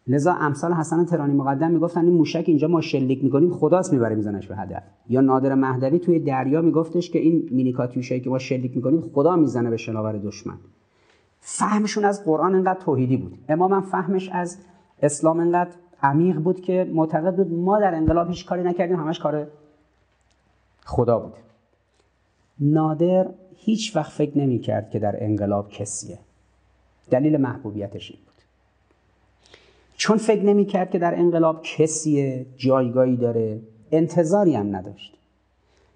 لذا 0.09 0.33
امثال 0.33 0.73
حسن 0.73 1.05
ترانی 1.05 1.35
مقدم 1.35 1.71
می‌گفتن 1.71 2.05
این 2.05 2.15
موشک 2.15 2.45
اینجا 2.47 2.69
ما 2.69 2.81
شلیک 2.81 3.25
می‌کنیم 3.25 3.51
خداست 3.51 3.93
می‌بره 3.93 4.15
میزنش 4.15 4.47
به 4.47 4.57
هدف. 4.57 4.83
یا 5.09 5.21
نادر 5.21 5.55
مهدوی 5.55 5.99
توی 5.99 6.19
دریا 6.19 6.63
میگفتش 6.63 7.11
که 7.11 7.19
این 7.19 7.49
مینی 7.51 7.73
که 8.21 8.31
ما 8.31 8.39
شلیک 8.39 8.77
می‌کنیم 8.77 9.01
خدا 9.15 9.37
می‌زنه 9.37 9.71
به 9.71 9.77
شناور 9.77 10.19
دشمن. 10.19 10.59
فهمشون 11.41 12.05
از 12.05 12.25
قرآن 12.25 12.55
انقدر 12.55 12.81
توحیدی 12.81 13.17
بود. 13.17 13.39
امامم 13.49 13.81
فهمش 13.81 14.29
از 14.29 14.59
اسلام 15.03 15.41
انقدر 15.41 15.71
عمیق 16.03 16.37
بود 16.37 16.61
که 16.61 16.91
معتقد 16.95 17.37
بود 17.37 17.53
ما 17.53 17.81
در 17.81 17.95
انقلاب 17.95 18.29
هیچ 18.29 18.47
کاری 18.47 18.63
نکردیم 18.63 18.97
همش 18.97 19.19
کار 19.19 19.47
خدا 20.85 21.19
بود. 21.19 21.35
نادر 22.61 23.29
هیچ 23.57 23.97
وقت 23.97 24.13
فکر 24.13 24.39
نمی 24.39 24.59
کرد 24.59 24.91
که 24.91 24.99
در 24.99 25.25
انقلاب 25.25 25.69
کسیه. 25.69 26.19
دلیل 27.11 27.37
محبوبیتش 27.37 28.11
این. 28.11 28.21
چون 29.99 30.17
فکر 30.17 30.43
نمی 30.43 30.65
کرد 30.65 30.91
که 30.91 30.99
در 30.99 31.15
انقلاب 31.15 31.63
کسیه 31.63 32.47
جایگاهی 32.57 33.17
داره 33.17 33.61
انتظاری 33.93 34.55
هم 34.55 34.77
نداشت. 34.77 35.19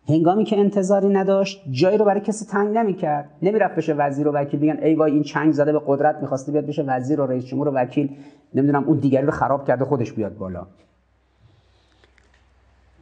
هنگامی 0.08 0.44
که 0.44 0.58
انتظاری 0.58 1.08
نداشت 1.08 1.62
جایی 1.70 1.98
رو 1.98 2.04
برای 2.04 2.20
کسی 2.20 2.44
تنگ 2.44 2.78
نمی‌کرد. 2.78 3.30
نمی‌رفت 3.42 3.74
بشه 3.74 3.94
وزیر 3.94 4.28
و 4.28 4.32
وکیل. 4.32 4.60
بگن 4.60 4.82
ای 4.82 4.94
وای 4.94 5.12
این 5.12 5.22
چنگ 5.22 5.52
زده 5.52 5.72
به 5.72 5.80
قدرت 5.86 6.16
می‌خواسته 6.20 6.52
بیاد 6.52 6.66
بشه 6.66 6.82
وزیر 6.82 7.20
و 7.20 7.26
رئیس 7.26 7.44
جمهور 7.44 7.68
و 7.68 7.70
وکیل. 7.70 8.16
نمی‌دونم 8.54 8.84
اون 8.84 8.98
دیگری 8.98 9.26
رو 9.26 9.32
خراب 9.32 9.66
کرده 9.66 9.84
خودش 9.84 10.12
بیاد 10.12 10.38
بالا. 10.38 10.66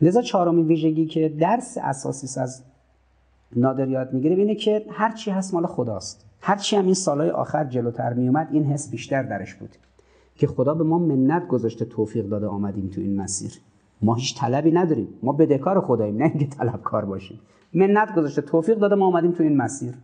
لذا 0.03 0.23
چهارمین 0.23 0.67
ویژگی 0.67 1.07
که 1.07 1.29
درس 1.29 1.79
اساسی 1.83 2.41
از 2.41 2.63
نادر 3.57 3.89
یاد 3.89 4.13
می‌گیره 4.13 4.37
اینه 4.37 4.55
که 4.55 4.85
هر 4.91 5.13
چی 5.13 5.31
هست 5.31 5.55
مال 5.55 5.67
خداست. 5.67 6.25
هر 6.41 6.57
چی 6.57 6.77
هم 6.77 6.85
این 6.85 6.95
سالهای 6.95 7.31
آخر 7.31 7.65
جلوتر 7.65 8.13
میومد 8.13 8.49
این 8.53 8.65
حس 8.65 8.91
بیشتر 8.91 9.23
درش 9.23 9.55
بود. 9.55 9.71
که 10.41 10.47
خدا 10.47 10.75
به 10.75 10.85
ما 10.85 10.99
منت 10.99 11.49
گذاشته 11.49 11.85
توفیق 11.85 12.27
داده 12.27 12.47
آمدیم 12.47 12.87
تو 12.89 13.01
این 13.01 13.17
مسیر. 13.17 13.53
ما 14.03 14.15
هیچ 14.15 14.39
طلبی 14.39 14.71
نداریم. 14.71 15.09
ما 15.23 15.33
بدهکار 15.33 15.81
خداییم 15.81 16.17
نه 16.17 16.25
اینکه 16.25 16.47
طلبکار 16.47 17.05
باشیم. 17.05 17.41
منت 17.75 18.15
گذاشته 18.15 18.43
توفیق 18.43 18.79
داده 18.79 18.95
ما 18.95 19.07
آمدیم 19.07 19.33
تو 19.33 19.43
این 19.43 19.57
مسیر. 19.57 19.95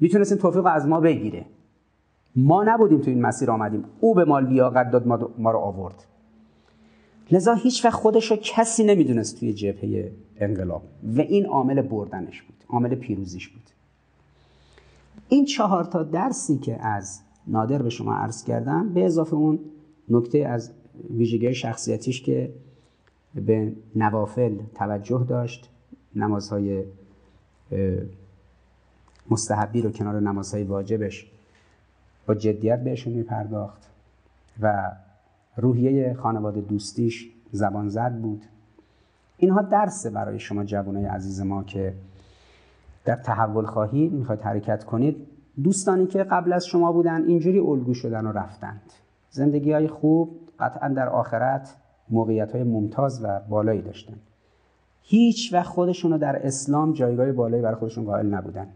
می‌تونست 0.00 0.32
این 0.32 0.40
توفیق 0.40 0.66
از 0.66 0.86
ما 0.86 1.00
بگیره. 1.00 1.44
ما 2.36 2.64
نبودیم 2.64 2.98
تو 2.98 3.10
این 3.10 3.22
مسیر 3.22 3.50
آمدیم. 3.50 3.84
او 4.00 4.14
به 4.14 4.24
ما 4.24 4.38
لیاقت 4.38 4.90
داد 4.90 5.06
ما 5.38 5.50
رو 5.50 5.58
آورد. 5.58 6.04
لذا 7.30 7.54
هیچ 7.54 7.84
وقت 7.84 7.94
خودش 7.94 8.30
رو 8.30 8.36
کسی 8.36 8.84
نمی‌دونست 8.84 9.40
توی 9.40 9.52
جبهه 9.52 10.12
انقلاب. 10.40 10.82
و 11.16 11.20
این 11.20 11.46
عامل 11.46 11.82
بردنش 11.82 12.42
بود. 12.42 12.64
عامل 12.68 12.94
پیروزیش 12.94 13.48
بود. 13.48 13.70
این 15.28 15.44
چهار 15.44 15.84
تا 15.84 16.02
درسی 16.02 16.58
که 16.58 16.86
از 16.86 17.20
نادر 17.50 17.82
به 17.82 17.90
شما 17.90 18.14
عرض 18.14 18.44
کردم. 18.44 18.88
به 18.88 19.04
اضافه 19.04 19.34
اون 19.34 19.58
نکته 20.08 20.38
از 20.38 20.70
ویژگی 21.10 21.54
شخصیتیش 21.54 22.22
که 22.22 22.52
به 23.34 23.72
نوافل 23.96 24.58
توجه 24.74 25.26
داشت 25.28 25.70
نمازهای 26.16 26.84
مستحبی 29.30 29.82
رو 29.82 29.90
کنار 29.90 30.20
نمازهای 30.20 30.64
واجبش 30.64 31.30
با 32.26 32.34
جدیت 32.34 32.84
بهشون 32.84 33.12
میپرداخت 33.12 33.90
و 34.60 34.92
روحیه 35.56 36.14
خانواده 36.14 36.60
دوستیش 36.60 37.30
زبان 37.52 37.88
زد 37.88 38.20
بود. 38.20 38.42
اینها 39.36 39.62
درسه 39.62 40.10
برای 40.10 40.38
شما 40.38 40.64
جوانای 40.64 41.04
عزیز 41.04 41.40
ما 41.40 41.64
که 41.64 41.94
در 43.04 43.16
تحول 43.16 43.66
خواهی 43.66 44.08
می‌خواید 44.08 44.40
حرکت 44.40 44.84
کنید. 44.84 45.26
دوستانی 45.62 46.06
که 46.06 46.24
قبل 46.24 46.52
از 46.52 46.66
شما 46.66 46.92
بودن 46.92 47.24
اینجوری 47.24 47.58
الگو 47.58 47.94
شدن 47.94 48.26
و 48.26 48.32
رفتند. 48.32 48.92
زندگی 49.30 49.72
های 49.72 49.88
خوب 49.88 50.30
قطعا 50.60 50.88
در 50.88 51.08
آخرت 51.08 51.76
موقعیت 52.10 52.52
های 52.52 52.64
ممتاز 52.64 53.24
و 53.24 53.40
بالایی 53.48 53.82
داشتن 53.82 54.16
هیچ 55.02 55.52
وقت 55.52 55.66
خودشون 55.66 56.16
در 56.16 56.46
اسلام 56.46 56.92
جایگاه 56.92 57.32
بالایی 57.32 57.62
برای 57.62 57.74
خودشون 57.74 58.04
قائل 58.04 58.26
نبودن. 58.26 58.66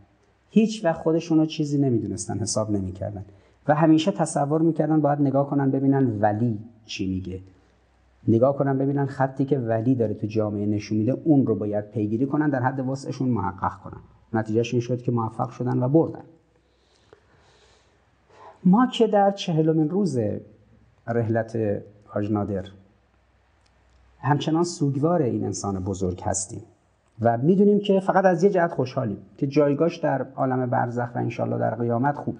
هیچ 0.50 0.84
وقت 0.84 1.00
خودشون 1.00 1.38
رو 1.38 1.46
چیزی 1.46 1.78
نمی‌دونستن 1.78 2.38
حساب 2.38 2.70
نمی‌کردن. 2.70 3.24
و 3.68 3.74
همیشه 3.74 4.10
تصور 4.10 4.62
می‌کردن 4.62 5.00
باید 5.00 5.20
نگاه 5.20 5.50
کنن 5.50 5.70
ببینن 5.70 6.20
ولی 6.20 6.58
چی 6.86 7.10
میگه. 7.10 7.40
نگاه 8.28 8.56
کنن 8.56 8.78
ببینن 8.78 9.06
خطی 9.06 9.44
که 9.44 9.58
ولی 9.58 9.94
داره 9.94 10.14
تو 10.14 10.26
جامعه 10.26 10.66
نشون 10.66 10.98
میده 10.98 11.12
اون 11.24 11.46
رو 11.46 11.54
باید 11.54 11.90
پیگیری 11.90 12.26
کنن 12.26 12.50
در 12.50 12.62
حد 12.62 12.88
وسعشون 12.88 13.28
محقق 13.28 13.82
کنن. 13.84 14.00
نتیجهش 14.32 14.74
این 14.74 14.80
شد 14.80 15.02
که 15.02 15.12
موفق 15.12 15.50
شدن 15.50 15.82
و 15.82 15.88
بردن. 15.88 16.24
ما 18.64 18.86
که 18.86 19.06
در 19.06 19.30
چهلمین 19.30 19.90
روز 19.90 20.18
رحلت 21.06 21.58
حاج 22.04 22.30
نادر 22.30 22.64
همچنان 24.20 24.64
سوگوار 24.64 25.22
این 25.22 25.44
انسان 25.44 25.84
بزرگ 25.84 26.22
هستیم 26.24 26.62
و 27.20 27.38
می‌دونیم 27.38 27.80
که 27.80 28.00
فقط 28.00 28.24
از 28.24 28.44
یه 28.44 28.50
جهت 28.50 28.72
خوشحالیم 28.72 29.18
که 29.36 29.46
جایگاش 29.46 29.96
در 29.96 30.26
عالم 30.36 30.70
برزخ 30.70 31.08
و 31.14 31.18
انشالله 31.18 31.58
در 31.58 31.74
قیامت 31.74 32.16
خوبه. 32.16 32.38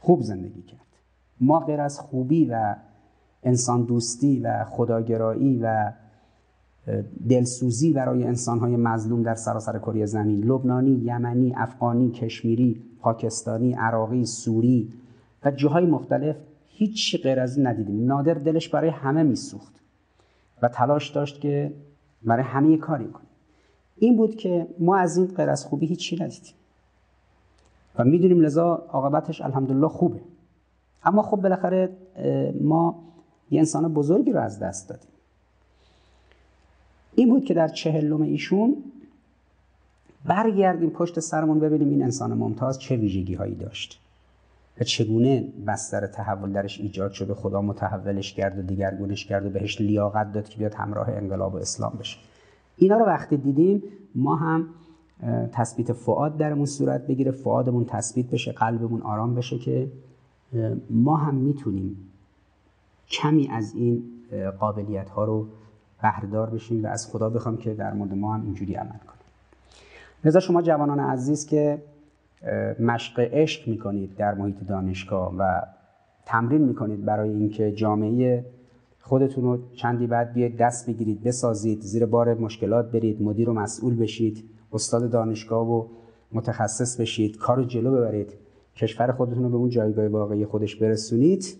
خوب 0.00 0.22
زندگی 0.22 0.62
کرد. 0.62 0.80
ما 1.40 1.60
غیر 1.60 1.80
از 1.80 2.00
خوبی 2.00 2.44
و 2.44 2.76
انسان 3.42 3.82
دوستی 3.82 4.40
و 4.40 4.64
خداگرایی 4.64 5.60
و 5.62 5.92
دلسوزی 7.28 7.92
برای 7.92 8.24
انسانهای 8.24 8.76
مظلوم 8.76 9.22
در 9.22 9.34
سراسر 9.34 9.78
کره 9.78 10.06
زمین 10.06 10.44
لبنانی، 10.44 10.90
یمنی، 10.90 11.54
افغانی، 11.56 12.10
کشمیری، 12.10 12.82
پاکستانی، 13.04 13.72
عراقی، 13.72 14.26
سوری 14.26 14.92
و 15.44 15.50
جاهای 15.50 15.86
مختلف 15.86 16.36
هیچ 16.68 17.22
غیر 17.22 17.40
از 17.40 17.56
این 17.56 17.66
ندیدیم. 17.66 18.06
نادر 18.06 18.34
دلش 18.34 18.68
برای 18.68 18.90
همه 18.90 19.22
میسوخت 19.22 19.74
و 20.62 20.68
تلاش 20.68 21.10
داشت 21.10 21.40
که 21.40 21.72
برای 22.22 22.42
همه 22.42 22.76
کاری 22.76 23.06
کنه. 23.06 23.24
این 23.96 24.16
بود 24.16 24.36
که 24.36 24.66
ما 24.78 24.96
از 24.96 25.16
این 25.16 25.26
غیر 25.26 25.50
از 25.50 25.64
خوبی 25.64 25.86
هیچی 25.86 26.16
ندیدیم. 26.16 26.54
و 27.98 28.04
می‌دونیم 28.04 28.40
لذا 28.40 28.86
عاقبتش 28.88 29.40
الحمدلله 29.40 29.88
خوبه. 29.88 30.20
اما 31.04 31.22
خب 31.22 31.36
بالاخره 31.36 31.90
ما 32.60 33.02
یه 33.50 33.58
انسان 33.58 33.94
بزرگی 33.94 34.32
رو 34.32 34.40
از 34.40 34.58
دست 34.58 34.88
دادیم. 34.88 35.10
این 37.14 37.28
بود 37.28 37.44
که 37.44 37.54
در 37.54 37.68
چهلم 37.68 38.22
ایشون 38.22 38.76
برگردیم 40.24 40.90
پشت 40.90 41.20
سرمون 41.20 41.60
ببینیم 41.60 41.88
این 41.88 42.02
انسان 42.02 42.34
ممتاز 42.34 42.78
چه 42.78 42.96
ویژگی 42.96 43.34
هایی 43.34 43.54
داشت. 43.54 44.00
و 44.80 44.84
چگونه 44.84 45.48
بستر 45.66 46.06
تحول 46.06 46.52
درش 46.52 46.80
ایجاد 46.80 47.12
شده 47.12 47.34
خدا 47.34 47.62
متحولش 47.62 48.32
کرد 48.32 48.58
و 48.58 48.62
دیگرگونش 48.62 49.26
کرد 49.26 49.46
و 49.46 49.50
بهش 49.50 49.80
لیاقت 49.80 50.32
داد 50.32 50.48
که 50.48 50.58
بیاد 50.58 50.74
همراه 50.74 51.08
انقلاب 51.08 51.54
و 51.54 51.56
اسلام 51.56 51.92
بشه. 52.00 52.18
اینا 52.76 52.96
رو 52.96 53.06
وقتی 53.06 53.36
دیدیم 53.36 53.82
ما 54.14 54.36
هم 54.36 54.66
تثبیت 55.52 55.92
فعاد 55.92 56.36
درمون 56.36 56.66
صورت 56.66 57.06
بگیره 57.06 57.30
فعادمون 57.30 57.84
تثبیت 57.84 58.26
بشه 58.26 58.52
قلبمون 58.52 59.02
آرام 59.02 59.34
بشه 59.34 59.58
که 59.58 59.88
ما 60.90 61.16
هم 61.16 61.34
می‌تونیم 61.34 61.96
کمی 63.08 63.48
از 63.48 63.74
این 63.74 64.02
قابلیت 64.58 65.08
ها 65.08 65.24
رو 65.24 65.48
بهردار 66.02 66.50
بشیم 66.50 66.84
و 66.84 66.86
از 66.86 67.10
خدا 67.10 67.30
بخوام 67.30 67.56
که 67.56 67.74
در 67.74 67.92
مورد 67.92 68.14
ما 68.14 68.34
هم 68.34 68.42
اینجوری 68.42 68.74
عمل 68.74 68.88
کنیم. 68.88 69.13
لذا 70.24 70.40
شما 70.40 70.62
جوانان 70.62 71.00
عزیز 71.00 71.46
که 71.46 71.82
مشق 72.80 73.20
عشق 73.20 73.68
می‌کنید 73.68 74.16
در 74.16 74.34
محیط 74.34 74.56
دانشگاه 74.68 75.34
و 75.38 75.62
تمرین 76.26 76.62
می‌کنید 76.62 77.04
برای 77.04 77.30
اینکه 77.30 77.72
جامعه 77.72 78.44
خودتون 79.00 79.44
رو 79.44 79.58
چندی 79.72 80.06
بعد 80.06 80.32
بیاید 80.32 80.56
دست 80.56 80.86
بگیرید 80.86 81.22
بسازید 81.22 81.80
زیر 81.80 82.06
بار 82.06 82.34
مشکلات 82.34 82.90
برید 82.92 83.22
مدیر 83.22 83.50
و 83.50 83.52
مسئول 83.52 83.96
بشید 83.96 84.44
استاد 84.72 85.10
دانشگاه 85.10 85.70
و 85.70 85.86
متخصص 86.32 87.00
بشید 87.00 87.36
کار 87.36 87.64
جلو 87.64 87.92
ببرید 87.92 88.32
کشور 88.76 89.12
خودتون 89.12 89.42
رو 89.42 89.50
به 89.50 89.56
اون 89.56 89.68
جایگاه 89.68 90.08
واقعی 90.08 90.46
خودش 90.46 90.76
برسونید. 90.76 91.56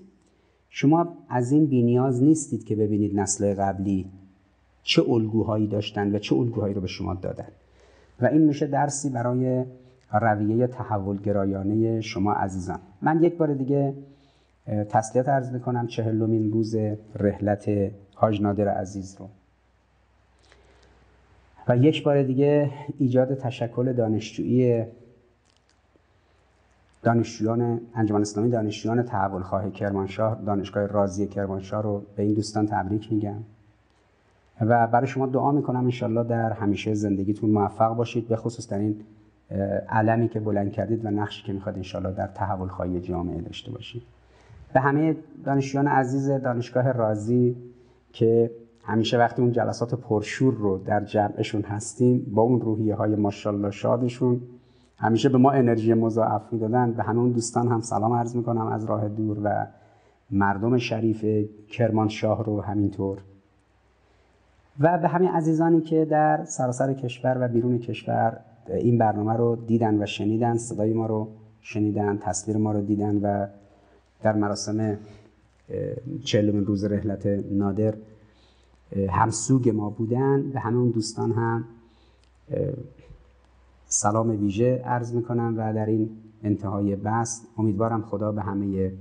شما 0.69 1.17
از 1.29 1.53
این 1.53 1.67
بینیاز 1.67 2.23
نیستید 2.23 2.65
که 2.65 2.77
ببینید 2.77 3.21
نسل 3.21 3.55
قبلی 3.55 4.11
چه 4.83 5.03
الگوهایی 5.09 5.67
داشتن 5.67 6.15
و 6.15 6.19
چه 6.19 6.37
الگوهایی 6.37 6.75
رو 6.75 6.81
به 6.81 6.87
شما 6.87 7.15
دادن. 7.15 7.49
و 8.21 8.27
این 8.27 8.43
میشه 8.43 8.67
درسی 8.67 9.11
برای 9.11 9.65
رویه 10.13 10.67
تحول 10.67 11.19
گرایانه 11.23 12.01
شما 12.01 12.33
عزیزان. 12.33 12.79
من 13.03 13.23
یک 13.23 13.37
بار 13.37 13.55
دیگه 13.55 13.95
تسلیت 14.89 15.29
عرض 15.29 15.53
می‌کنم. 15.53 15.87
چهلمین 15.87 16.53
روز 16.53 16.77
رحلت 17.15 17.71
حاج 18.15 18.41
نادر 18.41 18.69
عزیز 18.69 19.17
رو. 19.19 19.29
و 21.69 21.77
یک 21.77 22.05
بار 22.05 22.23
دیگه 22.23 22.71
ایجاد 22.99 23.35
تشکل 23.35 23.93
دانشجویی 23.93 24.85
دانشجویان 27.03 27.81
انجمن 27.95 28.21
اسلامی 28.21 28.51
دانشجویان 28.51 29.03
تحول 29.03 29.43
خواه 29.43 29.71
کرمانشاه 29.71 30.43
دانشگاه 30.47 30.87
رازی 30.87 31.27
کرمانشاه 31.27 31.83
رو 31.83 32.03
به 32.17 32.23
این 32.23 32.35
دوستان 32.35 32.67
تبریک 32.67 33.13
میگم. 33.13 33.37
و 34.61 34.87
برای 34.87 35.07
شما 35.07 35.27
دعا 35.27 35.53
می‌کنم 35.53 35.85
انشالله 35.85 36.25
در 36.25 36.53
همیشه 36.53 36.95
زندگیتون 36.95 37.51
موفق 37.51 37.97
باشید 37.97 38.29
به 38.29 38.37
خصوص 38.37 38.69
در 38.69 38.79
این 38.79 38.97
علمی 39.89 40.29
که 40.29 40.41
بلند 40.41 40.73
کردید 40.73 41.05
و 41.05 41.11
نقشی 41.11 41.47
که 41.47 41.53
می‌خواد 41.53 41.77
انشالله 41.77 42.13
در 42.13 42.27
تحول 42.27 42.69
خواهی 42.69 43.01
جامعه 43.01 43.41
داشته 43.41 43.71
باشید. 43.71 44.03
به 44.75 44.81
همه 44.81 45.17
دانشجویان 45.45 45.87
عزیز 45.87 46.31
دانشگاه 46.31 46.93
رازی 46.93 47.57
که 48.13 48.51
همیشه 48.85 49.19
وقتی 49.19 49.43
اون 49.43 49.53
جلسات 49.53 49.95
پرشور 49.95 50.55
رو 50.55 50.79
در 50.79 51.05
جمعشون 51.05 51.63
هستیم 51.63 52.27
با 52.35 52.43
اون 52.43 52.61
روحیه 52.61 52.95
های 52.95 53.17
ماشاءالله 53.17 53.71
شادشون 53.71 54.41
همیشه 54.97 55.29
به 55.29 55.39
ما 55.39 55.51
انرژی 55.51 55.95
مضاعف 55.95 56.43
می‌دادن. 56.53 56.93
به 56.93 57.03
همه 57.03 57.31
دوستان 57.31 57.69
هم 57.69 57.81
سلام 57.81 58.13
عرض 58.13 58.37
می‌کنم 58.37 58.67
از 58.67 58.85
راه 58.85 59.09
دور 59.09 59.39
و 59.45 59.67
مردم 60.31 60.79
شریف 60.79 61.49
کرمانشاه 61.69 62.45
رو 62.45 62.61
همینطور. 62.61 63.19
و 64.81 64.99
به 64.99 65.09
همه 65.09 65.29
عزیزانی 65.29 65.81
که 65.81 66.05
در 66.05 66.45
سراسر 66.45 66.93
کشور 66.93 67.37
و 67.41 67.49
بیرون 67.49 67.79
کشور 67.79 68.41
این 68.69 68.99
برنامه 68.99 69.33
رو 69.33 69.57
دیدن 69.57 70.03
و 70.03 70.07
شنیدن 70.07 70.57
صدای 70.57 70.93
ما 70.93 71.07
رو 71.07 71.29
شنیدن 71.61 72.19
تصویر 72.19 72.57
ما 72.57 72.73
رو 72.73 72.81
دیدن 72.81 73.17
و 73.17 73.47
در 74.23 74.33
مراسم 74.33 74.99
چهلمین 76.25 76.67
روز 76.67 76.85
رحلت 76.85 77.27
نادر 77.51 77.95
همسوگ 79.09 79.69
ما 79.69 79.91
بودن 79.91 80.51
به 80.51 80.61
همه 80.61 80.79
اون 80.79 80.91
دوستان 80.91 81.33
هم 81.33 81.65
سلام 83.87 84.31
ویژه 84.31 84.83
عرض 84.85 85.15
می‌کنم 85.15 85.55
و 85.57 85.75
در 85.75 85.87
این 85.87 86.11
انتهای 86.43 86.97
بحث 86.97 87.41
امیدوارم 87.59 88.03
خدا 88.03 88.33
به 88.33 88.43
همه 88.43 88.93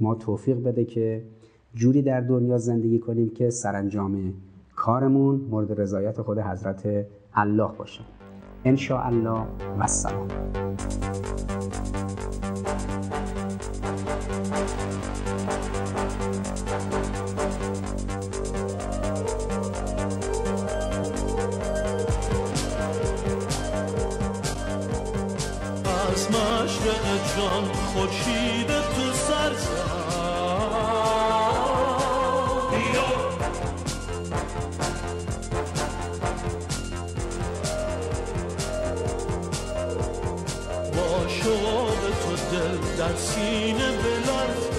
ما 0.00 0.14
توفیق 0.14 0.62
بده 0.62 0.84
که 0.84 1.22
جوری 1.74 2.02
در 2.02 2.20
دنیا 2.20 2.58
زندگی 2.58 2.98
کنیم 2.98 3.30
که 3.30 3.50
سرانجام 3.50 4.34
کارمون 4.76 5.36
مورد 5.50 5.80
رضایت 5.80 6.22
خود 6.22 6.38
حضرت 6.38 7.06
الله 7.34 7.70
باشه. 7.78 8.00
ان 8.64 8.76
الله 9.06 9.46
و 9.78 9.82
السلام 9.82 10.28
دل 42.56 42.96
در 42.98 43.16
سینه 43.16 43.92
بلرزد 43.92 44.75